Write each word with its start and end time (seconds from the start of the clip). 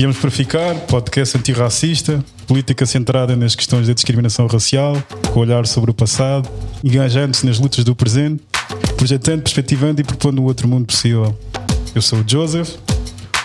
Viemos 0.00 0.16
para 0.16 0.30
ficar, 0.30 0.74
podcast 0.86 1.36
antirracista, 1.36 2.24
política 2.46 2.86
centrada 2.86 3.36
nas 3.36 3.54
questões 3.54 3.86
da 3.86 3.92
discriminação 3.92 4.46
racial, 4.46 4.96
com 5.30 5.40
olhar 5.40 5.66
sobre 5.66 5.90
o 5.90 5.94
passado, 5.94 6.48
engajando-se 6.82 7.44
nas 7.44 7.58
lutas 7.58 7.84
do 7.84 7.94
presente, 7.94 8.42
projetando, 8.96 9.42
perspectivando 9.42 10.00
e 10.00 10.04
propondo 10.04 10.40
um 10.40 10.46
outro 10.46 10.66
mundo 10.66 10.86
possível. 10.86 11.38
Eu 11.94 12.00
sou 12.00 12.20
o 12.20 12.24
Joseph. 12.26 12.76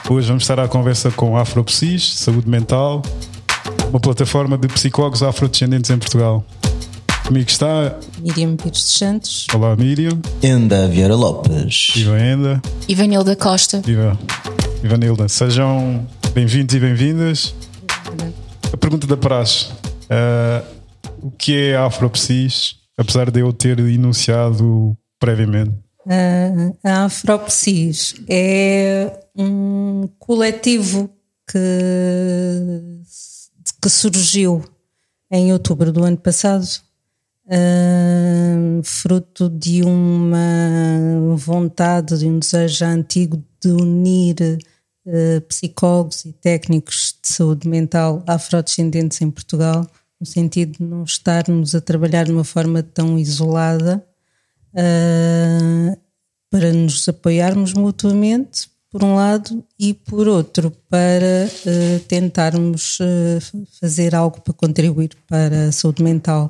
Hoje 0.09 0.29
vamos 0.29 0.43
estar 0.43 0.57
à 0.57 0.65
conversa 0.65 1.11
com 1.11 1.35
AfroPsis, 1.35 2.19
Saúde 2.19 2.47
Mental, 2.47 3.01
uma 3.89 3.99
plataforma 3.99 4.57
de 4.57 4.69
psicólogos 4.69 5.23
afrodescendentes 5.23 5.91
em 5.91 5.97
Portugal. 5.97 6.45
Comigo 7.27 7.49
está 7.49 7.99
Miriam 8.19 8.55
Pires 8.55 8.81
dos 8.81 8.97
Santos. 8.97 9.45
Olá 9.53 9.75
Miriam. 9.75 10.21
Enda 10.41 10.87
Vieira 10.87 11.15
Lopes. 11.15 11.91
Viva 11.95 12.17
Enda. 12.17 12.61
Ivanilda 12.87 13.35
Costa. 13.35 13.81
Viva. 13.81 14.17
Viva 14.85 14.97
Nilda. 14.97 15.27
Sejam 15.27 16.05
bem-vindos 16.35 16.75
e 16.75 16.79
bem-vindas. 16.81 17.55
A 18.73 18.75
pergunta 18.75 19.07
da 19.07 19.15
praxe. 19.15 19.71
Uh, 20.03 21.27
o 21.27 21.31
que 21.31 21.55
é 21.55 21.77
Afropsis, 21.77 22.75
apesar 22.97 23.31
de 23.31 23.39
eu 23.39 23.53
ter 23.53 23.79
enunciado 23.79 24.97
previamente? 25.17 25.71
Uh, 26.05 26.77
a 26.83 27.05
Afropsis 27.05 28.15
é 28.29 29.17
um 29.33 30.09
coletivo 30.19 31.09
que, 31.49 31.57
que 33.81 33.89
surgiu 33.89 34.61
em 35.31 35.53
outubro 35.53 35.93
do 35.93 36.03
ano 36.03 36.17
passado 36.17 36.67
Uh, 37.47 38.81
fruto 38.83 39.47
de 39.47 39.83
uma 39.83 41.35
vontade, 41.35 42.17
de 42.17 42.25
um 42.25 42.39
desejo 42.39 42.83
antigo 42.83 43.43
de 43.61 43.69
unir 43.69 44.57
psicólogos 45.47 46.25
e 46.25 46.33
técnicos 46.33 47.15
de 47.21 47.27
saúde 47.33 47.67
mental 47.67 48.23
afrodescendentes 48.25 49.21
em 49.21 49.29
Portugal, 49.29 49.87
no 50.19 50.25
sentido 50.25 50.77
de 50.77 50.83
não 50.83 51.03
estarmos 51.03 51.75
a 51.75 51.81
trabalhar 51.81 52.25
de 52.25 52.31
uma 52.31 52.43
forma 52.43 52.81
tão 52.81 53.19
isolada, 53.19 54.03
uh, 54.73 55.97
para 56.49 56.71
nos 56.71 57.07
apoiarmos 57.07 57.73
mutuamente, 57.73 58.69
por 58.89 59.03
um 59.03 59.15
lado, 59.15 59.63
e 59.77 59.93
por 59.93 60.25
outro, 60.27 60.71
para 60.89 61.49
tentarmos 62.07 62.97
fazer 63.81 64.15
algo 64.15 64.39
para 64.39 64.53
contribuir 64.53 65.11
para 65.27 65.67
a 65.67 65.71
saúde 65.73 66.01
mental 66.01 66.47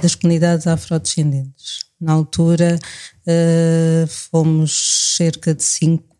das 0.00 0.14
comunidades 0.14 0.66
afrodescendentes. 0.66 1.84
Na 2.00 2.12
altura 2.12 2.78
uh, 3.26 4.06
fomos 4.06 5.14
cerca 5.16 5.54
de 5.54 5.62
cinco 5.62 6.13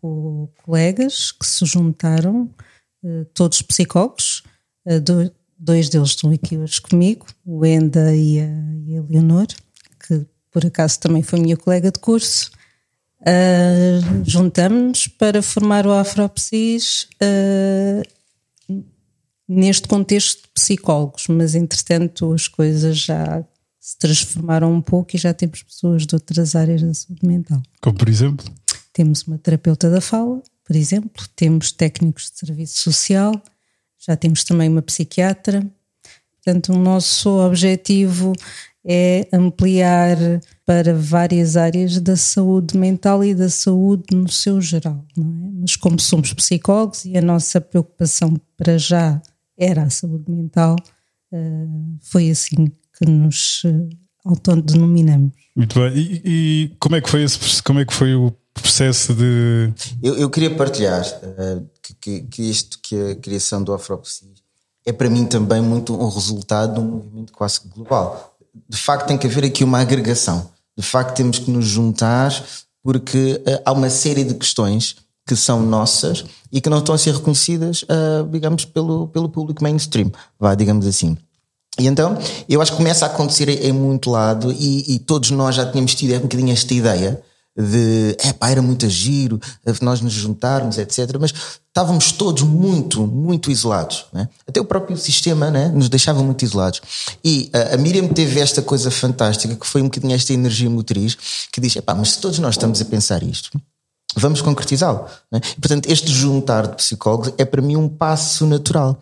colegas 0.63 1.31
que 1.31 1.45
se 1.45 1.65
juntaram, 1.65 2.49
uh, 3.03 3.25
todos 3.33 3.61
psicólogos, 3.61 4.43
uh, 4.85 4.99
do, 4.99 5.31
dois 5.57 5.89
deles 5.89 6.09
estão 6.09 6.31
aqui 6.31 6.57
hoje 6.57 6.81
comigo, 6.81 7.25
o 7.45 7.65
Enda 7.65 8.15
e 8.15 8.39
a, 8.41 9.01
Leonor, 9.09 9.47
que 10.05 10.25
por 10.51 10.65
acaso 10.65 10.99
também 10.99 11.23
foi 11.23 11.39
minha 11.39 11.57
colega 11.57 11.91
de 11.91 11.99
curso. 11.99 12.51
Uh, 13.21 14.23
juntamos 14.23 15.07
para 15.07 15.41
formar 15.41 15.87
o 15.87 15.91
Afropsis 15.91 17.07
neste 19.47 19.87
contexto 19.87 20.43
de 20.43 20.49
psicólogos, 20.53 21.27
mas 21.27 21.55
entretanto 21.55 22.33
as 22.33 22.47
coisas 22.47 22.97
já 22.97 23.43
se 23.79 23.97
transformaram 23.99 24.73
um 24.73 24.81
pouco 24.81 25.15
e 25.15 25.19
já 25.19 25.31
temos 25.31 25.61
pessoas 25.61 26.07
de 26.07 26.15
outras 26.15 26.55
áreas 26.55 26.81
da 26.81 26.93
saúde 26.93 27.25
mental. 27.25 27.61
Como 27.79 27.95
por 27.95 28.09
exemplo? 28.09 28.45
Temos 28.95 29.23
uma 29.23 29.37
terapeuta 29.37 29.89
da 29.89 29.99
fala, 29.99 30.41
por 30.63 30.73
exemplo, 30.73 31.21
temos 31.35 31.73
técnicos 31.73 32.31
de 32.31 32.39
serviço 32.39 32.77
social, 32.77 33.33
já 33.99 34.15
temos 34.15 34.45
também 34.45 34.69
uma 34.69 34.81
psiquiatra. 34.81 35.69
Portanto, 36.33 36.71
o 36.71 36.77
nosso 36.77 37.29
objetivo 37.45 38.31
é 38.85 39.27
ampliar 39.33 40.17
para 40.65 40.93
várias 40.93 41.57
áreas 41.57 41.99
da 41.99 42.15
saúde 42.15 42.77
mental 42.77 43.21
e 43.21 43.35
da 43.35 43.49
saúde 43.49 44.15
no 44.15 44.31
seu 44.31 44.61
geral, 44.61 45.03
não 45.17 45.45
é? 45.45 45.51
Mas 45.59 45.75
como 45.75 45.99
somos 45.99 46.31
psicólogos 46.31 47.03
e 47.03 47.17
a 47.17 47.21
nossa 47.21 47.59
preocupação 47.59 48.39
para 48.55 48.77
já 48.77 49.21
era 49.57 49.83
a 49.83 49.89
saúde 49.89 50.31
mental, 50.31 50.77
eh, 51.33 51.67
foi 51.99 52.29
assim 52.29 52.71
que 52.97 53.05
nos 53.05 53.63
eh, 53.65 53.89
autodenominamos. 54.23 55.33
Muito 55.53 55.77
bem. 55.77 55.93
E, 55.97 56.21
e, 56.23 56.75
como 56.79 56.95
é 56.95 57.01
que 57.01 57.09
foi 57.09 57.23
esse, 57.23 57.61
como 57.61 57.79
é 57.79 57.85
que 57.85 57.93
foi 57.93 58.15
o 58.15 58.31
processo 58.61 59.13
de. 59.13 59.73
Eu, 60.01 60.17
eu 60.17 60.29
queria 60.29 60.55
partilhar 60.55 61.05
uh, 61.05 61.65
que, 61.99 62.21
que, 62.21 62.49
isto, 62.49 62.79
que 62.81 63.11
a 63.11 63.15
criação 63.15 63.63
do 63.63 63.73
Afropsis 63.73 64.29
é 64.85 64.93
para 64.93 65.09
mim 65.09 65.25
também 65.25 65.61
muito 65.61 65.93
um 65.95 66.09
resultado 66.09 66.75
de 66.75 66.79
um 66.79 66.83
movimento 66.83 67.33
quase 67.33 67.61
global. 67.67 68.35
De 68.69 68.77
facto, 68.77 69.07
tem 69.07 69.17
que 69.17 69.27
haver 69.27 69.45
aqui 69.45 69.63
uma 69.63 69.79
agregação. 69.79 70.49
De 70.77 70.83
facto, 70.83 71.15
temos 71.15 71.39
que 71.39 71.49
nos 71.51 71.65
juntar 71.65 72.31
porque 72.83 73.41
uh, 73.47 73.61
há 73.65 73.71
uma 73.71 73.89
série 73.89 74.23
de 74.23 74.35
questões 74.35 74.95
que 75.27 75.35
são 75.35 75.61
nossas 75.61 76.23
e 76.51 76.61
que 76.61 76.69
não 76.69 76.77
estão 76.77 76.93
a 76.93 76.97
ser 76.97 77.15
reconhecidas, 77.15 77.83
uh, 77.83 78.27
digamos, 78.29 78.63
pelo, 78.63 79.07
pelo 79.07 79.27
público 79.27 79.63
mainstream, 79.63 80.11
vá, 80.39 80.53
digamos 80.53 80.85
assim. 80.85 81.17
E 81.79 81.87
então, 81.87 82.17
eu 82.47 82.61
acho 82.61 82.71
que 82.71 82.77
começa 82.77 83.05
a 83.05 83.09
acontecer 83.09 83.49
em 83.49 83.71
muito 83.71 84.09
lado 84.09 84.51
e, 84.51 84.95
e 84.95 84.99
todos 84.99 85.31
nós 85.31 85.55
já 85.55 85.69
tínhamos 85.69 85.95
tido 85.95 86.15
um 86.15 86.21
bocadinho 86.21 86.53
esta 86.53 86.73
ideia 86.73 87.21
de, 87.57 88.17
é 88.19 88.33
pá, 88.33 88.49
era 88.49 88.61
muito 88.61 88.87
giro, 88.89 89.39
nós 89.81 90.01
nos 90.01 90.13
juntarmos, 90.13 90.77
etc. 90.77 91.17
Mas 91.19 91.33
estávamos 91.67 92.11
todos 92.11 92.43
muito, 92.43 93.05
muito 93.07 93.49
isolados. 93.49 94.05
Né? 94.11 94.27
Até 94.47 94.59
o 94.59 94.65
próprio 94.65 94.97
sistema 94.97 95.49
né, 95.49 95.69
nos 95.69 95.89
deixava 95.89 96.21
muito 96.21 96.43
isolados. 96.43 96.81
E 97.23 97.49
a, 97.53 97.75
a 97.75 97.77
Miriam 97.77 98.07
teve 98.07 98.39
esta 98.39 98.61
coisa 98.61 98.91
fantástica, 98.91 99.55
que 99.55 99.65
foi 99.65 99.81
um 99.81 99.85
bocadinho 99.85 100.13
esta 100.13 100.33
energia 100.33 100.69
motriz, 100.69 101.17
que 101.51 101.61
diz, 101.61 101.75
é 101.75 101.81
pá, 101.81 101.95
mas 101.95 102.13
se 102.13 102.19
todos 102.19 102.39
nós 102.39 102.55
estamos 102.55 102.81
a 102.81 102.85
pensar 102.85 103.23
isto, 103.23 103.49
vamos 104.15 104.41
concretizá-lo. 104.41 105.05
Né? 105.31 105.39
Portanto, 105.59 105.89
este 105.89 106.11
juntar 106.11 106.67
de 106.67 106.75
psicólogos 106.75 107.33
é 107.37 107.45
para 107.45 107.61
mim 107.61 107.75
um 107.75 107.87
passo 107.87 108.45
natural. 108.45 109.01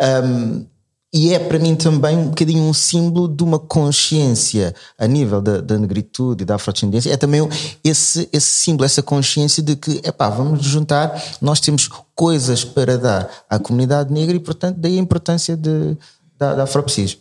Um, 0.00 0.66
e 1.14 1.32
é 1.32 1.38
para 1.38 1.60
mim 1.60 1.76
também 1.76 2.18
um 2.18 2.28
bocadinho 2.30 2.64
um 2.64 2.74
símbolo 2.74 3.28
de 3.28 3.44
uma 3.44 3.56
consciência 3.56 4.74
a 4.98 5.06
nível 5.06 5.40
da, 5.40 5.60
da 5.60 5.78
negritude 5.78 6.42
e 6.42 6.44
da 6.44 6.56
afrodescendência. 6.56 7.12
É 7.12 7.16
também 7.16 7.40
esse, 7.84 8.28
esse 8.32 8.46
símbolo, 8.46 8.84
essa 8.84 9.00
consciência 9.00 9.62
de 9.62 9.76
que, 9.76 10.00
epá, 10.02 10.28
vamos 10.28 10.64
juntar, 10.64 11.22
nós 11.40 11.60
temos 11.60 11.88
coisas 12.16 12.64
para 12.64 12.98
dar 12.98 13.30
à 13.48 13.60
comunidade 13.60 14.12
negra 14.12 14.34
e, 14.34 14.40
portanto, 14.40 14.76
daí 14.80 14.98
a 14.98 15.00
importância 15.00 15.56
de, 15.56 15.96
da, 16.36 16.56
da 16.56 16.64
Afropsis. 16.64 17.12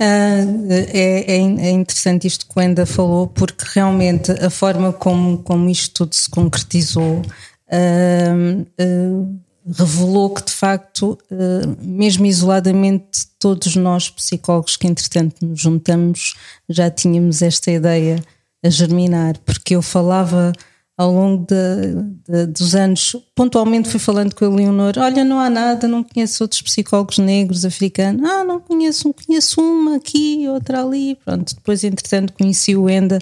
Uh, 0.00 0.72
é, 0.92 1.36
é, 1.36 1.70
interessante 1.70 2.26
isto 2.26 2.46
que 2.46 2.58
o 2.58 2.60
Enda 2.60 2.84
falou, 2.84 3.28
porque 3.28 3.64
realmente 3.74 4.32
a 4.32 4.50
forma 4.50 4.92
como, 4.92 5.38
como 5.38 5.70
isto 5.70 6.04
tudo 6.04 6.16
se 6.16 6.28
concretizou. 6.28 7.22
Uh, 7.70 8.66
uh, 8.80 9.40
revelou 9.70 10.34
que 10.34 10.44
de 10.44 10.52
facto, 10.52 11.18
eh, 11.30 11.66
mesmo 11.80 12.26
isoladamente, 12.26 13.26
todos 13.38 13.76
nós 13.76 14.08
psicólogos 14.10 14.76
que 14.76 14.86
entretanto 14.86 15.44
nos 15.44 15.60
juntamos 15.60 16.34
já 16.68 16.90
tínhamos 16.90 17.42
esta 17.42 17.70
ideia 17.70 18.22
a 18.62 18.68
germinar, 18.68 19.38
porque 19.38 19.76
eu 19.76 19.82
falava 19.82 20.52
ao 21.00 21.10
longo 21.10 21.46
de, 21.46 21.94
de, 22.28 22.46
dos 22.48 22.74
anos, 22.74 23.16
pontualmente 23.34 23.88
fui 23.88 23.98
falando 23.98 24.34
com 24.34 24.44
a 24.44 24.48
Leonor, 24.50 24.92
olha, 24.98 25.24
não 25.24 25.40
há 25.40 25.48
nada, 25.48 25.88
não 25.88 26.02
conheço 26.02 26.44
outros 26.44 26.60
psicólogos 26.60 27.16
negros 27.16 27.64
africanos, 27.64 28.22
ah, 28.28 28.44
não 28.44 28.60
conheço, 28.60 29.14
conheço 29.14 29.62
uma 29.62 29.96
aqui, 29.96 30.46
outra 30.46 30.82
ali, 30.84 31.16
pronto, 31.24 31.54
depois 31.54 31.84
entretanto 31.84 32.34
conheci 32.34 32.76
o 32.76 32.86
Enda 32.86 33.18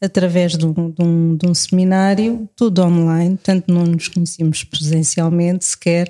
através 0.00 0.56
de 0.56 0.64
um, 0.64 0.72
de 0.72 1.02
um, 1.02 1.36
de 1.36 1.48
um 1.48 1.52
seminário, 1.52 2.48
tudo 2.54 2.84
online, 2.84 3.36
tanto 3.42 3.74
não 3.74 3.84
nos 3.86 4.06
conhecíamos 4.06 4.62
presencialmente 4.62 5.64
sequer, 5.64 6.08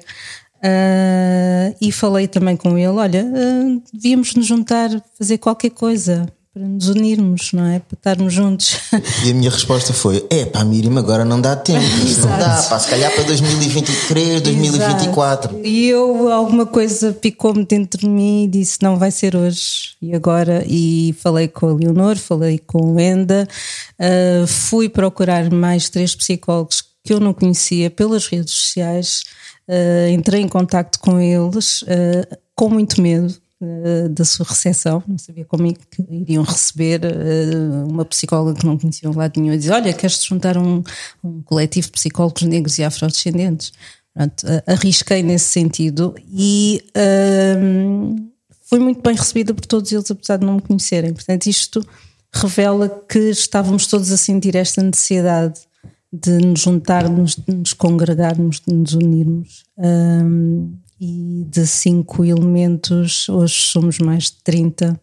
uh, 0.58 1.76
e 1.80 1.90
falei 1.92 2.28
também 2.28 2.58
com 2.58 2.76
ele, 2.76 2.88
olha, 2.88 3.24
uh, 3.24 3.82
devíamos 3.90 4.34
nos 4.34 4.44
juntar, 4.44 4.90
fazer 5.18 5.38
qualquer 5.38 5.70
coisa, 5.70 6.30
para 6.56 6.66
nos 6.66 6.88
unirmos, 6.88 7.52
não 7.52 7.66
é? 7.66 7.80
Para 7.80 7.96
estarmos 7.98 8.32
juntos. 8.32 8.78
E 9.26 9.30
a 9.30 9.34
minha 9.34 9.50
resposta 9.50 9.92
foi: 9.92 10.26
é 10.30 10.46
pá, 10.46 10.64
Miriam, 10.64 10.98
agora 10.98 11.22
não 11.22 11.38
dá 11.38 11.54
tempo, 11.54 11.84
isto 12.02 12.22
não 12.22 12.38
dá, 12.38 12.62
pá, 12.62 12.78
se 12.78 12.88
calhar 12.88 13.12
para 13.14 13.24
2023, 13.24 14.40
2024. 14.40 15.50
Exato. 15.50 15.68
E 15.68 15.86
eu, 15.86 16.32
alguma 16.32 16.64
coisa 16.64 17.12
picou-me 17.12 17.66
dentro 17.66 18.00
de 18.00 18.08
mim 18.08 18.44
e 18.44 18.48
disse: 18.48 18.78
não 18.80 18.96
vai 18.96 19.10
ser 19.10 19.36
hoje. 19.36 19.96
E 20.00 20.14
agora, 20.14 20.64
e 20.66 21.14
falei 21.18 21.46
com 21.46 21.68
a 21.68 21.74
Leonor, 21.74 22.16
falei 22.16 22.58
com 22.58 22.94
o 22.94 22.98
Enda, 22.98 23.46
uh, 24.00 24.46
fui 24.46 24.88
procurar 24.88 25.50
mais 25.50 25.90
três 25.90 26.14
psicólogos 26.14 26.82
que 27.04 27.12
eu 27.12 27.20
não 27.20 27.34
conhecia 27.34 27.90
pelas 27.90 28.26
redes 28.28 28.54
sociais, 28.54 29.24
uh, 29.68 30.08
entrei 30.10 30.40
em 30.40 30.48
contato 30.48 30.98
com 31.00 31.20
eles 31.20 31.82
uh, 31.82 32.36
com 32.54 32.70
muito 32.70 33.02
medo 33.02 33.34
eh, 33.62 34.08
da 34.10 34.22
sua 34.22 34.44
recepção, 34.44 35.02
não 35.08 35.16
sabia 35.16 35.46
como 35.46 35.66
é 35.66 35.72
que 35.72 36.02
iriam 36.10 36.44
receber 36.44 37.00
uh, 37.06 37.88
uma 37.88 38.04
psicóloga 38.04 38.58
que 38.58 38.66
não 38.66 38.76
conheciam 38.76 39.14
lá 39.14 39.32
nenhum 39.34 39.54
e 39.54 39.56
dizer: 39.56 39.72
Olha, 39.72 39.94
queres-te 39.94 40.28
juntar 40.28 40.58
um, 40.58 40.82
um 41.24 41.40
coletivo 41.40 41.86
de 41.86 41.92
psicólogos 41.92 42.42
negros 42.42 42.78
e 42.78 42.84
afrodescendentes? 42.84 43.72
Pronto, 44.12 44.46
arrisquei 44.66 45.22
nesse 45.22 45.46
sentido 45.46 46.14
e 46.28 46.84
um, 47.62 48.28
fui 48.62 48.78
muito 48.78 49.00
bem 49.00 49.14
recebida 49.14 49.54
por 49.54 49.64
todos 49.64 49.90
eles, 49.90 50.10
apesar 50.10 50.36
de 50.36 50.44
não 50.44 50.56
me 50.56 50.62
conhecerem. 50.62 51.14
Portanto, 51.14 51.46
isto 51.46 51.86
revela 52.34 52.88
que 53.08 53.30
estávamos 53.30 53.86
todos 53.86 54.12
a 54.12 54.18
sentir 54.18 54.54
esta 54.54 54.82
necessidade 54.82 55.60
de 56.12 56.38
nos 56.38 56.60
juntarmos, 56.60 57.36
de 57.36 57.54
nos 57.54 57.72
congregarmos, 57.72 58.60
de 58.66 58.74
nos 58.74 58.92
unirmos. 58.92 59.64
Um, 59.78 60.76
e 61.00 61.46
de 61.48 61.66
cinco 61.66 62.24
elementos, 62.24 63.28
hoje 63.28 63.54
somos 63.54 63.98
mais 63.98 64.24
de 64.24 64.42
30. 64.44 65.00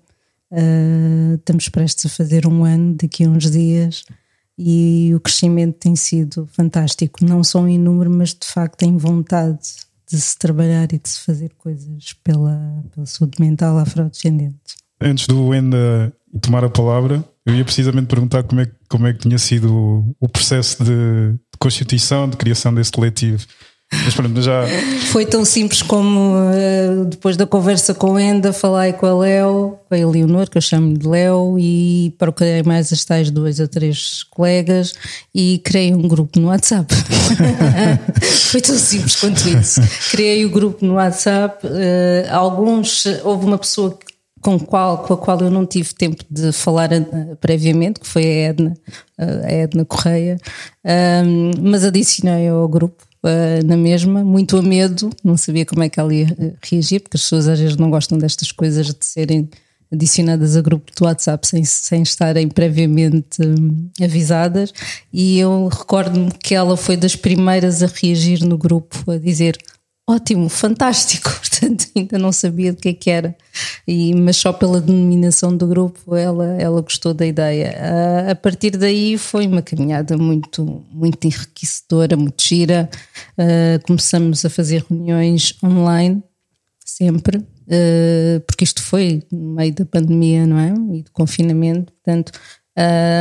Uh, 0.51 1.35
estamos 1.35 1.69
prestes 1.69 2.05
a 2.05 2.09
fazer 2.09 2.47
um 2.47 2.63
ano 2.63 2.95
daqui 2.95 3.23
a 3.23 3.29
uns 3.29 3.49
dias 3.49 4.03
e 4.57 5.11
o 5.15 5.19
crescimento 5.19 5.77
tem 5.79 5.95
sido 5.95 6.47
fantástico, 6.51 7.25
não 7.25 7.43
só 7.43 7.67
em 7.67 7.79
número, 7.79 8.09
mas 8.09 8.29
de 8.29 8.45
facto 8.45 8.83
em 8.83 8.97
vontade 8.97 9.59
de 10.09 10.21
se 10.21 10.37
trabalhar 10.37 10.91
e 10.93 10.99
de 10.99 11.09
se 11.09 11.21
fazer 11.21 11.51
coisas 11.57 12.13
pela, 12.23 12.83
pela 12.93 13.05
saúde 13.05 13.39
mental 13.39 13.77
afrodescendente. 13.77 14.57
Antes 15.01 15.27
do 15.27 15.53
Enda 15.53 16.13
tomar 16.39 16.63
a 16.63 16.69
palavra, 16.69 17.23
eu 17.45 17.55
ia 17.55 17.65
precisamente 17.65 18.07
perguntar 18.07 18.43
como 18.43 18.61
é, 18.61 18.71
como 18.87 19.07
é 19.07 19.13
que 19.13 19.19
tinha 19.19 19.37
sido 19.37 20.15
o 20.19 20.29
processo 20.29 20.83
de, 20.83 21.33
de 21.33 21.57
constituição, 21.59 22.29
de 22.29 22.37
criação 22.37 22.73
desse 22.73 22.91
coletivo. 22.91 23.45
Mas 24.05 24.13
pronto, 24.13 24.41
já. 24.41 24.65
Foi 25.11 25.25
tão 25.25 25.45
simples 25.45 25.81
como 25.81 26.35
uh, 26.35 27.05
depois 27.05 27.37
da 27.37 27.45
conversa 27.45 27.93
com 27.93 28.15
a 28.15 28.21
Enda, 28.21 28.51
falei 28.51 28.93
com 28.93 29.05
a 29.05 29.13
Léo, 29.13 29.77
com 29.87 29.95
a 29.95 29.97
Eleonor, 29.97 30.49
que 30.49 30.57
eu 30.57 30.61
chamo 30.61 30.97
de 30.97 31.07
Léo, 31.07 31.57
e 31.59 32.13
procurei 32.17 32.63
mais 32.63 32.91
as 32.91 33.05
tais 33.05 33.29
duas 33.29 33.59
ou 33.59 33.67
três 33.67 34.23
colegas 34.23 34.93
e 35.33 35.61
criei 35.63 35.93
um 35.93 36.07
grupo 36.07 36.39
no 36.39 36.47
WhatsApp. 36.47 36.93
Foi 38.51 38.61
tão 38.61 38.77
simples 38.77 39.15
quanto 39.15 39.47
isso. 39.47 39.81
Criei 40.11 40.45
o 40.45 40.49
grupo 40.49 40.85
no 40.85 40.95
WhatsApp. 40.95 41.65
Uh, 41.65 42.31
alguns, 42.31 43.05
houve 43.23 43.45
uma 43.45 43.57
pessoa 43.57 43.97
com, 44.41 44.59
qual, 44.59 44.99
com 44.99 45.13
a 45.13 45.17
qual 45.17 45.39
eu 45.39 45.51
não 45.51 45.65
tive 45.65 45.93
tempo 45.93 46.23
de 46.29 46.51
falar 46.51 46.91
uh, 46.91 47.35
previamente, 47.39 47.99
que 47.99 48.07
foi 48.07 48.23
a 48.23 48.49
Edna, 48.49 48.73
a 49.17 49.51
Edna 49.51 49.85
Correia, 49.85 50.37
um, 51.25 51.51
mas 51.61 51.85
adicionei 51.85 52.49
ao 52.49 52.67
grupo 52.67 53.03
uh, 53.23 53.65
na 53.65 53.77
mesma, 53.77 54.23
muito 54.23 54.57
a 54.57 54.61
medo, 54.61 55.09
não 55.23 55.37
sabia 55.37 55.65
como 55.65 55.83
é 55.83 55.89
que 55.89 55.99
ela 55.99 56.13
ia 56.13 56.27
eh, 56.37 56.53
reagir, 56.61 57.01
porque 57.01 57.17
as 57.17 57.23
pessoas 57.23 57.47
às 57.47 57.59
vezes 57.59 57.77
não 57.77 57.89
gostam 57.89 58.17
destas 58.17 58.51
coisas 58.51 58.87
de 58.87 59.05
serem 59.05 59.49
adicionadas 59.91 60.57
a 60.57 60.61
grupo 60.61 60.91
do 60.97 61.05
WhatsApp 61.05 61.47
sem, 61.47 61.63
sem 61.63 62.01
estarem 62.01 62.47
previamente 62.49 63.41
hum, 63.41 63.89
avisadas. 64.01 64.73
E 65.11 65.39
eu 65.39 65.67
recordo-me 65.67 66.31
que 66.31 66.55
ela 66.55 66.75
foi 66.75 66.97
das 66.97 67.15
primeiras 67.15 67.83
a 67.83 67.87
reagir 67.87 68.43
no 68.43 68.57
grupo, 68.57 69.11
a 69.11 69.17
dizer: 69.17 69.57
Ótimo, 70.07 70.49
fantástico. 70.49 71.29
Portanto, 71.39 71.87
ainda 71.95 72.17
não 72.17 72.31
sabia 72.31 72.73
do 72.73 72.81
que 72.81 72.89
é 72.89 72.93
que 72.93 73.09
era, 73.09 73.35
e, 73.87 74.13
mas 74.13 74.35
só 74.35 74.51
pela 74.51 74.81
denominação 74.81 75.55
do 75.55 75.65
grupo 75.65 76.15
ela, 76.15 76.45
ela 76.59 76.81
gostou 76.81 77.13
da 77.13 77.25
ideia. 77.25 77.73
Uh, 77.77 78.31
a 78.31 78.35
partir 78.35 78.71
daí 78.71 79.17
foi 79.17 79.47
uma 79.47 79.61
caminhada 79.61 80.17
muito, 80.17 80.83
muito 80.91 81.25
enriquecedora, 81.25 82.17
muito 82.17 82.43
gira. 82.43 82.89
Uh, 83.37 83.81
começamos 83.85 84.43
a 84.43 84.49
fazer 84.49 84.85
reuniões 84.89 85.55
online, 85.63 86.21
sempre, 86.83 87.37
uh, 87.37 88.41
porque 88.45 88.65
isto 88.65 88.81
foi 88.81 89.23
no 89.31 89.55
meio 89.55 89.73
da 89.73 89.85
pandemia, 89.85 90.45
não 90.45 90.59
é? 90.59 90.97
E 90.97 91.03
do 91.03 91.11
confinamento, 91.11 91.93
portanto. 91.93 92.33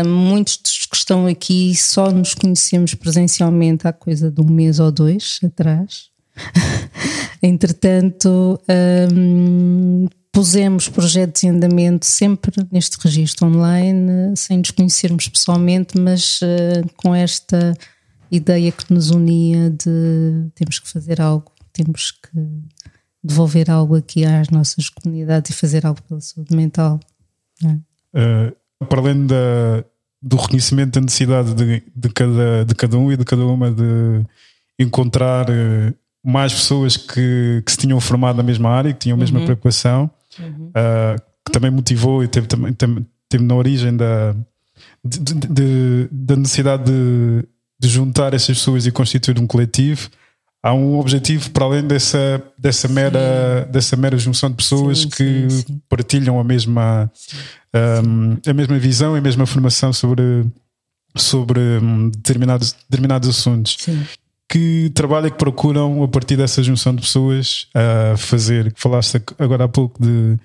muitos 0.05 0.56
dos 0.56 0.87
que 0.87 0.96
estão 0.96 1.26
aqui 1.26 1.76
só 1.76 2.11
nos 2.11 2.34
conhecemos 2.34 2.94
presencialmente 2.94 3.87
há 3.87 3.93
coisa 3.93 4.31
de 4.31 4.40
um 4.40 4.46
mês 4.49 4.81
ou 4.81 4.90
dois 4.90 5.38
atrás, 5.44 6.12
Entretanto, 7.43 8.61
um, 9.12 10.06
pusemos 10.32 10.88
projetos 10.88 11.44
em 11.44 11.50
andamento 11.50 12.06
sempre 12.06 12.67
neste 12.70 12.96
registro 13.02 13.46
online, 13.46 14.34
sem 14.37 14.58
nos 14.58 14.70
conhecermos 14.70 15.29
pessoalmente, 15.29 15.99
mas 15.99 16.40
uh, 16.40 16.88
com 16.96 17.14
esta 17.14 17.76
ideia 18.31 18.73
que 18.73 18.93
nos 18.93 19.11
unia 19.11 19.70
de 19.70 20.46
temos 20.55 20.79
que 20.79 20.88
fazer 20.88 21.20
algo, 21.20 21.52
temos 21.73 22.12
que 22.12 22.40
devolver 23.23 23.70
algo 23.70 23.94
aqui 23.94 24.25
às 24.25 24.49
nossas 24.49 24.88
comunidades 24.88 25.50
e 25.50 25.55
fazer 25.55 25.87
algo 25.87 26.02
pela 26.02 26.20
saúde 26.20 26.56
mental. 26.56 26.99
É? 27.62 28.49
Uh, 28.50 28.87
para 28.87 29.00
além 29.00 29.26
da, 29.26 29.84
do 30.20 30.37
reconhecimento 30.37 30.93
da 30.93 31.00
necessidade 31.02 31.55
de, 31.55 31.82
de, 31.94 32.08
cada, 32.08 32.64
de 32.64 32.75
cada 32.75 32.96
um 32.99 33.12
e 33.12 33.17
de 33.17 33.25
cada 33.25 33.44
uma 33.44 33.70
de 33.70 34.25
encontrar 34.79 35.49
uh, 35.50 35.94
mais 36.24 36.52
pessoas 36.52 36.96
que, 36.96 37.62
que 37.64 37.72
se 37.72 37.78
tinham 37.78 38.00
formado 38.00 38.36
na 38.36 38.42
mesma 38.42 38.70
área, 38.70 38.92
que 38.92 39.00
tinham 39.00 39.16
a 39.16 39.19
mesma 39.19 39.40
uhum. 39.40 39.44
preocupação, 39.44 40.10
uhum. 40.38 40.69
Uh, 40.69 41.20
que 41.44 41.52
também 41.52 41.70
motivou 41.70 42.22
e 42.22 42.28
teve, 42.28 42.46
também, 42.46 42.72
teve 43.28 43.44
na 43.44 43.54
origem 43.54 43.96
da, 43.96 44.34
de, 45.04 45.19
de, 45.19 46.08
da 46.10 46.36
necessidade 46.36 46.84
de, 46.84 47.44
de 47.80 47.88
juntar 47.88 48.34
essas 48.34 48.58
pessoas 48.58 48.86
e 48.86 48.92
constituir 48.92 49.38
um 49.38 49.46
coletivo. 49.46 50.08
Há 50.62 50.72
um 50.72 51.00
objetivo 51.00 51.50
para 51.50 51.64
além 51.64 51.84
dessa, 51.84 52.40
dessa, 52.56 52.86
mera, 52.86 53.66
dessa 53.69 53.96
mera 53.96 54.16
junção 54.16 54.48
de 54.48 54.54
pessoas 54.54 55.00
sim, 55.00 55.08
que 55.08 55.50
sim, 55.50 55.80
partilham 55.88 56.38
a 56.38 56.44
mesma, 56.44 57.10
um, 58.06 58.36
a 58.48 58.54
mesma 58.54 58.78
visão 58.78 59.16
e 59.16 59.19
a 59.19 59.22
mesma 59.22 59.44
formação 59.44 59.92
sobre, 59.92 60.46
sobre 61.16 61.58
um, 61.58 62.08
determinados, 62.10 62.76
determinados 62.88 63.28
assuntos. 63.28 63.76
Que 64.52 64.90
trabalho 64.90 65.28
é 65.28 65.31
que 65.31 65.38
procuram 65.38 66.02
a 66.02 66.08
partir 66.08 66.37
dessa 66.37 66.62
junção 66.62 66.94
de 66.94 67.00
pessoas 67.00 67.69
a 67.75 68.19
fazer? 68.19 68.70
Falaste 68.76 69.19
agora 69.38 69.64
há 69.64 69.69
pouco 69.69 69.99
de, 70.02 70.37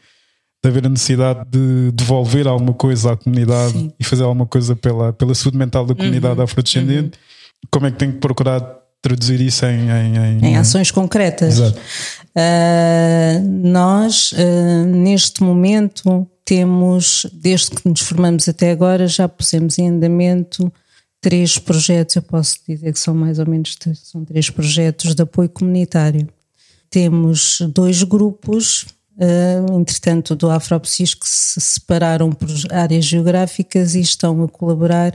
de 0.63 0.69
haver 0.69 0.85
a 0.85 0.89
necessidade 0.89 1.41
de 1.49 1.91
devolver 1.91 2.47
alguma 2.47 2.73
coisa 2.73 3.11
à 3.11 3.17
comunidade 3.17 3.73
Sim. 3.73 3.91
e 3.99 4.05
fazer 4.05 4.23
alguma 4.23 4.45
coisa 4.45 4.77
pela, 4.77 5.11
pela 5.11 5.35
saúde 5.35 5.57
mental 5.57 5.85
da 5.85 5.93
comunidade 5.93 6.37
uhum. 6.37 6.45
afrodescendente. 6.45 7.17
Uhum. 7.17 7.67
Como 7.69 7.85
é 7.85 7.91
que 7.91 7.97
tem 7.97 8.13
que 8.13 8.19
procurar 8.19 8.61
traduzir 9.01 9.41
isso 9.41 9.65
em, 9.65 9.89
em, 9.89 10.17
em, 10.17 10.45
em 10.45 10.57
ações 10.57 10.89
concretas? 10.89 11.59
Exato. 11.59 11.77
Uh, 11.77 13.67
nós, 13.67 14.31
uh, 14.31 14.85
neste 14.85 15.43
momento, 15.43 16.25
temos, 16.45 17.25
desde 17.33 17.71
que 17.71 17.89
nos 17.89 17.99
formamos 17.99 18.47
até 18.47 18.71
agora, 18.71 19.05
já 19.05 19.27
pusemos 19.27 19.77
em 19.77 19.89
andamento 19.89 20.71
três 21.27 21.59
projetos, 21.59 22.15
eu 22.15 22.21
posso 22.21 22.57
dizer 22.65 22.93
que 22.93 22.99
são 22.99 23.13
mais 23.13 23.37
ou 23.37 23.45
menos 23.45 23.77
são 23.95 24.23
três 24.23 24.49
projetos 24.49 25.13
de 25.13 25.21
apoio 25.21 25.49
comunitário. 25.49 26.25
Temos 26.89 27.59
dois 27.73 28.01
grupos, 28.01 28.83
uh, 29.17 29.77
entretanto, 29.77 30.37
do 30.37 30.49
Afropsis, 30.49 31.13
que 31.13 31.27
se 31.27 31.59
separaram 31.59 32.31
por 32.31 32.47
áreas 32.71 33.03
geográficas 33.03 33.93
e 33.93 33.99
estão 33.99 34.41
a 34.41 34.47
colaborar 34.47 35.13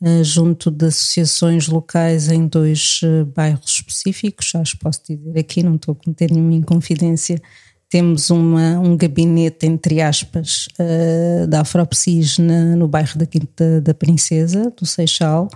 uh, 0.00 0.22
junto 0.22 0.70
de 0.70 0.86
associações 0.86 1.66
locais 1.66 2.28
em 2.28 2.46
dois 2.46 3.00
uh, 3.02 3.26
bairros 3.26 3.68
específicos. 3.68 4.50
Já 4.50 4.62
os 4.62 4.74
posso 4.74 5.00
dizer 5.08 5.40
aqui, 5.40 5.64
não 5.64 5.74
estou 5.74 5.90
a 5.90 6.04
cometer 6.04 6.30
nenhuma 6.30 6.54
inconfidência 6.54 7.42
temos 7.88 8.30
uma, 8.30 8.78
um 8.78 8.96
gabinete, 8.96 9.66
entre 9.66 10.00
aspas, 10.00 10.68
uh, 10.78 11.46
da 11.46 11.62
Afropsis 11.62 12.38
no 12.38 12.86
bairro 12.86 13.18
da 13.18 13.26
Quinta 13.26 13.80
da 13.80 13.94
Princesa, 13.94 14.72
do 14.76 14.84
Seixal, 14.84 15.48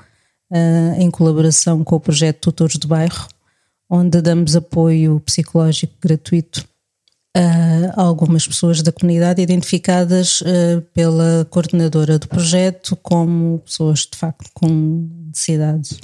uh, 0.50 1.00
em 1.00 1.10
colaboração 1.10 1.84
com 1.84 1.96
o 1.96 2.00
projeto 2.00 2.40
Tutores 2.40 2.76
do 2.76 2.88
Bairro, 2.88 3.28
onde 3.88 4.22
damos 4.22 4.56
apoio 4.56 5.20
psicológico 5.20 5.94
gratuito 6.00 6.64
a 7.34 8.02
algumas 8.02 8.46
pessoas 8.46 8.82
da 8.82 8.92
comunidade 8.92 9.40
identificadas 9.40 10.42
uh, 10.42 10.82
pela 10.92 11.46
coordenadora 11.48 12.18
do 12.18 12.28
projeto 12.28 12.94
como 12.96 13.58
pessoas 13.60 14.00
de 14.00 14.18
facto 14.18 14.50
com 14.52 15.08
necessidades 15.28 15.98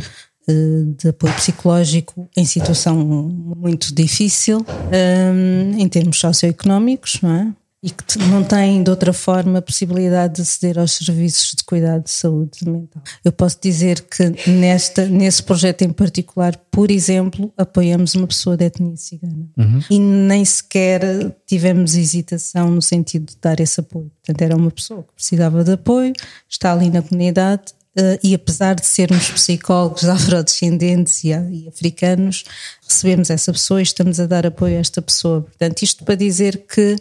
de 0.97 1.09
apoio 1.09 1.33
psicológico 1.35 2.29
em 2.37 2.45
situação 2.45 2.97
muito 2.97 3.95
difícil 3.95 4.65
um, 4.65 5.79
em 5.79 5.89
termos 5.89 6.19
socioeconómicos, 6.19 7.21
não 7.23 7.35
é? 7.35 7.53
E 7.81 7.91
que 7.91 8.19
não 8.19 8.43
têm 8.43 8.83
de 8.83 8.91
outra 8.91 9.13
forma 9.13 9.63
possibilidade 9.63 10.37
de 10.37 10.43
aceder 10.43 10.81
aos 10.81 10.95
serviços 10.95 11.55
de 11.57 11.63
cuidado 11.63 12.03
de 12.03 12.11
saúde 12.11 12.69
mental. 12.69 13.01
Eu 13.25 13.31
posso 13.31 13.57
dizer 13.63 14.01
que 14.01 14.51
nesta, 14.51 15.07
nesse 15.07 15.41
projeto 15.41 15.83
em 15.83 15.91
particular, 15.91 16.57
por 16.73 16.91
exemplo, 16.91 17.53
apoiamos 17.57 18.17
uma 18.17 18.27
pessoa 18.27 18.57
de 18.57 18.65
etnia 18.65 18.97
cigana 18.97 19.47
uhum. 19.57 19.81
e 19.89 19.97
nem 19.97 20.45
sequer 20.45 21.03
tivemos 21.47 21.95
hesitação 21.95 22.69
no 22.69 22.83
sentido 22.83 23.27
de 23.27 23.37
dar 23.41 23.61
esse 23.61 23.79
apoio. 23.79 24.11
Portanto, 24.25 24.43
era 24.43 24.57
uma 24.57 24.73
pessoa 24.73 25.05
que 25.05 25.13
precisava 25.15 25.63
de 25.63 25.73
apoio, 25.73 26.13
está 26.49 26.73
ali 26.73 26.91
na 26.91 27.01
comunidade, 27.01 27.78
e 28.23 28.35
apesar 28.35 28.75
de 28.75 28.87
sermos 28.87 29.31
psicólogos 29.31 30.05
afrodescendentes 30.09 31.25
e, 31.25 31.29
e, 31.29 31.69
africanos, 31.69 32.45
recebemos 32.87 33.31
essa 33.31 33.53
pessoa 33.53 33.81
e 33.81 33.83
estamos 33.83 34.21
a 34.21 34.27
dar 34.27 34.47
apoio 34.47 34.77
a 34.77 34.81
esta 34.81 35.03
pessoa. 35.03 35.43
Portanto, 35.43 35.83
isto 35.83 36.05
para 36.05 36.15
dizer 36.15 36.65
que 36.67 36.97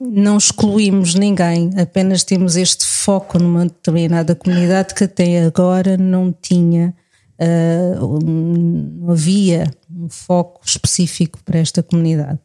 não 0.00 0.36
excluímos 0.36 1.14
ninguém, 1.14 1.70
apenas 1.78 2.24
temos 2.24 2.56
este 2.56 2.84
foco 2.84 3.38
numa 3.38 3.64
determinada 3.64 4.34
comunidade 4.34 4.94
que 4.94 5.04
até 5.04 5.44
agora 5.44 5.96
não 5.96 6.32
tinha 6.32 6.94
uh, 7.40 8.20
não 8.24 9.10
havia 9.10 9.70
um 9.90 10.08
foco 10.08 10.60
específico 10.64 11.38
para 11.44 11.58
esta 11.58 11.82
comunidade. 11.82 12.38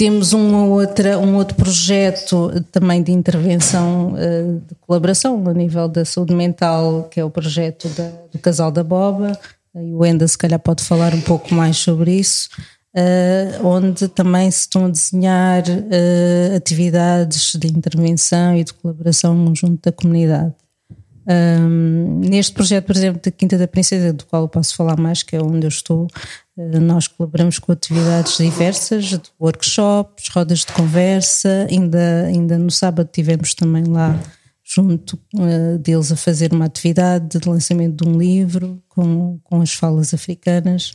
Temos 0.00 0.32
uma 0.32 0.64
outra, 0.64 1.18
um 1.18 1.36
outro 1.36 1.54
projeto 1.54 2.50
também 2.72 3.02
de 3.02 3.12
intervenção, 3.12 4.14
uh, 4.14 4.62
de 4.66 4.74
colaboração 4.76 5.46
a 5.46 5.52
nível 5.52 5.86
da 5.90 6.06
saúde 6.06 6.34
mental, 6.34 7.06
que 7.10 7.20
é 7.20 7.24
o 7.24 7.28
projeto 7.28 7.86
da, 7.90 8.08
do 8.32 8.38
Casal 8.38 8.70
da 8.70 8.82
Boba, 8.82 9.38
e 9.74 9.92
o 9.92 10.02
Enda 10.06 10.26
se 10.26 10.38
calhar 10.38 10.58
pode 10.58 10.82
falar 10.82 11.12
um 11.12 11.20
pouco 11.20 11.52
mais 11.52 11.76
sobre 11.76 12.14
isso, 12.14 12.48
uh, 12.96 13.66
onde 13.66 14.08
também 14.08 14.50
se 14.50 14.60
estão 14.60 14.86
a 14.86 14.88
desenhar 14.88 15.64
uh, 15.68 16.56
atividades 16.56 17.52
de 17.54 17.68
intervenção 17.68 18.56
e 18.56 18.64
de 18.64 18.72
colaboração 18.72 19.52
junto 19.54 19.82
da 19.82 19.92
comunidade. 19.92 20.54
Um, 21.28 22.20
neste 22.20 22.52
projeto, 22.52 22.86
por 22.86 22.96
exemplo, 22.96 23.20
da 23.22 23.30
Quinta 23.30 23.58
da 23.58 23.68
Princesa, 23.68 24.12
do 24.12 24.24
qual 24.24 24.42
eu 24.42 24.48
posso 24.48 24.74
falar 24.74 24.98
mais, 24.98 25.22
que 25.22 25.36
é 25.36 25.42
onde 25.42 25.66
eu 25.66 25.68
estou, 25.68 26.08
nós 26.80 27.06
colaboramos 27.06 27.58
com 27.58 27.72
atividades 27.72 28.36
diversas, 28.36 29.04
de 29.04 29.20
workshops, 29.40 30.28
rodas 30.28 30.60
de 30.60 30.72
conversa, 30.72 31.66
ainda, 31.70 32.26
ainda 32.26 32.58
no 32.58 32.70
sábado 32.70 33.08
tivemos 33.12 33.54
também 33.54 33.84
lá 33.84 34.18
junto 34.62 35.18
uh, 35.34 35.78
deles 35.78 36.12
a 36.12 36.16
fazer 36.16 36.52
uma 36.52 36.66
atividade 36.66 37.38
de 37.38 37.48
lançamento 37.48 38.04
de 38.04 38.08
um 38.08 38.16
livro 38.16 38.80
com, 38.88 39.38
com 39.42 39.60
as 39.60 39.72
falas 39.72 40.14
africanas. 40.14 40.92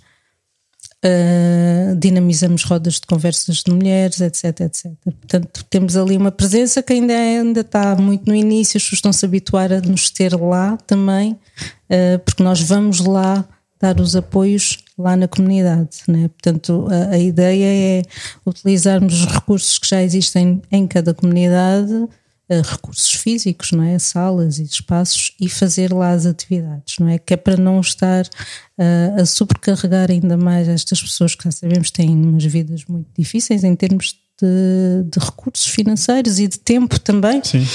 Uh, 1.04 1.96
dinamizamos 1.98 2.64
rodas 2.64 2.96
de 2.96 3.02
conversas 3.02 3.58
de 3.58 3.72
mulheres, 3.72 4.22
etc, 4.22 4.62
etc. 4.62 4.92
Portanto, 5.04 5.66
temos 5.70 5.96
ali 5.98 6.18
uma 6.18 6.32
presença 6.32 6.82
que 6.82 6.94
ainda, 6.94 7.14
ainda 7.14 7.62
está 7.62 7.96
muito 7.96 8.26
no 8.28 8.36
início, 8.36 8.78
as 8.78 8.84
pessoas 8.84 8.98
estão-se 8.98 9.26
a 9.26 9.28
habituar 9.28 9.72
a 9.72 9.82
nos 9.82 10.10
ter 10.10 10.34
lá 10.34 10.78
também, 10.88 11.34
uh, 11.34 12.20
porque 12.24 12.42
nós 12.42 12.62
vamos 12.62 13.02
lá 13.02 13.46
dar 13.80 14.00
os 14.00 14.16
apoios 14.16 14.80
lá 14.98 15.16
na 15.16 15.28
comunidade. 15.28 15.98
Né? 16.08 16.28
Portanto, 16.30 16.88
a, 16.90 17.16
a 17.16 17.18
ideia 17.18 18.00
é 18.00 18.04
utilizarmos 18.46 19.22
os 19.22 19.26
recursos 19.26 19.78
que 19.78 19.88
já 19.88 20.02
existem 20.02 20.62
em 20.72 20.88
cada 20.88 21.14
comunidade 21.14 22.08
recursos 22.48 23.12
físicos, 23.12 23.72
não 23.72 23.84
é? 23.84 23.98
Salas 23.98 24.60
e 24.60 24.64
espaços 24.64 25.34
e 25.40 25.50
fazer 25.50 25.92
lá 25.92 26.12
as 26.12 26.26
atividades, 26.26 27.00
não 27.00 27.08
é? 27.08 27.18
Que 27.18 27.34
é 27.34 27.38
para 27.38 27.58
não 27.58 27.80
estar 27.80 28.26
uh, 28.26 29.22
a 29.22 29.26
sobrecarregar 29.26 30.12
ainda 30.12 30.38
mais 30.38 30.68
estas 30.68 31.02
pessoas 31.02 31.34
que 31.34 31.44
já 31.44 31.52
sabemos 31.52 31.90
têm 31.90 32.10
umas 32.10 32.46
vidas 32.46 32.86
muito 32.86 33.08
difíceis 33.18 33.64
em 33.64 33.76
termos 33.76 34.16
de, 34.40 35.10
de 35.10 35.20
recursos 35.20 35.68
financeiros 35.68 36.40
e 36.40 36.48
de 36.48 36.60
tempo 36.60 37.00
também. 37.00 37.42
Sim. 37.44 37.66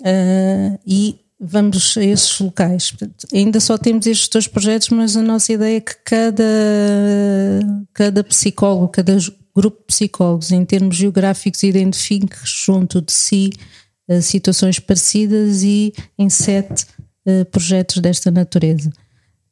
Uh, 0.00 0.78
e 0.86 1.19
vamos 1.40 1.96
a 1.96 2.04
esses 2.04 2.38
locais. 2.38 2.92
Ainda 3.32 3.58
só 3.60 3.78
temos 3.78 4.06
estes 4.06 4.28
dois 4.28 4.46
projetos, 4.46 4.90
mas 4.90 5.16
a 5.16 5.22
nossa 5.22 5.52
ideia 5.52 5.78
é 5.78 5.80
que 5.80 5.94
cada, 6.04 6.44
cada 7.94 8.22
psicólogo, 8.22 8.88
cada 8.88 9.16
grupo 9.54 9.78
de 9.78 9.86
psicólogos, 9.86 10.52
em 10.52 10.64
termos 10.64 10.96
geográficos, 10.96 11.62
identifique 11.62 12.36
junto 12.44 13.00
de 13.00 13.12
si 13.12 13.50
situações 14.20 14.78
parecidas 14.78 15.62
e 15.62 15.92
em 16.18 16.28
sete 16.28 16.84
uh, 17.26 17.44
projetos 17.46 17.98
desta 17.98 18.30
natureza. 18.30 18.90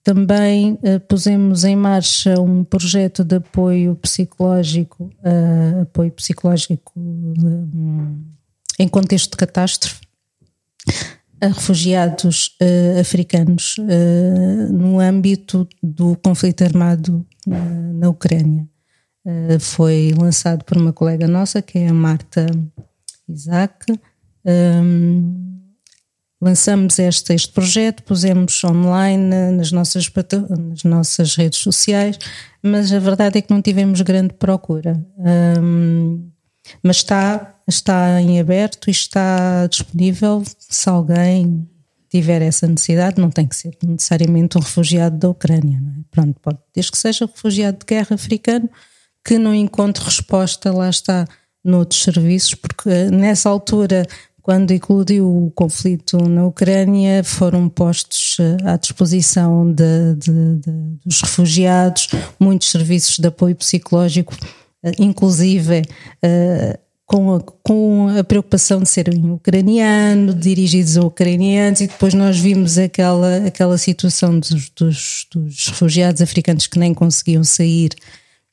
Também 0.02 0.72
uh, 0.72 1.00
pusemos 1.08 1.64
em 1.64 1.76
marcha 1.76 2.40
um 2.40 2.64
projeto 2.64 3.22
de 3.22 3.36
apoio 3.36 3.94
psicológico, 3.96 5.10
apoio 5.82 6.10
psicológico 6.10 6.92
em 8.78 8.88
contexto 8.88 9.32
de 9.32 9.36
catástrofe 9.36 10.00
a 11.40 11.48
refugiados 11.48 12.56
africanos 13.00 13.76
no 14.70 14.98
âmbito 14.98 15.68
do 15.82 16.16
conflito 16.16 16.62
armado 16.64 17.26
na 17.46 18.08
Ucrânia. 18.08 18.66
foi 19.60 20.14
lançado 20.18 20.64
por 20.64 20.76
uma 20.76 20.92
colega 20.92 21.28
nossa, 21.28 21.62
que 21.62 21.78
é 21.78 21.88
a 21.88 21.94
Marta 21.94 22.46
Isaac, 23.28 23.86
um, 24.44 25.58
lançamos 26.40 26.98
este, 26.98 27.34
este 27.34 27.52
projeto, 27.52 28.02
pusemos 28.02 28.62
online 28.64 29.52
nas 29.52 29.72
nossas, 29.72 30.10
nas 30.58 30.84
nossas 30.84 31.36
redes 31.36 31.58
sociais, 31.58 32.18
mas 32.62 32.92
a 32.92 32.98
verdade 32.98 33.38
é 33.38 33.42
que 33.42 33.52
não 33.52 33.60
tivemos 33.60 34.00
grande 34.00 34.34
procura. 34.34 35.04
Um, 35.60 36.30
mas 36.82 36.96
está, 36.96 37.54
está 37.66 38.20
em 38.20 38.40
aberto 38.40 38.88
e 38.88 38.90
está 38.90 39.66
disponível 39.66 40.42
se 40.58 40.88
alguém 40.88 41.68
tiver 42.08 42.40
essa 42.40 42.66
necessidade, 42.66 43.20
não 43.20 43.30
tem 43.30 43.46
que 43.46 43.54
ser 43.54 43.76
necessariamente 43.82 44.56
um 44.56 44.60
refugiado 44.60 45.18
da 45.18 45.28
Ucrânia, 45.28 45.76
é? 45.78 46.00
Pronto, 46.10 46.40
pode, 46.40 46.58
desde 46.74 46.92
que 46.92 46.98
seja 46.98 47.26
refugiado 47.26 47.78
de 47.78 47.86
guerra 47.86 48.14
africano, 48.14 48.68
que 49.24 49.38
não 49.38 49.54
encontre 49.54 50.02
resposta, 50.02 50.72
lá 50.72 50.88
está, 50.88 51.26
noutros 51.62 52.02
serviços, 52.02 52.54
porque 52.54 53.10
nessa 53.10 53.50
altura 53.50 54.06
quando 54.48 54.70
eclodiu 54.70 55.28
o 55.28 55.50
conflito 55.50 56.16
na 56.26 56.46
Ucrânia, 56.46 57.22
foram 57.22 57.68
postos 57.68 58.38
eh, 58.40 58.56
à 58.64 58.78
disposição 58.78 59.70
de, 59.70 60.14
de, 60.14 60.54
de, 60.54 60.72
dos 61.04 61.20
refugiados 61.20 62.08
muitos 62.40 62.70
serviços 62.70 63.18
de 63.18 63.28
apoio 63.28 63.54
psicológico, 63.54 64.34
eh, 64.34 64.46
inclusive 64.98 65.82
uh, 66.24 66.78
com, 67.08 67.34
a, 67.34 67.40
com 67.40 68.08
a 68.18 68.22
preocupação 68.22 68.82
de 68.82 68.88
serem 68.88 69.30
ucraniano, 69.30 70.34
dirigidos 70.34 70.98
a 70.98 71.02
ucranianos, 71.02 71.80
e 71.80 71.86
depois 71.86 72.12
nós 72.12 72.38
vimos 72.38 72.76
aquela, 72.76 73.46
aquela 73.46 73.78
situação 73.78 74.38
dos, 74.38 74.70
dos, 74.70 75.26
dos 75.32 75.68
refugiados 75.68 76.20
africanos 76.20 76.66
que 76.66 76.78
nem 76.78 76.92
conseguiam 76.92 77.42
sair 77.42 77.90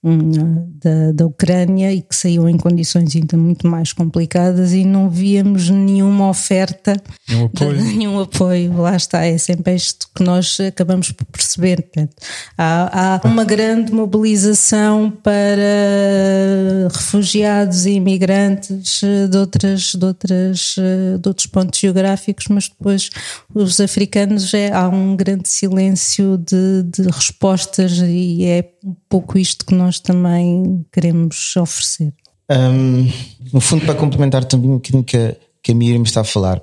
da, 0.06 1.12
da 1.14 1.26
Ucrânia 1.26 1.92
e 1.92 2.02
que 2.02 2.16
saiu 2.16 2.48
em 2.48 2.58
condições 2.58 3.16
ainda 3.16 3.36
muito 3.36 3.68
mais 3.68 3.92
complicadas 3.92 4.72
e 4.72 4.86
não 4.86 5.10
víamos 5.10 5.70
nenhuma 5.70 6.30
oferta, 6.30 7.02
nenhum 7.28 7.46
apoio. 7.46 7.78
De, 7.78 7.84
nenhum 7.98 8.20
apoio. 8.20 8.78
Lá 8.78 8.96
está, 8.96 9.26
é 9.26 9.38
sempre 9.38 9.74
isto 9.74 10.08
que 10.14 10.24
nós 10.24 10.60
acabamos 10.60 11.12
por 11.12 11.26
perceber. 11.26 11.82
Portanto, 11.82 12.16
há, 12.56 13.16
há 13.24 13.28
uma 13.28 13.44
grande 13.44 13.92
mobilização 13.92 15.12
para 15.24 16.88
refugiados 16.94 17.88
e 17.88 17.92
imigrantes 17.94 19.02
de, 19.30 19.38
outras, 19.38 19.94
de, 19.96 20.06
outras, 20.06 20.76
de 21.20 21.28
outros 21.28 21.48
pontos 21.48 21.80
geográficos, 21.80 22.46
mas 22.50 22.70
depois 22.70 23.10
os 23.54 23.80
africanos 23.80 24.54
é, 24.54 24.72
há 24.72 24.88
um 24.88 25.16
grande 25.16 25.48
silêncio 25.48 26.38
de, 26.38 26.84
de 26.84 27.10
respostas 27.10 27.98
e 27.98 28.46
é 28.46 28.75
um 28.86 28.96
pouco 29.10 29.38
isto 29.38 29.66
que 29.66 29.74
nós 29.74 30.00
também 30.00 30.86
queremos 30.94 31.56
oferecer. 31.58 32.14
Um, 32.50 33.12
no 33.52 33.60
fundo, 33.60 33.84
para 33.84 33.96
complementar 33.96 34.46
também 34.46 34.70
um 34.70 34.76
bocadinho 34.76 35.04
que 35.04 35.18
a, 35.18 35.36
que 35.64 35.72
a 35.72 35.76
Miriam 35.76 36.04
está 36.04 36.22
a 36.22 36.24
falar, 36.24 36.62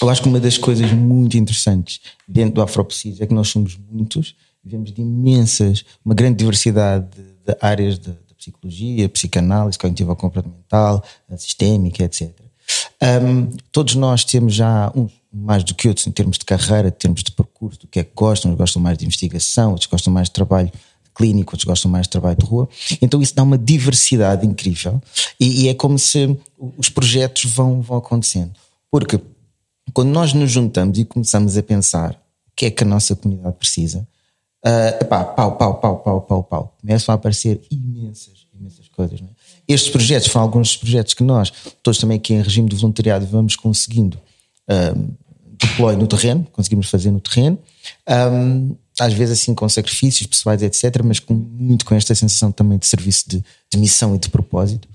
eu 0.00 0.08
acho 0.08 0.22
que 0.22 0.28
uma 0.28 0.38
das 0.38 0.56
coisas 0.56 0.92
muito 0.92 1.36
interessantes 1.36 2.00
dentro 2.26 2.54
do 2.54 2.62
Afroprecis 2.62 3.20
é 3.20 3.26
que 3.26 3.34
nós 3.34 3.48
somos 3.48 3.76
muitos, 3.90 4.36
vivemos 4.62 4.92
de 4.92 5.02
imensas, 5.02 5.84
uma 6.04 6.14
grande 6.14 6.38
diversidade 6.38 7.08
de, 7.10 7.22
de 7.22 7.58
áreas 7.60 7.98
de, 7.98 8.12
de, 8.12 8.34
psicologia, 8.38 9.06
psicanálise, 9.08 9.78
cognitiva 9.78 10.16
comportamental, 10.16 11.04
sistémica, 11.36 12.04
etc. 12.04 12.30
Um, 13.02 13.50
todos 13.70 13.96
nós 13.96 14.24
temos 14.24 14.54
já 14.54 14.90
uns 14.94 15.12
mais 15.32 15.62
do 15.62 15.74
que 15.74 15.88
outros 15.88 16.06
em 16.06 16.10
termos 16.10 16.38
de 16.38 16.44
carreira, 16.44 16.88
em 16.88 16.92
termos 16.92 17.22
de 17.22 17.32
percurso, 17.32 17.80
do 17.80 17.86
que 17.86 18.00
é 18.00 18.04
que 18.04 18.12
gostam, 18.14 18.52
uns 18.52 18.56
gostam 18.56 18.80
mais 18.80 18.96
de 18.96 19.04
investigação, 19.04 19.72
outros 19.72 19.86
gostam 19.86 20.12
mais 20.12 20.28
de 20.28 20.32
trabalho 20.32 20.72
clínico, 21.14 21.54
outros 21.54 21.64
gostam 21.64 21.90
mais 21.90 22.06
de 22.06 22.10
trabalho 22.10 22.36
de 22.38 22.46
rua. 22.46 22.68
Então 23.00 23.20
isso 23.20 23.34
dá 23.34 23.42
uma 23.42 23.58
diversidade 23.58 24.46
incrível 24.46 25.00
e, 25.38 25.64
e 25.64 25.68
é 25.68 25.74
como 25.74 25.98
se 25.98 26.36
os 26.76 26.88
projetos 26.88 27.44
vão, 27.44 27.80
vão 27.80 27.98
acontecendo. 27.98 28.52
Porque 28.90 29.20
quando 29.92 30.08
nós 30.08 30.32
nos 30.32 30.50
juntamos 30.50 30.98
e 30.98 31.04
começamos 31.04 31.56
a 31.56 31.62
pensar 31.62 32.12
o 32.12 32.52
que 32.56 32.66
é 32.66 32.70
que 32.70 32.84
a 32.84 32.86
nossa 32.86 33.16
comunidade 33.16 33.56
precisa, 33.56 34.06
uh, 34.64 35.04
pau, 35.06 35.34
pau, 35.34 35.56
pau, 35.56 35.74
pau, 35.78 36.20
pau, 36.20 36.42
pau, 36.42 36.76
começam 36.80 37.12
a 37.12 37.16
aparecer 37.16 37.60
imensas, 37.70 38.46
imensas 38.58 38.88
coisas. 38.88 39.20
É? 39.20 39.24
Estes 39.66 39.90
projetos 39.90 40.28
foram 40.28 40.44
alguns 40.44 40.76
projetos 40.76 41.14
que 41.14 41.22
nós, 41.22 41.52
todos 41.82 41.98
também 41.98 42.16
aqui 42.16 42.34
em 42.34 42.42
regime 42.42 42.68
de 42.68 42.76
voluntariado, 42.76 43.26
vamos 43.26 43.56
conseguindo 43.56 44.18
um, 44.68 45.10
deploy 45.60 45.96
no 45.96 46.06
terreno, 46.06 46.46
conseguimos 46.52 46.88
fazer 46.88 47.10
no 47.10 47.20
terreno. 47.20 47.58
Um, 48.08 48.76
às 49.00 49.12
vezes 49.12 49.40
assim 49.40 49.54
com 49.54 49.68
sacrifícios 49.68 50.26
pessoais, 50.26 50.62
etc., 50.62 51.02
mas 51.02 51.18
com, 51.18 51.34
muito 51.34 51.84
com 51.84 51.94
esta 51.94 52.14
sensação 52.14 52.52
também 52.52 52.78
de 52.78 52.86
serviço 52.86 53.28
de, 53.28 53.44
de 53.72 53.78
missão 53.78 54.14
e 54.14 54.18
de 54.18 54.28
propósito. 54.28 54.88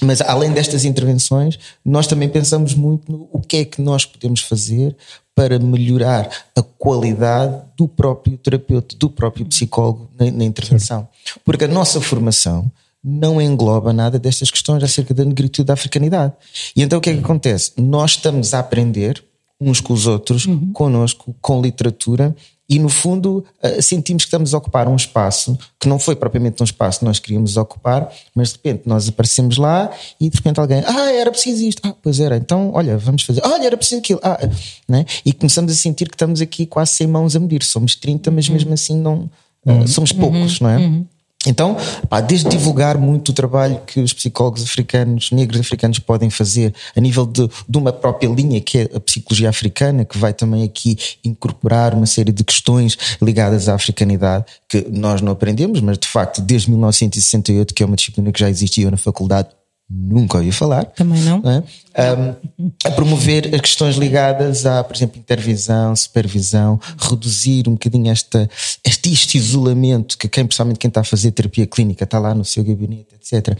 Mas 0.00 0.20
além 0.20 0.52
destas 0.52 0.84
intervenções, 0.84 1.58
nós 1.84 2.06
também 2.06 2.28
pensamos 2.28 2.74
muito 2.74 3.10
no 3.10 3.28
o 3.32 3.40
que 3.40 3.58
é 3.58 3.64
que 3.64 3.82
nós 3.82 4.04
podemos 4.04 4.40
fazer 4.42 4.96
para 5.34 5.58
melhorar 5.58 6.28
a 6.56 6.62
qualidade 6.62 7.62
do 7.76 7.86
próprio 7.86 8.36
terapeuta, 8.38 8.96
do 8.96 9.10
próprio 9.10 9.46
psicólogo 9.46 10.10
na, 10.18 10.30
na 10.30 10.44
intervenção. 10.44 11.08
Porque 11.44 11.64
a 11.64 11.68
nossa 11.68 12.00
formação 12.00 12.70
não 13.02 13.40
engloba 13.40 13.92
nada 13.92 14.18
destas 14.18 14.50
questões 14.50 14.82
acerca 14.82 15.14
da 15.14 15.24
negritude 15.24 15.66
da 15.66 15.74
africanidade. 15.74 16.32
E 16.74 16.82
então 16.82 16.98
o 16.98 17.02
que 17.02 17.10
é 17.10 17.14
que 17.14 17.20
acontece? 17.20 17.72
Nós 17.76 18.12
estamos 18.12 18.54
a 18.54 18.58
aprender 18.58 19.22
uns 19.60 19.80
com 19.80 19.92
os 19.92 20.06
outros, 20.06 20.46
uhum. 20.46 20.72
connosco, 20.72 21.34
com 21.40 21.60
literatura, 21.60 22.34
E 22.68 22.78
no 22.78 22.88
fundo 22.88 23.44
uh, 23.62 23.82
sentimos 23.82 24.24
que 24.24 24.28
estamos 24.28 24.52
a 24.52 24.58
ocupar 24.58 24.88
um 24.88 24.96
espaço 24.96 25.58
que 25.80 25.88
não 25.88 25.98
foi 25.98 26.14
propriamente 26.14 26.62
um 26.62 26.64
espaço 26.64 26.98
que 26.98 27.04
nós 27.04 27.18
queríamos 27.18 27.56
ocupar, 27.56 28.12
mas 28.34 28.48
de 28.48 28.54
repente 28.56 28.82
nós 28.86 29.08
aparecemos 29.08 29.56
lá 29.56 29.90
e 30.20 30.28
de 30.28 30.36
repente 30.36 30.60
alguém, 30.60 30.82
ah, 30.86 31.12
era 31.12 31.30
preciso 31.30 31.64
isto, 31.64 31.80
ah, 31.84 31.94
pois 32.02 32.20
era, 32.20 32.36
então 32.36 32.72
olha, 32.74 32.98
vamos 32.98 33.22
fazer, 33.22 33.40
olha, 33.44 33.64
era 33.64 33.76
preciso 33.76 34.00
aquilo, 34.00 34.20
ah, 34.22 34.38
né? 34.86 35.06
e 35.24 35.32
começamos 35.32 35.72
a 35.72 35.74
sentir 35.74 36.08
que 36.08 36.14
estamos 36.14 36.40
aqui 36.40 36.66
quase 36.66 36.92
sem 36.92 37.06
mãos 37.06 37.34
a 37.34 37.40
medir, 37.40 37.62
somos 37.62 37.94
30, 37.94 38.30
mas 38.30 38.48
mesmo 38.48 38.74
assim 38.74 38.96
não 38.96 39.30
uhum. 39.64 39.86
somos 39.86 40.12
poucos, 40.12 40.60
uhum. 40.60 40.66
não 40.66 40.70
é? 40.70 40.76
Uhum. 40.78 41.06
Então, 41.46 41.76
pá, 42.08 42.20
desde 42.20 42.48
divulgar 42.48 42.98
muito 42.98 43.28
o 43.28 43.32
trabalho 43.32 43.80
que 43.86 44.00
os 44.00 44.12
psicólogos 44.12 44.62
africanos, 44.62 45.30
negros 45.30 45.60
africanos 45.60 46.00
podem 46.00 46.30
fazer 46.30 46.74
a 46.96 47.00
nível 47.00 47.24
de, 47.24 47.48
de 47.68 47.78
uma 47.78 47.92
própria 47.92 48.28
linha 48.28 48.60
que 48.60 48.78
é 48.78 48.82
a 48.96 48.98
psicologia 48.98 49.48
africana, 49.48 50.04
que 50.04 50.18
vai 50.18 50.32
também 50.32 50.64
aqui 50.64 50.98
incorporar 51.24 51.94
uma 51.94 52.06
série 52.06 52.32
de 52.32 52.42
questões 52.42 52.98
ligadas 53.22 53.68
à 53.68 53.74
africanidade 53.74 54.46
que 54.68 54.84
nós 54.90 55.20
não 55.20 55.30
aprendemos, 55.30 55.80
mas 55.80 55.96
de 55.96 56.08
facto 56.08 56.42
desde 56.42 56.70
1968, 56.70 57.72
que 57.72 57.84
é 57.84 57.86
uma 57.86 57.96
disciplina 57.96 58.32
que 58.32 58.40
já 58.40 58.50
existia 58.50 58.90
na 58.90 58.96
faculdade, 58.96 59.48
nunca 59.90 60.36
ouvi 60.38 60.52
falar. 60.52 60.84
Também 60.84 61.22
não. 61.22 61.40
não 61.40 61.50
é? 61.50 61.62
um, 61.98 62.70
a 62.84 62.90
promover 62.90 63.54
as 63.54 63.60
questões 63.60 63.96
ligadas 63.96 64.66
a, 64.66 64.84
por 64.84 64.94
exemplo, 64.94 65.18
intervisão, 65.18 65.96
supervisão, 65.96 66.78
reduzir 66.98 67.68
um 67.68 67.72
bocadinho 67.72 68.10
esta, 68.10 68.48
este, 68.84 69.12
este 69.12 69.38
isolamento 69.38 70.18
que 70.18 70.28
quem, 70.28 70.44
principalmente 70.44 70.78
quem 70.78 70.88
está 70.88 71.00
a 71.00 71.04
fazer 71.04 71.30
terapia 71.32 71.66
clínica, 71.66 72.04
está 72.04 72.18
lá 72.18 72.34
no 72.34 72.44
seu 72.44 72.62
gabinete, 72.62 73.14
etc. 73.14 73.58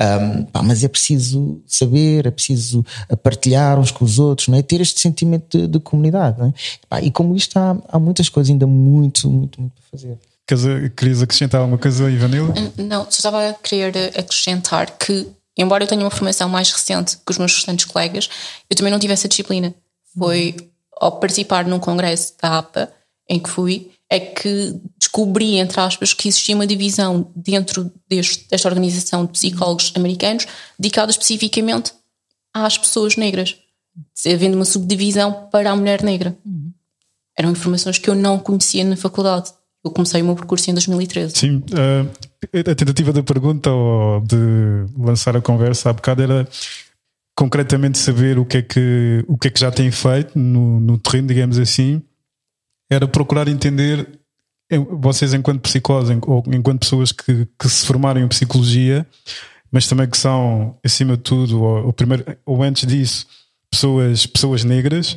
Um, 0.00 0.44
pá, 0.44 0.62
mas 0.62 0.82
é 0.82 0.88
preciso 0.88 1.62
saber, 1.66 2.26
é 2.26 2.30
preciso 2.30 2.84
partilhar 3.22 3.78
uns 3.78 3.90
com 3.90 4.04
os 4.04 4.18
outros, 4.18 4.48
não 4.48 4.58
é? 4.58 4.62
ter 4.62 4.80
este 4.80 5.00
sentimento 5.00 5.58
de, 5.58 5.66
de 5.66 5.80
comunidade. 5.80 6.42
É? 6.42 6.52
Pá, 6.88 7.00
e 7.00 7.10
como 7.10 7.36
isto 7.36 7.56
há, 7.56 7.76
há 7.88 7.98
muitas 7.98 8.28
coisas 8.28 8.50
ainda 8.50 8.66
muito, 8.66 9.30
muito, 9.30 9.60
muito 9.60 9.72
para 9.74 9.98
fazer. 9.98 10.18
Querias 10.96 11.20
acrescentar 11.20 11.60
alguma 11.60 11.76
coisa, 11.76 12.10
Ivanila? 12.10 12.54
Não, 12.78 13.04
só 13.04 13.10
estava 13.10 13.50
a 13.50 13.52
querer 13.52 14.18
acrescentar 14.18 14.96
que 14.96 15.28
embora 15.58 15.84
eu 15.84 15.88
tenha 15.88 16.02
uma 16.02 16.10
formação 16.10 16.48
mais 16.48 16.70
recente 16.70 17.16
que 17.16 17.30
os 17.30 17.38
meus 17.38 17.54
restantes 17.54 17.84
colegas, 17.84 18.30
eu 18.70 18.76
também 18.76 18.92
não 18.92 18.98
tive 18.98 19.12
essa 19.12 19.28
disciplina. 19.28 19.74
Foi 20.16 20.54
ao 21.00 21.18
participar 21.18 21.66
num 21.66 21.78
congresso 21.78 22.34
da 22.40 22.58
APA, 22.58 22.92
em 23.28 23.38
que 23.38 23.50
fui, 23.50 23.90
é 24.10 24.18
que 24.18 24.80
descobri, 24.98 25.56
entre 25.56 25.80
aspas, 25.80 26.14
que 26.14 26.28
existia 26.28 26.54
uma 26.54 26.66
divisão 26.66 27.30
dentro 27.36 27.92
deste, 28.08 28.48
desta 28.48 28.68
organização 28.68 29.26
de 29.26 29.32
psicólogos 29.32 29.92
americanos 29.94 30.46
dedicada 30.78 31.10
especificamente 31.10 31.92
às 32.54 32.78
pessoas 32.78 33.16
negras, 33.16 33.56
havendo 34.26 34.56
uma 34.56 34.64
subdivisão 34.64 35.48
para 35.52 35.70
a 35.70 35.76
mulher 35.76 36.02
negra. 36.02 36.36
Eram 37.36 37.50
informações 37.50 37.98
que 37.98 38.08
eu 38.08 38.14
não 38.14 38.38
conhecia 38.38 38.84
na 38.84 38.96
faculdade. 38.96 39.52
Eu 39.88 39.90
comecei 39.90 40.20
o 40.20 40.24
meu 40.26 40.36
percurso 40.36 40.70
em 40.70 40.74
2013. 40.74 41.34
Sim, 41.34 41.56
uh, 41.72 42.70
a 42.70 42.74
tentativa 42.74 43.10
da 43.10 43.22
pergunta 43.22 43.70
ou 43.70 44.20
de 44.20 44.36
lançar 44.98 45.34
a 45.34 45.40
conversa 45.40 45.88
há 45.88 45.92
bocado 45.94 46.22
era 46.22 46.46
concretamente 47.34 47.96
saber 47.96 48.38
o 48.38 48.44
que 48.44 48.58
é 48.58 48.62
que, 48.62 49.24
o 49.26 49.38
que, 49.38 49.48
é 49.48 49.50
que 49.50 49.60
já 49.60 49.70
tem 49.70 49.90
feito 49.90 50.38
no, 50.38 50.78
no 50.78 50.98
terreno, 50.98 51.28
digamos 51.28 51.58
assim, 51.58 52.02
era 52.90 53.08
procurar 53.08 53.48
entender 53.48 54.06
vocês 55.00 55.32
enquanto 55.32 55.62
psicólogos 55.62 56.10
ou 56.26 56.44
enquanto 56.48 56.80
pessoas 56.80 57.10
que, 57.10 57.48
que 57.58 57.68
se 57.68 57.86
formaram 57.86 58.20
em 58.20 58.28
psicologia, 58.28 59.06
mas 59.72 59.88
também 59.88 60.06
que 60.06 60.18
são, 60.18 60.76
acima 60.84 61.16
de 61.16 61.22
tudo, 61.22 61.62
ou, 61.62 61.86
ou 61.86 61.92
primeiro, 61.94 62.24
ou 62.44 62.62
antes 62.62 62.86
disso, 62.86 63.26
pessoas, 63.70 64.26
pessoas 64.26 64.64
negras, 64.64 65.16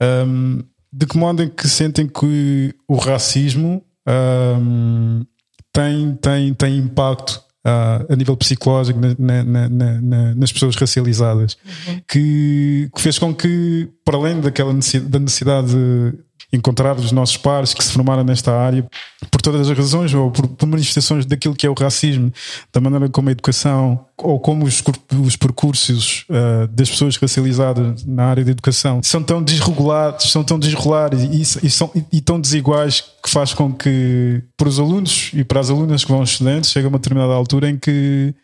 um, 0.00 0.62
de 0.92 1.06
que 1.06 1.16
modo 1.16 1.42
é 1.42 1.48
que 1.48 1.66
sentem 1.66 2.06
que 2.06 2.72
o 2.86 2.94
racismo 2.94 3.82
um, 4.06 5.24
tem, 5.72 6.14
tem, 6.16 6.54
tem 6.54 6.78
impacto 6.78 7.42
uh, 7.66 8.12
a 8.12 8.16
nível 8.16 8.36
psicológico 8.36 9.00
na, 9.18 9.42
na, 9.42 9.68
na, 9.68 10.34
nas 10.34 10.52
pessoas 10.52 10.76
racializadas, 10.76 11.56
uhum. 11.64 12.00
que, 12.06 12.90
que, 12.94 13.00
fez 13.00 13.18
com 13.18 13.34
que, 13.34 13.88
para 14.04 14.16
além 14.16 14.40
daquela 14.40 14.72
necessidade, 14.72 15.10
da 15.10 15.18
necessidade 15.18 15.68
de 15.68 16.14
encontrar 16.52 16.96
os 16.96 17.12
nossos 17.12 17.36
pares 17.36 17.74
que 17.74 17.84
se 17.84 17.92
formaram 17.92 18.24
nesta 18.24 18.52
área 18.52 18.86
por 19.30 19.40
todas 19.40 19.68
as 19.68 19.76
razões 19.76 20.12
ou 20.14 20.30
por, 20.30 20.46
por, 20.48 20.66
manifestações 20.66 21.26
daquilo 21.26 21.54
que 21.54 21.66
é 21.66 21.70
o 21.70 21.74
racismo, 21.74 22.32
da 22.72 22.80
maneira 22.80 23.08
como 23.08 23.28
a 23.28 23.32
educação 23.32 24.04
ou 24.16 24.38
como 24.38 24.64
os, 24.64 24.82
os 25.24 25.36
percursos 25.36 26.24
uh, 26.30 26.68
das 26.68 26.90
pessoas 26.90 27.16
racializadas 27.16 28.04
na 28.04 28.24
área 28.26 28.44
da 28.44 28.50
educação 28.50 29.00
são 29.02 29.22
tão 29.22 29.42
desregulados, 29.42 30.30
são 30.30 30.44
tão 30.44 30.58
desregulares 30.58 31.22
e, 31.22 31.66
e, 31.66 31.70
são, 31.70 31.90
e, 31.94 32.04
e, 32.12 32.20
tão 32.20 32.40
desiguais 32.40 33.00
que 33.00 33.30
faz 33.30 33.52
com 33.52 33.72
que 33.72 34.42
para 34.56 34.68
os 34.68 34.78
alunos 34.78 35.30
e 35.34 35.44
para 35.44 35.60
as 35.60 35.70
alunas 35.70 36.04
que 36.04 36.10
vão 36.10 36.22
estudantes 36.22 36.70
chega 36.70 36.88
uma 36.88 36.98
determinada 36.98 37.32
altura 37.32 37.68
em 37.68 37.78
que 37.78 38.34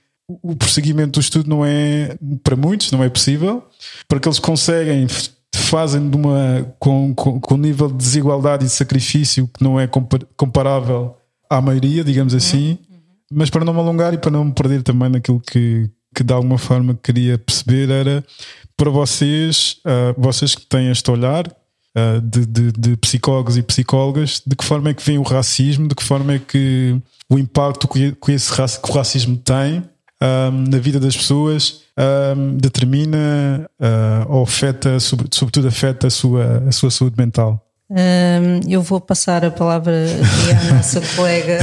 o 0.42 0.54
prosseguimento 0.54 1.12
do 1.12 1.20
estudo 1.20 1.48
não 1.48 1.64
é, 1.64 2.16
para 2.42 2.54
muitos, 2.54 2.90
não 2.92 3.02
é 3.02 3.08
possível, 3.08 3.64
porque 4.08 4.28
eles 4.28 4.38
conseguem 4.38 5.06
fazem 5.58 6.08
de 6.08 6.16
uma 6.16 6.74
com, 6.78 7.14
com, 7.14 7.40
com 7.40 7.54
um 7.54 7.58
nível 7.58 7.88
de 7.88 7.94
desigualdade 7.94 8.64
e 8.64 8.68
de 8.68 8.72
sacrifício 8.72 9.48
que 9.48 9.62
não 9.62 9.78
é 9.78 9.88
comparável 10.36 11.16
à 11.48 11.60
maioria, 11.60 12.04
digamos 12.04 12.34
assim. 12.34 12.70
Uhum. 12.70 12.98
Mas 13.32 13.50
para 13.50 13.64
não 13.64 13.72
me 13.72 13.80
alongar 13.80 14.14
e 14.14 14.18
para 14.18 14.30
não 14.30 14.44
me 14.44 14.52
perder 14.52 14.82
também 14.82 15.08
naquilo 15.08 15.40
que, 15.40 15.88
que 16.14 16.24
de 16.24 16.32
alguma 16.32 16.58
forma 16.58 16.98
queria 17.00 17.38
perceber 17.38 17.90
era 17.90 18.24
para 18.76 18.90
vocês, 18.90 19.76
uh, 19.84 20.18
vocês 20.18 20.54
que 20.54 20.64
têm 20.66 20.90
este 20.90 21.10
olhar 21.10 21.46
uh, 21.46 22.20
de, 22.22 22.46
de, 22.46 22.72
de, 22.72 22.96
psicólogos 22.96 23.56
e 23.56 23.62
psicólogas, 23.62 24.42
de 24.46 24.56
que 24.56 24.64
forma 24.64 24.90
é 24.90 24.94
que 24.94 25.04
vem 25.04 25.18
o 25.18 25.22
racismo, 25.22 25.86
de 25.86 25.94
que 25.94 26.02
forma 26.02 26.34
é 26.34 26.38
que 26.38 26.96
o 27.30 27.38
impacto 27.38 27.86
que, 27.86 28.12
que, 28.12 28.32
esse, 28.32 28.50
que 28.52 28.90
o 28.90 28.94
racismo 28.94 29.36
tem 29.36 29.84
um, 30.22 30.64
na 30.70 30.78
vida 30.78 31.00
das 31.00 31.16
pessoas 31.16 31.82
um, 32.36 32.56
determina 32.56 33.68
uh, 33.80 34.32
ou 34.32 34.42
afeta, 34.42 34.98
sobretudo 35.00 35.68
afeta 35.68 36.06
a 36.06 36.10
sua, 36.10 36.64
a 36.68 36.72
sua 36.72 36.90
saúde 36.90 37.16
mental? 37.18 37.64
Um, 37.90 38.60
eu 38.70 38.82
vou 38.82 39.00
passar 39.00 39.44
a 39.44 39.50
palavra 39.50 39.92
aqui 40.04 40.68
à 40.68 40.74
nossa 40.74 41.00
colega 41.16 41.58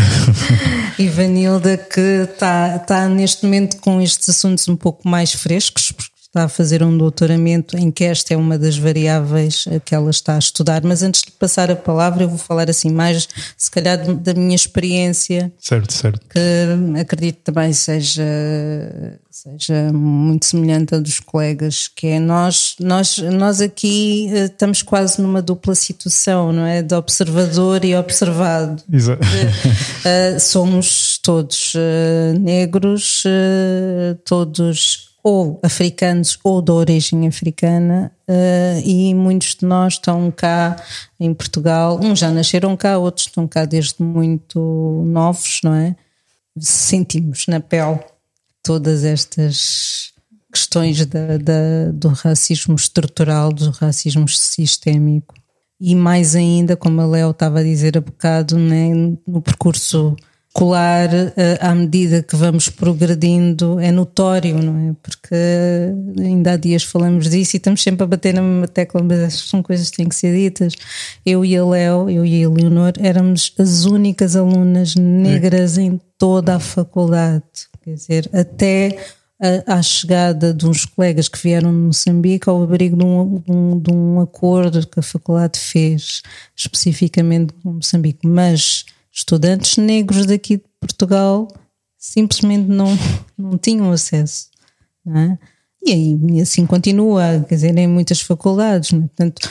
Ivanilda, 1.00 1.78
que 1.78 2.02
está, 2.30 2.76
está 2.76 3.08
neste 3.08 3.46
momento 3.46 3.78
com 3.80 4.02
estes 4.02 4.28
assuntos 4.28 4.68
um 4.68 4.76
pouco 4.76 5.08
mais 5.08 5.32
frescos, 5.32 5.94
está 6.28 6.44
a 6.44 6.50
fazer 6.50 6.84
um 6.84 6.98
doutoramento 6.98 7.78
em 7.78 7.90
que 7.90 8.04
esta 8.04 8.34
é 8.34 8.38
uma 8.38 8.58
das 8.58 8.78
variáveis 8.78 9.66
que 9.84 9.96
ela 9.96 10.10
está 10.10 10.36
a 10.36 10.40
estudar. 10.40 10.84
Mas 10.84 11.02
antes 11.02 11.24
de 11.24 11.32
passar 11.32 11.72
a 11.72 11.76
palavra, 11.76 12.24
eu 12.24 12.30
vou 12.30 12.38
falar 12.38 12.70
assim 12.70 12.92
mais, 12.92 13.28
se 13.58 13.72
calhar, 13.72 13.98
da 14.16 14.34
minha 14.34 14.56
experiência. 14.56 15.52
Certo, 15.60 15.94
certo. 15.94 16.20
Que 16.30 17.00
acredito 17.00 17.40
também 17.44 17.74
seja, 17.74 18.24
seja 19.32 19.92
muito 19.94 20.46
semelhante 20.46 20.94
a 20.96 21.00
dos 21.00 21.20
colegas, 21.20 21.88
que 21.88 22.08
é 22.08 22.20
nós, 22.20 22.76
nós, 22.80 23.18
nós 23.18 23.62
aqui 23.62 24.30
eh, 24.34 24.46
estamos 24.46 24.82
quase 24.82 25.22
numa 25.22 25.42
dupla 25.42 25.76
situação, 25.76 26.52
não 26.52 26.66
é? 26.66 26.82
De 26.82 26.94
observador 26.94 27.84
e 27.86 27.96
observado. 27.96 28.84
Exato. 28.92 29.26
Uh, 29.26 30.40
somos 30.40 31.18
todos 31.20 31.74
negros, 32.40 33.24
todos 34.26 35.07
ou 35.28 35.60
africanos 35.62 36.40
ou 36.42 36.62
de 36.62 36.72
origem 36.72 37.28
africana, 37.28 38.10
uh, 38.30 38.82
e 38.82 39.14
muitos 39.14 39.56
de 39.56 39.66
nós 39.66 39.96
estão 39.96 40.32
cá 40.32 40.82
em 41.20 41.34
Portugal, 41.34 42.00
uns 42.02 42.20
já 42.20 42.32
nasceram 42.32 42.78
cá, 42.78 42.98
outros 42.98 43.26
estão 43.28 43.46
cá 43.46 43.66
desde 43.66 44.02
muito 44.02 45.04
novos, 45.06 45.60
não 45.66 45.74
é? 45.74 45.98
Sentimos 46.58 47.46
na 47.46 47.60
pele 47.60 48.00
todas 48.64 49.04
estas 49.04 50.14
questões 50.50 51.06
da, 51.06 51.38
da, 51.38 51.92
do 51.92 52.08
racismo 52.08 52.76
estrutural, 52.76 53.52
do 53.52 53.70
racismo 53.72 54.30
sistémico. 54.30 55.36
E 55.78 55.94
mais 55.94 56.38
ainda, 56.38 56.78
como 56.78 57.02
a 57.02 57.06
Léo 57.06 57.32
estava 57.32 57.60
a 57.60 57.64
dizer 57.64 57.98
há 57.98 58.02
bocado, 58.02 58.58
né, 58.58 58.88
no 59.28 59.42
percurso 59.42 60.16
escolar, 60.58 61.14
eh, 61.14 61.60
à 61.62 61.76
medida 61.76 62.24
que 62.24 62.36
vamos 62.36 62.68
progredindo, 62.68 63.80
é 63.80 63.92
notório, 63.92 64.58
não 64.58 64.90
é? 64.90 64.96
Porque 65.04 65.36
ainda 66.20 66.54
há 66.54 66.58
dias 66.58 66.82
falamos 66.82 67.30
disso 67.30 67.56
e 67.56 67.58
estamos 67.58 67.84
sempre 67.84 68.04
a 68.04 68.08
bater 68.08 68.34
na 68.34 68.42
mesma 68.42 68.68
tecla, 68.68 69.04
mas 69.04 69.36
são 69.36 69.62
coisas 69.62 69.92
que 69.92 69.98
têm 69.98 70.10
que 70.10 70.16
ser 70.16 70.36
ditas. 70.36 70.74
Eu 71.24 71.46
e 71.46 71.56
a 71.56 71.64
Léo, 71.64 72.10
eu 72.10 72.26
e 72.26 72.44
a 72.44 72.50
Leonor, 72.50 72.94
éramos 73.00 73.54
as 73.60 73.86
únicas 73.86 74.36
alunas 74.36 74.96
negras 74.96 75.78
em 75.78 76.02
toda 76.18 76.56
a 76.56 76.60
faculdade. 76.60 77.44
Quer 77.84 77.94
dizer, 77.94 78.30
até 78.34 78.98
à 79.68 79.80
chegada 79.84 80.52
de 80.52 80.66
uns 80.66 80.86
colegas 80.86 81.30
que 81.30 81.38
vieram 81.38 81.72
de 81.72 81.78
Moçambique 81.78 82.50
ao 82.50 82.64
abrigo 82.64 82.98
de 82.98 83.06
um, 83.06 83.36
de 83.46 83.52
um, 83.52 83.80
de 83.80 83.94
um 83.94 84.20
acordo 84.22 84.88
que 84.88 85.00
a 85.00 85.04
faculdade 85.04 85.60
fez 85.60 86.24
especificamente 86.56 87.54
com 87.62 87.74
Moçambique, 87.74 88.26
mas 88.26 88.86
estudantes 89.18 89.78
negros 89.78 90.28
daqui 90.28 90.58
de 90.58 90.64
Portugal 90.80 91.48
simplesmente 91.98 92.68
não, 92.70 92.98
não 93.36 93.58
tinham 93.58 93.92
acesso. 93.92 94.48
Não 95.04 95.18
é? 95.18 95.40
E 95.84 95.92
aí 95.92 96.42
assim 96.42 96.66
continua, 96.66 97.44
quer 97.48 97.56
dizer, 97.56 97.78
em 97.78 97.88
muitas 97.88 98.22
faculdades. 98.22 98.94
É? 98.94 99.00
Portanto, 99.00 99.50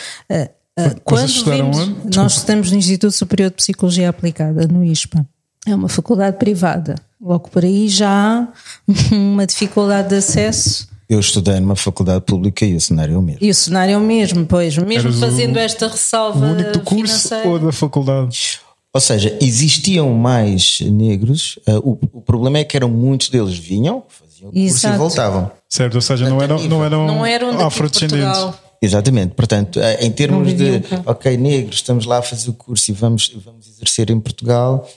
Quando 1.03 1.45
vemos, 1.45 2.15
nós 2.15 2.37
estamos 2.37 2.71
no 2.71 2.79
Instituto 2.79 3.13
Superior 3.13 3.51
de 3.51 3.57
Psicologia 3.57 4.09
Aplicada, 4.09 4.69
no 4.69 4.85
ISPA. 4.85 5.27
É 5.67 5.75
uma 5.75 5.89
faculdade 5.89 6.39
privada. 6.39 6.95
Logo 7.21 7.49
por 7.49 7.65
aí 7.65 7.89
já 7.89 8.09
há 8.09 8.49
uma 9.13 9.47
dificuldade 9.47 10.11
de 10.11 10.17
acesso. 10.17 10.89
Eu 11.09 11.19
estudei 11.19 11.59
numa 11.59 11.77
faculdade 11.77 12.25
pública 12.25 12.65
e 12.65 12.77
o 12.77 12.81
cenário 12.81 13.15
é 13.15 13.19
o 13.19 13.23
mesmo. 13.23 13.45
E 13.45 13.51
o 13.51 13.55
cenário 13.55 13.95
é 13.95 13.97
o 13.97 14.01
mesmo, 14.01 14.45
pois. 14.45 14.77
Mesmo 14.77 15.09
Eras 15.09 15.21
fazendo 15.21 15.57
o, 15.57 15.59
esta 15.59 15.89
ressalva. 15.89 16.47
O 16.47 16.51
único 16.51 16.73
do 16.73 16.81
curso 16.81 17.35
ou 17.47 17.59
da 17.59 17.73
faculdade? 17.73 18.61
Ou 18.97 19.01
seja, 19.01 19.37
existiam 19.43 20.11
mais 20.15 20.81
negros, 20.81 21.59
uh, 21.69 21.77
o, 21.85 21.99
o, 22.15 22.23
problema 22.23 22.57
é 22.57 22.65
que 22.65 22.79
eram 22.79 22.89
muitos 22.89 23.29
deles 23.29 23.55
vinham, 23.55 24.03
faziam 24.09 24.49
o 24.49 24.53
curso 24.55 24.89
e 24.89 24.97
voltavam. 24.97 25.51
Certo, 25.69 25.97
ou 25.97 26.01
seja, 26.01 26.31
não 26.31 26.41
eram, 26.41 26.59
não 26.67 26.83
eram, 26.83 27.07
não 27.07 27.27
eram 27.27 27.67
afrodescendentes. 27.67 28.55
Exatamente, 28.81 29.35
portanto, 29.35 29.79
eh, 29.81 30.07
em 30.07 30.11
termos 30.11 30.55
de, 30.55 30.83
ok, 31.05 31.37
negros, 31.37 31.77
estamos 31.77 32.07
lá 32.07 32.21
a 32.21 32.23
fazer 32.23 32.49
o 32.49 32.55
curso 32.55 32.91
e 32.91 32.95
vamos, 32.95 33.31
vamos 33.45 33.69
exercer 33.69 34.11
em 34.11 34.19
Portugal, 34.19 34.89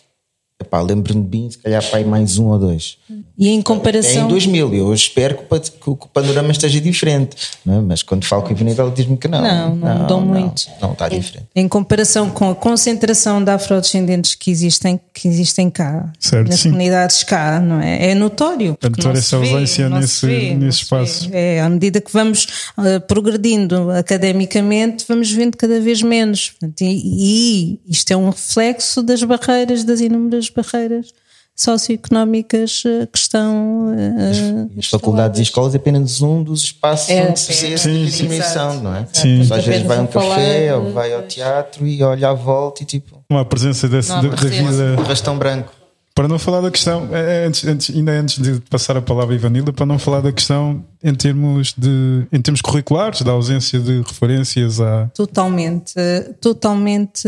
lembro-me 0.85 1.23
de 1.23 1.37
mim, 1.37 1.49
se 1.49 1.57
calhar 1.57 1.83
para 1.89 2.05
mais 2.05 2.37
um 2.37 2.47
ou 2.47 2.59
dois. 2.59 2.97
E 3.37 3.49
em 3.49 3.61
comparação. 3.61 4.23
É 4.23 4.25
em 4.25 4.27
2000, 4.27 4.73
eu 4.73 4.93
espero 4.93 5.37
que, 5.37 5.71
que, 5.71 5.89
o 5.89 5.95
panorama 5.95 6.51
esteja 6.51 6.81
diferente, 6.81 7.37
é? 7.65 7.79
mas 7.79 8.03
quando 8.03 8.25
falo 8.25 8.43
com 8.43 8.49
o 8.49 8.51
Ivanildo, 8.51 8.91
diz-me 8.91 9.17
que 9.17 9.27
não. 9.27 9.41
Não, 9.41 9.75
não, 9.75 9.87
não 9.87 10.01
mudou 10.01 10.21
muito. 10.21 10.69
Não, 10.81 10.91
está 10.91 11.07
diferente. 11.07 11.47
Em 11.55 11.67
comparação 11.67 12.29
com 12.29 12.49
a 12.49 12.55
concentração 12.55 13.41
de 13.41 13.49
afrodescendentes 13.49 14.35
que 14.35 14.51
existem, 14.51 14.99
que 15.13 15.27
existem 15.27 15.69
cá, 15.69 16.11
certo, 16.19 16.49
nas 16.49 16.59
sim. 16.59 16.69
comunidades 16.69 17.23
cá, 17.23 17.61
não 17.61 17.79
é? 17.79 18.11
É 18.11 18.15
notório. 18.15 18.77
A 18.81 18.89
notória 18.89 19.17
essa 19.17 19.37
ausência 19.37 19.87
nesse, 19.89 20.25
vê, 20.25 20.53
nesse 20.53 20.79
espaço. 20.79 21.29
É, 21.31 21.61
à 21.61 21.69
medida 21.69 22.01
que 22.01 22.11
vamos 22.11 22.47
uh, 22.77 22.99
progredindo 23.07 23.89
academicamente, 23.91 25.05
vamos 25.07 25.31
vendo 25.31 25.55
cada 25.55 25.79
vez 25.79 26.01
menos. 26.01 26.53
E, 26.81 27.79
e 27.85 27.91
isto 27.91 28.11
é 28.11 28.17
um 28.17 28.29
reflexo 28.29 29.01
das 29.01 29.23
barreiras, 29.23 29.85
das 29.85 30.01
inúmeras 30.01 30.48
barreiras 30.49 31.13
socioeconómicas 31.59 32.83
eh, 32.85 33.05
que 33.05 33.17
estão. 33.17 33.89
Uh, 33.89 34.71
as, 34.71 34.79
as 34.79 34.85
faculdades 34.87 35.39
e 35.39 35.43
escolas 35.43 35.73
é 35.73 35.77
apenas 35.77 36.21
um 36.21 36.41
dos 36.41 36.63
espaços 36.63 37.09
é, 37.09 37.27
onde 37.27 37.37
se 37.37 37.51
vê 37.51 37.73
essa 37.73 37.91
dimensão, 37.91 38.81
não 38.81 38.95
é? 38.95 39.05
Sim. 39.11 39.41
Às 39.41 39.65
vezes 39.65 39.83
vai 39.83 39.97
a 39.97 40.01
um 40.01 40.07
café 40.07 40.75
ou 40.75 40.93
vai 40.93 41.13
ao 41.13 41.23
teatro 41.23 41.85
e 41.85 42.01
olha 42.01 42.29
à 42.29 42.33
volta 42.33 42.83
e 42.83 42.85
tipo. 42.85 43.21
Uma 43.29 43.43
presença 43.43 43.89
desse, 43.89 44.09
da, 44.09 44.21
da 44.21 44.29
vida. 44.29 44.95
Um 44.97 45.03
rastão 45.03 45.37
branco. 45.37 45.73
Para 46.13 46.27
não 46.27 46.37
falar 46.37 46.61
da 46.61 46.69
questão, 46.69 47.07
é, 47.11 47.43
é, 47.43 47.45
antes, 47.45 47.65
antes, 47.65 47.95
ainda 47.95 48.11
antes 48.11 48.41
de 48.41 48.59
passar 48.69 48.97
a 48.97 49.01
palavra 49.01 49.33
a 49.33 49.37
Ivanilda, 49.37 49.71
para 49.71 49.85
não 49.85 49.97
falar 49.97 50.21
da 50.21 50.31
questão 50.31 50.83
em 51.01 51.15
termos, 51.15 51.73
de, 51.77 52.27
em 52.31 52.41
termos 52.41 52.61
curriculares, 52.61 53.21
da 53.21 53.31
ausência 53.31 53.79
de 53.79 54.01
referências 54.01 54.81
a. 54.81 55.09
Totalmente, 55.13 55.93
totalmente 56.41 57.27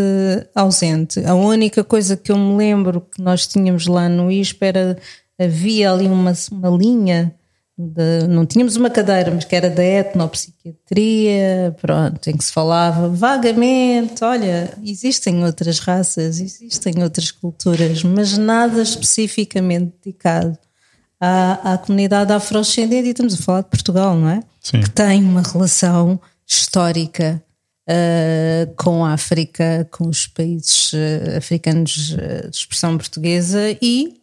ausente. 0.54 1.24
A 1.26 1.34
única 1.34 1.84
coisa 1.84 2.17
que 2.17 2.32
eu 2.32 2.38
me 2.38 2.58
lembro 2.58 3.02
que 3.02 3.22
nós 3.22 3.48
tínhamos 3.48 3.88
lá 3.88 4.10
no 4.10 4.30
ISP 4.30 4.65
era 4.65 4.98
havia 5.39 5.91
ali 5.91 6.08
uma, 6.08 6.34
uma 6.52 6.70
linha 6.70 7.34
de, 7.88 8.28
não 8.28 8.46
tínhamos 8.46 8.76
uma 8.76 8.89
cadeira, 8.89 9.32
mas 9.32 9.46
que 9.46 9.56
era 9.56 9.70
da 9.70 9.84
etnopsiquiatria, 9.84 11.76
pronto, 11.82 12.30
em 12.30 12.38
que 12.38 12.44
se 12.44 12.54
falava 12.54 13.10
vagamente, 13.10 14.24
olha, 14.24 14.74
existem 14.84 15.44
outras 15.44 15.80
raças, 15.80 16.39
existem 16.39 17.02
outras 17.04 17.32
culturas, 17.32 18.04
mas 18.04 18.38
nada 18.38 18.82
especificamente 18.82 19.94
dedicado 20.04 20.58
à, 21.20 21.74
à 21.74 21.78
comunidade 21.78 22.32
afrodescendente, 22.32 23.08
e 23.08 23.12
estamos 23.12 23.34
a 23.34 23.38
falar 23.38 23.62
de 23.62 23.70
Portugal, 23.70 24.15
não 24.15 24.30
é? 24.30 24.44
Sim. 24.62 24.82
Que 24.82 24.89
tem 24.89 25.24
uma 25.24 25.41
relação 25.41 26.20
histórica 26.46 27.41
uh, 27.89 28.74
com 28.76 29.04
a 29.06 29.13
África, 29.13 29.88
com 29.91 30.08
os 30.08 30.28
países 30.28 30.94
uh, 30.94 31.38
africanos 31.38 32.12
uh, 32.13 32.50
de 32.50 32.56
expressão 32.56 32.98
portuguesa 32.98 33.78
e 33.82 34.21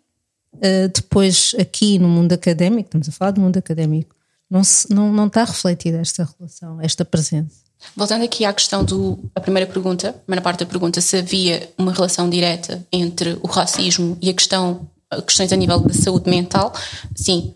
uh, 0.55 0.89
depois 0.95 1.55
aqui 1.59 1.99
no 1.99 2.09
mundo 2.09 2.33
académico, 2.33 2.89
estamos 2.89 3.09
a 3.09 3.13
falar 3.13 3.33
do 3.33 3.41
mundo 3.41 3.57
académico, 3.57 4.15
não, 4.51 4.65
se, 4.65 4.93
não, 4.93 5.13
não 5.13 5.27
está 5.27 5.45
refletida 5.45 5.99
esta 5.99 6.29
relação, 6.39 6.81
esta 6.81 7.05
presença. 7.05 7.69
Voltando 7.95 8.25
aqui 8.25 8.45
à 8.45 8.53
questão 8.53 8.85
do 8.85 9.19
a 9.35 9.41
primeira 9.41 9.71
pergunta, 9.71 10.11
a 10.11 10.13
primeira 10.13 10.43
parte 10.43 10.61
da 10.61 10.67
pergunta, 10.67 11.01
se 11.01 11.17
havia 11.17 11.71
uma 11.79 11.93
relação 11.93 12.29
direta 12.29 12.85
entre 12.93 13.39
o 13.43 13.47
racismo 13.47 14.19
e 14.21 14.31
a 14.31 14.35
questão 14.35 14.89
questões 15.27 15.53
a 15.53 15.57
nível 15.57 15.81
da 15.81 15.95
saúde 15.95 16.29
mental, 16.29 16.73
sim, 17.15 17.55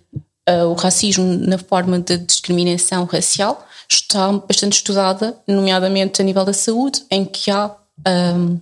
uh, 0.48 0.66
o 0.66 0.74
racismo 0.74 1.24
na 1.24 1.58
forma 1.58 1.98
de 1.98 2.18
discriminação 2.18 3.04
racial 3.04 3.66
está 3.88 4.32
bastante 4.32 4.74
estudada, 4.74 5.36
nomeadamente 5.46 6.22
a 6.22 6.24
nível 6.24 6.44
da 6.44 6.52
saúde, 6.52 7.02
em 7.10 7.24
que 7.24 7.50
há 7.50 7.70
um, 8.08 8.58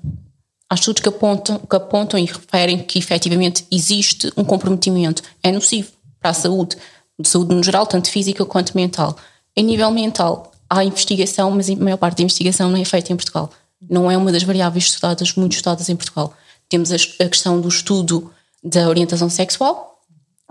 há 0.71 0.75
estudos 0.77 1.03
que 1.03 1.09
apontam, 1.09 1.59
que 1.59 1.77
apontam 1.77 2.19
e 2.19 2.25
referem 2.25 2.79
que 2.79 2.99
efetivamente 2.99 3.67
existe 3.71 4.33
um 4.37 4.45
comprometimento, 4.45 5.21
é 5.43 5.51
nocivo 5.51 5.91
para 6.21 6.31
a 6.31 6.35
saúde, 6.35 6.77
de 7.19 7.29
saúde 7.29 7.53
no 7.53 7.63
geral, 7.63 7.87
tanto 7.87 8.09
física 8.09 8.47
quanto 8.47 8.77
mental. 8.77 9.17
Em 9.57 9.65
nível 9.65 9.91
mental, 9.91 10.53
há 10.69 10.85
investigação, 10.85 11.51
mas 11.51 11.69
a 11.69 11.75
maior 11.75 11.97
parte 11.97 12.19
da 12.19 12.23
investigação 12.23 12.71
não 12.71 12.81
é 12.81 12.85
feita 12.85 13.13
em 13.13 13.17
Portugal. 13.17 13.51
Não 13.89 14.09
é 14.11 14.17
uma 14.17 14.31
das 14.31 14.45
variáveis 14.45 14.85
estudadas, 14.85 15.35
muito 15.35 15.53
estudadas 15.53 15.89
em 15.89 15.97
Portugal. 15.97 16.33
Temos 16.69 16.93
a 16.93 17.29
questão 17.29 17.61
do 17.61 17.69
estudo 17.69 18.33
da 18.63 18.89
orientação 18.89 19.29
sexual, 19.29 19.99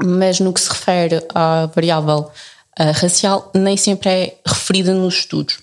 mas 0.03 0.39
no 0.39 0.51
que 0.51 0.59
se 0.59 0.69
refere 0.69 1.23
à 1.33 1.67
variável 1.67 2.29
uh, 2.79 2.91
racial, 2.93 3.49
nem 3.55 3.77
sempre 3.77 4.09
é 4.09 4.37
referida 4.45 4.93
nos 4.93 5.15
estudos. 5.15 5.59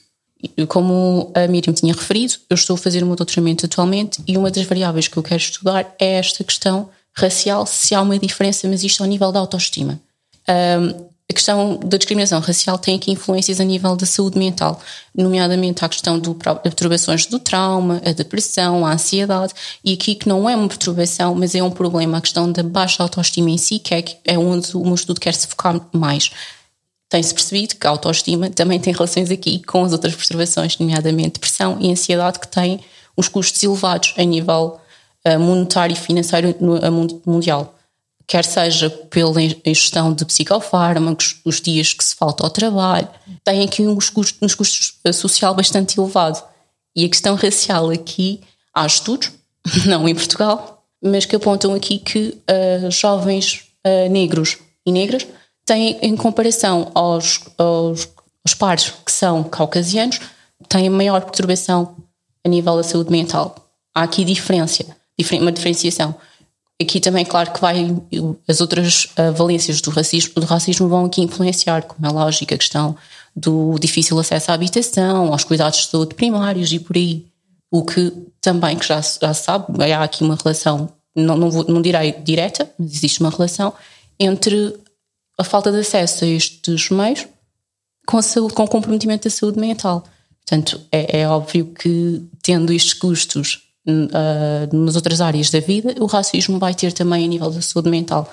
Como 0.69 1.33
a 1.35 1.47
Miriam 1.47 1.73
tinha 1.73 1.95
referido, 1.95 2.35
eu 2.49 2.55
estou 2.55 2.75
a 2.75 2.79
fazer 2.79 3.03
o 3.03 3.07
meu 3.07 3.17
doutoramento 3.17 3.67
atualmente 3.67 4.23
e 4.27 4.37
uma 4.37 4.51
das 4.51 4.65
variáveis 4.65 5.09
que 5.09 5.17
eu 5.17 5.23
quero 5.23 5.41
estudar 5.41 5.95
é 5.99 6.19
esta 6.19 6.43
questão 6.45 6.89
racial, 7.15 7.67
se 7.67 7.95
há 7.95 8.03
uma 8.03 8.19
diferença, 8.19 8.69
mas 8.69 8.85
isto 8.85 9.03
ao 9.03 9.09
nível 9.09 9.33
da 9.33 9.41
autoestima. 9.41 9.99
Um, 10.49 11.07
a 11.29 11.33
questão 11.33 11.81
da 11.85 11.97
discriminação 11.97 12.39
racial 12.39 12.79
tem 12.79 12.95
aqui 12.95 13.11
influências 13.11 13.61
a 13.61 13.65
nível 13.65 13.97
da 13.97 14.07
saúde 14.07 14.39
mental, 14.39 14.81
nomeadamente 15.13 15.85
a 15.85 15.89
questão 15.89 16.21
de 16.21 16.33
perturbações 16.63 17.27
do 17.27 17.41
trauma, 17.41 18.01
a 18.05 18.13
depressão, 18.13 18.87
a 18.87 18.93
ansiedade, 18.93 19.53
e 19.85 19.93
aqui 19.93 20.15
que 20.15 20.29
não 20.29 20.49
é 20.49 20.55
uma 20.55 20.69
perturbação, 20.69 21.35
mas 21.35 21.55
é 21.57 21.63
um 21.63 21.71
problema, 21.71 22.19
a 22.19 22.21
questão 22.21 22.51
da 22.53 22.63
baixa 22.63 23.03
autoestima 23.03 23.51
em 23.51 23.59
si, 23.59 23.81
que 23.81 23.93
é, 23.93 24.05
é 24.25 24.39
onde 24.39 24.77
o 24.77 24.85
meu 24.85 24.95
estudo 24.95 25.19
quer 25.19 25.35
se 25.35 25.49
focar 25.49 25.81
mais 25.93 26.31
tem-se 27.09 27.33
percebido 27.33 27.77
que 27.77 27.87
a 27.87 27.91
autoestima 27.91 28.51
também 28.51 28.81
tem 28.81 28.93
relações 28.93 29.31
aqui 29.31 29.63
com 29.63 29.85
as 29.85 29.93
outras 29.93 30.15
perturbações, 30.15 30.77
nomeadamente 30.79 31.35
depressão 31.35 31.79
e 31.81 31.91
ansiedade, 31.91 32.41
que 32.41 32.49
têm 32.49 32.81
os 33.17 33.29
custos 33.29 33.63
elevados 33.63 34.15
a 34.17 34.25
nível 34.25 34.81
uh, 35.27 35.41
monetário 35.41 35.95
e 35.95 35.97
financeiro 35.97 36.55
mundial. 37.25 37.75
Quer 38.27 38.45
seja 38.45 38.91
pela 38.91 39.41
ingestão 39.41 40.13
de 40.13 40.25
psicofármacos, 40.25 41.41
os 41.45 41.61
dias 41.61 41.93
que 41.93 42.05
se 42.05 42.17
falta 42.17 42.43
ao 42.43 42.51
trabalho, 42.51 43.09
tem 43.45 43.63
aqui 43.63 43.87
uns 43.87 44.11
custos, 44.11 44.39
uns 44.43 44.55
custos 44.55 44.99
uh, 45.07 45.13
social 45.13 45.55
bastante 45.55 45.99
elevado. 45.99 46.43
E 46.95 47.05
a 47.05 47.09
questão 47.09 47.37
racial 47.37 47.91
aqui, 47.91 48.41
há 48.75 48.85
estudos, 48.85 49.31
não 49.87 50.09
em 50.09 50.15
Portugal, 50.15 50.85
mas 51.01 51.25
que 51.25 51.37
apontam 51.37 51.73
aqui 51.73 51.99
que 51.99 52.37
uh, 52.51 52.91
jovens 52.91 53.63
negros 54.11 54.59
e 54.85 54.91
negras 54.91 55.25
têm, 55.67 55.99
em 56.01 56.17
comparação 56.17 56.91
aos, 56.95 57.41
aos, 57.59 58.09
aos 58.45 58.55
pares 58.55 58.93
que 59.05 59.13
são 59.13 59.43
caucasianos, 59.43 60.21
têm 60.69 60.89
maior 60.89 61.21
perturbação 61.23 61.97
a 62.45 62.49
nível 62.49 62.77
da 62.77 62.85
saúde 62.85 63.11
mental. 63.11 63.55
Há 63.95 64.05
aqui 64.05 64.25
diferença, 64.25 64.85
uma 65.33 65.53
diferenciação. 65.53 66.15
Aqui 66.81 67.01
também, 67.01 67.25
claro 67.25 67.53
que 67.53 67.61
vai, 67.61 67.95
as 68.47 68.61
outras 68.61 69.07
uh, 69.07 69.33
valências 69.35 69.81
do 69.81 69.91
racismo, 69.91 70.35
do 70.35 70.47
racismo 70.47 70.89
vão 70.89 71.07
aqui 71.07 71.23
influenciar, 71.23 71.83
como 71.83 72.07
é 72.07 72.11
lógico, 72.11 72.55
a 72.55 72.59
questão 72.59 72.95
do 73.35 73.77
difícil 73.79 74.19
acesso 74.19 74.51
à 74.51 74.55
habitação, 74.55 75.33
aos 75.33 75.43
cuidados 75.43 75.81
de 75.81 75.89
saúde 75.89 76.15
primários 76.15 76.73
e 76.73 76.79
por 76.79 76.97
aí. 76.97 77.27
O 77.71 77.85
que 77.85 78.13
também, 78.41 78.77
que 78.77 78.87
já, 78.87 79.01
já 79.01 79.35
se 79.35 79.43
sabe, 79.43 79.93
há 79.93 80.03
aqui 80.03 80.23
uma 80.23 80.37
relação, 80.37 80.89
não, 81.15 81.37
não, 81.37 81.51
vou, 81.51 81.65
não 81.67 81.83
direi 81.83 82.13
direta, 82.13 82.71
mas 82.79 82.95
existe 82.95 83.21
uma 83.21 83.31
relação 83.31 83.73
entre 84.21 84.75
a 85.39 85.45
falta 85.45 85.71
de 85.71 85.79
acesso 85.79 86.25
a 86.25 86.29
estes 86.29 86.91
meios 86.91 87.27
com, 88.07 88.23
saúde, 88.23 88.55
com 88.55 88.67
comprometimento 88.67 89.25
da 89.25 89.31
saúde 89.31 89.59
mental. 89.59 90.05
Portanto, 90.47 90.81
é, 90.93 91.21
é 91.21 91.29
óbvio 91.29 91.67
que, 91.67 92.23
tendo 92.43 92.73
estes 92.73 92.95
custos 92.95 93.63
uh, 93.87 94.77
nas 94.77 94.95
outras 94.95 95.21
áreas 95.21 95.51
da 95.51 95.61
vida, 95.61 95.95
o 95.99 96.07
racismo 96.07 96.59
vai 96.59 96.73
ter 96.75 96.93
também 96.93 97.25
a 97.25 97.29
nível 97.29 97.51
da 97.51 97.61
saúde 97.61 97.91
mental. 97.91 98.33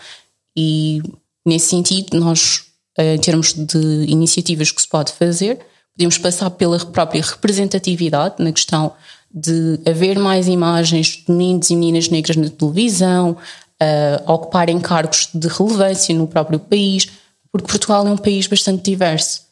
E, 0.56 1.02
nesse 1.46 1.70
sentido, 1.70 2.20
nós, 2.20 2.66
uh, 3.00 3.16
em 3.16 3.20
termos 3.20 3.54
de 3.54 4.06
iniciativas 4.08 4.72
que 4.72 4.82
se 4.82 4.88
pode 4.88 5.12
fazer, 5.14 5.60
podemos 5.96 6.18
passar 6.20 6.52
pela 6.52 6.78
própria 6.86 7.22
representatividade 7.22 8.36
na 8.40 8.52
questão 8.52 8.94
de 9.34 9.80
haver 9.88 10.20
mais 10.20 10.48
imagens 10.48 11.24
de 11.26 11.32
meninos 11.32 11.72
e 11.72 11.76
meninas 11.76 12.10
negras 12.10 12.36
na 12.38 12.50
televisão, 12.50 13.36
uh, 13.82 14.32
ocuparem 14.32 14.80
cargos 14.80 15.30
de 15.34 15.48
relevância 15.48 16.16
no 16.16 16.28
próprio 16.28 16.60
país, 16.60 17.08
porque 17.52 17.68
Portugal 17.68 18.08
é 18.08 18.12
um 18.12 18.18
país 18.18 18.48
bastante 18.48 18.84
diverso. 18.84 19.44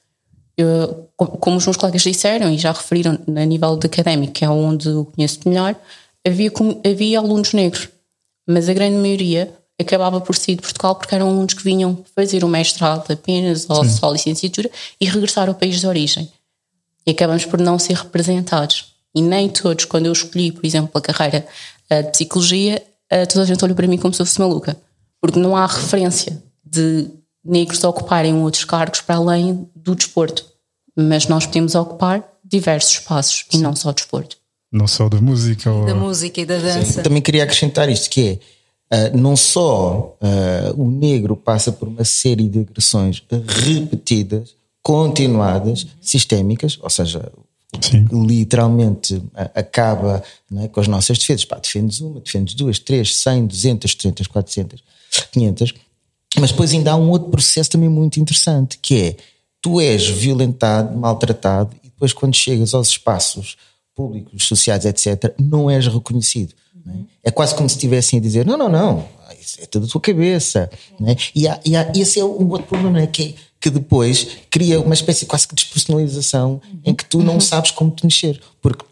Eu, 0.58 1.10
como 1.16 1.58
os 1.58 1.66
meus 1.66 1.78
colegas 1.78 2.02
disseram 2.02 2.52
e 2.52 2.58
já 2.58 2.72
referiram 2.72 3.18
a 3.36 3.46
nível 3.46 3.78
de 3.78 3.88
académico, 3.88 4.34
que 4.34 4.46
é 4.46 4.50
onde 4.50 4.90
eu 4.90 5.06
conheço 5.06 5.40
melhor, 5.46 5.76
havia, 6.28 6.52
havia 6.86 7.20
alunos 7.20 7.54
negros, 7.54 7.90
mas 8.48 8.68
a 8.68 8.74
grande 8.74 8.98
maioria 8.98 9.54
acabava 9.80 10.22
por 10.22 10.36
sair 10.36 10.56
de 10.56 10.62
Portugal 10.62 10.96
porque 10.96 11.14
eram 11.16 11.30
alunos 11.30 11.54
que 11.54 11.64
vinham 11.64 12.04
fazer 12.16 12.44
o 12.44 12.48
mestrado 12.48 13.12
apenas 13.12 13.68
ou 13.70 13.84
Sim. 13.84 13.90
só 13.90 14.10
a 14.10 14.14
licenciatura 14.14 14.70
e 15.00 15.06
regressar 15.06 15.48
ao 15.48 15.56
país 15.56 15.80
de 15.80 15.88
origem. 15.88 16.32
E 17.06 17.12
acabamos 17.12 17.46
por 17.46 17.60
não 17.60 17.80
ser 17.80 17.96
representados. 17.96 18.94
E 19.14 19.22
nem 19.22 19.50
todos, 19.50 19.86
quando 19.86 20.06
eu 20.06 20.12
escolhi, 20.12 20.52
por 20.52 20.66
exemplo, 20.66 20.92
a 20.94 21.02
carreira 21.02 21.46
uh, 21.90 22.04
de 22.04 22.12
psicologia, 22.12 22.82
toda 23.30 23.44
a 23.44 23.46
gente 23.46 23.64
olhou 23.64 23.76
para 23.76 23.88
mim 23.88 23.98
como 23.98 24.14
se 24.14 24.20
fosse 24.20 24.40
maluca. 24.40 24.78
Porque 25.20 25.40
não 25.40 25.56
há 25.56 25.66
referência 25.66 26.42
de 26.66 27.08
negros 27.44 27.84
ocuparem 27.84 28.36
outros 28.36 28.64
cargos 28.64 29.02
para 29.02 29.16
além 29.16 29.68
do 29.76 29.96
desporto. 29.96 30.46
Mas 30.96 31.28
nós 31.28 31.46
podemos 31.46 31.76
ocupar 31.76 32.24
diversos 32.44 32.92
espaços 32.94 33.46
Sim. 33.50 33.58
e 33.58 33.62
não 33.62 33.76
só 33.76 33.90
o 33.90 33.94
desporto. 33.94 34.38
Não 34.72 34.88
só 34.88 35.10
da 35.10 35.20
música. 35.20 35.72
Ou... 35.72 35.86
Da 35.86 35.96
música 35.96 36.42
e 36.42 36.46
da 36.46 36.58
dança. 36.58 36.94
Sim. 36.94 37.04
Também 37.04 37.22
queria 37.22 37.44
acrescentar 37.44 37.90
isto, 37.90 38.10
que 38.10 38.40
é, 38.90 39.08
uh, 39.10 39.18
não 39.18 39.36
só 39.36 40.18
uh, 40.22 40.82
o 40.82 40.90
negro 40.90 41.36
passa 41.36 41.72
por 41.72 41.88
uma 41.88 42.06
série 42.06 42.48
de 42.48 42.60
agressões 42.60 43.24
repetidas, 43.66 44.56
continuadas, 44.82 45.88
sistémicas, 46.00 46.80
ou 46.82 46.90
seja, 46.90 47.32
Sim. 47.80 48.06
literalmente 48.12 49.24
acaba 49.56 50.22
é, 50.58 50.68
com 50.68 50.80
as 50.80 50.88
nossas 50.88 51.18
defesas. 51.18 51.46
Pá, 51.46 51.58
defendes 51.58 52.02
uma, 52.02 52.20
defendes 52.20 52.54
duas, 52.54 52.80
três, 52.80 53.16
cem, 53.16 53.46
duzentas, 53.46 53.96
trezentas, 53.96 54.28
quatrocentas, 54.28 54.82
quinhentas. 55.32 55.74
Mas 56.40 56.52
depois 56.52 56.72
ainda 56.72 56.92
há 56.92 56.96
um 56.96 57.10
outro 57.10 57.30
processo 57.30 57.70
também 57.70 57.90
muito 57.90 58.20
interessante, 58.20 58.78
que 58.78 58.96
é 58.96 59.16
tu 59.62 59.80
és 59.80 60.08
violentado, 60.08 60.98
maltratado, 60.98 61.76
e 61.84 61.88
depois 61.88 62.14
quando 62.14 62.36
chegas 62.36 62.74
aos 62.74 62.90
espaços 62.90 63.58
públicos, 63.96 64.48
sociais, 64.48 64.86
etc., 64.86 65.34
não 65.40 65.70
és 65.70 65.88
reconhecido. 65.88 66.54
Uhum. 66.86 67.06
É? 67.24 67.30
é? 67.30 67.32
quase 67.32 67.54
como 67.56 67.70
se 67.70 67.76
estivessem 67.76 68.20
a 68.20 68.22
dizer: 68.22 68.46
não, 68.46 68.58
não, 68.58 68.70
não, 68.70 69.08
isso 69.40 69.62
é 69.62 69.66
tudo 69.66 69.86
a 69.86 69.90
tua 69.90 70.02
cabeça. 70.02 70.70
É? 71.06 71.16
E, 71.36 71.48
há, 71.48 71.60
e 71.66 71.76
há, 71.76 71.92
esse 71.96 72.20
é 72.20 72.26
um 72.26 72.50
outro 72.50 72.68
problema, 72.68 73.02
é? 73.02 73.08
que, 73.08 73.24
é, 73.24 73.51
que 73.62 73.70
depois 73.70 74.40
cria 74.50 74.82
uma 74.82 74.96
espécie 74.96 75.28
quase 75.28 75.48
que 75.48 75.54
de 75.54 75.64
despersonalização 75.64 76.60
em 76.84 76.96
que 76.96 77.06
tu 77.06 77.22
não 77.22 77.36
uhum. 77.36 77.40
sabes 77.40 77.70
como 77.70 77.92
te 77.92 78.04
mexer. 78.04 78.42
Porque 78.60 78.84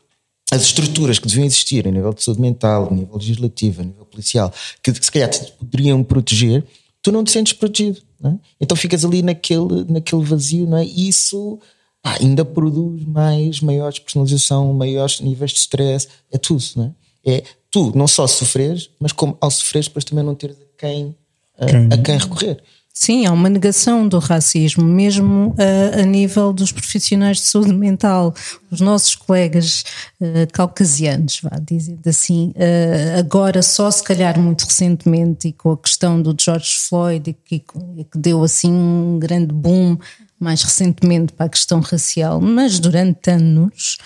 as 0.52 0.62
estruturas 0.62 1.18
que 1.18 1.28
deviam 1.28 1.46
existir 1.46 1.88
a 1.88 1.92
nível 1.92 2.14
de 2.14 2.24
saúde 2.24 2.40
mental, 2.40 2.88
a 2.90 2.94
nível 2.94 3.16
legislativo, 3.16 3.82
a 3.82 3.86
nível 3.86 4.06
policial, 4.06 4.54
que 4.84 4.94
se 4.94 5.12
calhar 5.12 5.30
te 5.30 5.52
poderiam 5.54 6.04
proteger, 6.04 6.64
tu 7.02 7.12
não 7.12 7.24
te 7.24 7.32
sentes 7.32 7.54
protegido. 7.54 8.02
É? 8.24 8.34
Então 8.62 8.78
ficas 8.78 9.04
ali 9.04 9.22
naquele, 9.22 9.86
naquele 9.88 10.24
vazio, 10.24 10.68
não 10.68 10.78
é? 10.78 10.86
E 10.86 11.08
isso 11.08 11.60
pá, 12.02 12.18
ainda 12.20 12.46
produz 12.46 13.04
mais, 13.06 13.62
maior 13.62 13.92
personalização, 13.94 14.74
maiores 14.74 15.20
níveis 15.20 15.52
de 15.52 15.60
stress, 15.60 16.08
é 16.32 16.38
tudo, 16.38 16.64
não 16.76 16.96
é? 17.26 17.32
É 17.32 17.44
tu 17.72 17.92
não 17.96 18.08
só 18.08 18.28
sofreres, 18.28 18.90
mas 19.00 19.12
como 19.12 19.38
ao 19.42 19.50
sofreres 19.50 19.88
depois 19.88 20.06
também 20.06 20.24
não 20.24 20.36
teres 20.36 20.58
a 20.58 20.78
quem, 20.78 21.16
a 21.58 21.66
quem, 21.66 21.90
a 21.92 21.98
quem 21.98 22.18
recorrer. 22.18 22.64
Sim, 23.02 23.26
há 23.26 23.32
uma 23.32 23.48
negação 23.48 24.06
do 24.06 24.20
racismo, 24.20 24.84
mesmo 24.84 25.56
a, 25.58 26.02
a, 26.02 26.04
nível 26.04 26.52
dos 26.52 26.70
profissionais 26.70 27.38
de 27.38 27.44
saúde 27.44 27.74
mental. 27.74 28.36
Os 28.70 28.82
nossos 28.82 29.16
colegas 29.16 29.86
uh, 30.20 30.46
caucasianos, 30.52 31.40
vá, 31.42 31.58
dizendo 31.66 32.06
assim, 32.06 32.50
uh, 32.58 33.18
agora 33.18 33.62
só 33.62 33.90
se 33.90 34.04
calhar 34.04 34.38
muito 34.38 34.66
recentemente 34.66 35.48
e 35.48 35.54
com 35.54 35.72
a 35.72 35.78
questão 35.78 36.22
do 36.22 36.36
George 36.38 36.78
Floyd, 36.78 37.38
que, 37.46 37.60
que 37.60 38.18
deu 38.18 38.44
assim 38.44 38.70
um 38.70 39.18
grande 39.18 39.54
boom 39.54 39.98
mais 40.38 40.62
recentemente 40.62 41.32
para 41.32 41.46
a 41.46 41.50
questão 41.50 41.80
racial, 41.80 42.42
mas 42.42 42.80
durante 42.80 43.32
anos 43.32 43.98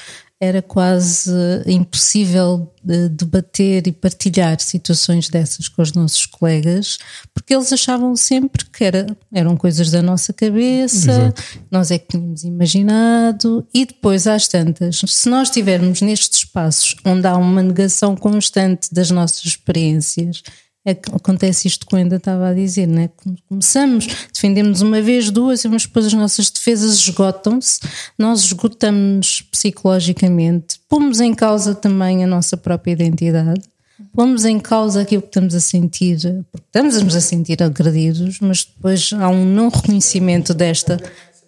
era 0.44 0.62
quase 0.62 1.32
impossível 1.66 2.70
debater 2.84 3.88
e 3.88 3.94
partilhar 3.94 4.60
situações 4.60 5.30
dessas 5.30 5.70
com 5.70 5.82
os 5.82 5.94
nossos 5.94 6.26
colegas, 6.26 6.98
porque 7.34 7.56
eles 7.56 7.72
achavam 7.72 8.14
sempre 8.16 8.66
que 8.66 8.84
era, 8.84 9.08
eram 9.34 9.56
coisas 9.56 9.90
da 9.90 10.02
nossa 10.02 10.34
cabeça, 10.34 11.12
Exato. 11.12 11.44
nós 11.72 11.92
é 11.92 11.98
que 11.98 12.10
tínhamos 12.10 12.44
imaginado, 12.44 13.66
e 13.74 13.86
depois 13.86 14.28
às 14.28 14.50
tantas, 14.50 15.02
se 15.08 15.30
nós 15.30 15.48
estivermos 15.48 16.02
nestes 16.02 16.40
espaços 16.40 16.96
onde 17.06 17.26
há 17.26 17.38
uma 17.38 17.64
negação 17.64 18.16
constante 18.16 18.94
das 18.94 19.10
nossas 19.10 19.46
experiências 19.46 20.44
acontece 20.86 21.68
isto 21.68 21.86
que 21.86 21.96
eu 21.96 22.00
ainda 22.00 22.18
estava 22.18 22.50
a 22.50 22.54
dizer, 22.54 22.88
né? 22.88 23.10
Começamos, 23.48 24.08
defendemos 24.34 24.82
uma 24.82 25.02
vez, 25.02 25.32
duas, 25.32 25.64
mas 25.66 25.84
depois 25.84 26.08
as 26.08 26.14
nossas 26.14 26.50
defesas 26.50 26.96
esgotam-se, 26.96 27.80
nós 28.18 28.42
esgotamos 28.42 29.42
psicologicamente, 29.44 30.80
pomos 30.90 31.22
em 31.22 31.34
causa 31.34 31.74
também 31.74 32.24
a 32.24 32.28
nossa 32.28 32.58
própria 32.58 32.92
identidade, 32.92 33.62
pomos 34.14 34.44
em 34.44 34.60
causa 34.60 35.02
aquilo 35.02 35.22
que 35.22 35.30
estamos 35.30 35.56
a 35.56 35.62
sentir, 35.62 36.18
porque 36.52 36.68
estamos 36.68 37.16
a 37.16 37.22
sentir 37.22 37.64
agredidos, 37.64 38.40
mas 38.42 38.66
depois 38.66 39.12
há 39.14 39.30
um 39.30 39.46
não 39.46 39.70
reconhecimento 39.70 40.54
desta, 40.54 41.00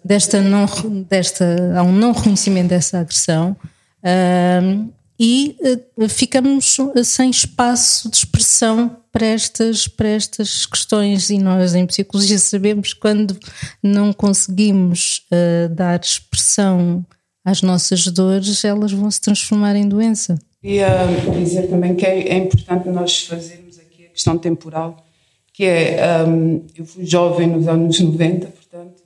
desta 0.02 0.40
não, 0.40 0.66
desta, 1.08 1.74
há 1.76 1.82
um 1.82 1.92
não 1.92 2.12
reconhecimento 2.12 2.68
dessa 2.68 3.00
agressão. 3.00 3.54
Uh, 4.02 4.88
e 5.18 5.56
uh, 5.98 6.08
ficamos 6.08 6.76
sem 7.04 7.30
espaço 7.30 8.10
de 8.10 8.18
expressão 8.18 8.96
para 9.16 9.28
estas, 9.28 9.88
para 9.88 10.08
estas 10.10 10.66
questões 10.66 11.30
e 11.30 11.38
nós 11.38 11.74
em 11.74 11.86
psicologia 11.86 12.38
sabemos 12.38 12.92
quando 12.92 13.34
não 13.82 14.12
conseguimos 14.12 15.22
uh, 15.32 15.74
dar 15.74 15.98
expressão 15.98 17.02
às 17.42 17.62
nossas 17.62 18.06
dores, 18.08 18.62
elas 18.62 18.92
vão 18.92 19.10
se 19.10 19.18
transformar 19.22 19.74
em 19.74 19.88
doença. 19.88 20.38
Queria 20.60 21.06
dizer 21.34 21.66
também 21.68 21.94
que 21.94 22.04
é, 22.04 22.28
é 22.28 22.36
importante 22.36 22.90
nós 22.90 23.22
fazermos 23.22 23.78
aqui 23.78 24.04
a 24.04 24.08
questão 24.10 24.36
temporal, 24.36 25.02
que 25.50 25.64
é, 25.64 26.22
um, 26.28 26.66
eu 26.76 26.84
fui 26.84 27.06
jovem 27.06 27.46
nos 27.46 27.66
anos 27.66 27.98
90, 27.98 28.48
portanto, 28.48 29.02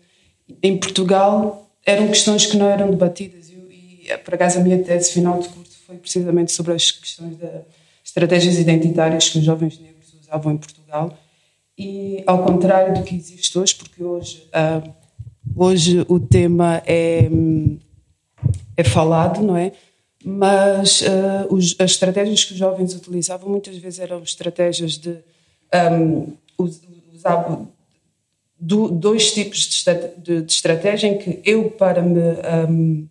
em 0.60 0.76
Portugal 0.76 1.70
eram 1.86 2.08
questões 2.08 2.46
que 2.46 2.56
não 2.56 2.68
eram 2.68 2.90
debatidas 2.90 3.48
e, 3.48 4.16
por 4.24 4.34
acaso 4.34 4.58
a 4.58 4.62
minha 4.62 4.82
tese 4.82 5.12
final 5.12 5.38
de 5.38 5.48
curso 5.50 5.78
foi 5.86 5.98
precisamente 5.98 6.50
sobre 6.50 6.72
as 6.72 6.90
questões 6.90 7.36
das 7.36 7.62
estratégias 8.04 8.58
identitárias 8.58 9.28
que 9.28 9.38
os 9.38 9.44
jovens 9.44 9.78
usavam 10.30 10.52
em 10.52 10.56
Portugal 10.56 11.18
e 11.76 12.22
ao 12.26 12.44
contrário 12.44 12.94
do 12.94 13.02
que 13.02 13.14
existe 13.14 13.58
hoje, 13.58 13.74
porque 13.74 14.02
hoje, 14.02 14.46
uh, 14.54 14.92
hoje 15.56 16.04
o 16.08 16.20
tema 16.20 16.82
é, 16.86 17.28
é 18.76 18.84
falado, 18.84 19.40
não 19.40 19.56
é? 19.56 19.72
Mas 20.22 21.00
uh, 21.00 21.46
os, 21.48 21.74
as 21.78 21.92
estratégias 21.92 22.44
que 22.44 22.52
os 22.52 22.58
jovens 22.58 22.94
utilizavam 22.94 23.48
muitas 23.48 23.76
vezes 23.78 23.98
eram 23.98 24.22
estratégias 24.22 24.98
de 24.98 25.16
um, 25.90 26.34
usar 27.14 27.58
do, 28.58 28.90
dois 28.90 29.32
tipos 29.32 29.60
de, 29.60 29.94
de, 30.18 30.42
de, 30.42 30.52
estratégia 30.52 31.08
em 31.08 31.16
que 31.16 31.40
eu 31.46 31.70
para 31.70 32.02
me 32.02 32.20
um, 32.68 33.08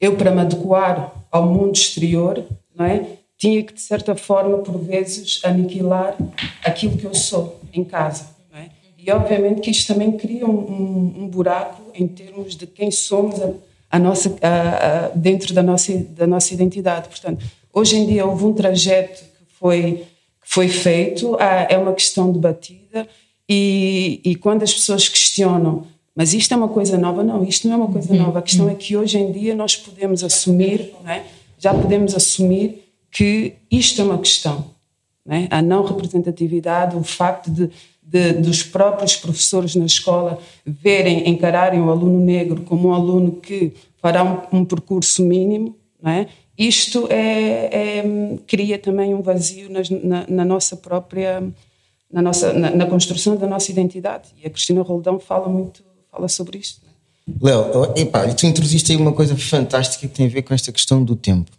eu 0.00 0.16
para 0.16 0.30
me 0.30 0.42
adequar 0.42 1.12
ao 1.32 1.46
mundo 1.48 1.74
exterior, 1.74 2.44
não 2.76 2.84
é? 2.86 3.04
Tinha 3.44 3.62
que 3.62 3.74
de 3.74 3.80
certa 3.82 4.16
forma 4.16 4.56
por 4.58 4.78
vezes 4.78 5.38
aniquilar 5.44 6.16
aquilo 6.64 6.96
que 6.96 7.04
eu 7.04 7.14
sou 7.14 7.60
em 7.74 7.84
casa, 7.84 8.26
é? 8.54 8.70
E 8.98 9.10
obviamente 9.10 9.60
que 9.60 9.70
isto 9.70 9.92
também 9.92 10.12
cria 10.12 10.46
um, 10.46 10.50
um, 10.50 11.14
um 11.24 11.28
buraco 11.28 11.82
em 11.92 12.08
termos 12.08 12.56
de 12.56 12.66
quem 12.66 12.90
somos 12.90 13.38
a, 13.42 13.50
a 13.90 13.98
nossa 13.98 14.34
a, 14.40 15.08
dentro 15.14 15.52
da 15.52 15.62
nossa 15.62 15.92
da 15.94 16.26
nossa 16.26 16.54
identidade. 16.54 17.10
Portanto, 17.10 17.44
hoje 17.70 17.96
em 17.96 18.06
dia 18.06 18.24
houve 18.24 18.46
um 18.46 18.54
trajeto 18.54 19.22
que 19.22 19.54
foi 19.58 20.06
que 20.40 20.50
foi 20.50 20.68
feito, 20.68 21.36
é 21.38 21.76
uma 21.76 21.92
questão 21.92 22.32
debatida 22.32 23.06
e, 23.46 24.22
e 24.24 24.36
quando 24.36 24.62
as 24.62 24.72
pessoas 24.72 25.06
questionam 25.06 25.86
mas 26.14 26.32
isto 26.32 26.54
é 26.54 26.56
uma 26.56 26.68
coisa 26.68 26.96
nova? 26.96 27.22
Não, 27.24 27.44
isto 27.44 27.66
não 27.66 27.74
é 27.74 27.76
uma 27.76 27.92
coisa 27.92 28.12
uhum. 28.12 28.20
nova. 28.20 28.38
A 28.38 28.42
questão 28.42 28.70
é 28.70 28.74
que 28.74 28.96
hoje 28.96 29.18
em 29.18 29.32
dia 29.32 29.54
nós 29.54 29.74
podemos 29.76 30.22
assumir, 30.22 30.94
é? 31.04 31.24
já 31.58 31.74
podemos 31.74 32.14
assumir 32.14 32.83
que 33.14 33.54
isto 33.70 34.02
é 34.02 34.04
uma 34.04 34.18
questão. 34.18 34.66
Não 35.24 35.36
é? 35.36 35.46
A 35.48 35.62
não 35.62 35.84
representatividade, 35.84 36.96
o 36.96 37.04
facto 37.04 37.48
de, 37.48 37.70
de, 38.02 38.32
dos 38.34 38.62
próprios 38.64 39.16
professores 39.16 39.76
na 39.76 39.86
escola 39.86 40.38
verem, 40.66 41.26
encararem 41.28 41.80
o 41.80 41.90
aluno 41.90 42.18
negro 42.18 42.62
como 42.62 42.88
um 42.88 42.92
aluno 42.92 43.32
que 43.32 43.72
fará 44.02 44.24
um, 44.24 44.58
um 44.58 44.64
percurso 44.64 45.22
mínimo, 45.22 45.76
não 46.02 46.10
é? 46.10 46.26
isto 46.58 47.06
é, 47.08 47.98
é, 48.00 48.38
cria 48.46 48.78
também 48.78 49.14
um 49.14 49.22
vazio 49.22 49.70
na, 49.70 50.26
na 50.28 50.44
nossa 50.44 50.76
própria 50.76 51.42
na, 52.12 52.20
nossa, 52.20 52.52
na, 52.52 52.70
na, 52.70 52.86
construção 52.86 53.36
da 53.36 53.46
nossa 53.46 53.70
identidade. 53.72 54.28
E 54.42 54.46
a 54.46 54.50
Cristina 54.50 54.82
Roldão 54.82 55.18
fala 55.18 55.48
muito 55.48 55.82
fala 56.12 56.28
sobre 56.28 56.58
isto. 56.58 56.80
É? 56.86 57.44
Léo, 57.44 57.64
tu 58.36 58.46
introduziste 58.46 58.92
aí 58.92 58.98
uma 58.98 59.12
coisa 59.12 59.36
fantástica 59.36 60.06
que 60.06 60.14
tem 60.14 60.26
a 60.26 60.28
ver 60.28 60.42
com 60.42 60.54
esta 60.54 60.70
questão 60.70 61.02
do 61.02 61.16
tempo. 61.16 61.50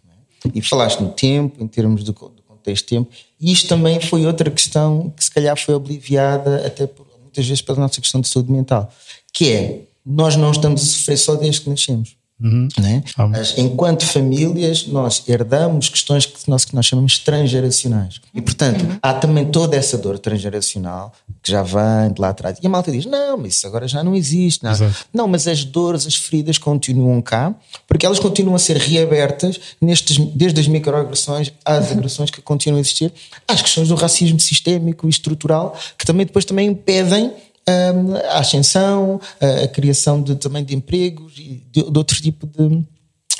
E 0.54 0.62
falaste 0.62 1.00
no 1.00 1.10
tempo, 1.10 1.62
em 1.62 1.66
termos 1.66 2.02
do, 2.02 2.12
do 2.12 2.42
contexto 2.46 2.86
tempo, 2.86 3.10
e 3.40 3.52
isto 3.52 3.68
também 3.68 4.00
foi 4.00 4.26
outra 4.26 4.50
questão 4.50 5.12
que 5.16 5.24
se 5.24 5.30
calhar 5.30 5.56
foi 5.56 5.74
obliviada 5.74 6.66
até 6.66 6.86
por, 6.86 7.06
muitas 7.22 7.46
vezes 7.46 7.62
pela 7.62 7.78
nossa 7.78 8.00
questão 8.00 8.20
de 8.20 8.28
saúde 8.28 8.50
mental, 8.50 8.92
que 9.32 9.52
é 9.52 9.80
nós 10.04 10.36
não 10.36 10.50
estamos 10.52 10.82
a 10.82 10.84
sofrer 10.84 11.16
só 11.16 11.34
desde 11.34 11.62
que 11.62 11.70
nascemos. 11.70 12.16
Uhum. 12.38 12.68
Né? 12.78 13.02
Mas, 13.30 13.56
enquanto 13.56 14.04
famílias, 14.04 14.86
nós 14.86 15.22
herdamos 15.26 15.88
questões 15.88 16.26
que 16.26 16.48
nós, 16.48 16.66
que 16.66 16.74
nós 16.74 16.84
chamamos 16.84 17.18
transgeracionais. 17.18 18.20
E, 18.34 18.42
portanto, 18.42 18.82
uhum. 18.82 18.98
há 19.00 19.14
também 19.14 19.46
toda 19.46 19.74
essa 19.74 19.96
dor 19.96 20.18
transgeracional 20.18 21.12
que 21.42 21.50
já 21.50 21.62
vem 21.62 22.12
de 22.12 22.20
lá 22.20 22.28
atrás. 22.28 22.58
E 22.62 22.66
a 22.66 22.70
malta 22.70 22.92
diz: 22.92 23.06
não, 23.06 23.38
mas 23.38 23.56
isso 23.56 23.66
agora 23.66 23.88
já 23.88 24.04
não 24.04 24.14
existe. 24.14 24.62
Não, 24.62 24.72
não 25.12 25.28
mas 25.28 25.48
as 25.48 25.64
dores, 25.64 26.06
as 26.06 26.14
feridas 26.14 26.58
continuam 26.58 27.22
cá, 27.22 27.54
porque 27.88 28.04
elas 28.04 28.18
continuam 28.18 28.54
a 28.54 28.58
ser 28.58 28.76
reabertas 28.76 29.58
nestes, 29.80 30.18
desde 30.34 30.60
as 30.60 30.68
microagressões 30.68 31.52
às 31.64 31.90
agressões 31.90 32.30
que 32.30 32.42
continuam 32.42 32.76
a 32.76 32.80
existir, 32.80 33.12
às 33.48 33.62
questões 33.62 33.88
do 33.88 33.94
racismo 33.94 34.38
sistémico 34.38 35.06
e 35.06 35.10
estrutural, 35.10 35.74
que 35.96 36.04
também 36.04 36.26
depois 36.26 36.44
também 36.44 36.68
impedem 36.68 37.32
a 38.28 38.38
ascensão, 38.38 39.20
a, 39.40 39.66
criação 39.68 40.22
de, 40.22 40.36
também 40.36 40.64
de 40.64 40.74
empregos 40.74 41.34
e 41.38 41.62
de, 41.70 41.90
de 41.90 41.98
outro 41.98 42.20
tipo 42.20 42.46
de, 42.46 42.84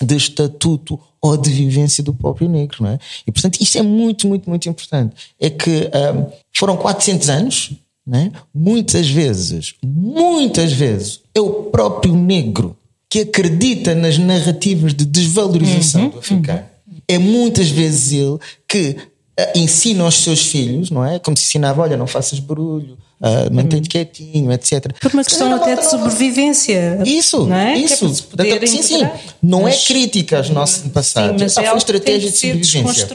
de 0.05 0.17
estatuto 0.17 0.99
ou 1.21 1.37
de 1.37 1.51
vivência 1.51 2.03
do 2.03 2.13
próprio 2.13 2.49
negro, 2.49 2.79
não 2.83 2.91
é? 2.91 2.99
E 3.27 3.33
portanto 3.33 3.61
isso 3.61 3.79
é 3.79 3.83
muito, 3.83 4.27
muito, 4.27 4.49
muito 4.49 4.69
importante. 4.69 5.15
É 5.41 5.49
que 5.49 5.91
um, 6.15 6.27
foram 6.53 6.77
400 6.77 7.29
anos, 7.29 7.73
não 8.07 8.19
é? 8.19 8.33
Muitas 8.55 9.09
vezes, 9.09 9.75
muitas 9.85 10.73
vezes 10.73 11.21
é 11.35 11.41
o 11.41 11.65
próprio 11.65 12.15
negro 12.15 12.77
que 13.09 13.21
acredita 13.21 13.95
nas 13.95 14.19
narrativas 14.19 14.93
de 14.93 15.05
desvalorização 15.05 16.03
uhum, 16.03 16.11
do 16.11 16.19
africano. 16.19 16.65
Uhum. 16.87 17.01
É 17.09 17.19
muitas 17.19 17.69
vezes 17.69 18.13
ele 18.13 18.39
que 18.69 18.97
uh, 19.39 19.59
ensina 19.59 20.05
aos 20.05 20.17
seus 20.17 20.47
filhos, 20.47 20.91
não 20.91 21.05
é? 21.05 21.19
Como 21.19 21.37
se 21.37 21.45
ensinava, 21.45 21.83
olha, 21.83 21.97
não 21.97 22.07
faças 22.07 22.41
barulho, 22.41 22.99
uh, 23.21 23.53
mantém-te 23.53 23.89
quietinho, 23.89 24.53
etc. 24.53 24.93
Por 25.01 25.13
uma 25.13 25.25
questão 25.25 25.55
até 25.55 25.77
de 25.77 25.89
sobrevivência. 25.89 27.03
Isso, 27.05 27.47
não 27.47 27.57
é? 27.57 27.79
isso. 27.79 28.07
É 28.39 28.67
sim, 28.67 28.83
sim. 28.83 29.09
Não 29.43 29.63
mas, 29.63 29.85
é 29.85 29.87
crítica 29.87 30.39
aos 30.39 30.51
nossos 30.51 30.91
passados. 30.91 31.39
Sim, 31.41 31.45
mas 31.45 31.59
ah, 31.59 31.63
é 31.63 31.69
foi 31.69 31.79
estratégia 31.79 32.31
de 32.31 32.37
sobrevivência. 32.37 33.09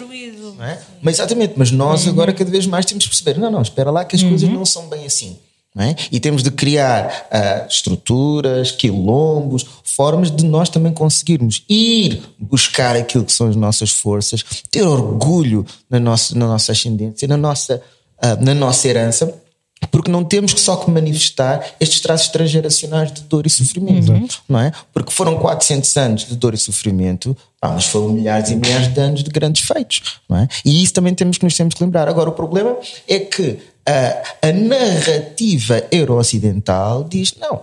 É? 0.62 0.78
Mas 1.02 1.16
exatamente, 1.16 1.54
mas 1.58 1.72
nós 1.72 2.06
uhum. 2.06 2.12
agora 2.12 2.32
cada 2.32 2.52
vez 2.52 2.68
mais 2.68 2.86
temos 2.86 3.06
que 3.06 3.10
perceber, 3.10 3.40
não, 3.40 3.50
não, 3.50 3.64
espera 3.64 3.90
lá 3.90 4.06
que 4.06 4.16
as 4.16 4.22
uhum. 4.22 4.30
coisas 4.30 4.48
não 4.48 4.64
são 4.64 4.88
bem 4.88 5.08
assim. 5.08 5.36
É? 5.76 5.96
E 6.12 6.20
temos 6.20 6.44
de 6.44 6.52
criar 6.52 7.30
uh, 7.32 7.68
estruturas, 7.68 8.72
quilombos, 8.72 9.66
formas 9.84 10.30
de 10.30 10.44
nós 10.46 10.68
também 10.68 10.94
conseguirmos 10.94 11.64
ir 11.70 12.22
buscar 12.38 12.96
aquilo 12.96 13.24
que 13.24 13.32
são 13.32 13.48
as 13.48 13.56
nossas 13.56 13.90
forças, 13.90 14.44
ter 14.70 14.84
orgulho 14.84 15.66
na 15.90 15.98
nossa, 15.98 16.38
na 16.38 16.46
nossa 16.46 16.74
ascendência, 16.74 17.26
na 17.26 17.38
nossa, 17.38 17.82
uh, 18.22 18.44
na 18.44 18.54
nossa 18.54 18.88
herança 18.88 19.40
porque 19.89 20.12
não 20.12 20.24
temos 20.24 20.54
que 20.54 20.60
só 20.60 20.76
que 20.76 20.89
manifestar 20.91 21.65
estes 21.80 22.00
traços 22.02 22.28
transgeracionais 22.30 23.12
de 23.12 23.22
dor 23.22 23.46
e 23.48 23.50
sofrimento, 23.50 24.12
uhum. 24.12 24.28
não 24.48 24.60
é? 24.60 24.72
Porque 24.94 25.12
foram 25.12 25.38
400 25.38 25.98
anos 25.98 26.28
de 26.28 26.36
dor 26.36 26.54
e 26.54 26.58
sofrimento, 26.58 27.36
mas 27.62 27.86
foram 27.86 28.10
milhares 28.10 28.50
e 28.50 28.56
milhares 28.56 28.94
de 28.94 29.00
anos 29.00 29.24
de 29.24 29.30
grandes 29.30 29.65
feitos, 29.65 30.20
não 30.30 30.38
é? 30.38 30.48
E 30.63 30.84
isso 30.84 30.94
também 30.94 31.13
temos 31.13 31.38
que 31.38 31.46
nos 31.46 31.56
temos 31.56 31.74
que 31.74 31.84
lembrar. 31.84 32.08
Agora, 32.08 32.30
o 32.30 32.34
problema 32.34 32.78
é 33.08 33.20
que 33.20 33.60
a, 33.86 34.48
a 34.48 34.52
narrativa 34.52 35.84
euro-ocidental 35.91 37.04
diz, 37.04 37.34
não, 37.39 37.62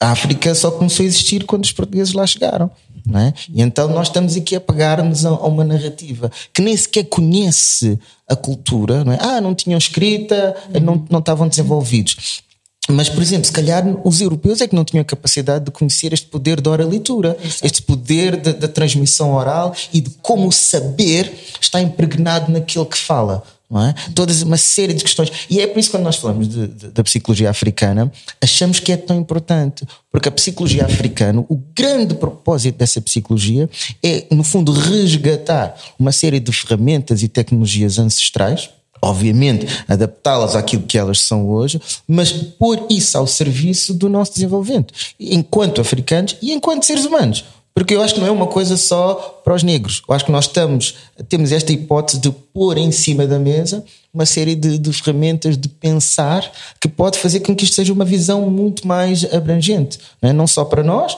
a 0.00 0.12
África 0.12 0.54
só 0.54 0.70
começou 0.70 1.04
a 1.04 1.06
existir 1.06 1.44
quando 1.44 1.64
os 1.64 1.72
portugueses 1.72 2.12
lá 2.12 2.26
chegaram. 2.26 2.70
Não 3.08 3.20
é? 3.20 3.32
E 3.48 3.62
então 3.62 3.88
nós 3.88 4.08
estamos 4.08 4.36
aqui 4.36 4.54
a 4.54 4.60
pegar-nos 4.60 5.24
a, 5.24 5.32
uma 5.32 5.64
narrativa 5.64 6.30
que 6.52 6.60
nem 6.60 6.76
sequer 6.76 7.04
conhece 7.04 7.98
a 8.28 8.36
cultura, 8.36 9.02
não 9.02 9.12
é? 9.12 9.18
Ah, 9.18 9.40
não 9.40 9.54
tinham 9.54 9.78
escrita, 9.78 10.54
não, 10.82 11.02
não 11.08 11.20
estavam 11.20 11.48
desenvolvidos. 11.48 12.42
Mas, 12.90 13.08
por 13.08 13.22
exemplo, 13.22 13.44
se 13.44 13.52
calhar 13.52 13.84
os 14.02 14.20
europeus 14.20 14.62
é 14.62 14.68
que 14.68 14.74
não 14.74 14.84
tinham 14.84 15.02
a 15.02 15.04
capacidade 15.04 15.66
de 15.66 15.70
conhecer 15.70 16.12
este 16.14 16.26
poder 16.26 16.58
da 16.58 16.70
oralitura, 16.70 17.36
este 17.62 17.82
poder 17.82 18.36
da 18.36 18.66
transmissão 18.66 19.34
oral 19.34 19.74
e 19.92 20.00
de 20.00 20.10
como 20.22 20.48
o 20.48 20.52
saber 20.52 21.30
está 21.60 21.82
impregnado 21.82 22.50
naquilo 22.50 22.86
que 22.86 22.96
fala 22.96 23.42
não 23.70 23.86
é? 23.86 23.94
Todas 24.14 24.42
uma 24.42 24.56
série 24.56 24.94
de 24.94 25.04
questões. 25.04 25.30
E 25.50 25.60
é 25.60 25.66
por 25.66 25.78
isso 25.78 25.90
que 25.90 25.96
quando 25.96 26.04
nós 26.04 26.16
falamos 26.16 26.48
de, 26.48 26.66
de, 26.68 26.88
da 26.88 27.04
psicologia 27.04 27.50
africana, 27.50 28.10
achamos 28.40 28.80
que 28.80 28.92
é 28.92 28.96
tão 28.96 29.16
importante. 29.16 29.86
Porque 30.10 30.28
a 30.28 30.32
psicologia 30.32 30.84
africana, 30.84 31.44
o 31.48 31.62
grande 31.74 32.14
propósito 32.14 32.78
dessa 32.78 33.00
psicologia 33.00 33.68
é, 34.02 34.24
no 34.30 34.42
fundo, 34.42 34.72
resgatar 34.72 35.76
uma 35.98 36.12
série 36.12 36.40
de 36.40 36.50
ferramentas 36.50 37.22
e 37.22 37.28
tecnologias 37.28 37.98
ancestrais, 37.98 38.70
obviamente 39.02 39.66
adaptá-las 39.86 40.56
àquilo 40.56 40.82
que 40.82 40.98
elas 40.98 41.20
são 41.20 41.48
hoje, 41.48 41.80
mas 42.06 42.32
pôr 42.32 42.86
isso 42.90 43.16
ao 43.16 43.26
serviço 43.26 43.94
do 43.94 44.08
nosso 44.08 44.32
desenvolvimento, 44.32 44.92
enquanto 45.20 45.80
africanos 45.80 46.36
e 46.40 46.52
enquanto 46.52 46.84
seres 46.84 47.04
humanos. 47.04 47.44
Porque 47.78 47.94
eu 47.94 48.02
acho 48.02 48.14
que 48.14 48.20
não 48.20 48.26
é 48.26 48.30
uma 48.32 48.48
coisa 48.48 48.76
só 48.76 49.40
para 49.44 49.54
os 49.54 49.62
negros. 49.62 50.02
Eu 50.08 50.12
acho 50.12 50.24
que 50.24 50.32
nós 50.32 50.46
estamos, 50.46 50.96
temos 51.28 51.52
esta 51.52 51.72
hipótese 51.72 52.20
de 52.20 52.28
pôr 52.28 52.76
em 52.76 52.90
cima 52.90 53.24
da 53.24 53.38
mesa 53.38 53.84
uma 54.12 54.26
série 54.26 54.56
de, 54.56 54.78
de, 54.78 54.92
ferramentas 54.92 55.56
de 55.56 55.68
pensar 55.68 56.50
que 56.80 56.88
pode 56.88 57.20
fazer 57.20 57.38
com 57.38 57.54
que 57.54 57.62
isto 57.62 57.76
seja 57.76 57.92
uma 57.92 58.04
visão 58.04 58.50
muito 58.50 58.84
mais 58.84 59.32
abrangente. 59.32 59.96
Não, 60.20 60.30
é? 60.30 60.32
não 60.32 60.44
só 60.44 60.64
para 60.64 60.82
nós, 60.82 61.16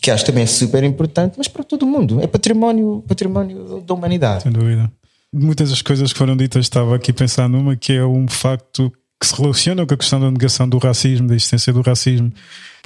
que 0.00 0.10
acho 0.10 0.24
também 0.24 0.44
é 0.44 0.46
super 0.46 0.82
importante, 0.82 1.34
mas 1.36 1.46
para 1.46 1.62
todo 1.62 1.86
mundo. 1.86 2.22
É 2.22 2.26
património, 2.26 3.04
património 3.06 3.84
da 3.86 3.92
humanidade. 3.92 4.44
Sem 4.44 4.52
dúvida. 4.52 4.90
Muitas 5.30 5.68
das 5.68 5.82
coisas 5.82 6.10
que 6.10 6.18
foram 6.18 6.38
ditas, 6.38 6.64
estava 6.64 6.96
aqui 6.96 7.12
pensando 7.12 7.58
numa 7.58 7.76
que 7.76 7.92
é 7.92 8.06
um 8.06 8.26
facto 8.26 8.90
que 9.20 9.26
se 9.26 9.34
relaciona 9.38 9.84
com 9.84 9.92
a 9.92 9.96
questão 9.98 10.18
da 10.18 10.30
negação 10.30 10.66
do 10.66 10.78
racismo, 10.78 11.28
da 11.28 11.34
existência 11.34 11.70
do 11.70 11.82
racismo 11.82 12.32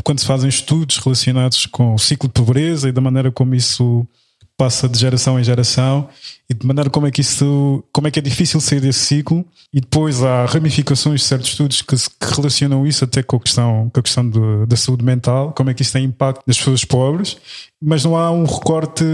quando 0.02 0.20
se 0.20 0.26
fazem 0.26 0.48
estudos 0.48 0.98
relacionados 0.98 1.66
com 1.66 1.94
o 1.94 1.98
ciclo 1.98 2.28
de 2.28 2.34
pobreza 2.34 2.88
e 2.88 2.92
da 2.92 3.00
maneira 3.00 3.30
como 3.30 3.54
isso 3.54 4.06
passa 4.56 4.88
de 4.88 4.98
geração 4.98 5.40
em 5.40 5.44
geração 5.44 6.08
e 6.48 6.54
de 6.54 6.64
maneira 6.66 6.88
como 6.88 7.06
é 7.06 7.10
que 7.10 7.20
isso 7.20 7.82
como 7.92 8.06
é 8.06 8.10
que 8.10 8.18
é 8.18 8.22
difícil 8.22 8.60
sair 8.60 8.80
desse 8.80 9.00
ciclo. 9.00 9.44
E 9.72 9.80
depois 9.80 10.22
há 10.22 10.44
ramificações 10.46 11.22
de 11.22 11.26
certos 11.26 11.48
estudos 11.50 11.82
que, 11.82 11.96
que 11.96 12.34
relacionam 12.34 12.86
isso 12.86 13.04
até 13.04 13.22
com 13.22 13.36
a 13.36 13.40
questão 13.40 13.90
com 13.92 14.00
a 14.00 14.02
questão 14.02 14.28
de, 14.28 14.66
da 14.66 14.76
saúde 14.76 15.04
mental 15.04 15.52
como 15.52 15.70
é 15.70 15.74
que 15.74 15.82
isso 15.82 15.92
tem 15.92 16.04
impacto 16.04 16.42
nas 16.46 16.56
pessoas 16.56 16.84
pobres. 16.84 17.36
Mas 17.80 18.04
não 18.04 18.16
há 18.16 18.30
um 18.30 18.44
recorte 18.44 19.04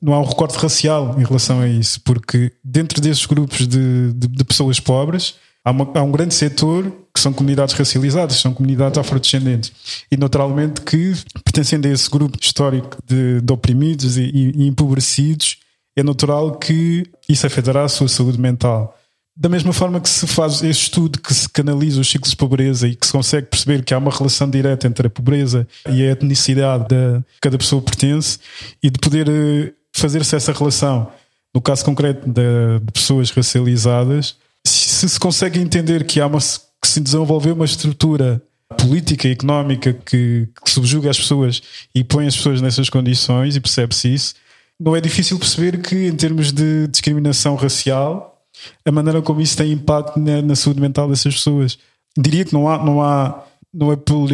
não 0.00 0.14
há 0.14 0.20
um 0.20 0.24
recorte 0.24 0.56
racial 0.58 1.16
em 1.18 1.24
relação 1.24 1.60
a 1.60 1.66
isso 1.66 2.00
porque 2.02 2.52
dentro 2.62 3.00
desses 3.00 3.26
grupos 3.26 3.66
de, 3.66 4.12
de, 4.12 4.28
de 4.28 4.44
pessoas 4.44 4.78
pobres 4.78 5.34
há, 5.64 5.70
uma, 5.70 5.90
há 5.94 6.02
um 6.02 6.12
grande 6.12 6.34
setor 6.34 6.92
que 7.18 7.22
são 7.22 7.32
comunidades 7.32 7.74
racializadas, 7.74 8.36
são 8.36 8.54
comunidades 8.54 8.96
afrodescendentes. 8.96 9.72
E 10.10 10.16
naturalmente 10.16 10.80
que, 10.80 11.14
pertencendo 11.44 11.88
a 11.88 11.90
esse 11.90 12.08
grupo 12.08 12.38
histórico 12.40 12.96
de, 13.04 13.40
de 13.40 13.52
oprimidos 13.52 14.16
e, 14.16 14.22
e, 14.22 14.68
empobrecidos, 14.68 15.58
é 15.96 16.02
natural 16.02 16.56
que 16.56 17.04
isso 17.28 17.44
afetará 17.44 17.82
a 17.82 17.88
sua 17.88 18.06
saúde 18.06 18.40
mental. 18.40 18.96
Da 19.36 19.48
mesma 19.48 19.72
forma 19.72 20.00
que 20.00 20.08
se 20.08 20.28
faz 20.28 20.62
este 20.62 20.84
estudo 20.84 21.18
que 21.18 21.34
se 21.34 21.48
canaliza 21.48 22.00
os 22.00 22.08
ciclos 22.08 22.30
de 22.30 22.36
pobreza 22.36 22.86
e 22.86 22.94
que 22.94 23.06
se 23.06 23.12
consegue 23.12 23.48
perceber 23.48 23.84
que 23.84 23.92
há 23.92 23.98
uma 23.98 24.10
relação 24.10 24.48
direta 24.48 24.86
entre 24.86 25.08
a 25.08 25.10
pobreza 25.10 25.66
e 25.88 26.04
a 26.04 26.12
etnicidade 26.12 26.86
de 26.88 27.24
cada 27.40 27.58
pessoa 27.58 27.82
pertence 27.82 28.38
e 28.80 28.90
de 28.90 28.98
poder 28.98 29.28
eh, 29.28 29.72
fazer-se 29.92 30.36
essa 30.36 30.52
relação, 30.52 31.10
no 31.52 31.60
caso 31.60 31.84
concreto 31.84 32.28
de, 32.28 32.78
de 32.80 32.92
pessoas 32.92 33.30
racializadas, 33.30 34.36
se 34.64 35.08
se 35.08 35.18
consegue 35.20 35.60
entender 35.60 36.04
que 36.04 36.20
há 36.20 36.26
uma 36.26 36.40
que 36.80 36.88
se 36.88 37.00
desenvolveu 37.00 37.54
uma 37.54 37.64
estrutura 37.64 38.42
política 38.76 39.28
e 39.28 39.32
económica 39.32 39.92
que, 39.92 40.48
que 40.64 40.70
subjuga 40.70 41.10
as 41.10 41.18
pessoas 41.18 41.62
e 41.94 42.04
põe 42.04 42.26
as 42.26 42.36
pessoas 42.36 42.60
nessas 42.60 42.90
condições 42.90 43.56
e 43.56 43.60
percebe-se 43.60 44.12
isso, 44.12 44.34
não 44.78 44.94
é 44.94 45.00
difícil 45.00 45.38
perceber 45.38 45.80
que, 45.80 46.06
em 46.06 46.14
termos 46.14 46.52
de 46.52 46.86
discriminação 46.86 47.56
racial, 47.56 48.44
a 48.84 48.92
maneira 48.92 49.22
como 49.22 49.40
isso 49.40 49.56
tem 49.56 49.72
impacto 49.72 50.18
na, 50.18 50.42
na 50.42 50.54
saúde 50.54 50.80
mental 50.80 51.08
dessas 51.08 51.34
pessoas. 51.34 51.78
Diria 52.16 52.44
que 52.44 52.52
não 52.52 52.68
há, 52.68 52.84
não 52.84 53.02
há, 53.02 53.44
não 53.72 53.92
é 53.92 53.96
por, 53.96 54.28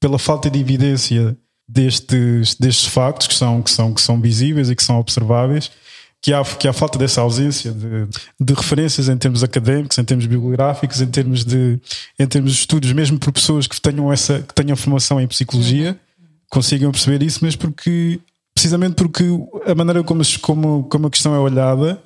pela 0.00 0.18
falta 0.18 0.50
de 0.50 0.58
evidência 0.58 1.36
destes, 1.68 2.56
destes 2.56 2.86
factos 2.86 3.26
que 3.26 3.34
são, 3.34 3.62
que, 3.62 3.70
são, 3.70 3.94
que 3.94 4.00
são 4.00 4.20
visíveis 4.20 4.68
e 4.68 4.76
que 4.76 4.82
são 4.82 4.98
observáveis, 4.98 5.70
que 6.24 6.32
há, 6.32 6.42
que 6.42 6.66
há 6.66 6.72
falta 6.72 6.98
dessa 6.98 7.20
ausência 7.20 7.70
de, 7.70 8.08
de, 8.40 8.54
referências 8.54 9.10
em 9.10 9.16
termos 9.18 9.44
académicos, 9.44 9.98
em 9.98 10.04
termos 10.04 10.24
bibliográficos, 10.24 11.02
em 11.02 11.06
termos 11.06 11.44
de, 11.44 11.78
em 12.18 12.26
termos 12.26 12.52
de 12.52 12.60
estudos, 12.60 12.90
mesmo 12.94 13.18
por 13.18 13.30
pessoas 13.30 13.66
que 13.66 13.78
tenham, 13.78 14.10
essa, 14.10 14.40
que 14.40 14.54
tenham 14.54 14.74
formação 14.74 15.20
em 15.20 15.26
psicologia, 15.26 16.00
consigam 16.48 16.90
perceber 16.90 17.22
isso, 17.22 17.40
mas 17.42 17.54
porque, 17.54 18.18
precisamente 18.54 18.94
porque 18.94 19.22
a 19.66 19.74
maneira 19.74 20.02
como, 20.02 20.22
como, 20.40 20.84
como 20.84 21.08
a 21.08 21.10
questão 21.10 21.34
é 21.34 21.38
olhada 21.38 22.02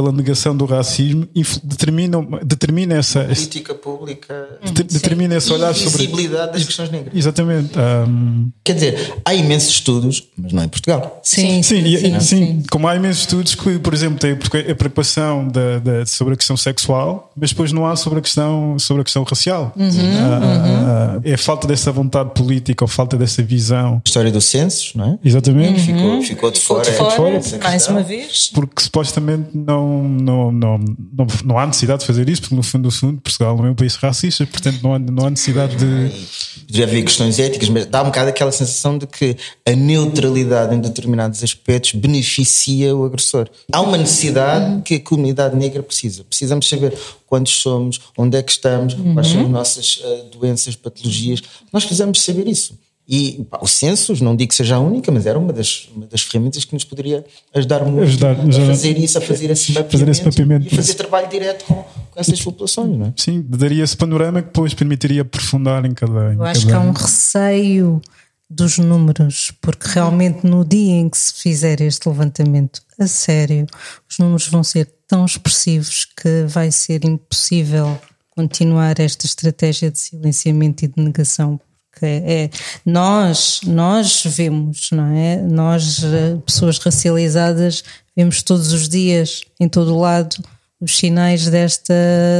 pela 0.00 0.12
negação 0.12 0.56
do 0.56 0.64
racismo 0.64 1.28
determina, 1.62 2.26
determina 2.42 2.94
essa 2.94 3.22
política 3.22 3.74
pública 3.74 4.48
de, 4.72 4.82
determina 4.82 5.36
esse 5.36 5.52
olhar 5.52 5.74
sobre 5.74 6.06
visibilidade 6.06 6.52
das 6.52 6.64
questões 6.64 6.90
negras. 6.90 7.14
Exatamente. 7.14 7.78
Um... 7.78 8.50
Quer 8.64 8.72
dizer, 8.74 9.14
há 9.22 9.34
imensos 9.34 9.68
estudos, 9.74 10.26
mas 10.38 10.52
não 10.54 10.64
em 10.64 10.68
Portugal. 10.68 11.20
Sim, 11.22 11.62
sim, 11.62 11.84
sim, 11.84 11.98
sim, 11.98 12.20
sim. 12.20 12.62
como 12.70 12.88
há 12.88 12.96
imensos 12.96 13.20
estudos 13.20 13.54
que, 13.54 13.78
por 13.78 13.92
exemplo, 13.92 14.18
têm 14.18 14.32
a 14.32 14.74
preocupação 14.74 15.46
da, 15.48 15.78
da, 15.78 16.06
sobre 16.06 16.32
a 16.32 16.36
questão 16.36 16.56
sexual, 16.56 17.30
mas 17.36 17.50
depois 17.50 17.70
não 17.70 17.86
há 17.86 17.94
sobre 17.94 18.20
a 18.20 18.22
questão, 18.22 18.78
sobre 18.78 19.02
a 19.02 19.04
questão 19.04 19.22
racial. 19.22 19.70
Uhum, 19.76 19.86
uhum. 19.86 21.20
é 21.22 21.34
a 21.34 21.38
falta 21.38 21.68
dessa 21.68 21.92
vontade 21.92 22.30
política 22.30 22.84
ou 22.84 22.88
falta 22.88 23.18
dessa 23.18 23.42
visão. 23.42 23.96
A 23.96 24.08
história 24.08 24.32
dos 24.32 24.46
censos, 24.46 24.94
não 24.94 25.04
é? 25.04 25.18
Exatamente. 25.22 25.80
Ficou, 25.82 26.22
ficou 26.22 26.50
de 26.50 26.60
fora. 26.60 26.84
Ficou 26.84 27.08
de 27.08 27.16
fora, 27.16 27.42
fora 27.42 27.62
mais 27.64 27.86
uma 27.88 28.02
vez. 28.02 28.50
Porque 28.54 28.82
supostamente 28.82 29.50
não, 29.54 29.89
não, 29.90 30.52
não, 30.52 30.78
não, 30.78 31.26
não 31.44 31.58
há 31.58 31.66
necessidade 31.66 32.00
de 32.00 32.06
fazer 32.06 32.28
isso, 32.28 32.42
porque 32.42 32.54
no 32.54 32.62
fundo 32.62 32.88
do 32.88 32.90
fundo 32.90 33.20
Portugal 33.20 33.56
não 33.56 33.66
é 33.66 33.70
um 33.70 33.74
país 33.74 33.94
racista, 33.96 34.46
portanto 34.46 34.80
não 34.82 34.94
há, 34.94 34.98
não 34.98 35.26
há 35.26 35.30
necessidade 35.30 35.76
de. 35.76 36.10
Já 36.68 36.84
havia 36.84 37.02
questões 37.02 37.38
éticas, 37.38 37.68
mas 37.68 37.86
dá 37.86 38.02
um 38.02 38.06
bocado 38.06 38.30
aquela 38.30 38.52
sensação 38.52 38.96
de 38.96 39.06
que 39.06 39.36
a 39.66 39.72
neutralidade 39.72 40.74
em 40.74 40.80
determinados 40.80 41.42
aspectos 41.42 41.92
beneficia 41.92 42.94
o 42.94 43.04
agressor. 43.04 43.48
Há 43.72 43.80
uma 43.80 43.96
necessidade 43.96 44.82
que 44.82 44.94
a 44.96 45.00
comunidade 45.00 45.56
negra 45.56 45.82
precisa. 45.82 46.24
Precisamos 46.24 46.68
saber 46.68 46.96
quantos 47.26 47.54
somos, 47.60 48.00
onde 48.16 48.36
é 48.36 48.42
que 48.42 48.52
estamos, 48.52 48.94
uhum. 48.94 49.14
quais 49.14 49.28
são 49.28 49.42
as 49.42 49.48
nossas 49.48 50.02
uh, 50.04 50.30
doenças, 50.36 50.76
patologias. 50.76 51.42
Nós 51.72 51.84
precisamos 51.84 52.22
saber 52.22 52.46
isso. 52.46 52.78
E 53.12 53.44
pá, 53.50 53.58
o 53.60 53.66
census, 53.66 54.20
não 54.20 54.36
digo 54.36 54.50
que 54.50 54.54
seja 54.54 54.76
a 54.76 54.78
única, 54.78 55.10
mas 55.10 55.26
era 55.26 55.36
uma 55.36 55.52
das, 55.52 55.90
uma 55.96 56.06
das 56.06 56.22
ferramentas 56.22 56.64
que 56.64 56.72
nos 56.72 56.84
poderia 56.84 57.24
ajudar 57.52 57.84
muito 57.84 58.04
ajudar, 58.04 58.36
a 58.38 58.66
fazer 58.66 58.96
isso, 58.96 59.18
a 59.18 59.20
fazer 59.20 59.50
esse 59.50 59.72
mapeamento, 59.72 59.98
fazer 59.98 60.10
esse 60.10 60.24
mapeamento 60.24 60.66
e 60.68 60.76
fazer 60.76 60.94
trabalho 60.94 61.28
direto 61.28 61.64
com, 61.64 61.74
com 61.74 62.20
essas 62.20 62.40
populações, 62.40 62.96
não 62.96 63.06
é? 63.06 63.12
Sim, 63.16 63.44
daria 63.48 63.82
esse 63.82 63.96
panorama 63.96 64.40
que 64.40 64.46
depois 64.46 64.74
permitiria 64.74 65.22
aprofundar 65.22 65.84
em 65.84 65.92
cada. 65.92 66.32
Em 66.32 66.36
Eu 66.36 66.44
acho 66.44 66.60
cada... 66.68 66.78
que 66.78 66.86
há 66.86 66.88
um 66.88 66.92
receio 66.92 68.00
dos 68.48 68.78
números, 68.78 69.52
porque 69.60 69.88
realmente 69.88 70.46
no 70.46 70.64
dia 70.64 70.94
em 70.94 71.08
que 71.08 71.18
se 71.18 71.34
fizer 71.34 71.80
este 71.80 72.08
levantamento 72.08 72.80
a 72.96 73.08
sério, 73.08 73.66
os 74.08 74.18
números 74.20 74.46
vão 74.46 74.62
ser 74.62 74.88
tão 75.08 75.24
expressivos 75.24 76.04
que 76.04 76.44
vai 76.46 76.70
ser 76.70 77.04
impossível 77.04 77.98
continuar 78.30 79.00
esta 79.00 79.26
estratégia 79.26 79.90
de 79.90 79.98
silenciamento 79.98 80.84
e 80.84 80.88
de 80.88 81.02
negação 81.02 81.60
porque 81.90 82.06
é, 82.06 82.50
nós, 82.86 83.60
nós 83.64 84.22
vemos, 84.24 84.90
não 84.92 85.12
é? 85.14 85.36
Nós, 85.36 86.02
eh, 86.04 86.36
pessoas 86.46 86.78
racializadas, 86.78 87.82
vemos 88.16 88.42
todos 88.42 88.72
os 88.72 88.88
dias, 88.88 89.42
em 89.58 89.68
todo 89.68 89.94
o 89.94 90.00
lado, 90.00 90.36
os 90.80 90.96
sinais 90.96 91.46
desta, 91.46 91.94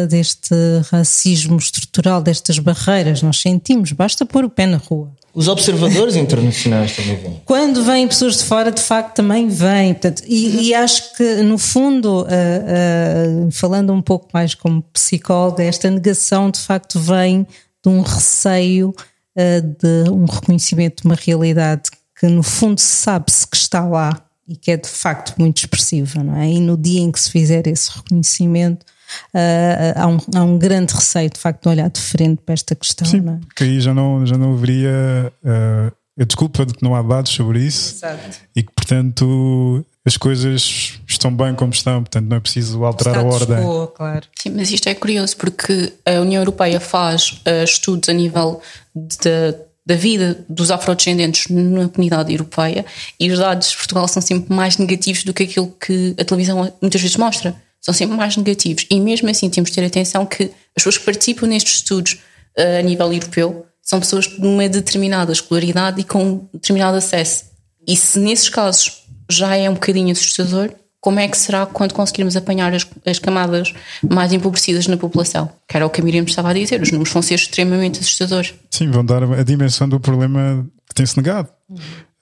deste 0.08 0.54
racismo 0.90 1.58
estrutural, 1.58 2.22
destas 2.22 2.58
barreiras. 2.58 3.22
Nós 3.22 3.40
sentimos, 3.40 3.92
basta 3.92 4.24
pôr 4.24 4.44
o 4.44 4.50
pé 4.50 4.66
na 4.66 4.78
rua. 4.78 5.10
Os 5.34 5.46
observadores 5.46 6.16
internacionais 6.16 6.96
também 6.96 7.16
vêm. 7.16 7.42
Quando 7.44 7.84
vêm 7.84 8.08
pessoas 8.08 8.38
de 8.38 8.44
fora, 8.44 8.72
de 8.72 8.80
facto, 8.80 9.16
também 9.16 9.48
vêm. 9.48 9.94
Portanto, 9.94 10.22
e, 10.26 10.68
e 10.68 10.74
acho 10.74 11.14
que, 11.16 11.42
no 11.42 11.58
fundo, 11.58 12.22
uh, 12.22 13.46
uh, 13.46 13.50
falando 13.52 13.92
um 13.92 14.02
pouco 14.02 14.28
mais 14.32 14.54
como 14.54 14.82
psicóloga, 14.92 15.62
esta 15.62 15.90
negação 15.90 16.50
de 16.50 16.58
facto 16.58 16.98
vem 16.98 17.46
de 17.82 17.88
um 17.88 18.00
receio 18.00 18.94
de 19.36 20.10
um 20.10 20.24
reconhecimento 20.24 21.02
de 21.02 21.08
uma 21.08 21.14
realidade 21.14 21.90
que, 22.18 22.26
no 22.26 22.42
fundo, 22.42 22.78
sabe-se 22.78 23.46
que 23.46 23.56
está 23.56 23.84
lá 23.84 24.20
e 24.46 24.56
que 24.56 24.72
é 24.72 24.76
de 24.76 24.88
facto 24.88 25.34
muito 25.38 25.58
expressiva, 25.58 26.24
não 26.24 26.36
é? 26.36 26.50
E 26.50 26.60
no 26.60 26.76
dia 26.76 27.00
em 27.00 27.12
que 27.12 27.20
se 27.20 27.30
fizer 27.30 27.66
esse 27.68 27.90
reconhecimento, 27.96 28.84
uh, 29.32 29.92
há, 29.94 30.06
um, 30.08 30.18
há 30.34 30.42
um 30.42 30.58
grande 30.58 30.92
receio 30.92 31.30
de 31.30 31.38
facto 31.38 31.62
de 31.62 31.68
olhar 31.68 31.88
de 31.88 32.00
frente 32.00 32.42
para 32.44 32.54
esta 32.54 32.74
questão. 32.74 33.06
Sim, 33.06 33.20
não 33.20 33.34
é? 33.34 33.38
porque 33.46 33.64
aí 33.64 33.80
já 33.80 33.94
não, 33.94 34.26
já 34.26 34.36
não 34.36 34.52
haveria 34.52 35.32
uh, 35.44 35.92
a 36.20 36.24
desculpa 36.24 36.66
de 36.66 36.74
que 36.74 36.82
não 36.82 36.94
há 36.94 37.02
dados 37.02 37.30
sobre 37.30 37.60
isso 37.64 37.94
Exato. 37.94 38.38
e 38.54 38.62
que, 38.62 38.72
portanto, 38.74 39.86
as 40.06 40.16
coisas 40.16 40.98
estão 41.06 41.34
bem 41.34 41.54
como 41.54 41.72
estão, 41.72 42.02
portanto, 42.02 42.26
não 42.26 42.36
é 42.36 42.40
preciso 42.40 42.82
alterar 42.84 43.18
a 43.18 43.22
ordem. 43.22 43.58
Quo, 43.58 43.86
claro. 43.88 44.26
Sim, 44.34 44.50
mas 44.50 44.70
isto 44.70 44.88
é 44.88 44.94
curioso 44.94 45.36
porque 45.36 45.92
a 46.06 46.20
União 46.20 46.40
Europeia 46.40 46.80
faz 46.80 47.42
uh, 47.46 47.64
estudos 47.64 48.08
a 48.08 48.12
nível 48.12 48.60
de 48.94 49.54
da 49.90 49.96
vida 49.96 50.44
dos 50.48 50.70
afrodescendentes 50.70 51.48
na 51.48 51.88
comunidade 51.88 52.32
europeia 52.32 52.84
e 53.18 53.30
os 53.30 53.38
dados 53.38 53.70
de 53.70 53.76
Portugal 53.76 54.06
são 54.06 54.22
sempre 54.22 54.54
mais 54.54 54.76
negativos 54.76 55.24
do 55.24 55.34
que 55.34 55.42
aquilo 55.42 55.74
que 55.84 56.14
a 56.20 56.24
televisão 56.24 56.72
muitas 56.80 57.00
vezes 57.00 57.16
mostra. 57.16 57.60
São 57.80 57.92
sempre 57.92 58.16
mais 58.16 58.36
negativos. 58.36 58.86
E 58.90 59.00
mesmo 59.00 59.28
assim 59.28 59.48
temos 59.48 59.70
de 59.70 59.76
ter 59.76 59.84
atenção 59.84 60.26
que 60.26 60.44
as 60.44 60.50
pessoas 60.76 60.98
que 60.98 61.04
participam 61.04 61.46
nestes 61.46 61.76
estudos 61.76 62.20
uh, 62.56 62.78
a 62.78 62.82
nível 62.82 63.12
europeu 63.12 63.66
são 63.82 63.98
pessoas 63.98 64.28
de 64.28 64.46
uma 64.46 64.68
determinada 64.68 65.32
escolaridade 65.32 66.00
e 66.00 66.04
com 66.04 66.48
determinado 66.52 66.96
acesso. 66.96 67.46
E 67.88 67.96
se 67.96 68.18
nesses 68.20 68.48
casos 68.48 68.99
já 69.30 69.56
é 69.56 69.68
um 69.68 69.74
bocadinho 69.74 70.12
assustador, 70.12 70.70
como 71.00 71.18
é 71.18 71.26
que 71.26 71.36
será 71.36 71.64
quando 71.64 71.94
conseguirmos 71.94 72.36
apanhar 72.36 72.74
as, 72.74 72.86
as, 73.06 73.18
camadas 73.18 73.72
mais 74.08 74.32
empobrecidas 74.32 74.86
na 74.86 74.96
população? 74.96 75.50
Que 75.66 75.76
era 75.76 75.86
o 75.86 75.90
que 75.90 76.00
a 76.00 76.04
Miriam 76.04 76.24
estava 76.24 76.50
a 76.50 76.52
dizer, 76.52 76.82
os 76.82 76.90
números 76.90 77.12
vão 77.12 77.22
ser 77.22 77.34
extremamente 77.34 78.00
assustadores. 78.00 78.54
Sim, 78.70 78.90
vão 78.90 79.04
dar 79.04 79.22
a 79.22 79.42
dimensão 79.42 79.88
do 79.88 79.98
problema 79.98 80.66
que 80.86 80.94
tem-se 80.94 81.16
negado. 81.16 81.48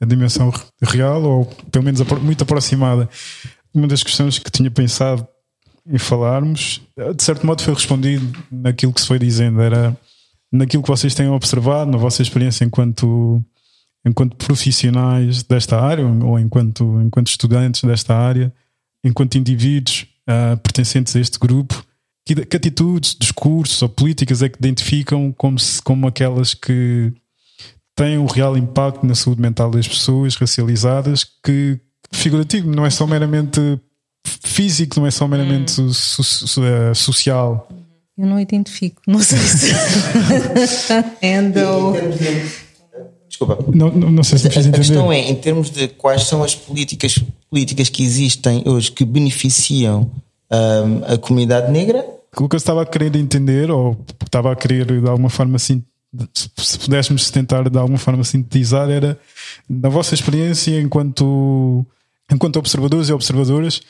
A 0.01 0.07
dimensão 0.07 0.53
real, 0.81 1.23
ou 1.25 1.45
pelo 1.73 1.85
menos 1.85 2.01
muito 2.23 2.43
aproximada. 2.45 3.09
Uma 3.75 3.89
das 3.89 4.05
questões 4.05 4.39
que 4.39 4.51
tinha 4.51 4.71
pensado 4.71 5.27
em 5.85 5.99
falarmos, 5.99 6.81
de 7.17 7.23
certo 7.23 7.45
modo 7.45 7.63
foi 7.63 7.75
respondido 7.75 8.31
naquilo 8.51 8.93
que 8.93 9.01
se 9.01 9.07
foi 9.07 9.19
dizendo, 9.19 9.61
era 9.61 9.97
naquilo 10.53 10.83
que 10.83 10.89
vocês 10.89 11.15
têm 11.15 11.29
observado, 11.29 11.91
na 11.91 11.99
vossa 11.99 12.23
experiência 12.23 12.65
enquanto 12.65 13.43
enquanto 14.09 14.37
profissionais 14.37 15.43
desta 15.43 15.81
área 15.81 16.07
ou 16.07 16.39
enquanto, 16.39 17.01
enquanto 17.03 17.29
estudantes 17.29 17.83
desta 17.83 18.17
área, 18.17 18.53
enquanto 19.05 19.37
indivíduos 19.37 20.07
uh, 20.29 20.57
pertencentes 20.59 21.15
a 21.15 21.21
este 21.21 21.39
grupo, 21.39 21.85
que, 22.25 22.35
que, 22.47 22.57
atitudes, 22.57 23.17
discursos 23.19 23.81
ou 23.83 23.89
políticas 23.89 24.43
é 24.43 24.49
que 24.49 24.59
identificam 24.59 25.33
como, 25.33 25.59
se, 25.59 25.81
como 25.83 26.07
aquelas 26.07 26.55
que 26.55 27.13
têm 27.97 28.19
um 28.19 28.27
real 28.27 28.57
impacto 28.57 29.05
na 29.07 29.15
saúde 29.15 29.41
mental 29.41 29.71
das 29.71 29.89
pessoas 29.89 30.37
racializadas, 30.37 31.25
que 31.43 31.81
figurativo, 32.13 32.71
não 32.71 32.85
é 32.85 32.91
só 32.91 33.07
meramente 33.07 33.61
físico, 34.25 35.01
não 35.01 35.07
é 35.07 35.11
só 35.11 35.27
meramente 35.27 35.81
hum. 35.81 35.93
so, 35.93 36.23
so, 36.23 36.61
uh, 36.61 36.95
social. 36.95 37.69
Eu 38.17 38.27
não 38.27 38.39
identifico, 38.39 39.01
não 39.07 39.21
sei 39.21 39.39
se. 39.39 39.73
Handle. 41.23 41.95
Desculpa. 43.39 43.65
Não, 43.73 43.91
não, 43.93 44.11
não 44.11 44.25
sei 44.25 44.39
se 44.39 44.49
me 44.49 44.55
a, 44.55 44.69
a 44.69 44.73
questão 44.73 45.13
é, 45.13 45.21
em 45.21 45.35
termos 45.37 45.71
de 45.71 45.87
quais 45.87 46.25
são 46.25 46.43
as 46.43 46.57
políticas, 46.57 47.21
políticas 47.49 47.89
que 47.89 48.03
existem 48.03 48.65
hoje 48.67 48.91
que 48.91 49.05
beneficiam 49.05 50.11
um, 50.51 51.15
a 51.15 51.17
comunidade 51.19 51.71
negra? 51.71 52.05
O 52.37 52.49
que 52.49 52.57
eu 52.57 52.59
estava 52.59 52.83
a 52.83 52.87
querer 52.87 53.15
entender, 53.15 53.71
ou 53.71 53.97
estava 54.25 54.53
a 54.53 54.57
querer 54.57 54.87
de 54.87 55.09
alguma 55.09 55.31
forma 55.31 55.55
assim, 55.55 55.85
se 56.35 56.79
pudéssemos 56.81 57.31
tentar 57.31 57.69
de 57.69 57.79
alguma 57.79 57.99
forma 57.99 58.25
sintetizar, 58.25 58.91
era 58.91 59.19
na 59.69 59.89
vossa 59.89 60.15
experiência 60.15 60.81
enquanto, 60.81 61.87
enquanto 62.31 62.59
observadores 62.59 63.09
e 63.09 63.13
observadoras, 63.13 63.81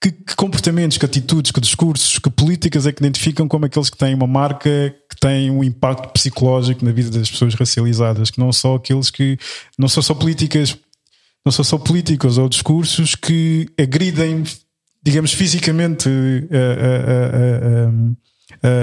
que, 0.00 0.12
que, 0.12 0.36
comportamentos, 0.36 0.98
que 0.98 1.06
atitudes, 1.06 1.50
que 1.50 1.60
discursos, 1.60 2.18
que 2.18 2.30
políticas 2.30 2.86
é 2.86 2.92
que 2.92 3.00
identificam 3.00 3.48
como 3.48 3.64
aqueles 3.64 3.88
que 3.88 3.96
têm 3.96 4.14
uma 4.14 4.26
marca 4.26 4.94
tem 5.20 5.50
um 5.50 5.64
impacto 5.64 6.08
psicológico 6.10 6.84
na 6.84 6.92
vida 6.92 7.10
das 7.10 7.30
pessoas 7.30 7.54
racializadas, 7.54 8.30
que 8.30 8.38
não 8.38 8.52
são 8.52 8.74
aqueles 8.74 9.10
que 9.10 9.38
não 9.78 9.88
são 9.88 10.02
só 10.02 10.14
políticas, 10.14 10.76
não 11.44 11.52
são 11.52 11.64
só 11.64 11.78
políticos 11.78 12.38
ou 12.38 12.48
discursos 12.48 13.14
que 13.14 13.68
agridem, 13.78 14.44
digamos, 15.02 15.32
fisicamente 15.32 16.08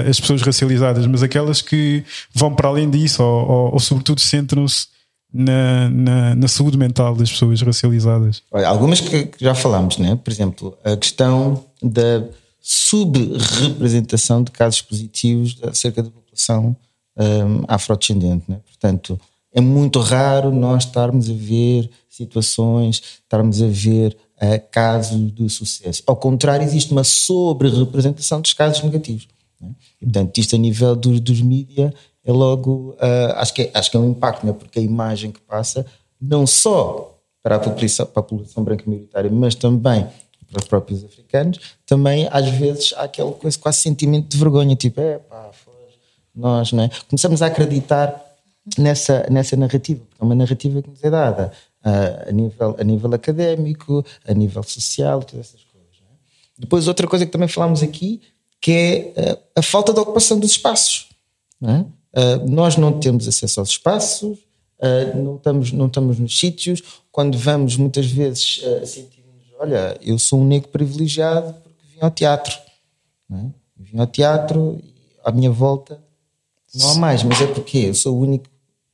as 0.08 0.18
pessoas 0.18 0.42
racializadas, 0.42 1.06
mas 1.06 1.22
aquelas 1.22 1.60
que 1.60 2.04
vão 2.32 2.54
para 2.54 2.68
além 2.68 2.88
disso 2.88 3.22
ou, 3.22 3.48
ou, 3.48 3.72
ou 3.74 3.80
sobretudo 3.80 4.20
centram-se 4.20 4.86
na, 5.32 5.90
na, 5.90 6.34
na, 6.34 6.48
saúde 6.48 6.78
mental 6.78 7.14
das 7.14 7.30
pessoas 7.30 7.60
racializadas? 7.60 8.42
Olha, 8.50 8.68
algumas 8.68 9.00
que 9.00 9.30
já 9.38 9.54
falámos, 9.54 9.98
né? 9.98 10.16
por 10.16 10.30
exemplo, 10.30 10.78
a 10.84 10.96
questão 10.96 11.64
da 11.82 12.24
subrepresentação 12.60 14.42
de 14.42 14.50
casos 14.50 14.80
positivos 14.82 15.58
acerca 15.62 16.02
da 16.02 16.10
população 16.36 16.76
um, 17.16 17.64
afrodescendente. 17.66 18.44
Né? 18.48 18.60
Portanto, 18.64 19.18
é 19.52 19.60
muito 19.60 19.98
raro 20.00 20.52
nós 20.52 20.84
estarmos 20.84 21.30
a 21.30 21.32
ver 21.32 21.90
situações, 22.08 23.02
estarmos 23.22 23.62
a 23.62 23.66
ver 23.66 24.16
uh, 24.36 24.70
casos 24.70 25.32
de 25.32 25.48
sucesso. 25.48 26.02
Ao 26.06 26.16
contrário, 26.16 26.64
existe 26.64 26.92
uma 26.92 27.04
sobre-representação 27.04 28.40
dos 28.40 28.52
casos 28.52 28.82
negativos. 28.82 29.26
Né? 29.60 29.70
E, 30.00 30.04
portanto, 30.04 30.38
isto 30.38 30.54
a 30.54 30.58
nível 30.58 30.94
dos, 30.94 31.20
dos 31.20 31.40
mídias 31.40 31.92
é 32.24 32.32
logo, 32.32 32.96
uh, 33.00 33.32
acho, 33.36 33.54
que 33.54 33.62
é, 33.62 33.70
acho 33.72 33.90
que 33.90 33.96
é 33.96 34.00
um 34.00 34.10
impacto, 34.10 34.44
né? 34.44 34.52
porque 34.52 34.78
a 34.78 34.82
imagem 34.82 35.30
que 35.30 35.40
passa, 35.40 35.86
não 36.20 36.46
só 36.46 37.14
para 37.42 37.56
a 37.56 37.58
população, 37.58 38.06
para 38.06 38.20
a 38.20 38.24
população 38.24 38.64
branca 38.64 38.84
minoritária, 38.86 39.30
mas 39.30 39.54
também 39.54 40.06
para 40.50 40.60
os 40.60 40.68
próprios 40.68 41.04
africanos, 41.04 41.58
também 41.84 42.28
às 42.30 42.48
vezes 42.50 42.94
há 42.96 43.02
aquele 43.02 43.32
quase 43.60 43.78
sentimento 43.78 44.28
de 44.28 44.36
vergonha, 44.36 44.76
tipo, 44.76 45.00
é 45.00 45.18
pá, 45.18 45.50
nós, 46.36 46.72
é? 46.74 46.90
Começamos 47.08 47.40
a 47.40 47.46
acreditar 47.46 48.22
nessa, 48.78 49.26
nessa 49.30 49.56
narrativa, 49.56 50.00
porque 50.08 50.22
é 50.22 50.24
uma 50.24 50.34
narrativa 50.34 50.82
que 50.82 50.90
nos 50.90 51.02
é 51.02 51.10
dada 51.10 51.52
uh, 51.84 52.28
a, 52.28 52.32
nível, 52.32 52.76
a 52.78 52.84
nível 52.84 53.14
académico, 53.14 54.04
a 54.26 54.34
nível 54.34 54.62
social, 54.62 55.22
todas 55.22 55.46
essas 55.46 55.62
coisas. 55.64 55.90
É? 56.02 56.14
Depois, 56.58 56.86
outra 56.86 57.06
coisa 57.06 57.24
que 57.24 57.32
também 57.32 57.48
falámos 57.48 57.82
aqui, 57.82 58.20
que 58.60 58.72
é 59.16 59.32
uh, 59.32 59.38
a 59.56 59.62
falta 59.62 59.92
de 59.94 60.00
ocupação 60.00 60.38
dos 60.38 60.50
espaços. 60.50 61.08
Uh, 61.62 62.48
nós 62.48 62.76
não 62.76 62.98
temos 62.98 63.26
acesso 63.26 63.60
aos 63.60 63.70
espaços, 63.70 64.38
não, 65.14 65.36
estamos, 65.36 65.72
não 65.72 65.86
estamos 65.86 66.18
nos 66.18 66.38
sítios, 66.38 66.82
quando 67.10 67.38
vamos 67.38 67.76
muitas 67.76 68.06
vezes 68.06 68.58
uh, 68.58 68.86
sentimos, 68.86 69.42
olha, 69.58 69.98
eu 70.02 70.18
sou 70.18 70.40
um 70.40 70.46
negro 70.46 70.68
privilegiado 70.68 71.54
porque 71.62 71.86
vim 71.94 71.98
ao 72.00 72.10
teatro. 72.10 72.54
Vim 73.78 73.98
ao 73.98 74.06
teatro 74.06 74.78
e 74.82 74.94
à 75.24 75.32
minha 75.32 75.50
volta 75.50 76.05
não 76.78 76.90
há 76.90 76.94
mais, 76.96 77.22
mas 77.22 77.40
é 77.40 77.46
porque 77.46 77.78
eu 77.78 77.94
sou 77.94 78.16
o 78.16 78.20
único, 78.20 78.46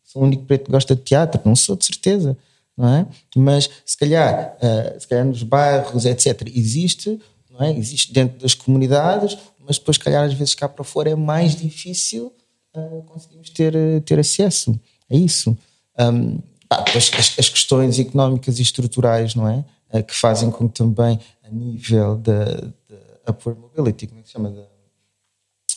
sou 0.05 0.23
o 0.23 0.25
único 0.25 0.45
preto 0.45 0.67
que 0.67 0.73
gosta 0.73 0.95
de 0.95 1.03
teatro, 1.03 1.41
não 1.45 1.57
sou 1.57 1.77
de 1.77 1.85
certeza, 1.85 2.37
não 2.77 2.89
é? 2.89 3.07
Mas 3.37 3.69
se 3.85 3.97
calhar, 3.97 4.57
uh, 4.57 5.01
se 5.01 5.07
calhar 5.07 5.25
nos 5.25 5.43
bairros, 5.43 6.05
etc., 6.05 6.49
existe, 6.55 7.21
não 7.51 7.63
é? 7.63 7.77
Existe 7.77 8.13
dentro 8.13 8.39
das 8.39 8.55
comunidades, 8.55 9.37
mas 9.59 9.79
depois, 9.79 9.97
se 9.97 10.03
calhar, 10.03 10.25
às 10.25 10.35
vezes 10.35 10.55
cá 10.55 10.69
para 10.69 10.85
fora 10.85 11.11
é 11.11 11.15
mais 11.15 11.57
difícil 11.57 12.33
uh, 12.75 13.03
conseguirmos 13.05 13.51
ter, 13.51 13.75
ter 14.03 14.19
acesso 14.19 14.79
a 15.11 15.15
isso. 15.15 15.57
Um, 15.99 16.39
pá, 16.69 16.85
as, 16.97 17.39
as, 17.39 17.49
questões 17.49 17.99
económicas 17.99 18.59
e 18.59 18.63
estruturais, 18.63 19.35
não 19.35 19.49
é? 19.49 19.65
Uh, 19.93 20.03
que 20.03 20.15
fazem 20.15 20.51
com 20.51 20.69
que 20.69 20.75
também, 20.75 21.19
a 21.45 21.51
nível 21.51 22.17
da, 22.17 22.45
da 22.45 23.31
upward 23.31 23.61
mobility, 23.61 24.07
como 24.07 24.21
é 24.21 24.23
que 24.23 24.29
se 24.29 24.33
chama? 24.33 24.72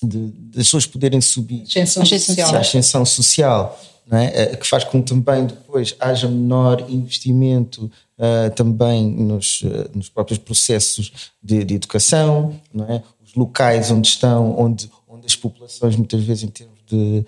De, 0.07 0.31
de 0.31 0.59
as 0.59 0.65
pessoas 0.65 0.85
poderem 0.85 1.21
subir. 1.21 1.63
Ascensão 1.63 2.05
social. 2.05 2.55
A 2.55 2.59
ascensão 2.59 3.05
social, 3.05 3.81
não 4.07 4.17
é? 4.17 4.25
Eh, 4.33 4.55
que 4.55 4.67
faz 4.67 4.83
com 4.83 5.01
que 5.01 5.09
também 5.09 5.45
depois 5.45 5.95
haja 5.99 6.27
menor 6.27 6.85
investimento 6.89 7.91
uh, 8.17 8.49
também 8.55 9.07
nos, 9.09 9.61
uh, 9.61 9.89
nos 9.93 10.09
próprios 10.09 10.39
processos 10.39 11.31
de, 11.41 11.63
de, 11.63 11.75
educação, 11.75 12.59
não 12.73 12.85
é? 12.85 13.03
Os 13.25 13.33
locais 13.35 13.91
onde 13.91 14.07
estão, 14.07 14.57
onde, 14.57 14.89
onde 15.07 15.25
as 15.25 15.35
populações 15.35 15.95
muitas 15.95 16.23
vezes 16.23 16.43
em 16.43 16.47
termos 16.47 16.79
de 16.87 17.25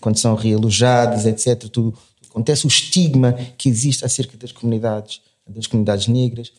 quando 0.00 0.16
são 0.16 0.34
realojadas, 0.34 1.26
etc. 1.26 1.58
Tudo, 1.58 1.70
tudo, 1.70 1.98
acontece, 2.30 2.66
o 2.66 2.68
estigma 2.68 3.32
que 3.56 3.68
existe 3.68 4.04
acerca 4.04 4.36
das 4.36 4.52
comunidades, 4.52 5.20
das 5.46 5.66
comunidades 5.66 6.06
negras 6.06 6.52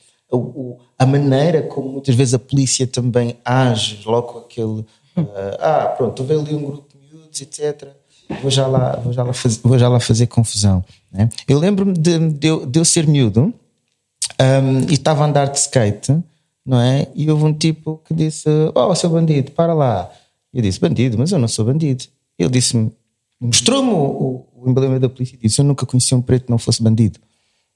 a 0.97 1.05
maneira 1.05 1.63
como 1.63 1.89
muitas 1.89 2.13
vezes 2.13 2.34
a 2.34 2.39
polícia 2.39 2.86
também 2.86 3.38
age, 3.43 4.01
logo 4.05 4.39
aquele. 4.39 4.86
Uh, 5.17 5.57
ah, 5.59 5.93
pronto, 5.97 6.19
houve 6.21 6.34
ali 6.34 6.55
um 6.55 6.63
grupo 6.63 6.86
de 6.89 7.15
miúdos, 7.15 7.41
etc. 7.41 7.89
Vou 8.41 8.51
já 8.51 8.67
lá, 8.67 8.95
vou 8.97 9.11
já 9.11 9.23
lá, 9.23 9.34
faz, 9.34 9.57
vou 9.57 9.77
já 9.77 9.89
lá 9.89 9.99
fazer 9.99 10.27
confusão. 10.27 10.84
Né? 11.11 11.30
Eu 11.47 11.57
lembro-me 11.57 11.93
de, 11.93 12.19
de, 12.30 12.65
de 12.65 12.80
eu 12.80 12.86
ser 12.86 13.07
miúdo 13.07 13.53
um, 14.39 14.80
e 14.88 14.93
estava 14.93 15.23
a 15.23 15.27
andar 15.27 15.47
de 15.47 15.57
skate, 15.57 16.15
não 16.65 16.80
é? 16.80 17.07
E 17.15 17.30
houve 17.30 17.43
um 17.43 17.53
tipo 17.53 17.99
que 18.05 18.13
disse: 18.13 18.47
Oh, 18.75 18.93
seu 18.93 19.09
bandido, 19.09 19.51
para 19.51 19.73
lá. 19.73 20.11
Eu 20.53 20.61
disse: 20.61 20.80
Bandido, 20.80 21.17
mas 21.17 21.32
eu 21.32 21.39
não 21.39 21.47
sou 21.47 21.65
bandido. 21.65 22.05
Ele 22.38 22.49
disse-me, 22.49 22.91
mostrou-me 23.39 23.91
o, 23.91 24.45
o, 24.55 24.69
emblema 24.69 24.99
da 24.99 25.09
polícia 25.09 25.36
e 25.36 25.39
disse: 25.39 25.59
Eu 25.59 25.65
nunca 25.65 25.86
conheci 25.86 26.13
um 26.13 26.21
preto 26.21 26.45
que 26.45 26.51
não 26.51 26.59
fosse 26.59 26.84
bandido. 26.84 27.19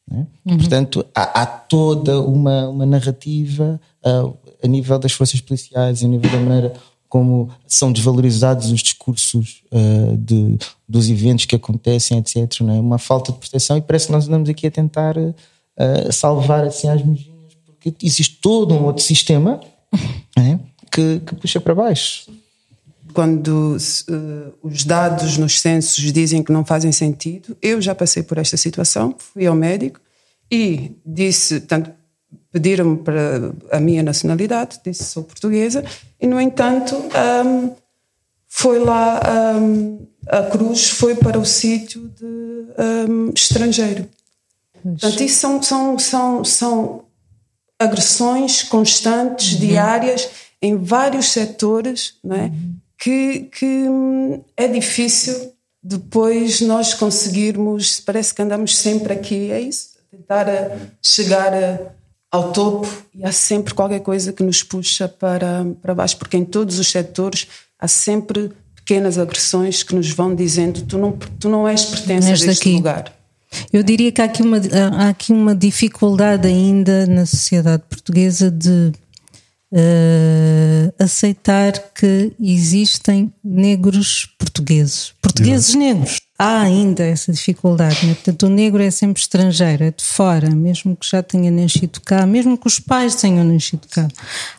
Né? 0.10 0.28
Uhum. 0.46 0.58
Portanto, 0.58 1.06
há, 1.14 1.42
há, 1.42 1.46
toda 1.46 2.22
uma, 2.22 2.70
uma 2.70 2.86
narrativa 2.86 3.80
uh, 4.06 4.38
a 4.62 4.68
nível 4.68 5.00
das 5.00 5.14
forças 5.14 5.40
policiais, 5.42 6.04
a 6.04 6.08
nível 6.08 6.30
da 6.30 6.38
maneira 6.38 6.74
como 7.08 7.50
são 7.68 7.92
desvalorizados 7.92 8.72
os 8.72 8.82
discursos 8.82 9.62
uh, 9.72 10.18
de, 10.18 10.58
dos 10.90 11.10
eventos 11.10 11.46
que 11.46 11.56
acontecem, 11.56 12.18
etc. 12.18 12.62
Não 12.62 12.74
é? 12.74 12.80
Uma 12.80 12.98
falta 12.98 13.32
de 13.32 13.38
proteção 13.38 13.78
e 13.78 13.82
parece 13.82 14.08
que 14.08 14.12
nós 14.12 14.28
andamos 14.28 14.50
aqui 14.50 14.66
a 14.66 14.72
tentar 14.72 15.16
uh, 15.18 15.34
salvar 16.12 16.66
assim 16.66 16.90
as 16.90 17.06
mejinhas, 17.06 17.54
porque 17.66 17.94
existe 18.02 18.40
todo 18.42 18.74
um 18.74 18.86
outro 18.86 19.04
sistema 19.04 19.62
é? 20.38 20.58
que, 20.92 21.20
que 21.20 21.36
puxa 21.36 21.62
para 21.62 21.76
baixo 21.76 22.32
quando 23.14 23.78
uh, 23.78 24.54
os 24.62 24.84
dados 24.84 25.38
nos 25.38 25.60
censos 25.60 26.12
dizem 26.12 26.44
que 26.44 26.52
não 26.52 26.66
fazem 26.66 26.92
sentido, 26.92 27.56
eu 27.62 27.82
já 27.82 27.94
passei 27.94 28.24
por 28.24 28.38
esta 28.38 28.58
situação, 28.58 29.16
fui 29.18 29.46
ao 29.46 29.56
médico 29.56 30.00
e 30.52 30.92
disse, 31.06 31.62
tanto 31.62 31.92
pediram-me 32.52 32.98
para 32.98 33.54
a 33.72 33.80
minha 33.80 34.04
nacionalidade, 34.04 34.80
disse 34.86 35.06
sou 35.06 35.24
portuguesa, 35.24 35.84
e 36.20 36.28
no 36.28 36.40
entanto 36.40 36.96
um, 36.96 37.76
foi 38.48 38.80
lá, 38.80 39.20
um, 39.56 40.06
a 40.28 40.44
cruz 40.44 40.90
foi 40.90 41.16
para 41.16 41.40
o 41.40 41.46
sítio 41.46 42.10
de 42.10 42.26
um, 43.10 43.32
estrangeiro. 43.34 44.08
Portanto, 44.82 45.24
isso 45.24 45.40
são, 45.40 45.64
são, 45.64 45.98
são, 45.98 46.44
são 46.44 47.06
agressões 47.80 48.64
constantes, 48.64 49.54
uhum. 49.54 49.60
diárias, 49.60 50.30
em 50.62 50.78
vários 50.78 51.32
setores, 51.32 52.16
não 52.24 52.36
é? 52.36 52.46
Uhum 52.46 52.83
que, 53.04 53.50
que 53.52 53.66
hum, 53.66 54.42
é 54.56 54.66
difícil 54.66 55.52
depois 55.84 56.62
nós 56.62 56.94
conseguirmos, 56.94 58.00
parece 58.00 58.34
que 58.34 58.42
andamos 58.42 58.78
sempre 58.78 59.12
aqui, 59.12 59.52
é 59.52 59.60
isso, 59.60 59.90
tentar 60.10 60.48
eh, 60.48 60.78
chegar 61.02 61.52
eh, 61.54 61.92
ao 62.32 62.54
topo 62.54 62.88
e 63.14 63.26
há 63.26 63.34
sempre 63.34 63.74
qualquer 63.74 64.00
coisa 64.00 64.32
que 64.32 64.42
nos 64.42 64.64
puxa 64.64 65.10
para, 65.10 65.66
para 65.82 65.94
baixo, 65.94 66.16
porque 66.16 66.38
em 66.38 66.46
todos 66.46 66.80
os 66.80 66.88
setores 66.88 67.48
há 67.78 67.90
sempre 67.90 68.54
pequenas 68.74 69.18
agressões 69.18 69.84
que 69.84 69.94
nos 69.94 70.10
vão 70.12 70.34
dizendo 70.34 70.84
tu 70.84 70.98
não, 70.98 71.12
tu 71.12 71.50
não 71.50 71.68
és 71.68 71.84
pertença 71.84 72.30
a 72.30 72.32
este 72.32 72.72
lugar. 72.72 73.14
Eu 73.72 73.84
diria 73.84 74.14
que 74.14 74.22
há 74.22 74.26
aqui, 74.26 74.42
uma, 74.42 74.58
há 74.98 75.10
aqui 75.10 75.34
uma 75.34 75.54
dificuldade 75.54 76.48
ainda 76.48 77.06
na 77.06 77.26
sociedade 77.26 77.84
portuguesa 77.90 78.50
de 78.50 78.94
uh, 79.74 81.04
aceitar 81.04 81.74
que 81.94 82.32
existem 82.40 83.34
negros 83.44 84.28
portugueses. 84.38 85.14
Portugueses 85.22 85.74
negros. 85.74 86.20
Há 86.38 86.62
ainda 86.62 87.04
essa 87.04 87.32
dificuldade, 87.32 88.06
né? 88.06 88.16
portanto, 88.16 88.48
o 88.48 88.50
negro 88.50 88.82
é 88.82 88.92
sempre 88.92 89.22
estrangeiro, 89.22 89.84
é 89.84 89.92
de 89.92 90.04
fora, 90.04 90.50
mesmo 90.50 90.96
que 90.96 91.08
já 91.08 91.24
tenha 91.24 91.50
nascido 91.50 92.02
cá, 92.02 92.26
mesmo 92.26 92.58
que 92.58 92.68
os 92.68 92.80
pais 92.80 93.16
tenham 93.16 93.46
nascido 93.46 93.88
cá. 93.88 94.08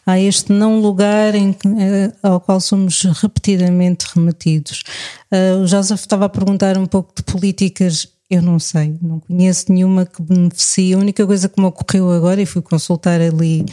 Há 0.07 0.19
este 0.19 0.53
não 0.53 0.81
lugar 0.81 1.35
em, 1.35 1.51
uh, 1.51 2.12
ao 2.23 2.41
qual 2.41 2.61
somos 2.61 3.03
repetidamente 3.03 4.07
remetidos. 4.15 4.83
Uh, 5.31 5.62
o 5.62 5.67
Joseph 5.67 6.01
estava 6.01 6.25
a 6.25 6.29
perguntar 6.29 6.79
um 6.79 6.87
pouco 6.87 7.12
de 7.15 7.23
políticas 7.23 8.09
eu 8.31 8.41
não 8.41 8.59
sei, 8.59 8.97
não 9.03 9.20
conheço 9.20 9.70
nenhuma 9.72 10.07
que 10.07 10.22
beneficie. 10.22 10.95
A 10.95 10.99
única 10.99 11.27
coisa 11.27 11.49
que 11.49 11.61
me 11.61 11.66
ocorreu 11.66 12.11
agora, 12.11 12.41
e 12.41 12.47
fui 12.47 12.62
consultar 12.62 13.20
ali 13.20 13.64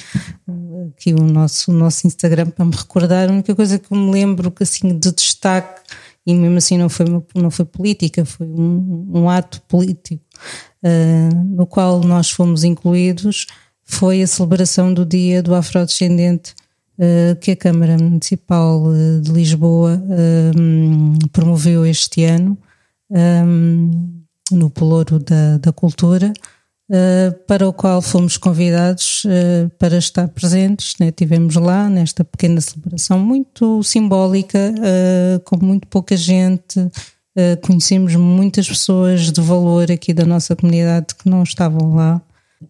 aqui 0.90 1.14
o 1.14 1.24
nosso, 1.24 1.72
o 1.72 1.74
nosso 1.74 2.06
Instagram 2.06 2.50
para 2.50 2.66
me 2.66 2.76
recordar, 2.76 3.30
a 3.30 3.32
única 3.32 3.56
coisa 3.56 3.80
que 3.80 3.94
me 3.94 4.12
lembro 4.12 4.52
que 4.52 4.64
assim 4.64 4.98
de 4.98 5.12
destaque, 5.12 5.82
e 6.26 6.34
mesmo 6.36 6.58
assim 6.58 6.78
não 6.78 6.90
foi, 6.90 7.06
não 7.34 7.50
foi 7.50 7.66
política, 7.66 8.26
foi 8.26 8.46
um, 8.46 9.10
um 9.14 9.30
ato 9.30 9.62
político 9.62 10.24
uh, 10.84 11.36
no 11.56 11.66
qual 11.66 12.02
nós 12.02 12.30
fomos 12.30 12.64
incluídos, 12.64 13.48
foi 13.84 14.22
a 14.22 14.28
celebração 14.28 14.94
do 14.94 15.06
Dia 15.06 15.42
do 15.42 15.56
Afrodescendente 15.56 16.54
uh, 16.98 17.36
que 17.40 17.52
a 17.52 17.56
Câmara 17.56 17.98
Municipal 17.98 18.84
de 19.22 19.32
Lisboa 19.32 20.02
uh, 20.06 21.30
promoveu 21.30 21.86
este 21.86 22.24
ano. 22.26 22.58
Um, 23.10 24.21
no 24.52 24.70
Pelouro 24.70 25.20
da, 25.20 25.58
da 25.58 25.72
Cultura, 25.72 26.34
uh, 26.90 27.34
para 27.48 27.68
o 27.68 27.74
qual 27.74 28.02
fomos 28.02 28.38
convidados 28.38 29.24
uh, 29.26 29.70
para 29.78 29.98
estar 29.98 30.28
presentes. 30.28 30.96
Né? 31.00 31.12
Tivemos 31.12 31.56
lá 31.56 31.90
nesta 31.90 32.24
pequena 32.24 32.62
celebração 32.62 33.20
muito 33.20 33.82
simbólica, 33.84 34.74
uh, 34.78 35.40
com 35.42 35.64
muito 35.64 35.88
pouca 35.88 36.16
gente. 36.16 36.80
conhecemos 37.62 38.14
muitas 38.16 38.68
pessoas 38.68 39.32
de 39.32 39.42
valor 39.42 39.90
aqui 39.90 40.14
da 40.14 40.26
nossa 40.26 40.54
comunidade 40.56 41.16
que 41.16 41.30
não 41.30 41.44
estavam 41.44 41.96
lá 41.96 42.22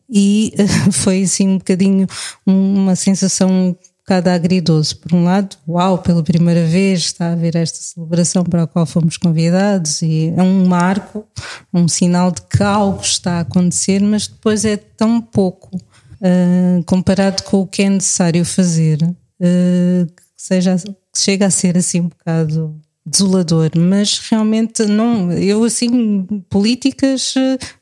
e 0.10 0.54
foi 0.92 1.24
assim 1.24 1.48
um 1.48 1.58
bocadinho 1.58 2.08
uma 2.46 2.96
sensação 2.96 3.76
bocado 4.12 4.30
agridoso. 4.30 4.98
Por 4.98 5.16
um 5.16 5.24
lado, 5.24 5.56
uau, 5.68 5.98
pela 6.00 6.22
primeira 6.22 6.66
vez 6.66 7.00
está 7.00 7.28
a 7.28 7.32
haver 7.32 7.56
esta 7.56 7.80
celebração 7.80 8.44
para 8.44 8.64
a 8.64 8.68
qual 8.68 8.86
fomos 8.86 9.16
convidados 9.16 10.02
e 10.02 10.34
é 10.36 10.44
um 10.44 10.68
marco, 10.68 11.26
um 11.74 11.88
sinal 11.88 12.30
de 12.32 12.42
que 12.42 12.62
algo 12.62 13.02
está 13.02 13.38
a 13.38 13.40
acontecer, 13.42 14.02
mas 14.02 14.28
depois 14.28 14.66
é 14.66 14.76
tão 14.76 15.22
pouco 15.22 15.78
uh, 15.78 16.84
comparado 16.86 17.44
com 17.44 17.62
o 17.62 17.68
que 17.68 17.84
é 17.84 17.90
necessário 17.90 18.44
fazer 18.44 19.02
uh, 19.02 20.06
que, 20.06 20.24
seja, 20.36 20.76
que 20.76 21.20
chega 21.20 21.46
a 21.46 21.52
ser 21.52 21.78
assim 21.78 22.02
um 22.02 22.10
bocado 22.10 22.76
desolador, 23.06 23.72
mas 23.78 24.20
realmente 24.30 24.86
não, 24.86 25.32
eu 25.32 25.64
assim, 25.64 26.44
políticas 26.50 27.34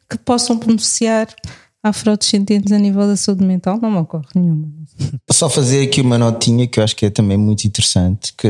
que 0.10 0.18
possam 0.18 0.58
beneficiar 0.58 1.28
afrodescendentes 1.84 2.72
a 2.72 2.78
nível 2.78 3.06
da 3.06 3.18
saúde 3.18 3.44
mental? 3.44 3.80
Não 3.82 3.92
me 3.92 3.98
ocorre 3.98 4.28
nenhuma. 4.36 4.79
Só 5.32 5.50
fazer 5.50 5.84
aqui 5.84 6.02
uma 6.02 6.18
notinha 6.18 6.68
que 6.68 6.80
eu 6.80 6.84
acho 6.84 6.96
que 6.96 7.06
é 7.06 7.10
também 7.10 7.38
muito 7.38 7.66
interessante, 7.66 8.34
que 8.34 8.50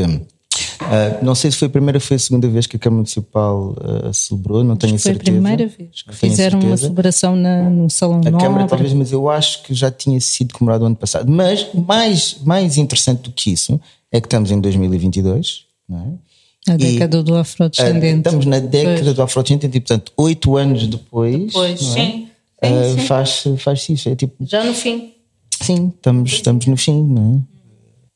Uh, 0.82 1.24
não 1.24 1.36
sei 1.36 1.52
se 1.52 1.58
foi 1.58 1.68
a 1.68 1.72
primeira 1.72 1.97
ou 1.97 2.02
foi 2.02 2.16
a 2.16 2.20
segunda 2.20 2.47
vez 2.47 2.66
que 2.66 2.76
a 2.76 2.80
Câmara 2.80 2.97
Municipal 2.97 3.76
uh, 3.78 4.14
celebrou, 4.14 4.64
não 4.64 4.76
tenho 4.76 4.93
foi 4.93 5.00
certeza. 5.14 5.32
Foi 5.32 5.38
a 5.38 5.41
primeira 5.41 5.68
vez 5.68 6.02
que 6.02 6.16
fizeram 6.16 6.60
uma 6.60 6.76
celebração 6.76 7.36
na, 7.36 7.70
no 7.70 7.89
Salão 7.89 8.22
A 8.26 8.32
Câmara 8.32 8.66
talvez, 8.66 8.93
mas 8.93 9.12
eu 9.12 9.30
acho 9.30 9.64
que 9.64 9.74
já 9.74 9.91
tinha 9.91 10.20
sido 10.20 10.54
comemorado 10.54 10.86
ano 10.86 10.95
passado. 10.95 11.30
Mas 11.30 11.68
mais, 11.74 12.38
mais 12.43 12.78
interessante 12.78 13.24
do 13.24 13.32
que 13.32 13.52
isso 13.52 13.80
é 14.12 14.20
que 14.20 14.28
estamos 14.28 14.52
em 14.52 14.60
2022, 14.60 15.66
não 15.88 16.00
é? 16.00 16.74
A 16.74 16.78
década 16.78 17.18
e, 17.18 17.24
do 17.24 17.36
afrodescendente. 17.36 18.16
Uh, 18.16 18.20
estamos 18.20 18.45
na 18.45 18.60
década 18.60 19.02
pois. 19.02 19.16
do 19.16 19.22
afrodescendente 19.22 19.78
e, 19.78 19.80
portanto, 19.80 20.12
oito 20.18 20.58
anos 20.58 20.88
depois. 20.88 21.45
Depois, 21.45 21.82
é? 21.82 21.84
sim. 21.84 22.30
Sim, 22.64 23.00
sim. 23.00 23.06
Faz, 23.06 23.43
faz 23.60 23.89
isso. 23.89 24.10
É 24.10 24.16
tipo, 24.16 24.36
Já 24.45 24.64
no 24.64 24.74
fim. 24.74 25.14
Sim, 25.62 25.93
estamos, 25.95 26.32
estamos 26.32 26.66
no 26.66 26.78
fim, 26.78 27.03
não 27.03 27.45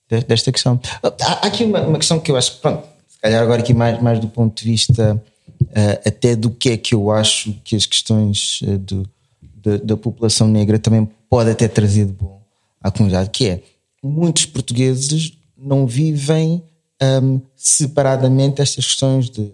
é? 0.10 0.22
desta 0.22 0.52
questão. 0.52 0.80
Há 1.02 1.48
aqui 1.48 1.64
uma, 1.64 1.82
uma 1.82 1.98
questão 1.98 2.20
que 2.20 2.32
eu 2.32 2.38
acho, 2.38 2.60
pronto, 2.60 2.88
se 3.08 3.20
calhar 3.20 3.42
agora 3.42 3.62
aqui 3.62 3.74
mais, 3.74 4.02
mais 4.02 4.20
do 4.20 4.28
ponto 4.28 4.62
de 4.62 4.70
vista 4.70 5.22
uh, 5.62 6.08
até 6.08 6.36
do 6.36 6.50
que 6.52 6.70
é 6.70 6.78
que 6.78 6.94
eu 6.94 7.10
acho 7.12 7.54
que 7.64 7.76
as 7.76 7.86
questões 7.86 8.62
uh, 8.62 8.78
do, 8.78 9.10
da, 9.42 9.78
da, 9.78 9.98
população 9.98 10.48
negra 10.48 10.78
também 10.78 11.10
pode 11.30 11.50
até 11.50 11.68
trazer 11.68 12.06
de 12.06 12.14
bom 12.14 12.42
à 12.82 12.92
comunidade, 12.92 13.30
que 13.30 13.48
é 13.48 13.64
muitos 14.04 14.46
portugueses 14.46 15.34
não 15.58 15.88
vivem 15.88 16.62
um, 17.02 17.40
separadamente 17.56 18.62
estas 18.62 18.86
questões 18.86 19.30
de 19.30 19.52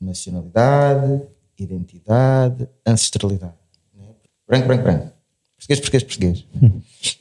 nacionalidade, 0.00 1.22
identidade, 1.58 2.68
ancestralidade. 2.86 3.54
Né? 3.94 4.06
Branco, 4.48 4.66
branco, 4.66 4.82
branco. 4.82 5.21
Português, 5.66 6.02
português, 6.02 6.02
português. 6.02 6.44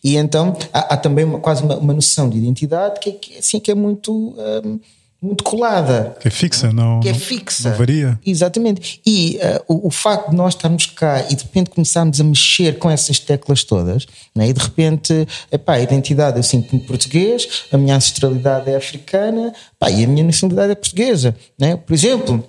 E 0.04 0.16
então 0.16 0.58
há, 0.74 0.94
há 0.94 0.98
também 0.98 1.26
uma, 1.26 1.40
quase 1.40 1.64
uma, 1.64 1.78
uma, 1.78 1.94
noção 1.94 2.30
de 2.30 2.38
identidade 2.38 3.00
que, 3.00 3.10
é, 3.10 3.14
que, 3.14 3.38
assim, 3.38 3.60
que 3.60 3.72
é 3.72 3.76
muito. 3.76 4.12
Um, 4.12 4.80
muito 5.22 5.44
colada. 5.44 6.18
Que 6.20 6.30
é 6.30 6.32
fixa, 6.32 6.74
não. 6.74 7.00
Que 7.00 7.10
é 7.10 7.14
fixa. 7.14 7.70
Não 7.70 7.78
varia. 7.78 8.20
Exatamente. 8.26 9.00
E 9.06 9.38
uh, 9.68 9.76
o, 9.76 9.88
o, 9.88 9.92
facto 9.92 10.32
de 10.32 10.36
nós 10.36 10.56
estarmos 10.56 10.88
cá 10.88 11.24
e 11.30 11.36
de 11.36 11.44
repente 11.44 11.70
começarmos 11.70 12.20
a 12.20 12.24
mexer 12.24 12.80
com 12.80 12.90
essas 12.90 13.20
teclas 13.20 13.64
todas, 13.64 14.08
né? 14.36 14.50
e 14.50 14.54
de 14.54 14.60
repente, 14.60 15.28
epá, 15.52 15.74
a 15.74 15.80
identidade 15.80 16.38
eu 16.38 16.44
sinto-me 16.44 16.82
português, 16.82 17.66
a 17.72 17.78
minha 17.78 17.96
ancestralidade 17.96 18.72
é 18.72 18.76
africana, 18.76 19.54
epá, 19.76 19.92
e 19.92 20.04
a 20.04 20.08
minha 20.08 20.24
nacionalidade 20.24 20.72
é 20.72 20.76
portuguesa. 20.76 21.36
Né? 21.56 21.76
Por 21.76 21.94
exemplo, 21.94 22.44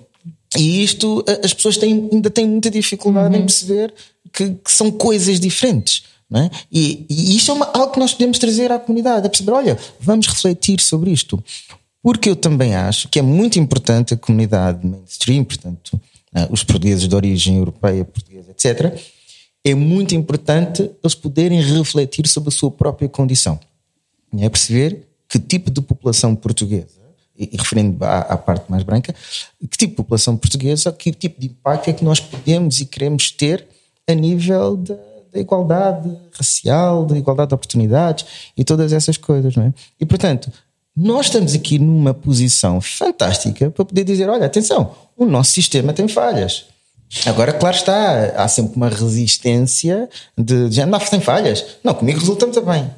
e 0.57 0.83
isto 0.83 1.23
as 1.43 1.53
pessoas 1.53 1.77
têm, 1.77 2.09
ainda 2.11 2.29
têm 2.29 2.47
muita 2.47 2.69
dificuldade 2.69 3.35
uhum. 3.35 3.41
em 3.41 3.45
perceber 3.45 3.93
que, 4.31 4.49
que 4.51 4.71
são 4.71 4.91
coisas 4.91 5.39
diferentes. 5.39 6.03
É? 6.35 6.49
E, 6.71 7.05
e, 7.07 7.35
isto 7.35 7.51
é 7.51 7.53
uma, 7.53 7.65
algo 7.73 7.93
que 7.93 7.99
nós 7.99 8.11
podemos 8.11 8.39
trazer 8.39 8.71
à 8.71 8.79
comunidade, 8.79 9.27
a 9.27 9.29
perceber, 9.29 9.51
olha, 9.51 9.77
vamos 9.99 10.27
refletir 10.27 10.81
sobre 10.81 11.11
isto. 11.11 11.43
Porque 12.01 12.27
eu 12.27 12.35
também 12.35 12.75
acho 12.75 13.07
que 13.07 13.19
é 13.19 13.21
muito 13.21 13.59
importante 13.59 14.15
a 14.15 14.17
comunidade 14.17 14.85
mainstream, 14.85 15.43
portanto, 15.43 15.93
uh, 16.35 16.51
os 16.51 16.63
portugueses 16.63 17.07
de 17.07 17.15
origem 17.15 17.57
europeia, 17.57 18.03
portuguesa, 18.03 18.49
etc., 18.49 18.99
é 19.63 19.75
muito 19.75 20.15
importante 20.15 20.89
eles 21.01 21.15
poderem 21.15 21.61
refletir 21.61 22.27
sobre 22.27 22.49
a 22.49 22.51
sua 22.51 22.69
própria 22.69 23.07
condição. 23.07 23.59
É 24.37 24.49
perceber 24.49 25.07
que 25.29 25.39
tipo 25.39 25.71
de 25.71 25.81
população 25.81 26.35
portuguesa, 26.35 27.02
e, 27.37 27.57
referindo 27.57 28.03
à, 28.03 28.19
à, 28.19 28.37
parte 28.37 28.69
mais 28.69 28.83
branca, 28.83 29.13
que 29.59 29.77
tipo 29.77 29.91
de 29.91 29.97
população 29.97 30.37
portuguesa, 30.37 30.91
que 30.91 31.11
tipo 31.11 31.39
de 31.39 31.47
impacto 31.47 31.89
é 31.89 31.93
que 31.93 32.03
nós 32.03 32.19
podemos 32.19 32.79
e 32.79 32.85
queremos 32.85 33.31
ter 33.31 33.67
a 34.07 34.13
nível 34.13 34.77
da, 34.77 34.95
da 35.33 35.39
igualdade 35.39 36.15
racial, 36.31 37.05
da 37.05 37.17
igualdade 37.17 37.49
de 37.49 37.55
oportunidades 37.55 38.25
e 38.55 38.63
todas 38.63 38.93
essas 38.93 39.17
coisas, 39.17 39.55
não 39.55 39.65
é? 39.65 39.73
E 39.99 40.05
portanto, 40.05 40.51
nós 40.95 41.25
estamos 41.25 41.55
aqui 41.55 41.79
numa 41.79 42.13
posição 42.13 42.79
fantástica 42.79 43.71
para 43.71 43.83
poder 43.83 44.03
dizer: 44.03 44.29
olha, 44.29 44.45
atenção, 44.45 44.93
o 45.17 45.25
nosso 45.25 45.51
sistema 45.51 45.91
tem 45.91 46.07
falhas. 46.07 46.65
Agora, 47.25 47.53
claro 47.53 47.75
está, 47.75 48.25
há 48.37 48.47
sempre 48.47 48.75
uma 48.75 48.89
resistência 48.89 50.09
de, 50.37 50.69
de 50.69 50.85
não, 50.85 50.99
tem 50.99 51.19
falhas. 51.19 51.65
Não, 51.83 51.93
comigo 51.93 52.19
resulta 52.19 52.45
muito 52.45 52.61
bem. 52.61 52.89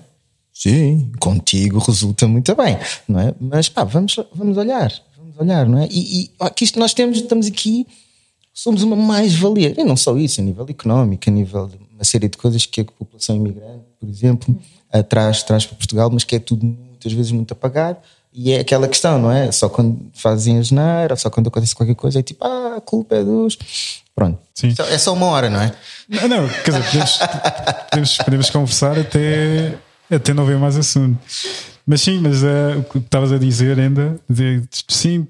Sim, 0.58 1.12
contigo 1.20 1.80
resulta 1.80 2.28
muito 2.28 2.56
bem, 2.56 2.80
não 3.08 3.20
é? 3.20 3.36
Mas 3.40 3.68
pá, 3.68 3.84
vamos, 3.84 4.16
vamos 4.34 4.58
olhar, 4.58 4.92
vamos 5.18 5.38
olhar, 5.38 5.68
não 5.68 5.80
é? 5.80 5.88
E, 5.92 6.24
e 6.24 6.32
aqui 6.40 6.64
isto 6.64 6.80
nós 6.80 6.94
temos, 6.94 7.18
estamos 7.18 7.46
aqui 7.46 7.86
somos 8.56 8.82
uma 8.82 8.96
mais-valia. 8.96 9.76
E 9.78 9.84
não 9.84 9.98
só 9.98 10.18
isso, 10.18 10.40
a 10.40 10.44
nível 10.44 10.66
económico, 10.70 11.30
a 11.30 11.32
nível 11.32 11.68
de 11.68 11.78
uma 11.94 12.04
série 12.04 12.30
de 12.30 12.38
coisas 12.38 12.66
que 12.66 12.82
a 12.82 12.86
população 12.86 13.36
imigrante, 13.36 13.84
por 14.00 14.10
exemplo, 14.10 14.58
traz, 15.10 15.44
traz 15.44 15.66
para 15.66 15.76
Portugal, 15.76 16.10
mas 16.10 16.24
que 16.24 16.38
é 16.38 16.40
tudo 16.40 16.66
muitas 16.66 17.12
vezes 17.12 17.32
muito 17.34 17.52
apagado. 17.52 17.98
E 18.34 18.52
é 18.52 18.60
aquela 18.60 18.88
questão, 18.88 19.20
não 19.20 19.32
é? 19.32 19.52
Só 19.52 19.70
quando 19.70 20.12
fazem 20.14 20.58
a 20.58 20.62
geneira, 20.62 21.16
só 21.16 21.30
quando 21.30 21.48
acontece 21.48 21.76
qualquer 21.76 21.96
coisa, 21.96 22.20
é 22.20 22.24
tipo, 22.24 22.46
ah, 22.46 22.76
a 22.78 22.82
culpa 22.82 23.16
é 23.16 23.24
dos. 23.24 23.58
Pronto. 24.14 24.40
Sim. 24.54 24.74
É 24.90 24.98
só 24.98 25.14
uma 25.14 25.28
hora, 25.28 25.50
não 25.50 25.62
é? 25.62 25.74
Não, 26.10 26.28
não 26.28 26.50
quer 26.50 26.72
dizer, 26.72 26.84
podemos, 26.86 27.18
podemos, 27.90 28.18
podemos 28.18 28.50
conversar 28.50 29.00
até, 29.00 29.78
até 30.10 30.34
não 30.34 30.46
ver 30.46 30.58
mais 30.58 30.78
assunto. 30.78 31.20
Mas 31.86 32.02
sim, 32.02 32.20
mas 32.20 32.44
uh, 32.44 32.80
o 32.80 32.84
que 32.84 32.98
estavas 32.98 33.32
a 33.32 33.38
dizer 33.38 33.80
ainda, 33.80 34.20
de, 34.30 34.64
sim, 34.88 35.28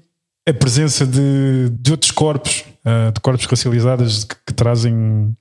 a 0.48 0.54
presença 0.54 1.06
de, 1.06 1.70
de 1.70 1.90
outros 1.90 2.10
corpos, 2.10 2.64
uh, 2.84 3.12
de 3.12 3.20
corpos 3.20 3.44
racializados 3.46 4.24
que, 4.24 4.36
que, 4.46 4.54
trazem, 4.54 5.36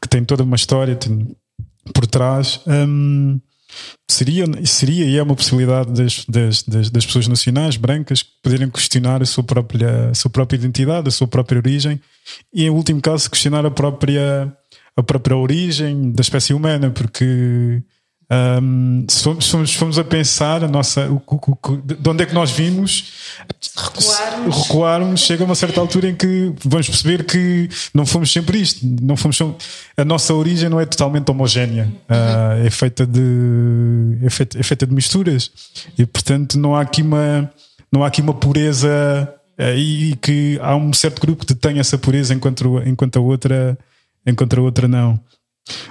que 0.00 0.08
têm 0.08 0.24
toda 0.24 0.42
uma 0.42 0.56
história 0.56 0.98
por 1.94 2.06
trás, 2.06 2.60
um, 2.66 3.40
seria, 4.08 4.44
seria 4.64 5.04
e 5.04 5.16
é 5.16 5.22
uma 5.22 5.34
possibilidade 5.34 5.92
das, 5.92 6.24
das, 6.26 6.62
das, 6.62 6.90
das, 6.90 7.06
pessoas 7.06 7.26
nacionais 7.28 7.76
brancas 7.76 8.22
poderem 8.22 8.68
questionar 8.68 9.22
a 9.22 9.26
sua, 9.26 9.42
própria, 9.42 10.10
a 10.10 10.14
sua 10.14 10.30
própria 10.30 10.56
identidade, 10.56 11.08
a 11.08 11.10
sua 11.10 11.26
própria 11.26 11.58
origem 11.58 12.00
e, 12.52 12.64
em 12.64 12.70
último 12.70 13.00
caso, 13.00 13.30
questionar 13.30 13.64
a 13.64 13.70
própria, 13.70 14.52
a 14.96 15.02
própria 15.02 15.36
origem 15.36 16.12
da 16.12 16.20
espécie 16.20 16.52
humana, 16.52 16.90
porque 16.90 17.82
um, 18.32 19.04
se, 19.08 19.22
formos, 19.22 19.44
se, 19.44 19.76
formos, 19.76 19.98
a 19.98 20.04
pensar 20.04 20.64
a 20.64 20.68
nossa, 20.68 21.06
o, 21.10 21.16
o, 21.16 21.58
o, 21.68 21.76
de 21.76 22.08
onde 22.08 22.22
é 22.22 22.26
que 22.26 22.32
nós 22.32 22.50
vimos, 22.50 23.12
recuarmos. 23.76 24.62
recuarmos, 24.62 25.20
chega 25.20 25.42
a 25.42 25.46
uma 25.46 25.54
certa 25.54 25.80
altura 25.80 26.08
em 26.08 26.14
que 26.14 26.52
vamos 26.64 26.88
perceber 26.88 27.24
que 27.24 27.68
não 27.92 28.06
fomos 28.06 28.32
sempre 28.32 28.58
isto, 28.58 28.86
não 29.02 29.16
fomos 29.16 29.38
a 29.96 30.04
nossa 30.04 30.32
origem 30.32 30.70
não 30.70 30.80
é 30.80 30.86
totalmente 30.86 31.30
homogénea, 31.30 31.92
uh, 32.08 32.66
é 32.66 32.70
feita 32.70 33.06
de 33.06 34.18
é 34.22 34.30
feita, 34.30 34.58
é 34.58 34.62
feita 34.62 34.86
de 34.86 34.94
misturas 34.94 35.50
e 35.98 36.06
portanto 36.06 36.58
não 36.58 36.74
há 36.74 36.80
aqui 36.80 37.02
uma 37.02 37.52
não 37.92 38.02
há 38.02 38.06
aqui 38.06 38.22
uma 38.22 38.32
pureza 38.32 39.28
uh, 39.58 39.76
e 39.76 40.16
que 40.22 40.58
há 40.62 40.74
um 40.74 40.92
certo 40.94 41.20
grupo 41.20 41.44
que 41.44 41.54
tem 41.54 41.78
essa 41.78 41.98
pureza 41.98 42.32
enquanto 42.32 42.80
enquanto 42.86 43.18
a 43.18 43.20
outra 43.20 43.78
enquanto 44.26 44.58
a 44.58 44.62
outra 44.62 44.88
não. 44.88 45.20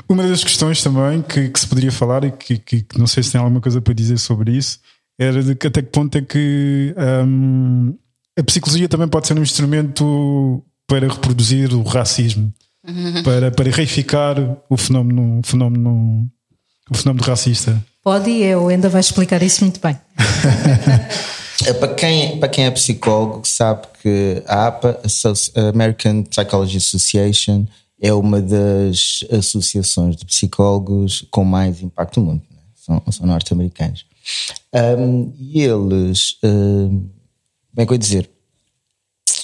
Uma 0.07 0.27
das 0.27 0.43
questões 0.43 0.83
também 0.83 1.21
que, 1.21 1.49
que 1.49 1.59
se 1.59 1.67
poderia 1.67 1.91
falar 1.91 2.23
e 2.23 2.31
que, 2.31 2.57
que, 2.57 2.81
que, 2.81 2.99
não 2.99 3.07
sei 3.07 3.23
se 3.23 3.31
tem 3.31 3.39
alguma 3.39 3.61
coisa 3.61 3.81
para 3.81 3.93
dizer 3.93 4.17
sobre 4.17 4.51
isso 4.51 4.79
era 5.19 5.43
de 5.43 5.55
que 5.55 5.67
até 5.67 5.81
que 5.81 5.89
ponto 5.89 6.17
é 6.17 6.21
que 6.21 6.95
um, 7.25 7.95
a 8.37 8.43
psicologia 8.43 8.89
também 8.89 9.07
pode 9.07 9.27
ser 9.27 9.37
um 9.37 9.43
instrumento 9.43 10.63
para 10.87 11.07
reproduzir 11.07 11.73
o 11.73 11.83
racismo, 11.83 12.51
uhum. 12.87 13.23
para, 13.23 13.51
para 13.51 13.69
reificar 13.69 14.35
o 14.69 14.75
fenómeno, 14.75 15.39
o 15.39 15.47
fenómeno, 15.47 16.27
o 16.89 16.97
fenómeno 16.97 17.25
racista. 17.25 17.81
Pode 18.03 18.31
e 18.31 18.43
eu 18.43 18.67
ainda 18.67 18.89
vai 18.89 18.99
explicar 18.99 19.41
isso 19.43 19.63
muito 19.63 19.79
bem. 19.79 19.97
É, 21.63 21.73
para, 21.73 21.93
quem, 21.93 22.39
para 22.39 22.49
quem 22.49 22.65
é 22.65 22.71
psicólogo, 22.71 23.47
sabe 23.47 23.85
que 24.01 24.41
a 24.47 24.65
APA, 24.65 24.99
a 25.55 25.69
American 25.69 26.23
Psychology 26.23 26.77
Association, 26.77 27.67
é 28.01 28.11
uma 28.11 28.41
das 28.41 29.23
associações 29.31 30.15
de 30.15 30.25
psicólogos 30.25 31.23
com 31.29 31.45
mais 31.45 31.83
impacto 31.83 32.19
no 32.19 32.25
mundo, 32.25 32.41
né? 32.49 32.57
são, 32.75 33.01
são 33.11 33.27
norte-americanos. 33.27 34.05
Um, 34.73 35.31
e 35.37 35.61
eles, 35.61 36.37
um, 36.43 37.07
como 37.69 37.77
é 37.77 37.85
que 37.85 37.91
eu 37.91 37.95
ia 37.95 37.99
dizer? 37.99 38.29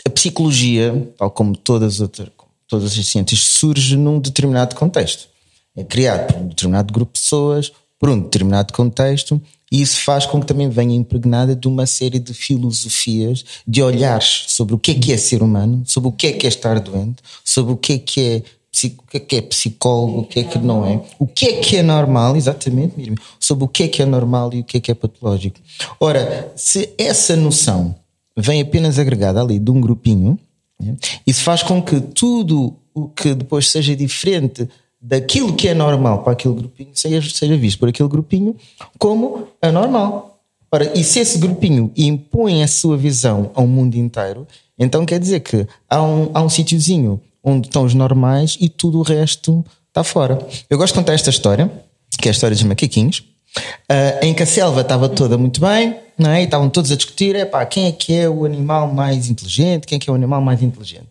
A 0.03 0.09
psicologia, 0.09 1.13
tal 1.17 1.29
como 1.29 1.55
todas 1.55 1.95
as 1.95 1.99
outras, 1.99 2.29
todas 2.67 2.97
as 2.97 3.05
ciências, 3.05 3.41
surge 3.41 3.95
num 3.95 4.19
determinado 4.19 4.75
contexto. 4.75 5.27
É 5.75 5.83
criado 5.83 6.33
por 6.33 6.41
um 6.41 6.47
determinado 6.47 6.91
grupo 6.91 7.13
de 7.13 7.19
pessoas, 7.19 7.71
por 7.99 8.09
um 8.09 8.19
determinado 8.19 8.73
contexto, 8.73 9.39
e 9.71 9.81
isso 9.81 9.99
faz 9.99 10.25
com 10.25 10.39
que 10.39 10.45
também 10.45 10.69
venha 10.69 10.95
impregnada 10.95 11.55
de 11.55 11.67
uma 11.67 11.85
série 11.85 12.19
de 12.19 12.33
filosofias, 12.33 13.43
de 13.67 13.81
olhares 13.81 14.45
sobre 14.47 14.73
o 14.75 14.79
que 14.79 14.91
é 14.91 14.93
que 14.95 15.11
é 15.11 15.17
ser 15.17 15.43
humano, 15.43 15.83
sobre 15.85 16.09
o 16.09 16.11
que 16.11 16.27
é 16.27 16.31
que 16.31 16.45
é 16.45 16.49
estar 16.49 16.79
doente, 16.79 17.17
sobre 17.43 17.73
o 17.73 17.77
que 17.77 17.93
é 17.93 17.99
que 17.99 18.21
é 18.21 18.43
o 18.85 19.03
que 19.09 19.17
é 19.17 19.19
que 19.19 19.35
é 19.37 19.41
psicólogo, 19.41 20.19
o 20.19 20.23
que 20.23 20.39
é 20.39 20.43
que 20.43 20.59
não 20.59 20.85
é, 20.85 21.01
o 21.17 21.25
que 21.25 21.47
é 21.47 21.53
que 21.59 21.77
é 21.77 21.81
normal, 21.81 22.35
exatamente, 22.35 23.15
sobre 23.39 23.65
o 23.65 23.67
que 23.67 23.83
é 23.83 23.87
que 23.87 24.03
é 24.03 24.05
normal 24.05 24.53
e 24.53 24.59
o 24.59 24.63
que 24.63 24.77
é 24.77 24.79
que 24.79 24.91
é 24.91 24.93
patológico. 24.93 25.59
Ora, 25.99 26.51
se 26.55 26.93
essa 26.95 27.35
noção 27.35 27.95
vem 28.37 28.61
apenas 28.61 28.99
agregada 28.99 29.41
ali 29.41 29.57
de 29.57 29.71
um 29.71 29.81
grupinho, 29.81 30.37
né, 30.79 30.95
isso 31.25 31.41
faz 31.41 31.63
com 31.63 31.81
que 31.81 31.99
tudo 31.99 32.75
o 32.93 33.09
que 33.09 33.33
depois 33.33 33.67
seja 33.69 33.95
diferente 33.95 34.69
daquilo 35.01 35.53
que 35.53 35.67
é 35.67 35.73
normal 35.73 36.23
para 36.23 36.33
aquele 36.33 36.55
grupinho 36.55 36.89
seja, 36.93 37.21
seja 37.29 37.55
visto 37.55 37.79
por 37.79 37.89
aquele 37.89 38.09
grupinho 38.09 38.55
como 38.97 39.47
anormal. 39.61 40.39
Ora, 40.71 40.91
e 40.97 41.03
se 41.03 41.19
esse 41.19 41.37
grupinho 41.37 41.91
impõe 41.95 42.61
a 42.61 42.67
sua 42.67 42.97
visão 42.97 43.51
ao 43.53 43.65
mundo 43.65 43.95
inteiro, 43.95 44.45
então 44.77 45.05
quer 45.05 45.19
dizer 45.19 45.39
que 45.39 45.65
há 45.89 46.01
um, 46.01 46.29
há 46.33 46.41
um 46.41 46.49
sítiozinho 46.49 47.21
onde 47.43 47.67
estão 47.67 47.83
os 47.83 47.93
normais 47.93 48.57
e 48.59 48.67
tudo 48.67 48.99
o 48.99 49.01
resto 49.01 49.63
está 49.87 50.03
fora. 50.03 50.45
Eu 50.69 50.77
gosto 50.77 50.93
de 50.93 50.99
contar 50.99 51.13
esta 51.13 51.29
história, 51.29 51.71
que 52.19 52.27
é 52.27 52.31
a 52.31 52.33
história 52.33 52.55
dos 52.55 52.63
macaquinhos, 52.63 53.19
uh, 53.19 54.25
em 54.25 54.33
que 54.33 54.43
a 54.43 54.45
selva 54.45 54.81
estava 54.81 55.07
toda 55.07 55.37
muito 55.37 55.61
bem, 55.61 55.97
não 56.17 56.31
é? 56.31 56.41
E 56.41 56.45
estavam 56.45 56.69
todos 56.69 56.91
a 56.91 56.95
discutir, 56.95 57.35
epá, 57.35 57.65
quem 57.65 57.85
é 57.85 57.91
que 57.91 58.13
é 58.13 58.27
o 58.27 58.43
animal 58.43 58.93
mais 58.93 59.29
inteligente, 59.29 59.87
quem 59.87 59.95
é 59.95 59.99
que 59.99 60.09
é 60.09 60.11
o 60.13 60.15
animal 60.15 60.41
mais 60.41 60.61
inteligente. 60.61 61.07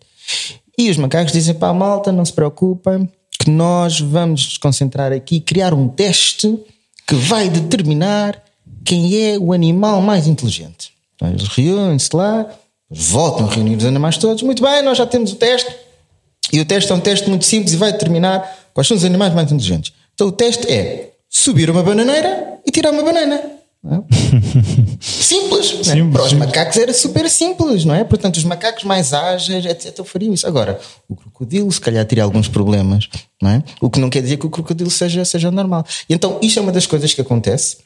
E 0.78 0.90
os 0.90 0.98
macacos 0.98 1.32
dizem, 1.32 1.54
pá, 1.54 1.72
malta, 1.72 2.12
não 2.12 2.24
se 2.24 2.32
preocupem, 2.32 3.08
que 3.38 3.50
nós 3.50 4.00
vamos 4.00 4.44
nos 4.44 4.58
concentrar 4.58 5.12
aqui, 5.12 5.40
criar 5.40 5.74
um 5.74 5.88
teste 5.88 6.58
que 7.06 7.14
vai 7.14 7.48
determinar 7.48 8.42
quem 8.84 9.16
é 9.22 9.38
o 9.38 9.52
animal 9.52 10.00
mais 10.00 10.26
inteligente. 10.26 10.92
Então, 11.14 11.28
eles 11.28 11.48
reúnem-se 11.48 12.14
lá, 12.14 12.46
voltam 12.90 13.46
a 13.46 13.50
reunir 13.50 13.76
os 13.76 13.84
animais 13.84 14.16
todos. 14.16 14.42
Muito 14.42 14.62
bem, 14.62 14.82
nós 14.82 14.98
já 14.98 15.06
temos 15.06 15.32
o 15.32 15.36
teste. 15.36 15.74
E 16.52 16.60
o 16.60 16.64
teste 16.64 16.92
é 16.92 16.94
um 16.94 17.00
teste 17.00 17.28
muito 17.28 17.44
simples 17.44 17.72
e 17.72 17.76
vai 17.76 17.92
determinar 17.92 18.48
quais 18.72 18.86
são 18.86 18.96
os 18.96 19.04
animais 19.04 19.34
mais 19.34 19.50
inteligentes. 19.50 19.92
Então 20.14 20.28
o 20.28 20.32
teste 20.32 20.70
é 20.70 21.10
subir 21.28 21.68
uma 21.70 21.82
bananeira 21.82 22.58
e 22.64 22.70
tirar 22.70 22.92
uma 22.92 23.02
banana. 23.02 23.40
Simples, 25.42 25.86
né? 25.86 26.10
para 26.12 26.24
os 26.24 26.32
macacos 26.32 26.76
era 26.76 26.92
super 26.92 27.28
simples, 27.28 27.84
não 27.84 27.94
é? 27.94 28.04
Portanto, 28.04 28.36
os 28.36 28.44
macacos 28.44 28.84
mais 28.84 29.12
ágeis, 29.12 29.64
etc., 29.64 30.04
fariam 30.04 30.32
isso. 30.32 30.46
Agora, 30.46 30.80
o 31.08 31.16
crocodilo, 31.16 31.70
se 31.70 31.80
calhar, 31.80 32.04
teria 32.04 32.24
alguns 32.24 32.48
problemas, 32.48 33.08
não 33.40 33.50
é? 33.50 33.64
O 33.80 33.90
que 33.90 34.00
não 34.00 34.10
quer 34.10 34.22
dizer 34.22 34.36
que 34.36 34.46
o 34.46 34.50
crocodilo 34.50 34.90
seja, 34.90 35.24
seja 35.24 35.50
normal. 35.50 35.84
E 36.08 36.14
então, 36.14 36.38
isto 36.42 36.58
é 36.58 36.62
uma 36.62 36.72
das 36.72 36.86
coisas 36.86 37.12
que 37.12 37.20
acontece, 37.20 37.78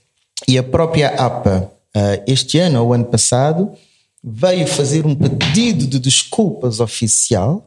e 0.48 0.56
a 0.58 0.62
própria 0.62 1.08
APA, 1.08 1.70
uh, 1.96 2.22
este 2.26 2.58
ano 2.58 2.82
ou 2.82 2.92
ano 2.92 3.04
passado, 3.04 3.70
veio 4.22 4.66
fazer 4.66 5.06
um 5.06 5.14
pedido 5.14 5.86
de 5.86 5.98
desculpas 5.98 6.80
oficial 6.80 7.66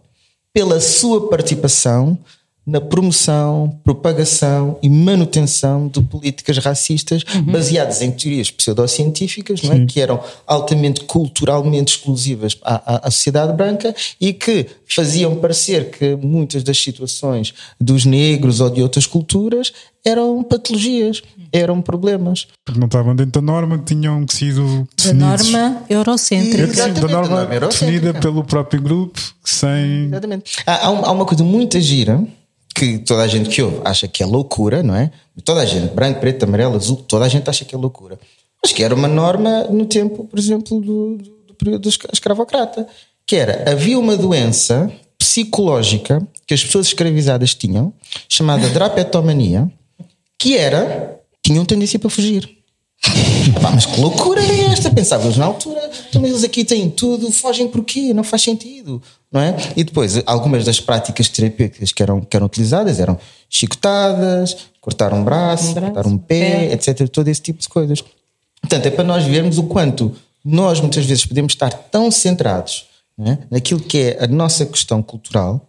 pela 0.54 0.80
sua 0.80 1.30
participação 1.30 2.18
na 2.66 2.80
promoção, 2.80 3.78
propagação 3.84 4.80
e 4.82 4.90
manutenção 4.90 5.90
de 5.90 6.02
políticas 6.02 6.58
racistas 6.60 7.24
uhum. 7.36 7.44
baseadas 7.44 8.02
em 8.02 8.10
teorias 8.10 8.50
pseudocientíficas, 8.50 9.62
não 9.64 9.74
é? 9.74 9.86
que 9.86 10.00
eram 10.00 10.24
altamente 10.48 11.02
culturalmente 11.02 11.98
exclusivas 11.98 12.58
à, 12.64 12.96
à, 12.96 13.08
à, 13.08 13.12
sociedade 13.12 13.52
branca 13.54 13.94
e 14.20 14.32
que 14.32 14.66
faziam 14.88 15.36
parecer 15.36 15.92
que 15.92 16.16
muitas 16.16 16.64
das 16.64 16.78
situações 16.78 17.54
dos 17.80 18.06
negros 18.06 18.62
ou 18.62 18.70
de 18.70 18.82
outras 18.82 19.06
culturas 19.06 19.74
eram 20.06 20.42
patologias, 20.44 21.22
eram 21.52 21.82
problemas. 21.82 22.48
Porque 22.66 22.80
não 22.80 22.88
estavam 22.88 23.16
dentro 23.16 23.42
da 23.42 23.42
norma 23.42 23.78
que 23.78 23.86
tinham 23.86 24.26
sido 24.30 24.88
definidos. 24.96 25.52
Da 25.52 25.60
norma 25.60 25.84
eurocêntrica. 25.90 26.64
Exatamente, 26.64 27.02
da 27.02 27.08
norma, 27.08 27.46
da 27.46 27.60
norma 27.60 27.68
definida 27.68 28.14
pelo 28.14 28.44
próprio 28.44 28.82
grupo, 28.82 29.20
sem... 29.44 30.06
Exatamente. 30.06 30.58
Há, 30.66 30.88
há 30.88 31.12
uma 31.12 31.26
coisa 31.26 31.44
muito 31.44 31.80
gira 31.80 32.26
que 32.74 32.98
toda 33.00 33.24
a 33.24 33.28
gente 33.28 33.50
que 33.50 33.62
ouve 33.62 33.82
acha 33.86 34.08
que 34.08 34.24
é 34.24 34.26
loucura, 34.26 34.82
não 34.82 34.96
é? 34.96 35.12
Toda 35.44 35.62
a 35.62 35.66
gente, 35.66 35.94
branco, 35.94 36.20
preto, 36.20 36.44
amarelo, 36.44 36.76
azul, 36.76 36.98
toda 36.98 37.26
a 37.26 37.30
gente 37.30 37.50
acha 37.50 37.64
que 37.66 37.76
é 37.76 37.78
loucura. 37.78 38.20
Mas 38.62 38.72
que 38.72 38.84
era 38.84 38.96
uma 38.96 39.08
norma 39.08 39.66
no 39.66 39.86
tempo, 39.86 40.26
por 40.26 40.40
exemplo, 40.40 40.80
do, 40.80 41.18
do, 41.18 41.30
do 41.48 41.54
período 41.54 41.90
escravocrata, 41.90 42.88
que 43.26 43.36
era, 43.36 43.70
havia 43.70 43.98
uma 44.00 44.16
doença 44.16 44.92
psicológica 45.18 46.26
que 46.46 46.54
as 46.54 46.64
pessoas 46.64 46.88
escravizadas 46.88 47.54
tinham, 47.56 47.94
chamada 48.28 48.68
drapetomania, 48.70 49.72
que 50.38 50.58
era, 50.58 51.20
tinham 51.42 51.66
tendência 51.66 51.98
para 51.98 52.10
fugir. 52.10 52.50
Pá, 53.62 53.72
mas 53.72 53.86
que 53.86 54.00
loucura 54.00 54.42
é 54.42 54.66
esta? 54.66 54.90
Pensávamos 54.90 55.38
na 55.38 55.46
altura, 55.46 55.90
então, 56.10 56.26
eles 56.26 56.44
aqui 56.44 56.64
têm 56.64 56.90
tudo, 56.90 57.32
fogem 57.32 57.68
porquê? 57.68 58.14
Não 58.14 58.24
faz 58.24 58.42
sentido, 58.42 59.02
não 59.34 59.42
é? 59.42 59.56
E 59.76 59.84
depois, 59.84 60.22
algumas 60.28 60.64
das 60.64 60.80
práticas 60.80 61.28
terapêuticas 61.28 61.92
que 61.92 62.04
eram, 62.04 62.22
que 62.22 62.38
eram 62.38 62.46
utilizadas 62.46 63.00
eram 63.00 63.18
chicotadas, 63.50 64.56
cortar 64.80 65.12
um 65.12 65.24
braço, 65.24 65.72
um 65.72 65.74
braço 65.74 65.94
cortar 65.94 66.08
um 66.08 66.18
pé, 66.18 66.68
é. 66.68 66.74
etc. 66.74 67.10
Todo 67.10 67.28
esse 67.28 67.42
tipo 67.42 67.60
de 67.60 67.68
coisas. 67.68 68.04
Portanto, 68.62 68.86
é 68.86 68.92
para 68.92 69.04
nós 69.04 69.24
vermos 69.24 69.58
o 69.58 69.64
quanto 69.64 70.16
nós 70.46 70.80
muitas 70.80 71.06
vezes 71.06 71.26
podemos 71.26 71.54
estar 71.54 71.72
tão 71.72 72.12
centrados 72.12 72.86
é? 73.20 73.40
naquilo 73.50 73.80
que 73.80 73.98
é 73.98 74.24
a 74.24 74.28
nossa 74.28 74.66
questão 74.66 75.02
cultural 75.02 75.68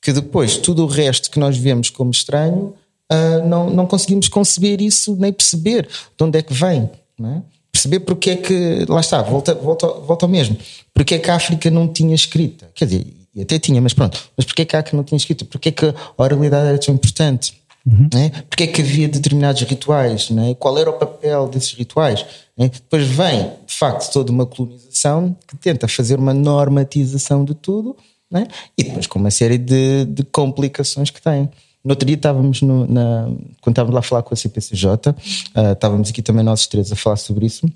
que 0.00 0.12
depois 0.12 0.56
tudo 0.56 0.84
o 0.84 0.86
resto 0.86 1.30
que 1.30 1.38
nós 1.38 1.56
vemos 1.56 1.90
como 1.90 2.10
estranho 2.10 2.74
uh, 3.12 3.46
não, 3.46 3.68
não 3.68 3.86
conseguimos 3.86 4.28
conceber 4.28 4.80
isso 4.80 5.14
nem 5.16 5.32
perceber 5.32 5.86
de 5.86 6.24
onde 6.24 6.38
é 6.38 6.42
que 6.42 6.54
vem. 6.54 6.90
É? 7.22 7.42
Perceber 7.72 8.00
porque 8.00 8.30
é 8.30 8.36
que. 8.36 8.84
Lá 8.88 9.00
está, 9.00 9.22
volta, 9.22 9.54
volta, 9.54 9.86
volta 9.86 10.26
ao 10.26 10.30
mesmo. 10.30 10.56
Porque 10.92 11.14
é 11.14 11.18
que 11.18 11.30
a 11.30 11.36
África 11.36 11.70
não 11.70 11.88
tinha 11.88 12.14
escrita? 12.14 12.70
Quer 12.74 12.84
dizer, 12.86 13.06
e 13.34 13.42
até 13.42 13.58
tinha, 13.58 13.80
mas 13.80 13.94
pronto. 13.94 14.30
Mas 14.36 14.44
porque 14.44 14.62
é 14.62 14.64
que 14.64 14.76
a 14.76 14.80
África 14.80 14.96
não 14.96 15.04
tinha 15.04 15.16
escrita? 15.16 15.44
Porque 15.44 15.68
é 15.68 15.72
que 15.72 15.86
a 15.86 15.94
oralidade 16.16 16.68
era 16.68 16.78
tão 16.78 16.94
importante? 16.94 17.60
Uhum. 17.86 18.08
É? 18.14 18.42
Porque 18.42 18.64
é 18.64 18.66
que 18.66 18.82
havia 18.82 19.08
determinados 19.08 19.62
rituais? 19.62 20.30
Não 20.30 20.50
é? 20.50 20.54
Qual 20.54 20.76
era 20.78 20.90
o 20.90 20.94
papel 20.94 21.48
desses 21.48 21.72
rituais? 21.72 22.26
É? 22.58 22.68
Depois 22.68 23.06
vem, 23.06 23.52
de 23.66 23.74
facto, 23.74 24.12
toda 24.12 24.30
uma 24.30 24.44
colonização 24.44 25.36
que 25.46 25.56
tenta 25.56 25.88
fazer 25.88 26.18
uma 26.18 26.34
normatização 26.34 27.44
de 27.44 27.54
tudo 27.54 27.96
é? 28.34 28.46
e 28.76 28.84
depois 28.84 29.06
com 29.06 29.18
uma 29.18 29.30
série 29.30 29.58
de, 29.58 30.04
de 30.04 30.22
complicações 30.24 31.10
que 31.10 31.20
tem. 31.22 31.48
No 31.84 31.92
outro 31.92 32.06
dia 32.06 32.16
estávamos 32.16 32.60
no, 32.62 32.86
na, 32.86 33.24
quando 33.60 33.72
estávamos 33.72 33.94
lá 33.94 34.00
a 34.00 34.02
falar 34.02 34.22
com 34.22 34.34
a 34.34 34.36
CPCJ, 34.36 34.86
uh, 34.86 35.14
ah, 35.54 35.72
estávamos 35.72 36.10
aqui 36.10 36.20
também 36.20 36.44
nós 36.44 36.66
três 36.66 36.92
a 36.92 36.96
falar 36.96 37.16
sobre 37.16 37.46
isso, 37.46 37.66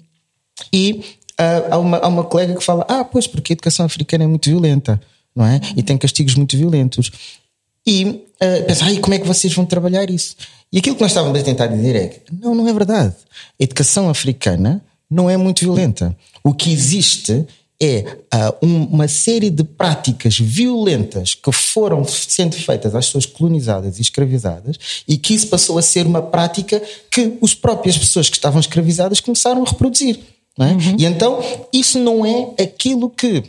e 0.72 1.02
uh, 1.40 1.72
há, 1.74 1.78
uma, 1.78 1.96
há 1.98 2.08
uma 2.08 2.24
colega 2.24 2.54
que 2.54 2.62
fala: 2.62 2.84
Ah, 2.88 3.04
pois, 3.04 3.26
porque 3.26 3.52
a 3.52 3.54
educação 3.54 3.86
africana 3.86 4.24
é 4.24 4.26
muito 4.26 4.50
violenta, 4.50 5.00
não 5.34 5.44
é? 5.46 5.60
E 5.76 5.82
tem 5.82 5.96
castigos 5.96 6.34
muito 6.34 6.56
violentos. 6.56 7.10
E 7.86 8.04
uh, 8.04 8.66
pensa, 8.66 8.84
ai, 8.86 8.98
como 8.98 9.14
é 9.14 9.18
que 9.18 9.26
vocês 9.26 9.52
vão 9.54 9.66
trabalhar 9.66 10.08
isso? 10.10 10.36
E 10.72 10.78
aquilo 10.78 10.96
que 10.96 11.02
nós 11.02 11.10
estávamos 11.10 11.38
a 11.38 11.42
tentar 11.42 11.66
dizer 11.66 11.96
é 11.96 12.20
não, 12.40 12.54
não 12.54 12.68
é 12.68 12.72
verdade. 12.72 13.14
A 13.60 13.62
educação 13.62 14.08
africana 14.08 14.82
não 15.10 15.28
é 15.28 15.36
muito 15.36 15.60
violenta. 15.60 16.16
O 16.42 16.52
que 16.52 16.72
existe 16.72 17.46
é 17.84 18.18
uh, 18.34 18.66
uma 18.66 19.06
série 19.06 19.50
de 19.50 19.62
práticas 19.62 20.38
violentas 20.38 21.34
que 21.34 21.52
foram 21.52 22.04
sendo 22.04 22.56
feitas 22.56 22.94
às 22.94 23.06
pessoas 23.06 23.26
colonizadas 23.26 23.98
e 23.98 24.02
escravizadas 24.02 25.04
e 25.06 25.18
que 25.18 25.34
isso 25.34 25.48
passou 25.48 25.76
a 25.76 25.82
ser 25.82 26.06
uma 26.06 26.22
prática 26.22 26.82
que 27.10 27.36
as 27.42 27.54
próprias 27.54 27.98
pessoas 27.98 28.30
que 28.30 28.36
estavam 28.36 28.60
escravizadas 28.60 29.20
começaram 29.20 29.62
a 29.62 29.68
reproduzir. 29.68 30.18
É? 30.58 30.64
Uhum. 30.64 30.96
E 30.98 31.04
então 31.04 31.40
isso 31.72 31.98
não 31.98 32.24
é 32.24 32.62
aquilo 32.62 33.10
que 33.10 33.42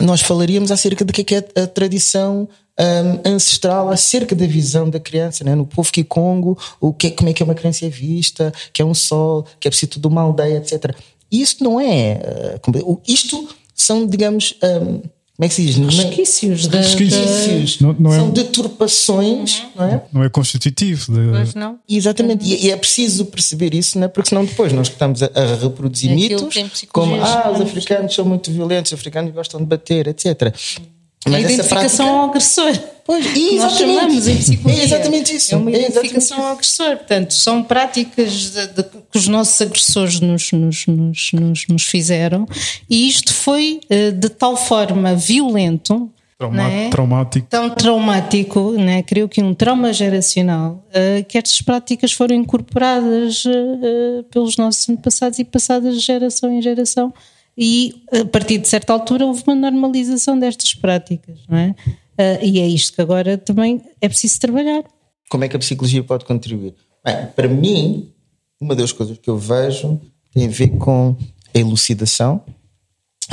nós 0.00 0.20
falaríamos 0.20 0.70
acerca 0.70 1.04
de 1.04 1.12
que 1.12 1.34
é, 1.34 1.44
é 1.54 1.62
a 1.62 1.66
tradição 1.66 2.48
um, 2.78 3.30
ancestral 3.30 3.88
acerca 3.88 4.34
da 4.34 4.46
visão 4.46 4.88
da 4.88 5.00
criança, 5.00 5.42
né? 5.42 5.54
no 5.54 5.66
povo 5.66 5.90
Kikongo, 5.90 6.56
o 6.80 6.92
que, 6.92 7.10
como 7.10 7.30
é 7.30 7.32
que 7.32 7.42
uma 7.42 7.54
criança 7.54 7.86
é 7.86 7.88
vista, 7.88 8.52
que 8.72 8.80
é 8.80 8.84
um 8.84 8.94
sol, 8.94 9.44
que 9.58 9.66
é 9.66 9.70
preciso 9.70 9.98
de 9.98 10.06
uma 10.06 10.22
aldeia, 10.22 10.58
etc. 10.58 10.94
Isto 11.30 11.64
não 11.64 11.80
é. 11.80 12.20
Uh, 12.68 13.00
isto 13.06 13.48
são, 13.76 14.06
digamos. 14.06 14.54
Um, 14.62 15.02
como 15.36 15.44
é 15.44 15.48
que 15.48 15.54
se 15.54 15.66
diz? 15.66 15.76
Resquícios. 15.76 16.66
De, 16.66 16.76
resquícios. 16.78 17.80
Não, 17.80 17.94
não 17.98 18.10
é, 18.12 18.16
são 18.16 18.30
deturpações, 18.30 19.60
uhum. 19.60 19.70
não 19.76 19.84
é? 19.84 20.02
Não 20.10 20.24
é 20.24 20.30
constitutivo. 20.30 21.12
De... 21.12 21.30
Pois 21.30 21.54
não. 21.54 21.78
Exatamente. 21.86 22.42
Uhum. 22.42 22.58
E, 22.58 22.70
é 22.70 22.76
preciso 22.76 23.26
perceber 23.26 23.74
isso, 23.74 23.98
não 23.98 24.06
é? 24.06 24.08
porque 24.08 24.30
senão 24.30 24.46
depois 24.46 24.72
nós 24.72 24.88
estamos 24.88 25.22
a, 25.22 25.26
a 25.34 25.56
reproduzir 25.56 26.10
é 26.10 26.14
mitos 26.14 26.58
como 26.90 27.22
ah, 27.22 27.50
os 27.52 27.60
africanos 27.60 28.14
são 28.14 28.24
muito 28.24 28.50
violentos, 28.50 28.92
os 28.92 28.98
africanos 28.98 29.34
gostam 29.34 29.60
de 29.60 29.66
bater, 29.66 30.06
etc. 30.08 30.54
Mas 31.26 31.34
a 31.34 31.40
identificação 31.40 32.06
prática... 32.06 32.22
ao 32.22 32.30
agressor. 32.30 32.95
Pois, 33.06 33.24
exatamente. 33.24 33.58
Nós 33.58 33.78
chamamos 33.78 34.28
em 34.28 34.36
psicologia. 34.36 34.82
É 34.82 34.84
exatamente 34.84 35.36
isso. 35.36 35.54
É 35.54 35.56
uma 35.56 35.70
identificação 35.70 36.42
ao 36.42 36.52
agressor. 36.52 36.96
Portanto, 36.96 37.34
são 37.34 37.62
práticas 37.62 38.50
de, 38.50 38.66
de, 38.66 38.82
que 38.82 39.18
os 39.18 39.28
nossos 39.28 39.60
agressores 39.60 40.20
nos, 40.20 40.50
nos, 40.52 40.86
nos, 40.86 41.32
nos, 41.32 41.66
nos 41.68 41.82
fizeram 41.84 42.46
e 42.90 43.08
isto 43.08 43.32
foi 43.32 43.80
eh, 43.88 44.10
de 44.10 44.28
tal 44.28 44.56
forma 44.56 45.14
violento 45.14 46.10
Trauma 46.38 46.70
é? 46.70 46.90
Traumático. 46.90 47.46
Tão 47.48 47.70
traumático, 47.70 48.72
né? 48.72 49.02
creio 49.02 49.26
que 49.26 49.42
um 49.42 49.54
trauma 49.54 49.90
geracional, 49.90 50.84
uh, 50.90 51.24
que 51.24 51.38
estas 51.38 51.62
práticas 51.62 52.12
foram 52.12 52.36
incorporadas 52.36 53.42
uh, 53.46 54.22
pelos 54.30 54.58
nossos 54.58 54.86
antepassados 54.86 55.38
e 55.38 55.44
passadas 55.44 55.94
de 55.94 56.00
geração 56.00 56.52
em 56.52 56.60
geração 56.60 57.12
e 57.56 58.02
a 58.12 58.24
partir 58.26 58.58
de 58.58 58.68
certa 58.68 58.92
altura 58.92 59.24
houve 59.24 59.42
uma 59.46 59.54
normalização 59.54 60.38
destas 60.38 60.74
práticas, 60.74 61.38
não 61.48 61.56
é? 61.56 61.74
Uh, 62.18 62.42
e 62.42 62.60
é 62.60 62.66
isto 62.66 62.94
que 62.94 63.02
agora 63.02 63.36
também 63.36 63.82
é 64.00 64.08
preciso 64.08 64.40
trabalhar. 64.40 64.84
Como 65.28 65.44
é 65.44 65.48
que 65.48 65.56
a 65.56 65.58
psicologia 65.58 66.02
pode 66.02 66.24
contribuir? 66.24 66.74
Bem, 67.04 67.26
para 67.34 67.48
mim, 67.48 68.10
uma 68.60 68.74
das 68.74 68.92
coisas 68.92 69.18
que 69.18 69.28
eu 69.28 69.36
vejo 69.36 70.00
tem 70.32 70.46
a 70.46 70.50
ver 70.50 70.70
com 70.78 71.16
a 71.54 71.58
elucidação, 71.58 72.42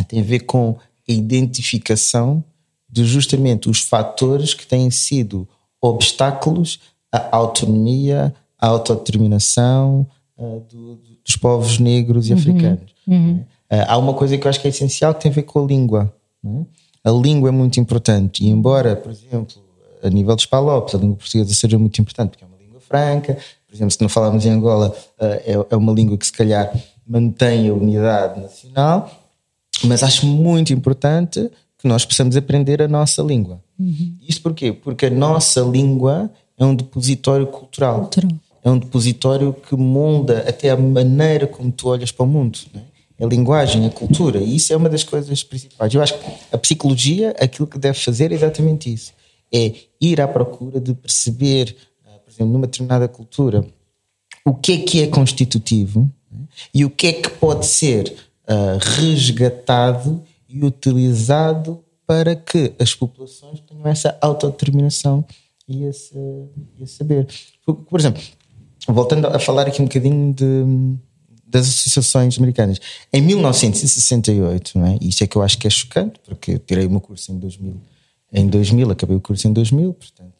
tem 0.07 0.19
a 0.19 0.23
ver 0.23 0.41
com 0.41 0.77
a 1.07 1.11
identificação 1.11 2.43
de 2.89 3.05
justamente 3.05 3.69
os 3.69 3.81
fatores 3.81 4.53
que 4.53 4.67
têm 4.67 4.91
sido 4.91 5.47
obstáculos 5.81 6.79
à 7.11 7.35
autonomia, 7.35 8.33
à 8.59 8.67
autodeterminação 8.67 10.07
uh, 10.37 10.59
do, 10.69 10.95
dos 11.25 11.35
povos 11.35 11.79
negros 11.79 12.29
e 12.29 12.33
uhum. 12.33 12.39
africanos. 12.39 12.95
Uhum. 13.07 13.37
Uh, 13.71 13.85
há 13.87 13.97
uma 13.97 14.13
coisa 14.13 14.37
que 14.37 14.45
eu 14.45 14.49
acho 14.49 14.61
que 14.61 14.67
é 14.67 14.69
essencial 14.69 15.13
que 15.15 15.21
tem 15.21 15.31
a 15.31 15.35
ver 15.35 15.43
com 15.43 15.63
a 15.63 15.67
língua. 15.67 16.15
É? 16.45 16.49
A 17.03 17.11
língua 17.11 17.49
é 17.49 17.51
muito 17.51 17.79
importante, 17.79 18.43
e 18.43 18.47
embora, 18.47 18.95
por 18.95 19.11
exemplo, 19.11 19.61
a 20.01 20.09
nível 20.09 20.35
dos 20.35 20.45
palopes, 20.45 20.95
a 20.95 20.97
língua 20.97 21.17
portuguesa 21.17 21.53
seja 21.53 21.77
muito 21.77 21.99
importante, 21.99 22.31
porque 22.31 22.43
é 22.43 22.47
uma 22.47 22.57
língua 22.57 22.79
franca, 22.79 23.37
por 23.67 23.75
exemplo, 23.75 23.91
se 23.91 24.01
não 24.01 24.09
falarmos 24.09 24.45
em 24.45 24.49
Angola, 24.49 24.95
é, 25.19 25.65
é 25.69 25.75
uma 25.75 25.91
língua 25.91 26.17
que 26.17 26.25
se 26.25 26.31
calhar 26.31 26.71
mantém 27.05 27.67
a 27.67 27.73
unidade 27.73 28.39
nacional, 28.39 29.11
mas 29.83 30.03
acho 30.03 30.25
muito 30.25 30.71
importante 30.71 31.49
que 31.77 31.87
nós 31.87 32.05
possamos 32.05 32.37
aprender 32.37 32.81
a 32.81 32.87
nossa 32.87 33.21
língua. 33.21 33.61
Uhum. 33.77 34.15
Isto 34.27 34.41
porquê? 34.41 34.71
Porque 34.71 35.07
a 35.07 35.09
nossa 35.09 35.59
língua 35.61 36.31
é 36.57 36.63
um 36.63 36.75
depositório 36.75 37.47
cultural. 37.47 38.01
cultural. 38.01 38.31
É 38.63 38.69
um 38.69 38.77
depositório 38.77 39.53
que 39.53 39.75
molda 39.75 40.45
até 40.47 40.69
a 40.69 40.77
maneira 40.77 41.45
como 41.45 41.69
tu 41.71 41.89
olhas 41.89 42.11
para 42.11 42.23
o 42.23 42.27
mundo. 42.27 42.59
É? 42.73 42.79
A 43.23 43.27
linguagem, 43.27 43.85
a 43.85 43.89
cultura. 43.89 44.39
E 44.39 44.57
isso 44.57 44.73
é 44.73 44.75
uma 44.75 44.89
das 44.89 45.03
coisas 45.03 45.43
principais. 45.43 45.93
Eu 45.93 46.01
acho 46.01 46.19
que 46.19 46.25
a 46.51 46.57
psicologia, 46.57 47.33
aquilo 47.39 47.67
que 47.67 47.79
deve 47.79 47.97
fazer 47.97 48.31
é 48.31 48.35
exatamente 48.35 48.93
isso. 48.93 49.13
É 49.51 49.73
ir 50.01 50.19
à 50.19 50.27
procura 50.27 50.79
de 50.79 50.93
perceber 50.93 51.75
exemplo, 52.33 52.53
numa 52.53 52.67
determinada 52.67 53.07
cultura, 53.07 53.65
o 54.45 54.53
que 54.53 54.73
é 54.73 54.77
que 54.79 55.03
é 55.03 55.07
constitutivo 55.07 56.09
né? 56.31 56.45
e 56.73 56.83
o 56.83 56.89
que 56.89 57.07
é 57.07 57.13
que 57.13 57.29
pode 57.29 57.65
ser 57.65 58.13
uh, 58.43 58.77
resgatado 58.99 60.21
e 60.49 60.63
utilizado 60.63 61.83
para 62.05 62.35
que 62.35 62.73
as 62.79 62.93
populações 62.93 63.61
tenham 63.61 63.87
essa 63.87 64.17
autodeterminação 64.21 65.23
e 65.67 65.85
esse, 65.85 66.17
esse 66.81 66.95
saber. 66.95 67.27
Por, 67.65 67.75
por, 67.75 67.99
exemplo, 67.99 68.21
voltando 68.87 69.27
a 69.27 69.39
falar 69.39 69.67
aqui 69.67 69.81
um 69.81 69.85
bocadinho 69.85 70.33
de, 70.33 70.97
das 71.53 71.67
associações 71.67 72.37
americanas, 72.37 72.81
em 73.13 73.21
1968, 73.21 74.77
não 74.77 74.87
é? 74.87 74.97
isto 74.99 75.23
é 75.23 75.27
que 75.27 75.37
eu 75.37 75.41
acho 75.41 75.57
que 75.57 75.67
é 75.67 75.69
chocante, 75.69 76.19
porque 76.25 76.53
eu 76.53 76.59
tirei 76.59 76.85
o 76.85 76.89
meu 76.89 76.99
curso 76.99 77.31
em 77.31 77.37
2000, 77.37 77.75
em 78.33 78.47
2000 78.47 78.91
acabei 78.91 79.15
o 79.15 79.21
curso 79.21 79.47
em 79.47 79.53
2000, 79.53 79.93
portanto 79.93 80.33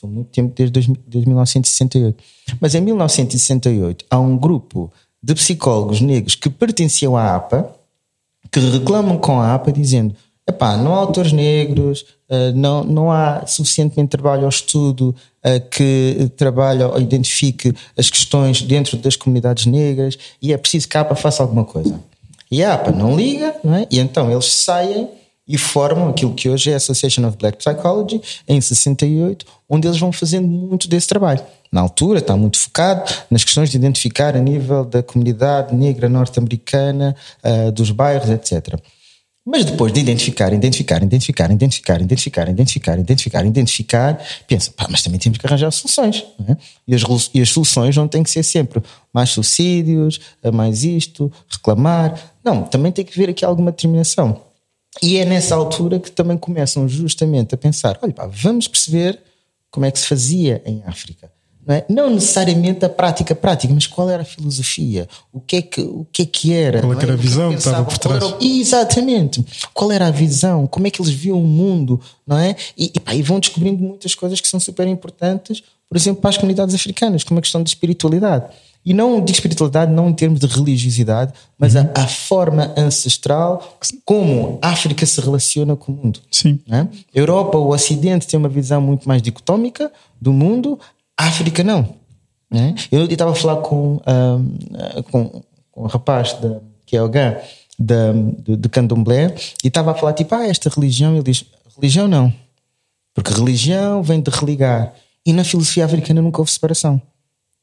passou 0.00 0.08
muito 0.08 0.28
tempo 0.28 0.54
desde, 0.54 0.80
desde 1.06 1.28
1968. 1.28 2.22
Mas 2.60 2.74
em 2.74 2.80
1968 2.80 4.04
há 4.08 4.18
um 4.18 4.36
grupo 4.36 4.90
de 5.22 5.34
psicólogos 5.34 6.00
negros 6.00 6.34
que 6.34 6.48
pertenciam 6.48 7.16
à 7.16 7.36
APA 7.36 7.74
que 8.50 8.58
reclamam 8.58 9.18
com 9.18 9.40
a 9.40 9.54
APA 9.54 9.70
dizendo 9.70 10.14
epá, 10.50 10.76
não 10.76 10.94
há 10.94 10.98
autores 10.98 11.32
negros, 11.32 12.04
eh, 12.28 12.52
não, 12.52 12.84
não 12.84 13.10
há 13.10 13.44
suficientemente 13.46 14.10
trabalho 14.10 14.44
ao 14.44 14.48
estudo 14.48 15.14
eh, 15.42 15.58
que 15.58 16.30
trabalhe 16.36 16.82
ou 16.82 17.00
identifique 17.00 17.74
as 17.96 18.08
questões 18.10 18.62
dentro 18.62 18.96
das 18.98 19.16
comunidades 19.16 19.66
negras 19.66 20.16
e 20.40 20.52
é 20.52 20.56
preciso 20.56 20.88
que 20.88 20.96
a 20.96 21.00
APA 21.00 21.16
faça 21.16 21.42
alguma 21.42 21.64
coisa. 21.64 22.00
E 22.50 22.62
a 22.62 22.74
APA 22.74 22.92
não 22.92 23.16
liga, 23.16 23.54
não 23.64 23.74
é? 23.74 23.86
e 23.90 23.98
então 23.98 24.30
eles 24.30 24.46
saem 24.46 25.08
e 25.50 25.58
formam 25.58 26.10
aquilo 26.10 26.32
que 26.32 26.48
hoje 26.48 26.70
é 26.70 26.74
a 26.74 26.76
Association 26.76 27.26
of 27.26 27.36
Black 27.36 27.58
Psychology, 27.58 28.20
em 28.46 28.60
68, 28.60 29.44
onde 29.68 29.88
eles 29.88 29.98
vão 29.98 30.12
fazendo 30.12 30.46
muito 30.46 30.88
desse 30.88 31.08
trabalho. 31.08 31.42
Na 31.72 31.80
altura 31.80 32.20
está 32.20 32.36
muito 32.36 32.56
focado 32.56 33.12
nas 33.28 33.42
questões 33.42 33.68
de 33.68 33.76
identificar 33.76 34.36
a 34.36 34.38
nível 34.38 34.84
da 34.84 35.02
comunidade 35.02 35.74
negra 35.74 36.08
norte-americana, 36.08 37.16
uh, 37.42 37.72
dos 37.72 37.90
bairros, 37.90 38.30
etc. 38.30 38.78
Mas 39.44 39.64
depois 39.64 39.92
de 39.92 40.00
identificar, 40.00 40.52
identificar, 40.52 41.02
identificar, 41.02 41.50
identificar, 41.50 42.00
identificar, 42.00 42.48
identificar, 42.48 42.98
identificar, 42.98 43.46
identificar, 43.46 44.26
pensa, 44.46 44.70
pá, 44.70 44.86
mas 44.90 45.02
também 45.02 45.18
temos 45.18 45.38
que 45.38 45.46
arranjar 45.46 45.70
soluções. 45.70 46.24
É? 46.46 46.56
E, 46.86 46.94
as, 46.94 47.02
e 47.32 47.40
as 47.40 47.48
soluções 47.48 47.96
não 47.96 48.06
têm 48.06 48.22
que 48.22 48.30
ser 48.30 48.42
sempre 48.42 48.82
mais 49.12 49.30
subsídios, 49.30 50.20
mais 50.52 50.84
isto, 50.84 51.32
reclamar. 51.48 52.20
Não, 52.44 52.64
também 52.64 52.92
tem 52.92 53.04
que 53.04 53.12
haver 53.18 53.30
aqui 53.30 53.44
alguma 53.44 53.70
determinação. 53.70 54.42
E 55.02 55.16
é 55.16 55.24
nessa 55.24 55.54
altura 55.54 55.98
que 55.98 56.10
também 56.10 56.36
começam 56.36 56.86
justamente 56.86 57.54
a 57.54 57.58
pensar: 57.58 57.98
olha, 58.02 58.12
pá, 58.12 58.26
vamos 58.26 58.68
perceber 58.68 59.18
como 59.70 59.86
é 59.86 59.90
que 59.90 59.98
se 59.98 60.06
fazia 60.06 60.62
em 60.66 60.82
África. 60.84 61.30
Não, 61.66 61.74
é? 61.74 61.84
não 61.88 62.10
necessariamente 62.10 62.84
a 62.84 62.88
prática 62.88 63.34
prática, 63.34 63.72
mas 63.72 63.86
qual 63.86 64.08
era 64.08 64.22
a 64.22 64.24
filosofia? 64.24 65.08
O 65.32 65.40
que 65.40 65.56
é 65.56 65.62
que, 65.62 65.80
o 65.80 66.06
que, 66.10 66.22
é 66.22 66.26
que 66.26 66.52
era? 66.52 66.80
Qual 66.80 66.92
é 66.92 67.02
era 67.02 67.12
a 67.12 67.16
visão 67.16 67.50
que 67.50 67.58
estava 67.58 67.84
por 67.84 67.98
trás? 67.98 68.22
Era, 68.22 68.36
exatamente. 68.40 69.44
Qual 69.74 69.92
era 69.92 70.06
a 70.06 70.10
visão? 70.10 70.66
Como 70.66 70.86
é 70.86 70.90
que 70.90 71.00
eles 71.00 71.12
viam 71.12 71.38
o 71.38 71.46
mundo? 71.46 72.00
Não 72.26 72.38
é? 72.38 72.56
E, 72.76 72.92
e, 72.94 73.00
pá, 73.00 73.14
e 73.14 73.22
vão 73.22 73.38
descobrindo 73.38 73.82
muitas 73.82 74.14
coisas 74.14 74.40
que 74.40 74.48
são 74.48 74.58
super 74.58 74.86
importantes, 74.86 75.62
por 75.88 75.96
exemplo, 75.96 76.20
para 76.20 76.30
as 76.30 76.36
comunidades 76.36 76.74
africanas, 76.74 77.24
como 77.24 77.38
a 77.38 77.42
questão 77.42 77.62
de 77.62 77.68
espiritualidade. 77.68 78.46
E 78.84 78.94
não 78.94 79.20
de 79.20 79.30
espiritualidade, 79.30 79.92
não 79.92 80.08
em 80.08 80.14
termos 80.14 80.40
de 80.40 80.46
religiosidade, 80.46 81.34
mas 81.58 81.74
uhum. 81.74 81.86
a, 81.94 82.02
a, 82.02 82.08
forma 82.08 82.72
ancestral, 82.76 83.78
como 84.06 84.58
a 84.62 84.70
África 84.70 85.04
se 85.04 85.20
relaciona 85.20 85.76
com 85.76 85.92
o 85.92 85.94
mundo. 85.94 86.20
Sim. 86.30 86.58
É? 86.70 86.78
A 86.78 86.88
Europa, 87.12 87.58
o 87.58 87.74
Ocidente, 87.74 88.26
tem 88.26 88.38
uma 88.38 88.48
visão 88.48 88.80
muito 88.80 89.06
mais 89.06 89.20
dicotómica 89.20 89.92
do 90.18 90.32
mundo, 90.32 90.78
África 91.26 91.62
não. 91.62 91.94
É? 92.52 92.74
Eu 92.90 93.04
estava 93.04 93.30
a 93.30 93.34
falar 93.34 93.56
com, 93.62 94.00
um, 94.06 95.02
com, 95.10 95.42
com 95.70 95.84
um 95.84 95.86
rapaz 95.86 96.32
da, 96.34 96.60
que 96.84 96.96
é 96.96 97.02
o 97.02 97.08
Gã, 97.08 97.36
de, 97.78 98.56
de 98.56 98.68
Candomblé, 98.68 99.34
e 99.62 99.68
estava 99.68 99.92
a 99.92 99.94
falar 99.94 100.12
tipo, 100.14 100.34
ah, 100.34 100.46
esta 100.46 100.68
religião, 100.68 101.14
ele 101.14 101.22
diz, 101.22 101.44
religião 101.76 102.08
não, 102.08 102.32
porque 103.14 103.32
religião 103.32 104.02
vem 104.02 104.20
de 104.20 104.30
religar, 104.30 104.92
e 105.24 105.32
na 105.32 105.44
filosofia 105.44 105.84
africana 105.84 106.20
nunca 106.20 106.40
houve 106.40 106.50
separação 106.50 107.00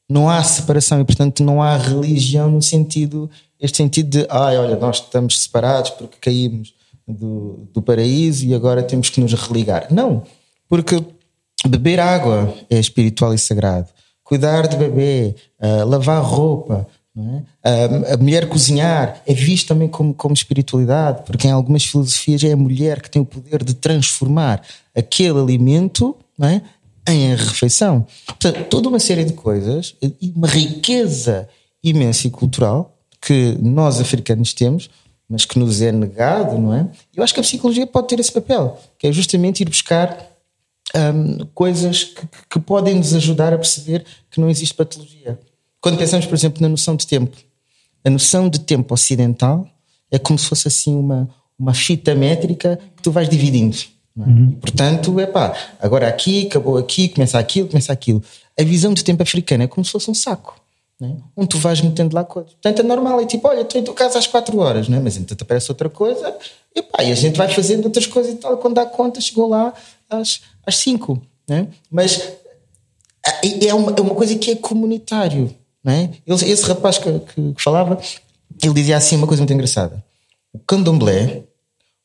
não 0.08 0.28
há 0.28 0.42
separação 0.42 1.00
e, 1.00 1.04
portanto, 1.04 1.44
não 1.44 1.62
há 1.62 1.76
religião 1.76 2.50
no 2.50 2.62
sentido, 2.62 3.30
este 3.60 3.76
sentido 3.76 4.08
de, 4.08 4.26
ai, 4.30 4.56
olha, 4.56 4.76
nós 4.76 4.96
estamos 4.96 5.38
separados 5.40 5.90
porque 5.90 6.16
caímos 6.20 6.72
do, 7.06 7.68
do 7.74 7.82
paraíso 7.82 8.46
e 8.46 8.54
agora 8.54 8.82
temos 8.82 9.10
que 9.10 9.20
nos 9.20 9.34
religar. 9.34 9.86
Não, 9.90 10.22
porque 10.66 11.04
beber 11.66 11.98
água 12.00 12.54
é 12.70 12.78
espiritual 12.78 13.34
e 13.34 13.38
sagrado. 13.38 13.88
Cuidar 14.22 14.68
de 14.68 14.76
bebê, 14.76 15.34
uh, 15.60 15.86
lavar 15.86 16.22
roupa, 16.22 16.86
é? 17.18 17.42
a, 17.64 18.14
a 18.14 18.16
mulher 18.16 18.48
cozinhar 18.48 19.20
é 19.26 19.34
visto 19.34 19.68
também 19.68 19.88
como, 19.88 20.14
como 20.14 20.34
espiritualidade, 20.34 21.22
porque 21.24 21.48
em 21.48 21.50
algumas 21.50 21.84
filosofias 21.84 22.44
é 22.44 22.52
a 22.52 22.56
mulher 22.56 23.02
que 23.02 23.10
tem 23.10 23.20
o 23.20 23.26
poder 23.26 23.64
de 23.64 23.74
transformar 23.74 24.62
aquele 24.94 25.40
alimento 25.40 26.16
é? 26.40 26.60
em 27.10 27.34
refeição. 27.34 28.06
Portanto, 28.26 28.64
toda 28.68 28.88
uma 28.88 29.00
série 29.00 29.24
de 29.24 29.32
coisas 29.32 29.96
e 30.00 30.32
uma 30.36 30.46
riqueza 30.46 31.48
imensa 31.82 32.28
e 32.28 32.30
cultural 32.30 32.94
que 33.20 33.58
nós 33.60 34.00
africanos 34.00 34.52
temos, 34.52 34.88
mas 35.28 35.44
que 35.44 35.58
nos 35.58 35.82
é 35.82 35.90
negado, 35.90 36.56
não 36.56 36.72
é? 36.72 36.88
Eu 37.14 37.22
acho 37.22 37.34
que 37.34 37.40
a 37.40 37.42
psicologia 37.42 37.86
pode 37.86 38.08
ter 38.08 38.20
esse 38.20 38.32
papel, 38.32 38.78
que 38.98 39.06
é 39.06 39.12
justamente 39.12 39.60
ir 39.60 39.68
buscar 39.68 40.16
um, 40.94 41.46
coisas 41.54 42.04
que, 42.04 42.28
que, 42.50 42.60
podem 42.60 42.94
nos 42.94 43.14
ajudar 43.14 43.52
a 43.52 43.58
perceber 43.58 44.04
que 44.30 44.40
não 44.40 44.48
existe 44.48 44.74
patologia. 44.74 45.38
Quando 45.80 45.98
pensamos, 45.98 46.26
por 46.26 46.34
exemplo, 46.34 46.62
na 46.62 46.68
noção 46.68 46.96
de 46.96 47.06
tempo, 47.06 47.36
a 48.04 48.10
noção 48.10 48.48
de 48.48 48.60
tempo 48.60 48.92
ocidental 48.94 49.68
é 50.10 50.18
como 50.18 50.38
se 50.38 50.46
fosse 50.46 50.68
assim 50.68 50.94
uma, 50.94 51.28
uma 51.58 51.74
fita 51.74 52.14
métrica 52.14 52.78
que 52.96 53.02
tu 53.02 53.10
vais 53.10 53.28
dividindo. 53.28 53.76
É? 54.16 54.20
Uhum. 54.20 54.50
portanto, 54.60 55.20
é 55.20 55.26
pá, 55.26 55.54
agora 55.78 56.08
aqui, 56.08 56.46
acabou 56.46 56.76
aqui, 56.76 57.08
começa 57.08 57.38
aquilo, 57.38 57.68
começa 57.68 57.92
aquilo. 57.92 58.22
A 58.58 58.64
visão 58.64 58.92
de 58.92 59.04
tempo 59.04 59.22
africana 59.22 59.64
é 59.64 59.66
como 59.68 59.84
se 59.84 59.92
fosse 59.92 60.10
um 60.10 60.14
saco. 60.14 60.60
É? 61.00 61.12
Onde 61.36 61.48
tu 61.50 61.58
vais 61.58 61.80
metendo 61.80 62.16
lá 62.16 62.24
coisas. 62.24 62.52
Portanto, 62.54 62.80
é 62.80 62.82
normal, 62.82 63.20
é 63.20 63.26
tipo, 63.26 63.46
olha, 63.46 63.60
estou 63.60 63.80
em 63.80 63.84
tua 63.84 63.94
casa 63.94 64.18
às 64.18 64.26
4 64.26 64.58
horas, 64.58 64.88
não 64.88 64.98
é? 64.98 65.00
mas 65.00 65.16
então 65.16 65.36
aparece 65.40 65.70
outra 65.70 65.88
coisa 65.88 66.36
e, 66.74 66.82
pá, 66.82 67.04
e 67.04 67.12
a 67.12 67.14
gente 67.14 67.36
vai 67.36 67.48
fazendo 67.48 67.84
outras 67.84 68.06
coisas 68.06 68.32
e 68.32 68.36
tal. 68.36 68.56
Quando 68.56 68.74
dá 68.74 68.86
conta, 68.86 69.20
chegou 69.20 69.48
lá 69.48 69.72
às, 70.08 70.40
às 70.66 70.76
5. 70.76 71.22
É? 71.50 71.66
Mas 71.90 72.20
é 73.42 73.74
uma, 73.74 73.92
é 73.96 74.00
uma 74.00 74.14
coisa 74.14 74.36
que 74.36 74.50
é 74.50 74.56
comunitário. 74.56 75.54
Não 75.82 75.92
é? 75.92 76.10
Esse, 76.26 76.64
rapaz 76.66 76.98
que, 76.98 77.18
que, 77.20 77.52
que 77.54 77.62
falava, 77.62 77.98
ele 78.62 78.74
dizia 78.74 78.96
assim 78.96 79.16
uma 79.16 79.26
coisa 79.26 79.42
muito 79.42 79.52
engraçada: 79.52 80.04
o 80.52 80.58
candomblé 80.58 81.44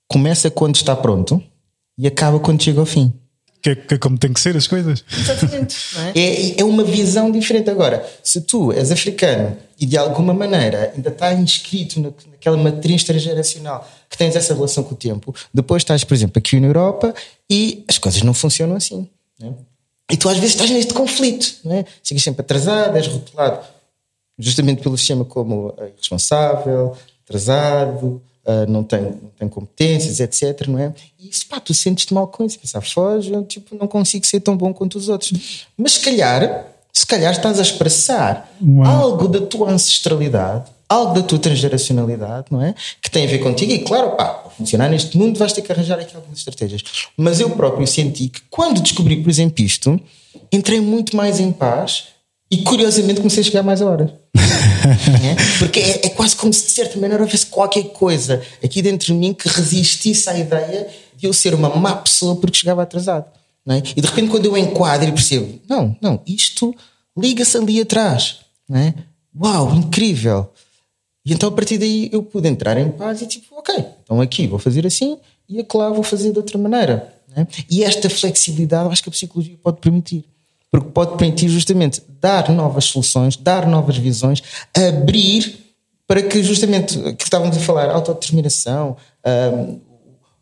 começa 0.07 0.49
quando 0.49 0.75
está 0.75 0.95
pronto 0.95 1.41
e 1.97 2.07
acaba 2.07 2.39
quando 2.39 2.61
chega 2.61 2.79
ao 2.79 2.85
fim. 2.85 3.13
Que 3.61 3.69
é, 3.69 3.75
que 3.75 3.93
é 3.93 3.97
como 3.97 4.17
tem 4.17 4.33
que 4.33 4.41
ser 4.41 4.57
as 4.57 4.67
coisas. 4.67 5.05
Exatamente. 5.09 5.77
é? 5.97 6.19
É, 6.19 6.61
é 6.61 6.63
uma 6.65 6.83
visão 6.83 7.31
diferente. 7.31 7.69
Agora, 7.69 8.05
se 8.21 8.41
tu 8.41 8.73
és 8.73 8.91
africano 8.91 9.55
e 9.79 9.85
de 9.85 9.97
alguma 9.97 10.33
maneira 10.33 10.91
ainda 10.93 11.09
está 11.09 11.33
inscrito 11.33 12.01
naquela 12.01 12.57
matriz 12.57 13.05
transgeracional 13.05 13.89
que 14.13 14.17
tens 14.19 14.35
essa 14.35 14.53
relação 14.53 14.83
com 14.83 14.93
o 14.93 14.97
tempo, 14.97 15.33
depois 15.51 15.81
estás, 15.81 16.03
por 16.03 16.13
exemplo, 16.13 16.37
aqui 16.37 16.59
na 16.59 16.67
Europa 16.67 17.15
e 17.49 17.83
as 17.87 17.97
coisas 17.97 18.21
não 18.21 18.31
funcionam 18.31 18.75
assim. 18.75 19.09
É? 19.41 19.49
E 20.11 20.15
tu 20.15 20.29
às 20.29 20.37
vezes 20.37 20.51
estás 20.51 20.69
neste 20.69 20.93
conflito, 20.93 21.55
não 21.65 21.77
é? 21.77 21.85
Chegas 22.03 22.21
sempre 22.21 22.41
atrasado, 22.41 22.95
és 22.95 23.07
rotulado 23.07 23.65
justamente 24.37 24.83
pelo 24.83 24.95
sistema 24.95 25.25
como 25.25 25.73
irresponsável, 25.95 26.95
atrasado, 27.25 28.21
uh, 28.45 28.69
não, 28.69 28.83
tem, 28.83 29.01
não 29.01 29.31
tem 29.35 29.49
competências, 29.49 30.19
etc. 30.19 30.67
Não 30.67 30.77
é? 30.77 30.93
E 31.19 31.29
isso, 31.29 31.47
pá, 31.47 31.59
tu 31.59 31.73
sentes-te 31.73 32.13
mal 32.13 32.27
com 32.27 32.45
isso, 32.45 32.59
pensar, 32.59 32.81
foge, 32.81 33.33
eu 33.33 33.43
tipo, 33.43 33.75
não 33.75 33.87
consigo 33.87 34.27
ser 34.27 34.41
tão 34.41 34.55
bom 34.55 34.71
quanto 34.71 34.95
os 34.95 35.09
outros. 35.09 35.65
Mas 35.75 35.93
se 35.93 36.01
calhar, 36.01 36.67
se 36.91 37.07
calhar 37.07 37.31
estás 37.31 37.57
a 37.57 37.63
expressar 37.63 38.55
Uau. 38.61 38.85
algo 38.85 39.27
da 39.27 39.41
tua 39.41 39.71
ancestralidade, 39.71 40.69
algo 40.89 41.13
da 41.13 41.21
tua 41.21 41.39
transgeracionalidade, 41.39 42.47
não 42.51 42.61
é? 42.61 42.75
Que 43.01 43.09
tem 43.09 43.25
a 43.25 43.27
ver 43.27 43.39
contigo, 43.39 43.71
e 43.71 43.79
claro, 43.79 44.11
pá, 44.11 44.25
para 44.25 44.51
funcionar 44.51 44.89
neste 44.89 45.17
mundo 45.17 45.37
vais 45.37 45.53
ter 45.53 45.61
que 45.61 45.71
arranjar 45.71 45.99
aqui 45.99 46.15
algumas 46.15 46.37
estratégias. 46.37 46.83
Mas 47.17 47.39
eu 47.39 47.49
próprio 47.51 47.85
senti 47.87 48.29
que 48.29 48.41
quando 48.49 48.81
descobri, 48.81 49.21
por 49.21 49.29
exemplo, 49.29 49.63
isto, 49.63 49.99
entrei 50.51 50.79
muito 50.79 51.15
mais 51.15 51.39
em 51.39 51.51
paz 51.51 52.05
e 52.49 52.57
curiosamente 52.57 53.19
comecei 53.19 53.41
a 53.41 53.45
chegar 53.45 53.63
mais 53.63 53.81
a 53.81 53.85
horas. 53.85 54.11
é? 54.35 55.57
Porque 55.59 55.79
é, 55.79 56.05
é, 56.05 56.09
quase 56.09 56.35
como 56.35 56.53
se 56.53 56.65
de 56.65 56.71
certa 56.71 56.99
maneira 56.99 57.23
houvesse 57.23 57.45
qualquer 57.47 57.83
coisa 57.85 58.41
aqui 58.63 58.81
dentro 58.81 59.07
de 59.07 59.13
mim 59.13 59.33
que 59.33 59.47
resistisse 59.47 60.29
à 60.29 60.37
ideia 60.37 60.87
de 61.17 61.25
eu 61.25 61.33
ser 61.33 61.53
uma 61.53 61.69
má 61.69 61.95
pessoa 61.95 62.35
porque 62.35 62.57
chegava 62.57 62.83
atrasado. 62.83 63.25
É? 63.67 63.77
E 63.95 64.01
de 64.01 64.07
repente, 64.07 64.29
quando 64.29 64.45
eu 64.45 64.57
enquadro 64.57 65.07
e 65.07 65.11
percebo, 65.13 65.59
não, 65.69 65.95
não, 66.01 66.21
isto 66.27 66.75
liga-se 67.17 67.57
ali 67.57 67.79
atrás. 67.79 68.39
É? 68.71 68.93
Uau, 69.39 69.73
incrível! 69.73 70.51
E 71.25 71.33
então 71.33 71.49
a 71.49 71.51
partir 71.51 71.77
daí 71.77 72.09
eu 72.11 72.21
pude 72.23 72.47
entrar 72.47 72.77
em 72.77 72.89
paz 72.89 73.21
e 73.21 73.27
tipo, 73.27 73.55
ok, 73.55 73.73
então 74.03 74.19
aqui 74.19 74.47
vou 74.47 74.59
fazer 74.59 74.85
assim 74.85 75.17
e 75.47 75.59
acolá 75.59 75.89
vou 75.89 76.03
fazer 76.03 76.31
de 76.31 76.37
outra 76.37 76.57
maneira. 76.57 77.13
É? 77.35 77.47
E 77.69 77.83
esta 77.83 78.09
flexibilidade 78.09 78.89
acho 78.89 79.01
que 79.01 79.09
a 79.09 79.11
psicologia 79.11 79.57
pode 79.61 79.77
permitir 79.77 80.25
porque 80.73 80.89
pode 80.89 81.17
permitir 81.17 81.49
justamente 81.49 82.01
dar 82.19 82.49
novas 82.49 82.85
soluções, 82.85 83.37
dar 83.37 83.67
novas 83.67 83.95
visões, 83.95 84.41
abrir 84.75 85.59
para 86.07 86.23
que 86.23 86.41
justamente 86.41 86.97
aquilo 86.97 87.15
que 87.15 87.23
estávamos 87.23 87.55
a 87.55 87.59
falar, 87.59 87.89
a 87.89 87.93
autodeterminação, 87.93 88.97
um, 89.23 89.79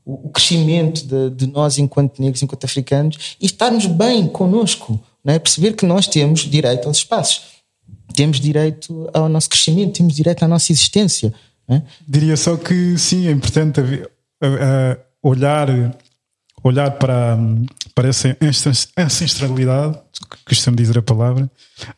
o 0.05 0.29
crescimento 0.29 1.05
de, 1.05 1.31
de, 1.31 1.47
nós 1.47 1.77
enquanto 1.77 2.21
negros, 2.21 2.41
enquanto 2.41 2.63
africanos, 2.63 3.35
e 3.41 3.45
estarmos 3.45 3.85
bem 3.87 4.25
connosco, 4.25 4.97
é? 5.25 5.37
perceber 5.37 5.73
que 5.73 5.85
nós 5.85 6.07
temos 6.07 6.49
direito 6.49 6.87
aos 6.87 6.97
espaços, 6.97 7.41
temos 8.11 8.39
direito 8.39 9.09
ao 9.13 9.27
nosso 9.29 9.49
crescimento, 9.49 9.97
temos 9.97 10.15
direito 10.15 10.43
à 10.43 10.47
nossa 10.47 10.71
existência. 10.71 11.33
É? 11.69 11.81
Diria 12.07 12.35
só 12.35 12.57
que 12.57 12.97
sim, 12.97 13.27
é 13.27 13.31
importante 13.31 13.81
olhar 15.23 15.69
olhar 16.63 16.91
para, 16.91 17.37
para 17.95 18.09
essa 18.09 18.37
ancestralidade, 18.97 19.97
costumo 20.45 20.75
dizer 20.75 20.97
a 20.97 21.01
palavra, 21.01 21.49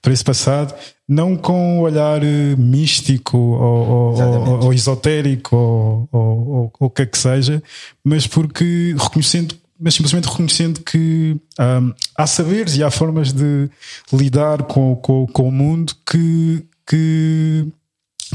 para 0.01 0.13
esse 0.13 0.23
passado, 0.23 0.73
não 1.07 1.35
com 1.35 1.79
um 1.79 1.81
olhar 1.81 2.23
eh, 2.23 2.55
místico 2.57 3.37
ou, 3.37 4.15
ou, 4.15 4.63
ou 4.65 4.73
esotérico 4.73 5.55
ou, 5.55 6.09
ou, 6.11 6.73
o 6.79 6.89
que 6.89 7.01
é 7.01 7.05
que 7.05 7.17
seja, 7.17 7.61
mas 8.03 8.25
porque 8.25 8.95
reconhecendo, 8.97 9.55
mas 9.83 9.95
simplesmente 9.95 10.29
reconhecendo 10.29 10.79
que 10.79 11.35
um, 11.59 11.93
há 12.15 12.25
saberes 12.25 12.77
e 12.77 12.83
há 12.83 12.89
formas 12.89 13.33
de 13.33 13.69
lidar 14.13 14.63
com, 14.63 14.95
com, 14.95 15.27
com 15.27 15.49
o 15.49 15.51
mundo 15.51 15.93
que, 16.09 16.65
que 16.87 17.67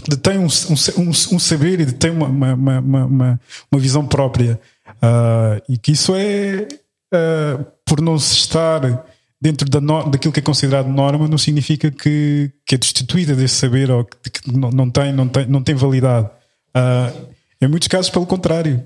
detém 0.07 0.39
um, 0.39 0.47
um, 0.47 1.09
um, 1.09 1.39
saber 1.39 1.81
e 1.81 1.87
detém 1.87 2.11
uma, 2.11 2.27
uma, 2.27 2.55
uma, 2.55 3.05
uma, 3.07 3.41
uma 3.73 3.81
visão 3.81 4.07
própria. 4.07 4.61
Uh, 4.97 5.63
e 5.71 5.79
que 5.79 5.93
isso 5.93 6.15
é 6.15 6.69
uh, 7.15 7.65
por 7.87 8.03
não 8.03 8.19
se 8.19 8.35
estar 8.35 9.07
dentro 9.41 9.71
da 9.71 9.81
daquilo 10.03 10.33
que 10.33 10.41
é 10.41 10.43
considerado 10.43 10.89
norma, 10.89 11.27
não 11.29 11.39
significa 11.39 11.91
que, 11.91 12.53
que 12.67 12.75
é 12.75 12.79
destituída 12.79 13.35
desse 13.35 13.55
saber 13.55 13.91
ou 13.91 14.05
que, 14.05 14.31
que 14.31 14.53
não, 14.53 14.71
não, 14.71 14.91
tem, 14.91 15.13
não, 15.15 15.27
tem, 15.27 15.47
não 15.47 15.63
tem 15.63 15.75
validade. 15.75 16.29
Uh, 16.77 17.38
em 17.61 17.69
muitos 17.69 17.89
casos, 17.89 18.11
pelo 18.11 18.27
contrário, 18.27 18.85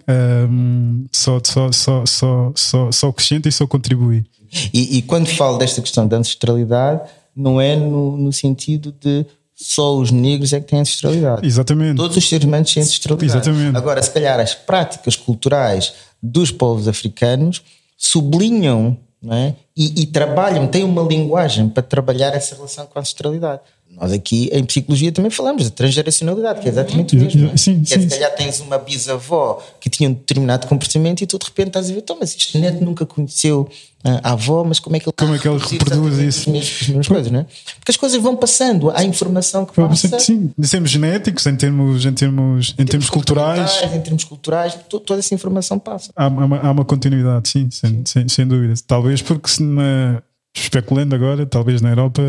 só, 1.10 1.40
só, 1.44 1.70
só, 1.72 2.06
só, 2.06 2.52
só, 2.54 2.92
só 2.92 3.08
acrescenta 3.08 3.48
e 3.48 3.52
só 3.52 3.66
contribui. 3.66 4.24
E, 4.72 4.98
e, 4.98 5.02
quando 5.02 5.26
falo 5.26 5.58
desta 5.58 5.80
questão 5.80 6.06
da 6.06 6.16
ancestralidade, 6.16 7.02
não 7.34 7.60
é 7.60 7.76
no, 7.76 8.16
no 8.16 8.32
sentido 8.32 8.94
de 9.00 9.24
só 9.54 9.96
os 9.96 10.10
negros 10.10 10.52
é 10.52 10.60
que 10.60 10.66
têm 10.66 10.80
ancestralidade. 10.80 11.46
Exatamente. 11.46 11.96
Todos 11.96 12.16
os 12.16 12.28
seres 12.28 12.46
humanos 12.46 12.72
têm 12.72 12.82
ancestralidade. 12.82 13.32
Exatamente. 13.32 13.76
Agora, 13.76 14.02
se 14.02 14.10
calhar 14.10 14.40
as 14.40 14.54
práticas 14.54 15.16
culturais 15.16 15.94
dos 16.22 16.50
povos 16.50 16.88
africanos 16.88 17.62
sublinham 17.96 18.98
é? 19.30 19.54
e, 19.76 20.02
e, 20.02 20.06
trabalham, 20.06 20.66
têm 20.66 20.84
uma 20.84 21.02
linguagem 21.02 21.68
para 21.68 21.82
trabalhar 21.82 22.34
essa 22.34 22.54
relação 22.54 22.86
com 22.86 22.98
a 22.98 23.02
ancestralidade. 23.02 23.60
Nós 23.90 24.10
aqui 24.10 24.48
em 24.52 24.64
psicologia 24.64 25.12
também 25.12 25.30
falamos 25.30 25.64
de 25.64 25.70
transgeracionalidade, 25.70 26.60
que 26.60 26.66
é 26.66 26.70
exatamente 26.70 27.14
o 27.14 27.18
mesmo. 27.20 27.50
É? 27.50 27.56
Sim, 27.56 27.82
que 27.82 27.92
é, 27.92 27.98
sim, 27.98 28.08
se 28.08 28.16
calhar 28.16 28.34
tens 28.34 28.58
uma 28.60 28.78
bisavó 28.78 29.62
que 29.78 29.90
tinha 29.90 30.08
um 30.08 30.14
determinado 30.14 30.66
comportamento 30.66 31.20
e 31.20 31.26
tu 31.26 31.38
de 31.38 31.44
repente 31.44 31.68
estás 31.68 31.90
a 31.90 31.92
ver, 31.92 32.02
mas 32.18 32.34
este 32.34 32.58
neto 32.58 32.82
nunca 32.82 33.04
conheceu 33.04 33.68
a 34.04 34.32
avó, 34.32 34.64
mas 34.64 34.80
como 34.80 34.96
é 34.96 35.00
que 35.00 35.08
ele, 35.08 35.14
como 35.16 35.34
é 35.34 35.38
que 35.38 35.48
ele 35.48 35.58
reproduz 35.58 36.18
isso? 36.18 36.50
As 36.50 36.88
mesmas 36.88 37.08
coisas, 37.08 37.30
não 37.30 37.40
é? 37.40 37.46
Porque 37.78 37.90
as 37.90 37.96
coisas 37.96 38.20
vão 38.20 38.36
passando, 38.36 38.90
há 38.90 39.04
informação 39.04 39.64
que 39.64 39.74
passa. 39.74 40.18
Sim, 40.18 40.50
em 40.58 40.62
termos 40.62 40.90
genéticos, 40.90 41.46
em 41.46 41.56
termos, 41.56 42.04
em 42.04 42.12
termos, 42.12 42.74
em, 42.78 42.84
termos 42.84 43.08
culturais. 43.08 43.82
Em 43.94 44.00
termos 44.00 44.24
culturais, 44.24 44.76
toda 44.88 45.20
essa 45.20 45.34
informação 45.34 45.78
passa. 45.78 46.10
Há, 46.16 46.26
uma, 46.26 46.84
continuidade, 46.84 47.48
sim, 47.48 47.70
sem, 47.70 47.90
sim. 47.90 48.02
Sem, 48.04 48.28
sem 48.28 48.46
dúvida. 48.46 48.74
Talvez 48.86 49.22
porque 49.22 49.48
se 49.48 49.62
na 49.62 50.22
especulando 50.54 51.14
agora, 51.14 51.46
talvez 51.46 51.80
na 51.80 51.90
Europa 51.90 52.22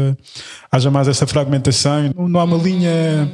haja 0.72 0.90
mais 0.90 1.08
essa 1.08 1.28
fragmentação, 1.28 2.12
não 2.16 2.40
há 2.40 2.44
uma 2.46 2.58
linha 2.58 3.30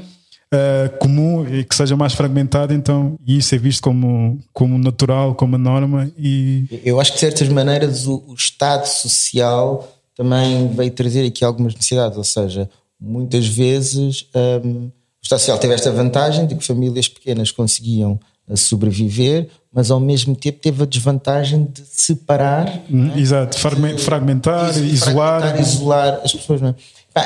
uh, 0.53 0.97
comum 0.97 1.47
e 1.47 1.63
que 1.63 1.75
seja 1.75 1.95
mais 1.95 2.13
fragmentada, 2.13 2.73
então 2.73 3.15
e 3.25 3.37
isso 3.37 3.53
é 3.55 3.57
visto 3.57 3.81
como, 3.81 4.39
como 4.53 4.77
natural, 4.77 5.35
como 5.35 5.55
a 5.55 5.59
norma. 5.59 6.11
E... 6.17 6.81
Eu 6.83 6.99
acho 6.99 7.11
que 7.11 7.17
de 7.17 7.21
certas 7.21 7.47
maneiras 7.49 8.07
o, 8.07 8.23
o 8.27 8.33
Estado 8.33 8.85
Social 8.85 9.87
também 10.15 10.67
veio 10.69 10.91
trazer 10.91 11.25
aqui 11.25 11.45
algumas 11.45 11.73
necessidades, 11.73 12.17
ou 12.17 12.23
seja, 12.23 12.69
muitas 12.99 13.47
vezes 13.47 14.27
um, 14.35 14.85
o 14.85 15.23
Estado 15.23 15.39
Social 15.39 15.57
teve 15.57 15.73
esta 15.73 15.91
vantagem 15.91 16.45
de 16.45 16.55
que 16.55 16.65
famílias 16.65 17.07
pequenas 17.07 17.51
conseguiam 17.51 18.19
eh, 18.49 18.55
sobreviver, 18.55 19.47
mas 19.71 19.91
ao 19.91 19.99
mesmo 19.99 20.35
tempo 20.35 20.59
teve 20.59 20.83
a 20.83 20.85
desvantagem 20.85 21.65
de 21.65 21.83
separar. 21.85 22.81
Hum, 22.89 23.11
é? 23.15 23.19
Exato, 23.19 23.55
de, 23.55 23.61
fragmentar, 24.03 24.73
de, 24.73 24.81
isolar. 24.81 25.41
Fragmentar, 25.41 25.61
isolar 25.61 26.21
as 26.23 26.33
pessoas. 26.33 26.61
Não 26.61 26.69
é? 26.69 26.75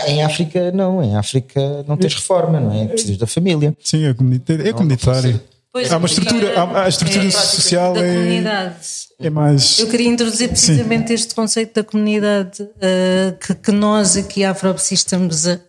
Em 0.07 0.23
África, 0.23 0.71
não. 0.71 1.03
Em 1.03 1.15
África 1.15 1.83
não 1.87 1.97
tens 1.97 2.15
reforma, 2.15 2.59
não 2.59 2.73
é? 2.73 2.87
Precisas 2.87 3.17
da 3.17 3.27
família. 3.27 3.75
Sim, 3.83 4.05
é 4.05 4.13
comunitário. 4.13 4.67
É 4.67 4.73
comunitário. 4.73 5.41
Pois, 5.73 5.91
há 5.91 5.97
uma 5.97 6.05
estrutura, 6.05 6.53
há, 6.55 6.83
a 6.83 6.87
estrutura 6.87 7.25
é 7.25 7.31
social 7.31 7.93
da 7.95 8.05
é, 8.05 8.13
comunidade. 8.13 8.75
é 9.19 9.29
mais. 9.31 9.79
Eu 9.79 9.87
queria 9.87 10.07
introduzir 10.07 10.49
precisamente 10.49 11.07
Sim. 11.07 11.13
este 11.15 11.33
conceito 11.33 11.73
da 11.73 11.83
comunidade 11.83 12.61
uh, 12.61 13.37
que, 13.39 13.55
que, 13.55 13.71
nós 13.71 14.15
aqui 14.15 14.43
Afropsi 14.43 14.93
estamos 14.93 15.47
a, 15.47 15.59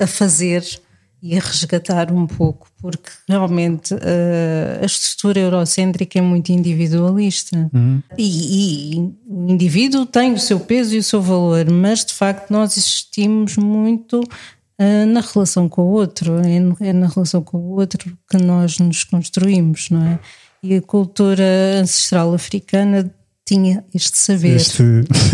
a 0.00 0.06
fazer 0.06 0.64
e 1.22 1.38
a 1.38 1.40
resgatar 1.40 2.10
um 2.10 2.26
pouco, 2.26 2.66
porque 2.78 3.10
realmente 3.28 3.94
uh, 3.94 3.98
a 4.82 4.84
estrutura 4.84 5.38
eurocêntrica 5.38 6.18
é 6.18 6.22
muito 6.22 6.50
individualista 6.50 7.70
uhum. 7.72 8.02
e, 8.18 8.96
e, 8.96 9.14
o 9.28 9.48
indivíduo 9.48 10.04
tem 10.04 10.32
o 10.32 10.38
seu 10.38 10.58
peso 10.58 10.96
e 10.96 10.98
o 10.98 11.02
seu 11.02 11.22
valor, 11.22 11.70
mas 11.70 12.04
de 12.04 12.12
facto 12.12 12.50
nós 12.50 12.76
existimos 12.76 13.56
muito 13.56 14.18
uh, 14.18 15.06
na 15.06 15.20
relação 15.20 15.68
com 15.68 15.82
o 15.82 15.92
outro, 15.92 16.40
é, 16.40 16.88
é 16.88 16.92
na 16.92 17.06
relação 17.06 17.40
com 17.40 17.56
o 17.56 17.78
outro 17.78 18.18
que 18.28 18.38
nós 18.38 18.80
nos 18.80 19.04
construímos, 19.04 19.90
não 19.90 20.04
é? 20.04 20.18
E 20.60 20.76
a 20.76 20.82
cultura 20.82 21.44
ancestral 21.80 22.34
africana 22.34 23.12
tinha 23.44 23.84
este 23.92 24.18
saber, 24.18 24.56
este... 24.56 24.82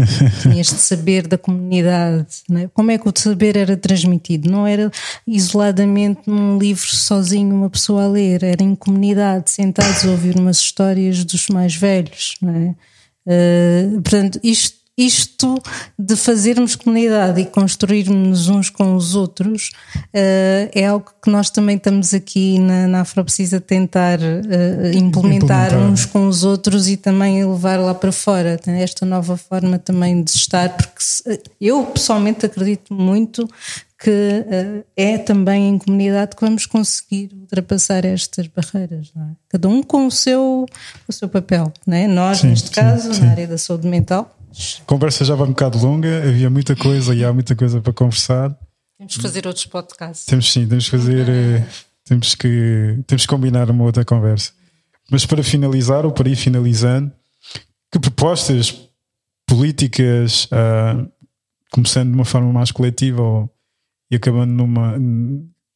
tinha 0.42 0.60
este 0.60 0.76
saber 0.76 1.26
da 1.26 1.36
comunidade. 1.36 2.26
É? 2.52 2.68
Como 2.68 2.90
é 2.90 2.98
que 2.98 3.08
o 3.08 3.12
saber 3.14 3.56
era 3.56 3.76
transmitido? 3.76 4.50
Não 4.50 4.66
era 4.66 4.90
isoladamente 5.26 6.22
num 6.26 6.58
livro 6.58 6.86
sozinho, 6.86 7.54
uma 7.54 7.70
pessoa 7.70 8.04
a 8.04 8.08
ler, 8.08 8.42
era 8.42 8.62
em 8.62 8.74
comunidade, 8.74 9.50
sentados 9.50 10.04
a 10.04 10.10
ouvir 10.10 10.36
umas 10.36 10.58
histórias 10.58 11.24
dos 11.24 11.48
mais 11.48 11.74
velhos. 11.74 12.36
Não 12.40 12.54
é? 12.54 12.74
Uh, 13.26 14.00
portanto, 14.00 14.40
isto 14.42 14.77
isto 14.98 15.62
de 15.96 16.16
fazermos 16.16 16.74
comunidade 16.74 17.40
e 17.40 17.46
construirmos 17.46 18.48
uns 18.48 18.68
com 18.68 18.96
os 18.96 19.14
outros 19.14 19.70
uh, 19.96 20.68
é 20.74 20.86
algo 20.86 21.06
que 21.22 21.30
nós 21.30 21.50
também 21.50 21.76
estamos 21.76 22.12
aqui 22.12 22.58
na, 22.58 22.88
na 22.88 23.00
Afroprecisa 23.02 23.58
a 23.58 23.60
tentar 23.60 24.18
uh, 24.18 24.22
implementar, 24.92 25.66
implementar, 25.68 25.78
uns 25.78 26.04
com 26.04 26.26
os 26.26 26.42
outros 26.42 26.88
e 26.88 26.96
também 26.96 27.44
levar 27.44 27.78
lá 27.78 27.94
para 27.94 28.10
fora. 28.10 28.58
Esta 28.66 29.06
nova 29.06 29.36
forma 29.36 29.78
também 29.78 30.20
de 30.20 30.32
estar, 30.32 30.76
porque 30.76 31.00
se, 31.00 31.40
eu 31.60 31.84
pessoalmente 31.86 32.44
acredito 32.44 32.92
muito 32.92 33.48
que 34.00 34.10
uh, 34.10 34.84
é 34.96 35.18
também 35.18 35.68
em 35.68 35.78
comunidade 35.78 36.36
que 36.36 36.40
vamos 36.42 36.66
conseguir 36.66 37.30
ultrapassar 37.34 38.04
estas 38.04 38.46
barreiras. 38.46 39.12
É? 39.16 39.20
Cada 39.48 39.68
um 39.68 39.82
com 39.82 40.06
o 40.06 40.10
seu, 40.10 40.66
o 41.06 41.12
seu 41.12 41.28
papel. 41.28 41.72
É? 41.88 42.06
Nós, 42.06 42.38
sim, 42.38 42.48
neste 42.48 42.68
sim, 42.68 42.74
caso, 42.74 43.14
sim. 43.14 43.22
na 43.22 43.30
área 43.30 43.46
da 43.46 43.58
saúde 43.58 43.88
mental, 43.88 44.37
a 44.80 44.84
conversa 44.84 45.24
já 45.24 45.34
vai 45.34 45.46
um 45.46 45.50
bocado 45.50 45.78
longa, 45.78 46.18
havia 46.28 46.50
muita 46.50 46.74
coisa 46.74 47.14
e 47.14 47.24
há 47.24 47.32
muita 47.32 47.54
coisa 47.54 47.80
para 47.80 47.92
conversar. 47.92 48.56
Temos 48.96 49.16
que 49.16 49.22
fazer 49.22 49.46
outros 49.46 49.66
podcasts. 49.66 50.26
Temos 50.26 50.52
sim, 50.52 50.66
temos 50.66 50.84
que 50.84 50.90
fazer, 50.90 51.28
eh, 51.28 51.66
Temos 52.08 52.34
que, 52.34 52.98
temos 53.06 53.22
que 53.22 53.28
combinar 53.28 53.70
uma 53.70 53.84
outra 53.84 54.02
conversa. 54.02 54.52
Mas 55.10 55.26
para 55.26 55.42
finalizar, 55.42 56.06
ou 56.06 56.12
para 56.12 56.30
ir 56.30 56.36
finalizando, 56.36 57.12
que 57.92 57.98
propostas 57.98 58.88
políticas, 59.46 60.46
uh, 60.46 61.10
começando 61.70 62.08
de 62.08 62.14
uma 62.14 62.24
forma 62.24 62.50
mais 62.50 62.70
coletiva 62.70 63.20
ou, 63.20 63.50
e 64.10 64.16
acabando 64.16 64.52
numa 64.52 64.94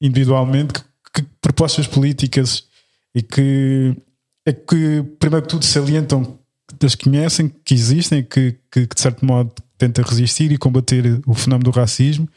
individualmente, 0.00 0.72
que, 0.72 1.22
que 1.22 1.22
propostas 1.40 1.86
políticas 1.86 2.64
e 3.14 3.22
que 3.22 3.94
é 4.46 4.52
que, 4.52 5.02
primeiro 5.20 5.46
que 5.46 5.50
tudo, 5.50 5.64
salientam 5.66 6.38
das 6.82 6.94
que 6.94 7.04
conhecem, 7.04 7.48
que 7.64 7.74
existem, 7.74 8.22
que, 8.22 8.58
que, 8.70 8.86
que 8.86 8.94
de 8.94 9.00
certo 9.00 9.24
modo 9.24 9.52
tenta 9.78 10.02
resistir 10.02 10.52
e 10.52 10.58
combater 10.58 11.20
o 11.26 11.34
fenómeno 11.34 11.70
do 11.70 11.76
racismo 11.76 12.28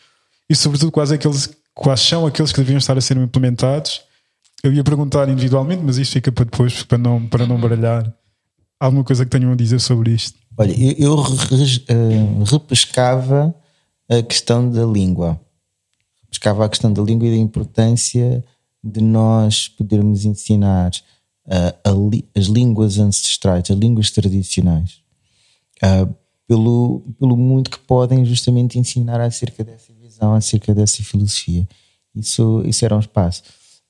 e, 0.50 0.56
sobretudo, 0.56 0.92
quais, 0.92 1.12
aqueles, 1.12 1.50
quais 1.74 2.00
são 2.00 2.26
aqueles 2.26 2.52
que 2.52 2.60
deviam 2.60 2.78
estar 2.78 2.98
a 2.98 3.02
ser 3.02 3.18
implementados. 3.18 4.02
Eu 4.64 4.74
ia 4.74 4.84
perguntar 4.84 5.30
individualmente, 5.30 5.84
mas 5.84 5.98
isto 5.98 6.14
fica 6.14 6.32
para 6.32 6.46
depois, 6.46 6.84
para 6.84 6.98
não, 6.98 7.28
para 7.28 7.46
não 7.46 7.60
baralhar. 7.60 8.12
Alguma 8.80 9.04
coisa 9.04 9.26
que 9.26 9.32
tenham 9.32 9.52
a 9.52 9.56
dizer 9.56 9.80
sobre 9.80 10.12
isto? 10.12 10.38
Olha, 10.58 10.74
eu, 10.74 10.96
eu 10.98 11.20
uh, 11.20 12.44
repescava 12.44 13.54
a 14.10 14.22
questão 14.24 14.70
da 14.70 14.86
língua. 14.86 15.40
Repescava 16.24 16.66
a 16.66 16.70
questão 16.70 16.92
da 16.92 17.02
língua 17.02 17.28
e 17.28 17.32
da 17.32 17.38
importância 17.38 18.44
de 18.84 19.02
nós 19.02 19.68
podermos 19.68 20.26
ensinar 20.26 20.92
uh, 21.48 22.10
li, 22.10 22.26
as 22.36 22.46
línguas 22.46 22.98
ancestrais, 22.98 23.70
as 23.70 23.78
línguas 23.78 24.12
tradicionais, 24.12 25.02
uh, 25.84 26.14
pelo, 26.48 27.02
pelo 27.20 27.36
muito 27.36 27.72
que 27.72 27.80
podem 27.80 28.24
justamente 28.26 28.78
ensinar 28.78 29.20
acerca 29.20 29.64
dessa 29.64 29.94
visão, 29.94 30.34
acerca 30.34 30.74
dessa 30.74 31.04
filosofia. 31.04 31.68
Isso, 32.16 32.64
isso 32.66 32.86
era 32.86 32.96
um 32.96 33.00
espaço 33.00 33.44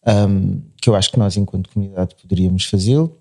um, 0.06 0.62
que 0.82 0.90
eu 0.90 0.96
acho 0.96 1.12
que 1.12 1.18
nós, 1.18 1.36
enquanto 1.36 1.70
comunidade, 1.70 2.16
poderíamos 2.16 2.66
fazê-lo. 2.66 3.18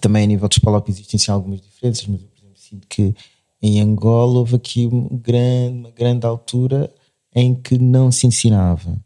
Também 0.00 0.24
a 0.24 0.26
nível 0.26 0.48
de 0.48 0.56
escola 0.56 0.84
existem 0.88 1.18
sim, 1.18 1.30
algumas 1.30 1.60
diferenças, 1.60 2.06
mas 2.06 2.20
eu, 2.20 2.28
por 2.28 2.38
exemplo, 2.38 2.58
sinto 2.58 2.88
que 2.88 3.14
em 3.62 3.80
Angola 3.80 4.38
houve 4.38 4.56
aqui 4.56 4.86
uma 4.86 5.08
grande, 5.10 5.78
uma 5.78 5.90
grande 5.90 6.26
altura 6.26 6.92
em 7.34 7.54
que 7.54 7.78
não 7.78 8.10
se 8.10 8.26
ensinava. 8.26 8.96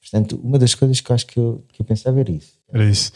Portanto, 0.00 0.40
uma 0.42 0.58
das 0.58 0.74
coisas 0.74 1.00
que 1.00 1.10
eu 1.10 1.14
acho 1.14 1.26
que 1.26 1.38
eu, 1.38 1.64
que 1.72 1.80
eu 1.80 1.86
pensava 1.86 2.20
era 2.20 2.30
isso. 2.30 2.52
Era 2.68 2.88
isso. 2.88 3.12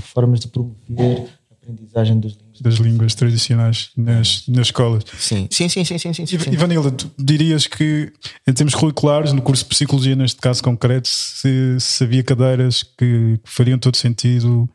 Formas 0.00 0.40
de 0.40 0.48
promover 0.48 1.28
a 1.50 1.54
aprendizagem 1.54 2.18
das 2.18 2.32
línguas. 2.32 2.60
Das 2.60 2.74
línguas 2.74 3.14
tradicionais 3.14 3.90
nas, 3.96 4.46
nas 4.48 4.68
escolas. 4.68 5.04
Sim, 5.18 5.48
sim, 5.50 5.68
sim, 5.68 5.84
sim, 5.84 5.98
sim, 5.98 6.12
sim, 6.14 6.26
sim. 6.26 6.50
Ivanilda, 6.50 6.90
tu 6.90 7.10
dirias 7.18 7.66
que 7.66 8.12
em 8.46 8.52
termos 8.52 8.74
curriculares, 8.74 9.32
no 9.32 9.42
curso 9.42 9.64
de 9.64 9.70
Psicologia, 9.70 10.16
neste 10.16 10.40
caso 10.40 10.62
concreto, 10.62 11.08
se, 11.08 11.78
se 11.80 12.04
havia 12.04 12.22
cadeiras 12.22 12.82
que 12.82 13.38
fariam 13.44 13.78
todo 13.78 13.96
sentido 13.96 14.68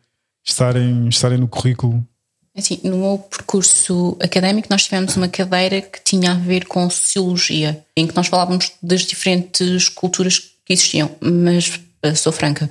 estarem, 0.44 1.08
estarem 1.10 1.38
no 1.38 1.48
currículo 1.48 2.06
Assim, 2.58 2.80
no 2.84 2.98
meu 2.98 3.20
percurso 3.20 4.18
académico, 4.20 4.68
nós 4.72 4.84
tivemos 4.84 5.16
uma 5.16 5.28
cadeira 5.28 5.80
que 5.80 6.02
tinha 6.04 6.32
a 6.32 6.34
ver 6.34 6.66
com 6.66 6.90
sociologia, 6.90 7.86
em 7.96 8.08
que 8.08 8.16
nós 8.16 8.26
falávamos 8.26 8.72
das 8.82 9.02
diferentes 9.02 9.90
culturas 9.90 10.40
que 10.66 10.74
existiam, 10.74 11.12
mas 11.22 11.80
eh, 12.02 12.16
sou 12.16 12.34
franca, 12.34 12.68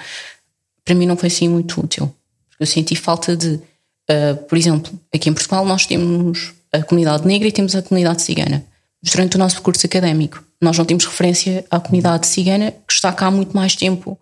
para 0.84 0.94
mim 0.96 1.06
não 1.06 1.16
foi 1.16 1.28
assim 1.28 1.48
muito 1.48 1.80
útil. 1.80 2.12
Porque 2.56 2.62
eu 2.62 2.66
senti 2.66 2.96
falta 2.96 3.36
de, 3.36 3.54
uh, 3.54 4.36
por 4.48 4.56
exemplo, 4.56 4.98
aqui 5.14 5.28
em 5.28 5.34
Portugal 5.34 5.64
nós 5.64 5.84
temos 5.84 6.54
a 6.72 6.82
comunidade 6.82 7.26
negra 7.26 7.48
e 7.48 7.52
temos 7.52 7.74
a 7.76 7.82
comunidade 7.82 8.22
cigana. 8.22 8.64
Mas 9.02 9.12
durante 9.12 9.36
o 9.36 9.38
nosso 9.38 9.56
percurso 9.56 9.84
académico, 9.84 10.42
nós 10.60 10.78
não 10.78 10.84
temos 10.84 11.04
referência 11.04 11.64
à 11.70 11.78
comunidade 11.78 12.26
cigana, 12.26 12.72
que 12.72 12.92
está 12.92 13.12
cá 13.12 13.26
há 13.26 13.30
muito 13.30 13.54
mais 13.54 13.76
tempo 13.76 14.18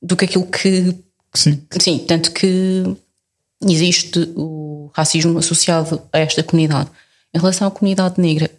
do 0.00 0.16
que 0.16 0.24
aquilo 0.24 0.46
que. 0.46 0.94
Sim. 1.34 1.60
Sim, 1.80 1.98
tanto 1.98 2.32
que 2.32 2.96
existe 3.62 4.32
o 4.36 4.90
racismo 4.94 5.38
associado 5.38 6.00
a 6.12 6.18
esta 6.20 6.42
comunidade. 6.42 6.88
Em 7.34 7.38
relação 7.38 7.66
à 7.66 7.70
comunidade 7.70 8.20
negra, 8.20 8.50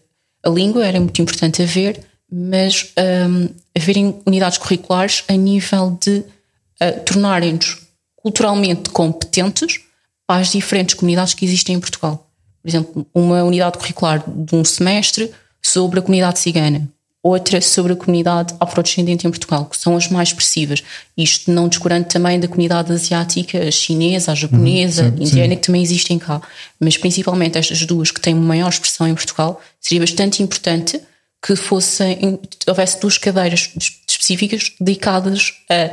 a 0.44 0.50
língua 0.50 0.86
era 0.86 1.00
muito 1.00 1.22
importante 1.22 1.62
a 1.64 1.66
ver, 1.66 2.00
mas 2.32 2.94
um, 2.98 3.50
haverem 3.76 4.22
unidades 4.26 4.58
curriculares 4.58 5.24
a 5.28 5.34
nível 5.34 5.98
de 6.02 6.20
uh, 6.20 7.00
tornarem-nos 7.06 7.89
culturalmente 8.22 8.90
competentes 8.90 9.82
para 10.28 10.42
as 10.42 10.52
diferentes 10.52 10.96
comunidades 10.96 11.34
que 11.34 11.46
existem 11.46 11.76
em 11.76 11.80
Portugal. 11.80 12.30
Por 12.62 12.70
exemplo, 12.70 13.08
uma 13.14 13.44
unidade 13.44 13.78
curricular 13.78 14.24
de 14.28 14.56
um 14.56 14.64
semestre 14.64 15.32
sobre 15.62 16.00
a 16.00 16.02
comunidade 16.02 16.40
cigana, 16.40 16.88
outra 17.24 17.62
sobre 17.62 17.94
a 17.94 17.96
comunidade 17.96 18.54
afrodescendente 18.60 19.26
em 19.26 19.30
Portugal, 19.30 19.66
que 19.66 19.78
são 19.78 19.96
as 19.96 20.08
mais 20.10 20.30
expressivas. 20.30 20.84
Isto 21.18 21.52
não 21.52 21.68
descurando 21.68 22.08
também 22.08 22.40
da 22.40 22.48
comunidade 22.48 22.92
asiática, 22.92 23.60
a 23.68 23.72
chinesa, 23.72 24.32
a 24.32 24.36
japonesa, 24.36 25.06
uhum, 25.06 25.18
sim, 25.18 25.24
indiana, 25.24 25.54
sim. 25.54 25.56
que 25.56 25.66
também 25.66 25.82
existem 25.82 26.20
cá. 26.20 26.42
Mas 26.80 26.98
principalmente 26.98 27.58
estas 27.58 27.86
duas 27.86 28.12
que 28.12 28.22
têm 28.22 28.36
maior 28.36 28.70
expressão 28.70 29.08
em 29.08 29.16
Portugal, 29.16 29.62
seria 29.80 30.02
bastante 30.02 30.44
importante 30.44 31.02
que 31.42 31.56
fossem, 31.56 32.40
houvesse 32.68 33.00
duas 33.00 33.18
cadeiras 33.18 33.72
específicas 34.08 34.74
dedicadas 34.80 35.54
a, 35.70 35.86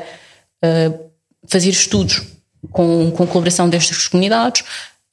a 0.67 1.06
fazer 1.49 1.71
estudos 1.71 2.23
com, 2.71 3.11
com 3.11 3.27
colaboração 3.27 3.69
destas 3.69 4.09
comunidades, 4.09 4.63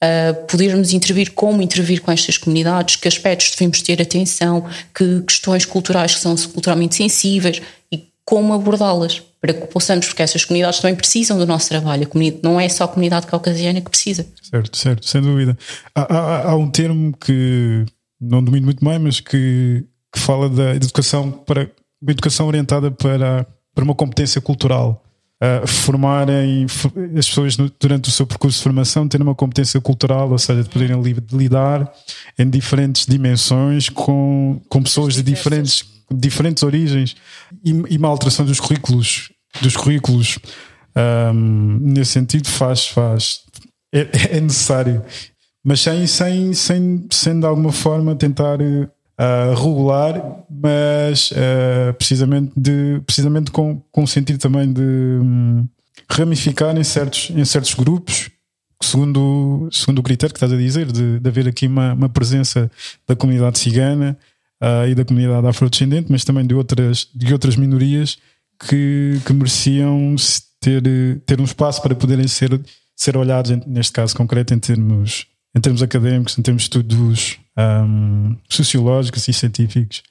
uh, 0.02 0.46
podermos 0.46 0.92
intervir, 0.92 1.32
como 1.32 1.62
intervir 1.62 2.00
com 2.00 2.10
estas 2.10 2.38
comunidades, 2.38 2.96
que 2.96 3.08
aspectos 3.08 3.50
devemos 3.50 3.82
ter 3.82 4.00
atenção, 4.00 4.66
que 4.94 5.22
questões 5.22 5.64
culturais 5.64 6.14
que 6.14 6.20
são 6.20 6.34
culturalmente 6.36 6.94
sensíveis 6.96 7.62
e 7.92 8.08
como 8.24 8.52
abordá-las 8.52 9.22
para 9.40 9.52
que 9.52 9.66
possamos, 9.66 10.06
porque 10.06 10.22
essas 10.22 10.42
comunidades 10.42 10.80
também 10.80 10.96
precisam 10.96 11.36
do 11.36 11.46
nosso 11.46 11.68
trabalho. 11.68 12.08
não 12.42 12.58
é 12.58 12.66
só 12.66 12.84
a 12.84 12.88
comunidade 12.88 13.26
caucasiana 13.26 13.80
que 13.82 13.90
precisa. 13.90 14.26
Certo, 14.42 14.74
certo, 14.74 15.06
sem 15.06 15.20
dúvida. 15.20 15.56
Há, 15.94 16.00
há, 16.00 16.50
há 16.50 16.56
um 16.56 16.70
termo 16.70 17.14
que 17.14 17.84
não 18.18 18.42
domino 18.42 18.64
muito 18.64 18.82
bem, 18.82 18.98
mas 18.98 19.20
que, 19.20 19.84
que 20.10 20.18
fala 20.18 20.48
da 20.48 20.74
educação 20.74 21.30
para 21.30 21.70
uma 22.00 22.12
educação 22.12 22.46
orientada 22.46 22.90
para, 22.90 23.46
para 23.74 23.84
uma 23.84 23.94
competência 23.94 24.40
cultural 24.40 25.03
uh, 25.44 25.66
formarem 25.66 26.66
as 27.18 27.28
pessoas 27.28 27.56
no, 27.56 27.70
durante 27.80 28.08
o 28.08 28.12
seu 28.12 28.26
percurso 28.26 28.58
de 28.58 28.62
formação 28.62 29.06
terem 29.06 29.26
uma 29.26 29.34
competência 29.34 29.80
cultural, 29.80 30.30
ou 30.30 30.38
seja, 30.38 30.62
de 30.62 30.68
poderem 30.68 31.00
li, 31.02 31.16
lidar 31.32 31.92
em 32.38 32.48
diferentes 32.48 33.06
dimensões 33.06 33.88
com, 33.88 34.60
com 34.68 34.82
pessoas 34.82 35.14
de 35.14 35.22
diferentes, 35.22 35.84
diferentes 36.10 36.62
origens 36.62 37.16
e, 37.64 37.70
e 37.90 37.96
uma 37.96 38.08
alteração 38.08 38.44
dos 38.44 38.60
currículos 38.60 39.30
dos 39.60 39.76
currículos. 39.76 40.38
Um, 40.96 41.78
nesse 41.80 42.12
sentido 42.12 42.48
faz, 42.48 42.86
faz. 42.86 43.40
É, 43.92 44.36
é 44.36 44.40
necessário. 44.40 45.02
Mas 45.64 45.80
sem, 45.80 46.06
sem, 46.06 46.52
sem, 46.52 47.06
sem 47.10 47.40
de 47.40 47.46
alguma 47.46 47.72
forma 47.72 48.14
tentar 48.14 48.58
uh, 49.18 49.54
regular, 49.54 50.44
mas 50.50 51.30
uh, 51.30 51.94
precisamente, 51.94 52.52
de, 52.56 53.00
precisamente 53.06 53.50
com, 53.50 53.80
com 53.90 54.02
o 54.02 54.08
sentido 54.08 54.38
também 54.38 54.72
de 54.72 54.80
um, 54.80 55.66
ramificar 56.10 56.76
em 56.76 56.84
certos, 56.84 57.30
em 57.30 57.44
certos 57.44 57.74
grupos, 57.74 58.30
segundo, 58.82 59.68
segundo 59.72 59.98
o 59.98 60.02
critério 60.02 60.32
que 60.32 60.38
estás 60.38 60.52
a 60.52 60.56
dizer, 60.56 60.90
de, 60.90 61.18
de 61.18 61.28
haver 61.28 61.48
aqui 61.48 61.66
uma, 61.66 61.94
uma 61.94 62.08
presença 62.08 62.70
da 63.06 63.16
comunidade 63.16 63.58
cigana 63.58 64.16
uh, 64.62 64.88
e 64.88 64.94
da 64.94 65.04
comunidade 65.04 65.46
afrodescendente, 65.46 66.10
mas 66.10 66.24
também 66.24 66.46
de 66.46 66.54
outras, 66.54 67.08
de 67.14 67.32
outras 67.32 67.56
minorias 67.56 68.18
que, 68.68 69.20
que 69.24 69.32
mereciam 69.32 70.14
ter, 70.60 70.82
ter 71.26 71.40
um 71.40 71.44
espaço 71.44 71.82
para 71.82 71.94
poderem 71.94 72.26
ser, 72.26 72.60
ser 72.96 73.16
olhados, 73.16 73.50
neste 73.66 73.92
caso 73.92 74.16
concreto, 74.16 74.54
em 74.54 74.58
termos 74.58 75.26
em 75.56 75.60
termos 75.60 75.82
académicos, 75.82 76.36
em 76.36 76.42
termos 76.42 76.62
de 76.62 76.66
estudos 76.66 77.38
um, 77.56 78.36
sociológicos 78.48 79.28
e 79.28 79.32
científicos. 79.32 80.02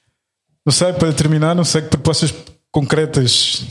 Não 0.64 0.72
sei, 0.72 0.92
para 0.92 1.12
terminar, 1.12 1.54
não 1.54 1.64
sei 1.64 1.82
que 1.82 1.88
propostas 1.88 2.32
concretas, 2.74 3.62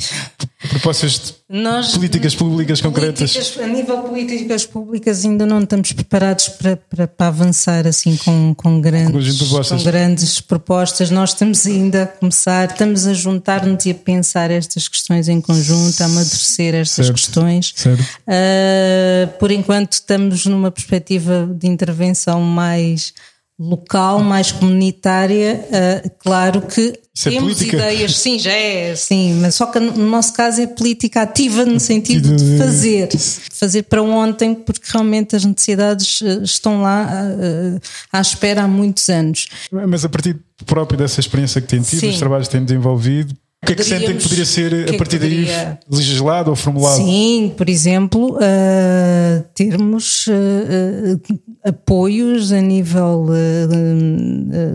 propostas 0.69 1.11
de 1.11 1.61
Nós, 1.61 1.91
políticas 1.91 2.33
públicas 2.35 2.79
concretas. 2.79 3.57
a 3.61 3.67
nível 3.67 4.01
de 4.01 4.07
políticas 4.07 4.65
públicas 4.65 5.25
ainda 5.25 5.45
não 5.45 5.61
estamos 5.61 5.91
preparados 5.91 6.47
para, 6.47 6.77
para, 6.77 7.05
para 7.05 7.27
avançar 7.27 7.85
assim 7.85 8.15
com, 8.15 8.55
com, 8.55 8.79
grandes, 8.79 9.37
propostas. 9.39 9.77
com 9.77 9.83
grandes 9.83 10.39
propostas. 10.39 11.11
Nós 11.11 11.31
estamos 11.31 11.65
ainda 11.67 12.03
a 12.03 12.07
começar, 12.07 12.71
estamos 12.71 13.05
a 13.05 13.13
juntar-nos 13.13 13.85
e 13.85 13.91
a 13.91 13.95
pensar 13.95 14.49
estas 14.49 14.87
questões 14.87 15.27
em 15.27 15.41
conjunto, 15.41 15.99
a 16.01 16.05
amadurecer 16.05 16.73
estas 16.73 17.07
certo, 17.07 17.17
questões. 17.17 17.73
Certo. 17.75 18.01
Uh, 18.01 19.37
por 19.37 19.51
enquanto 19.51 19.91
estamos 19.91 20.45
numa 20.45 20.71
perspectiva 20.71 21.45
de 21.53 21.67
intervenção 21.67 22.39
mais 22.39 23.13
local, 23.59 24.19
mais 24.19 24.51
comunitária, 24.51 25.63
uh, 25.69 26.09
claro 26.19 26.61
que 26.61 26.99
Isso 27.15 27.29
é 27.29 27.31
temos 27.31 27.61
é 27.61 27.65
ideias, 27.65 28.17
sim, 28.17 28.39
já 28.39 28.51
é, 28.51 28.95
sim, 28.95 29.35
mas 29.41 29.55
só 29.55 29.67
que 29.67 29.79
no 29.79 30.09
nosso 30.09 30.33
caso 30.33 30.59
é 30.61 30.67
política 30.67 31.21
ativa 31.21 31.63
no 31.63 31.79
sentido 31.79 32.35
de 32.35 32.57
fazer, 32.57 33.09
fazer 33.51 33.83
para 33.83 34.01
ontem, 34.01 34.55
porque 34.55 34.87
realmente 34.91 35.35
as 35.35 35.45
necessidades 35.45 36.21
eh, 36.23 36.41
estão 36.43 36.81
lá 36.81 37.07
uh, 37.07 37.79
à 38.11 38.19
espera 38.19 38.63
há 38.63 38.67
muitos 38.67 39.07
anos. 39.09 39.47
Mas 39.71 40.03
a 40.03 40.09
partir 40.09 40.35
próprio 40.65 40.97
dessa 40.97 41.19
experiência 41.19 41.61
que 41.61 41.67
tem 41.67 41.81
tido, 41.81 41.99
sim. 41.99 42.09
os 42.09 42.17
trabalhos 42.17 42.47
que 42.47 42.53
tem 42.53 42.65
desenvolvido, 42.65 43.35
O 43.63 43.65
que 43.65 43.71
é 43.71 43.75
que 43.75 43.83
sentem 43.85 44.17
que 44.17 44.23
poderia 44.23 44.45
ser, 44.45 44.85
que 44.85 44.93
a 44.95 44.97
partir 44.97 45.15
é 45.15 45.19
que 45.19 45.25
daí, 45.25 45.35
poderia- 45.45 45.79
legislado 45.89 46.49
ou 46.49 46.55
formulado? 46.55 46.97
Sim, 46.97 47.53
por 47.55 47.69
exemplo, 47.69 48.35
uh, 48.35 49.43
termos 49.55 50.27
uh, 50.27 50.33
uh, 50.33 51.39
apoios 51.63 52.51
a 52.51 52.59
nível 52.59 53.25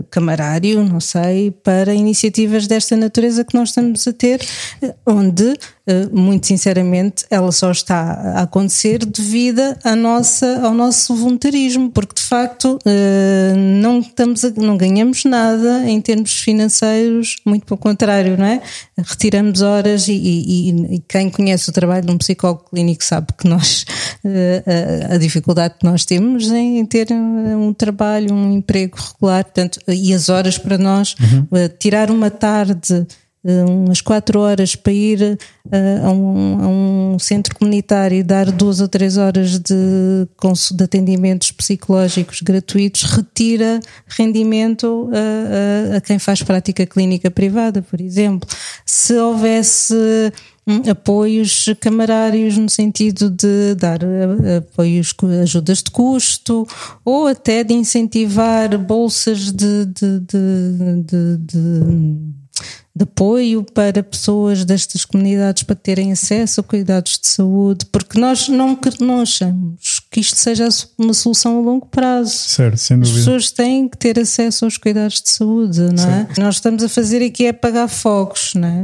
camarário, 0.09 0.83
não 0.83 0.99
sei, 0.99 1.51
para 1.51 1.93
iniciativas 1.93 2.65
desta 2.65 2.95
natureza 2.95 3.45
que 3.45 3.53
nós 3.55 3.69
estamos 3.69 4.07
a 4.07 4.11
ter, 4.13 4.41
onde, 5.05 5.55
muito 6.11 6.47
sinceramente, 6.47 7.25
ela 7.29 7.51
só 7.51 7.71
está 7.71 8.11
a 8.35 8.41
acontecer 8.43 9.05
devido 9.05 9.61
à 9.83 9.95
nossa, 9.95 10.59
ao 10.61 10.73
nosso 10.73 11.15
voluntarismo, 11.15 11.89
porque 11.91 12.15
de 12.15 12.21
facto 12.21 12.77
uh, 12.85 13.57
não, 13.81 13.99
estamos 13.99 14.43
a- 14.45 14.51
não 14.57 14.77
ganhamos 14.77 15.25
nada 15.25 15.89
em 15.89 15.99
termos 16.01 16.33
financeiros, 16.39 17.37
muito 17.45 17.65
pelo 17.65 17.77
contrário, 17.79 18.37
não 18.37 18.45
é? 18.45 18.61
Retiramos 18.97 19.61
horas 19.61 20.07
e, 20.07 20.13
e- 20.13 20.95
e- 20.95 21.03
quem 21.07 21.29
conhece 21.29 21.69
o 21.69 21.73
trabalho 21.73 22.05
de 22.05 22.11
um 22.11 22.17
psicólogo 22.17 22.65
clínico 22.69 23.03
sabe 23.03 23.27
que 23.37 23.47
nós, 23.47 23.85
eh, 24.25 25.07
a, 25.09 25.15
a 25.15 25.17
dificuldade 25.17 25.75
que 25.79 25.85
nós 25.85 26.05
temos 26.05 26.51
em 26.51 26.85
ter 26.85 27.07
um, 27.11 27.73
trabalho, 27.73 28.33
um 28.33 28.53
emprego 28.53 28.97
regular, 28.97 29.43
portanto, 29.43 29.79
e 29.87 30.13
as 30.13 30.29
horas 30.29 30.57
para 30.57 30.77
nós, 30.77 31.15
eh, 31.53 31.67
tirar 31.67 32.11
uma 32.11 32.29
tarde 32.29 32.93
eh, 32.93 33.05
umas 33.43 34.01
quatro 34.01 34.39
horas 34.41 34.75
para 34.75 34.91
ir 34.91 35.21
eh, 35.71 36.01
a, 36.03 36.11
um, 36.11 36.61
a 36.61 36.67
um 37.15 37.19
centro 37.19 37.55
comunitário 37.55 38.17
e 38.17 38.23
dar 38.23 38.51
duas 38.51 38.81
ou 38.81 38.87
três 38.87 39.15
horas 39.17 39.57
de, 39.59 40.27
de 40.75 40.83
atendimentos 40.83 41.51
psicológicos 41.51 42.41
gratuitos 42.41 43.03
retira 43.03 43.79
rendimento 44.07 45.09
a, 45.13 45.93
a- 45.93 45.97
a 45.97 46.01
quem 46.01 46.19
faz 46.19 46.43
prática 46.43 46.85
clínica 46.85 47.31
privada, 47.31 47.81
por 47.81 48.01
exemplo. 48.01 48.47
Se 48.85 49.13
houvesse 49.13 49.93
hum, 50.67 50.81
apoios 50.91 51.65
camarários 51.79 52.57
no 52.57 52.69
sentido 52.69 53.29
de 53.29 53.73
dar 53.75 54.01
eh, 54.03 54.57
apoios, 54.57 55.13
ajudas 55.41 55.77
de 55.81 55.91
custo 55.91 56.67
ou 57.05 57.27
até 57.27 57.63
de 57.63 57.73
incentivar 57.73 58.77
bolsas 58.77 59.49
de- 59.53 59.85
de- 59.85 60.19
de- 60.19 60.69
de- 62.99 63.09
apoio 63.19 63.63
para 63.73 64.01
pessoas 64.01 64.63
destas 64.63 65.03
comunidades 65.03 65.63
para 65.63 65.75
terem 65.75 66.11
acesso 66.11 66.61
a 66.61 66.63
cuidados 66.63 67.19
de 67.19 67.27
saúde, 67.27 67.85
porque 67.91 68.19
nós 68.19 68.47
não, 68.47 68.77
não 69.01 69.21
achamos 69.21 69.99
que 70.09 70.19
isto 70.21 70.37
seja 70.37 70.69
uma 70.97 71.13
solução 71.13 71.57
a 71.57 71.61
longo 71.61 71.85
prazo. 71.87 72.31
Certo, 72.31 72.77
sem 72.77 72.95
As 73.01 73.09
dúvida. 73.09 73.17
pessoas 73.25 73.51
têm 73.51 73.89
que 73.89 73.97
ter 73.97 74.17
acesso 74.19 74.63
aos 74.65 74.77
cuidados 74.77 75.21
de 75.21 75.29
saúde, 75.29 75.81
não 75.81 76.09
é? 76.09 76.27
Nós 76.37 76.55
estamos 76.55 76.81
a 76.83 76.87
fazer 76.89 77.21
aqui 77.25 77.45
é 77.45 77.49
apagar 77.49 77.89
fogos, 77.89 78.53
não 78.55 78.67
é? 78.67 78.83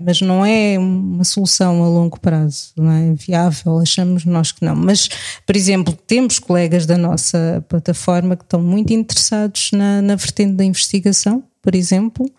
Mas 0.00 0.20
não 0.20 0.46
é 0.46 0.78
uma 0.78 1.24
solução 1.24 1.82
a 1.84 1.88
longo 1.88 2.18
prazo, 2.18 2.68
não 2.76 2.90
é 2.90 3.12
viável, 3.12 3.78
achamos 3.78 4.24
nós 4.24 4.50
que 4.52 4.64
não. 4.64 4.74
Mas, 4.76 5.08
por 5.46 5.54
exemplo, 5.56 5.96
temos 6.06 6.38
colegas 6.38 6.86
da 6.86 6.96
nossa 6.96 7.62
plataforma 7.68 8.36
que 8.36 8.44
estão 8.44 8.62
muito 8.62 8.92
interessados 8.92 9.70
na, 9.72 10.00
na 10.00 10.16
vertente 10.16 10.54
da 10.54 10.64
investigação, 10.64 11.42
por 11.62 11.74
exemplo, 11.74 12.30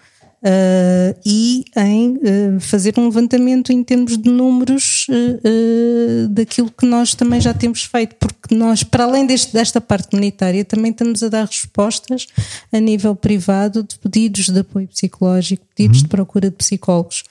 Uh, 0.46 1.18
e 1.26 1.66
em 1.76 2.18
uh, 2.18 2.60
fazer 2.60 2.94
um 3.00 3.06
levantamento 3.06 3.72
em 3.72 3.84
termos 3.84 4.16
de 4.16 4.30
números 4.30 5.08
uh, 5.10 6.28
daquilo 6.30 6.70
que 6.70 6.86
nós 6.86 7.16
também 7.16 7.42
já 7.42 7.52
temos 7.52 7.86
feito, 7.86 8.16
porque 8.18 8.54
nós, 8.54 8.84
para 8.84 9.06
além 9.06 9.26
deste, 9.26 9.52
desta 9.52 9.82
parte 9.82 10.10
comunitária, 10.10 10.64
também 10.64 10.92
estamos 10.92 11.24
a 11.24 11.30
dar 11.30 11.48
respostas 11.48 12.28
a 12.72 12.80
nível 12.80 13.16
privado 13.16 13.82
de 13.82 13.98
pedidos 13.98 14.48
de 14.50 14.60
apoio 14.60 14.88
psicológico, 14.88 15.66
pedidos 15.76 16.04
de 16.04 16.10
procura 16.10 16.52
de 16.52 16.56
psicólogos 16.56 17.24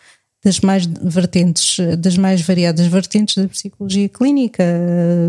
das 0.45 0.59
mais 0.59 0.85
vertentes, 0.85 1.77
das 1.97 2.19
mais 2.19 2.41
variadas 2.41 2.89
vertentes 2.89 3.37
da 3.37 3.47
psicologia 3.47 4.09
clínica, 4.09 4.65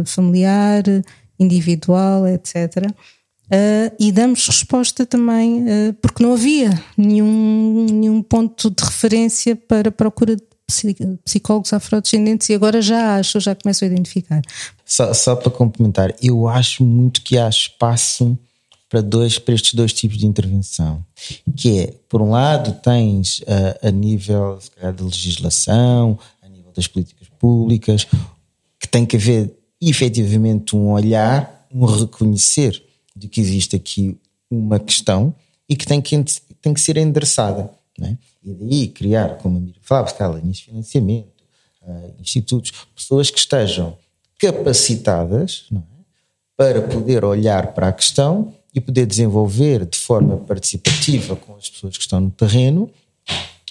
familiar, 0.05 0.83
individual, 1.39 2.27
etc. 2.27 2.91
Uh, 3.45 3.93
e 3.99 4.11
damos 4.11 4.47
resposta 4.47 5.05
também, 5.05 5.63
uh, 5.63 5.93
porque 6.01 6.23
não 6.23 6.33
havia 6.33 6.83
nenhum, 6.97 7.85
nenhum 7.91 8.21
ponto 8.23 8.71
de 8.71 8.83
referência 8.83 9.55
para 9.55 9.91
procura 9.91 10.35
de 10.35 10.41
psi- 10.65 10.95
psicólogos 11.23 11.71
afrodescendentes 11.71 12.49
e 12.49 12.55
agora 12.55 12.81
já 12.81 13.17
acho, 13.17 13.39
já 13.39 13.53
começo 13.53 13.83
a 13.83 13.87
identificar. 13.87 14.41
Só, 14.83 15.13
só 15.13 15.35
para 15.35 15.51
complementar, 15.51 16.15
eu 16.21 16.47
acho 16.47 16.83
muito 16.83 17.21
que 17.21 17.37
há 17.37 17.47
espaço 17.47 18.35
para, 18.89 19.01
dois, 19.01 19.37
para 19.37 19.53
estes 19.53 19.75
dois 19.75 19.93
tipos 19.93 20.17
de 20.17 20.25
intervenção. 20.25 21.05
Que 21.55 21.79
é, 21.79 21.93
por 22.09 22.23
um 22.23 22.31
lado, 22.31 22.73
tens 22.81 23.39
uh, 23.41 23.87
a 23.87 23.91
nível 23.91 24.57
calhar, 24.75 24.93
de 24.93 25.03
legislação, 25.03 26.17
a 26.41 26.49
nível 26.49 26.71
das 26.75 26.87
políticas 26.87 27.27
públicas, 27.37 28.07
que 28.79 28.87
tem 28.87 29.05
que 29.05 29.17
haver 29.17 29.53
efetivamente 29.79 30.75
um 30.75 30.91
olhar, 30.91 31.67
um 31.71 31.85
reconhecer 31.85 32.81
de 33.15 33.27
que 33.27 33.39
existe 33.39 33.75
aqui 33.75 34.17
uma 34.49 34.79
questão 34.79 35.33
e 35.67 35.75
que 35.75 35.85
tem 35.85 36.01
que, 36.01 36.23
tem 36.61 36.73
que 36.73 36.81
ser 36.81 36.97
endereçada. 36.97 37.71
Não 37.97 38.07
é? 38.07 38.17
E 38.43 38.53
daí 38.53 38.87
criar, 38.87 39.37
como 39.37 39.57
a 39.57 39.61
Mira 39.61 39.79
falava, 39.81 40.39
linhas 40.39 40.57
de 40.57 40.65
financiamento, 40.65 41.43
uh, 41.81 42.13
institutos, 42.19 42.71
pessoas 42.95 43.31
que 43.31 43.39
estejam 43.39 43.97
capacitadas 44.37 45.65
é? 45.73 45.77
para 46.55 46.81
poder 46.81 47.23
olhar 47.23 47.73
para 47.73 47.87
a 47.87 47.93
questão 47.93 48.53
e 48.73 48.81
poder 48.81 49.05
desenvolver 49.05 49.85
de 49.85 49.97
forma 49.97 50.37
participativa 50.37 51.35
com 51.35 51.55
as 51.55 51.69
pessoas 51.69 51.95
que 51.97 52.03
estão 52.03 52.19
no 52.19 52.29
terreno 52.29 52.89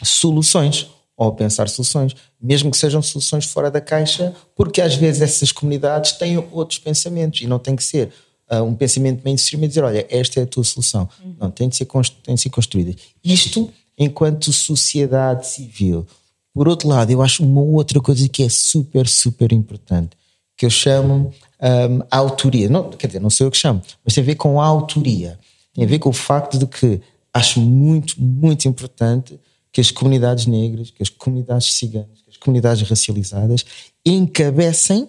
soluções 0.03 0.91
ou 1.17 1.33
pensar 1.33 1.69
soluções, 1.69 2.17
mesmo 2.41 2.71
que 2.71 2.77
sejam 2.77 3.01
soluções 3.01 3.45
fora 3.45 3.71
da 3.71 3.81
caixa, 3.81 4.35
porque 4.57 4.81
às 4.81 4.97
vezes 4.97 5.23
essas 5.23 5.53
comunidades 5.53 6.13
têm 6.13 6.39
outros 6.51 6.79
pensamentos 6.79 7.41
e 7.41 7.47
não 7.47 7.59
tem 7.59 7.77
que 7.77 7.85
ser 7.85 8.13
uh, 8.51 8.63
um 8.63 8.75
pensamento 8.75 9.23
mainstream 9.25 9.63
e 9.65 9.69
dizer, 9.69 9.85
olha, 9.85 10.07
esta 10.11 10.41
é 10.41 10.43
a 10.43 10.47
tua 10.47 10.65
solução. 10.65 11.09
Uhum. 11.23 11.37
Não, 11.41 11.51
tem 11.51 11.69
de, 11.69 11.77
ser 11.77 11.87
tem 12.23 12.35
de 12.35 12.41
ser 12.41 12.51
construída. 12.51 12.95
Isto 13.23 13.71
enquanto 13.99 14.53
sociedade 14.53 15.47
civil. 15.47 16.07
Por 16.53 16.69
outro 16.69 16.89
lado, 16.89 17.11
eu 17.11 17.23
acho 17.23 17.45
uma 17.45 17.61
outra 17.61 18.01
coisa 18.01 18.29
que 18.29 18.43
é 18.43 18.49
super, 18.49 19.09
super 19.09 19.53
importante, 19.53 20.17
que 20.57 20.65
eu 20.65 20.71
chamo 20.71 21.33
um, 21.61 22.01
a 22.11 22.17
autoria. 22.17 22.69
Não, 22.69 22.91
quer 22.91 23.09
dizer, 23.09 23.21
não 23.21 23.31
sou 23.31 23.47
eu 23.47 23.51
que 23.51 23.57
chamo, 23.57 23.83
mas 24.05 24.15
tem 24.15 24.23
a 24.23 24.27
ver 24.27 24.37
com 24.37 24.61
a 24.61 24.65
autoria. 24.65 25.39
Tem 25.73 25.85
a 25.85 25.87
ver 25.87 25.99
com 25.99 26.11
o 26.11 26.13
facto 26.13 26.59
de 26.59 26.67
que 26.67 27.01
acho 27.33 27.61
muito, 27.61 28.21
muito 28.21 28.69
importante 28.69 29.39
que 29.73 29.81
as 29.81 29.91
comunidades 29.91 30.47
negras, 30.47 30.91
que 30.91 31.03
as 31.03 31.09
comunidades 31.09 31.73
ciganas, 31.73 32.23
que 32.23 32.31
as 32.31 32.37
comunidades 32.37 32.89
racializadas 32.89 33.65
encabecem 34.07 35.09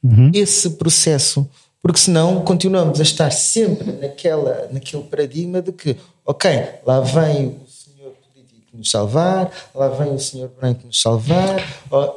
uhum. 0.00 0.30
esse 0.32 0.70
processo. 0.70 1.48
Porque 1.84 2.00
senão 2.00 2.40
continuamos 2.40 2.98
a 2.98 3.02
estar 3.02 3.30
sempre 3.30 3.92
naquela, 3.92 4.70
naquele 4.72 5.02
paradigma 5.02 5.60
de 5.60 5.70
que, 5.70 5.94
ok, 6.24 6.50
lá 6.86 7.00
vem 7.00 7.48
o 7.48 7.70
senhor 7.70 8.10
político 8.12 8.74
nos 8.74 8.90
salvar, 8.90 9.52
lá 9.74 9.88
vem 9.90 10.14
o 10.14 10.18
senhor 10.18 10.48
branco 10.58 10.86
nos 10.86 10.98
salvar, 10.98 11.62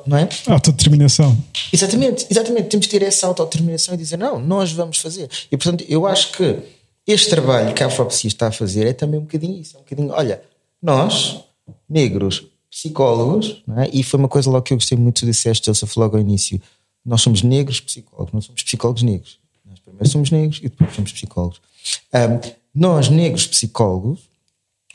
não 0.06 0.20
é? 0.20 0.30
Autodeterminação. 0.48 1.38
Exatamente, 1.74 2.26
exatamente. 2.30 2.70
Temos 2.70 2.88
que 2.88 2.98
ter 2.98 3.06
essa 3.06 3.28
autodeterminação 3.28 3.94
e 3.94 3.98
dizer, 3.98 4.16
não, 4.16 4.40
nós 4.40 4.72
vamos 4.72 5.00
fazer. 5.00 5.30
E 5.52 5.58
portanto, 5.58 5.84
eu 5.90 6.08
acho 6.08 6.32
que 6.32 6.60
este 7.06 7.30
trabalho 7.30 7.74
que 7.74 7.84
a 7.84 7.88
Afropsia 7.88 8.30
está 8.30 8.48
a 8.48 8.52
fazer 8.54 8.88
é 8.88 8.94
também 8.94 9.20
um 9.20 9.24
bocadinho 9.24 9.60
isso. 9.60 9.76
É 9.76 9.80
um 9.80 9.84
bocadinho, 9.84 10.14
olha, 10.14 10.42
nós, 10.82 11.42
negros, 11.90 12.48
psicólogos, 12.72 13.66
é? 13.80 13.90
e 13.92 14.02
foi 14.02 14.18
uma 14.18 14.30
coisa 14.30 14.50
logo 14.50 14.62
que 14.62 14.72
eu 14.72 14.78
gostei 14.78 14.98
muito, 14.98 15.20
tu 15.20 15.26
disseste, 15.26 15.66
Joseph, 15.66 15.94
logo 15.98 16.16
ao 16.16 16.22
início, 16.22 16.62
nós 17.06 17.20
somos 17.20 17.44
negros 17.44 17.82
psicólogos, 17.82 18.32
não 18.32 18.40
somos 18.40 18.64
psicólogos 18.64 19.04
negros. 19.04 19.46
Primeiro 19.98 20.12
somos 20.12 20.32
negros 20.32 20.60
e 20.60 20.70
depois 20.70 20.94
somos 20.94 21.12
psicólogos. 21.12 21.60
Um, 22.14 22.52
nós, 22.74 23.10
negros 23.10 23.48
psicólogos, 23.48 24.20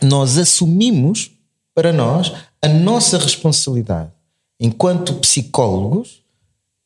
nós 0.01 0.39
assumimos 0.39 1.33
para 1.75 1.93
nós 1.93 2.33
a 2.61 2.69
nossa 2.69 3.19
responsabilidade 3.19 4.11
enquanto 4.61 5.15
psicólogos 5.15 6.23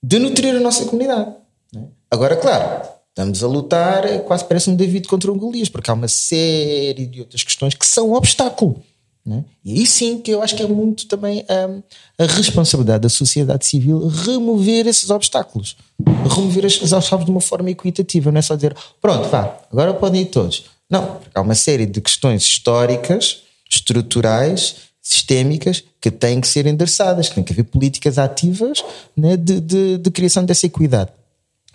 de 0.02 0.18
nutrir 0.18 0.55
a 0.55 0.60
nossa 0.60 0.86
comunidade. 0.86 1.34
É? 1.74 1.80
Agora, 2.10 2.36
claro, 2.36 2.88
estamos 3.09 3.43
a 3.43 3.47
lutar, 3.47 4.20
quase 4.20 4.44
parece 4.44 4.70
um 4.70 4.76
David 4.76 5.06
contra 5.09 5.30
um 5.30 5.36
Golias, 5.36 5.68
porque 5.68 5.90
há 5.90 5.94
uma 5.94 6.09
série 6.09 7.06
de 7.06 7.20
outras 7.20 7.44
questões 7.44 7.74
que 7.74 7.84
são 7.84 8.14
obstáculo. 8.14 8.82
É? 9.28 9.43
E 9.65 9.73
aí 9.73 9.86
sim 9.86 10.19
que 10.19 10.31
eu 10.31 10.40
acho 10.40 10.55
que 10.55 10.62
é 10.62 10.69
muito 10.69 11.09
também 11.09 11.44
um, 11.51 11.82
a 12.16 12.27
responsabilidade 12.27 13.03
da 13.03 13.09
sociedade 13.09 13.66
civil 13.66 14.07
remover 14.07 14.86
esses 14.86 15.11
obstáculos, 15.11 15.77
remover 16.32 16.65
esses 16.65 16.93
obstáculos 16.93 17.24
de 17.24 17.32
uma 17.32 17.40
forma 17.40 17.69
equitativa, 17.69 18.31
não 18.31 18.39
é 18.39 18.43
só 18.43 18.55
dizer 18.55 18.77
pronto, 19.03 19.28
vá, 19.28 19.59
agora 19.73 19.93
podem 19.94 20.23
ir 20.23 20.27
todos. 20.27 20.66
Não, 20.89 21.16
porque 21.16 21.36
há 21.36 21.40
uma 21.40 21.57
série 21.57 21.86
de 21.86 22.01
questões 22.01 22.44
históricas, 22.44 23.43
estruturais, 23.69 24.77
sistémicas 25.03 25.82
que 26.01 26.11
têm 26.11 26.40
que 26.40 26.47
ser 26.47 26.66
endereçadas, 26.66 27.28
que 27.28 27.35
tem 27.35 27.43
que 27.43 27.53
haver 27.53 27.65
políticas 27.65 28.19
ativas 28.19 28.85
né, 29.16 29.36
de, 29.36 29.61
de, 29.61 29.98
de 29.98 30.11
criação 30.12 30.44
dessa 30.44 30.66
equidade. 30.66 31.11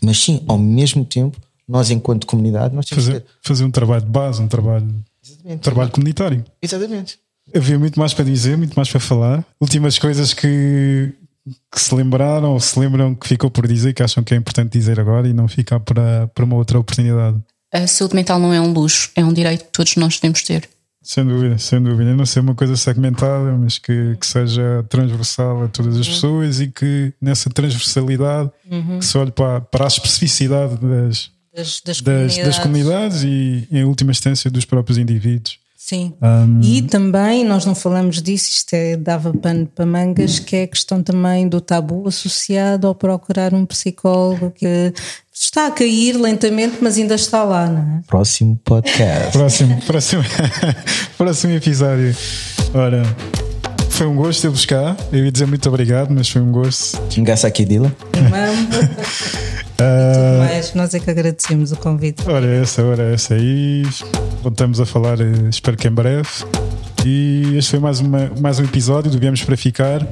Mas 0.02 0.18
sim, 0.20 0.42
ao 0.48 0.58
mesmo 0.58 1.04
tempo, 1.04 1.38
nós 1.68 1.90
enquanto 1.92 2.26
comunidade, 2.26 2.74
nós 2.74 2.86
temos 2.86 3.06
fazer, 3.06 3.22
que 3.22 3.28
ter... 3.28 3.34
fazer 3.42 3.64
um 3.66 3.72
trabalho 3.72 4.02
de 4.02 4.10
base, 4.10 4.42
um 4.42 4.48
trabalho, 4.48 4.88
um 5.46 5.58
trabalho 5.58 5.92
comunitário. 5.92 6.44
Exatamente. 6.62 7.20
Havia 7.56 7.80
muito 7.80 8.00
mais 8.00 8.14
para 8.14 8.26
dizer, 8.26 8.58
muito 8.58 8.74
mais 8.76 8.90
para 8.90 9.00
falar. 9.00 9.46
Últimas 9.60 9.98
coisas 10.00 10.34
que, 10.34 11.14
que 11.72 11.82
se 11.82 11.94
lembraram 11.94 12.52
ou 12.52 12.60
se 12.60 12.80
lembram 12.80 13.16
que 13.16 13.28
ficou 13.28 13.50
por 13.50 13.68
dizer, 13.68 13.94
que 13.94 14.04
acham 14.04 14.24
que 14.24 14.34
é 14.34 14.38
importante 14.38 14.72
dizer 14.78 15.00
agora 15.00 15.28
e 15.28 15.34
não 15.34 15.48
ficar 15.48 15.80
para, 15.80 16.28
para 16.28 16.46
uma 16.46 16.56
outra 16.56 16.80
oportunidade. 16.80 17.38
A 17.74 17.88
saúde 17.88 18.16
mental 18.16 18.40
não 18.40 18.54
é 18.54 18.60
um 18.60 18.74
luxo, 18.74 19.10
é 19.16 19.24
um 19.24 19.32
direito 19.34 19.66
que 19.66 19.72
todos 19.72 19.96
nós 19.96 20.16
devemos 20.20 20.44
ter. 20.44 20.68
Sem 21.04 21.26
dúvida, 21.26 21.58
sem 21.58 21.82
dúvida. 21.82 22.14
Não 22.14 22.26
ser 22.26 22.42
uma 22.42 22.54
coisa 22.54 22.76
segmentada, 22.76 23.58
mas 23.58 23.80
que, 23.80 24.16
que 24.20 24.28
seja 24.28 24.86
transversal 24.88 25.64
a 25.64 25.68
todas 25.68 25.98
as 25.98 26.08
pessoas 26.08 26.62
e 26.62 26.68
que 26.68 27.12
nessa 27.20 27.50
transversalidade 27.50 28.52
que 29.00 29.06
se 29.06 29.18
olhe 29.18 29.32
para, 29.32 29.62
para 29.62 29.86
a 29.86 29.88
especificidade 29.88 30.76
das, 30.76 31.32
Das, 31.54 31.82
das, 31.82 32.02
das, 32.02 32.02
comunidades. 32.02 32.46
das 32.46 32.60
comunidades 32.60 33.24
e, 33.24 33.68
em 33.72 33.84
última 33.84 34.12
instância, 34.12 34.52
dos 34.52 34.64
próprios 34.64 34.98
indivíduos. 34.98 35.58
Sim. 35.84 36.14
Um, 36.22 36.62
E 36.62 36.84
também, 36.84 37.44
nós 37.44 37.66
não 37.66 37.74
falamos 37.74 38.22
disso, 38.22 38.50
isto 38.52 38.72
é, 38.76 38.96
dava 38.96 39.34
pano 39.34 39.66
para 39.66 39.84
mangas, 39.84 40.38
que 40.38 40.56
é 40.56 40.64
a 40.64 40.68
questão 40.68 41.02
também 41.02 41.50
do 41.50 41.60
tabu 41.60 42.08
associado 42.08 42.86
ao 42.88 42.94
procurar 42.94 43.52
um 43.54 43.66
psicólogo 43.66 44.52
que 44.52 44.94
está 45.34 45.68
a 45.68 45.72
cair 45.72 46.14
lentamente, 46.18 46.78
mas 46.82 46.98
ainda 46.98 47.16
está 47.16 47.44
lá, 47.44 47.66
não 47.66 47.82
é? 47.82 48.02
Próximo 48.08 48.58
podcast. 48.64 49.32
Próximo, 49.34 49.82
próximo, 49.82 50.24
próximo 51.18 51.54
episódio. 51.56 52.16
Ora, 52.76 53.04
foi 53.90 54.06
um 54.06 54.16
gosto 54.16 54.44
ter-vos 54.44 54.66
cá. 54.66 54.96
Eu 55.12 55.26
ia 55.26 55.32
dizer 55.32 55.48
muito 55.48 55.68
obrigado, 55.68 56.12
mas 56.12 56.30
foi 56.30 56.42
um 56.42 56.52
gosto. 56.52 57.02
Kinga 57.10 57.36
Sakidila. 57.36 57.94
Irmão, 58.16 58.54
Ah, 59.82 60.38
mas 60.40 60.74
nós 60.76 60.94
é 60.94 61.00
que 61.00 61.10
agradecemos 61.10 61.72
o 61.72 61.78
convite. 61.78 62.24
ora, 62.30 62.46
essa, 62.46 62.84
ora, 62.84 63.14
essa. 63.14 63.36
E 63.36 63.84
voltamos 64.44 64.80
a 64.80 64.86
falar, 64.86 65.20
eh, 65.20 65.50
espero 65.50 65.76
que 65.76 65.88
em 65.88 65.92
breve. 65.92 66.30
E 67.04 67.56
este 67.58 67.72
foi 67.72 67.80
mais, 67.80 68.00
uma, 68.00 68.32
mais 68.40 68.60
um 68.60 68.64
episódio 68.64 69.10
do 69.10 69.18
Viemos 69.18 69.44
para 69.44 69.58
Ficar. 69.58 70.08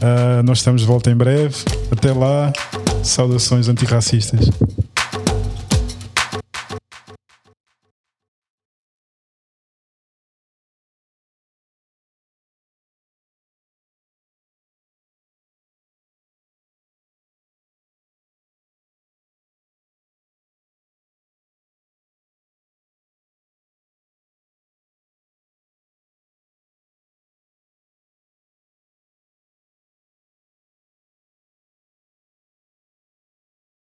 Ah, 0.00 0.42
nós 0.44 0.58
estamos 0.58 0.82
de 0.82 0.86
volta 0.86 1.10
em 1.10 1.16
breve. 1.16 1.56
Até 1.90 2.12
lá, 2.12 2.52
saudações 3.02 3.68
antirracistas. 3.68 4.48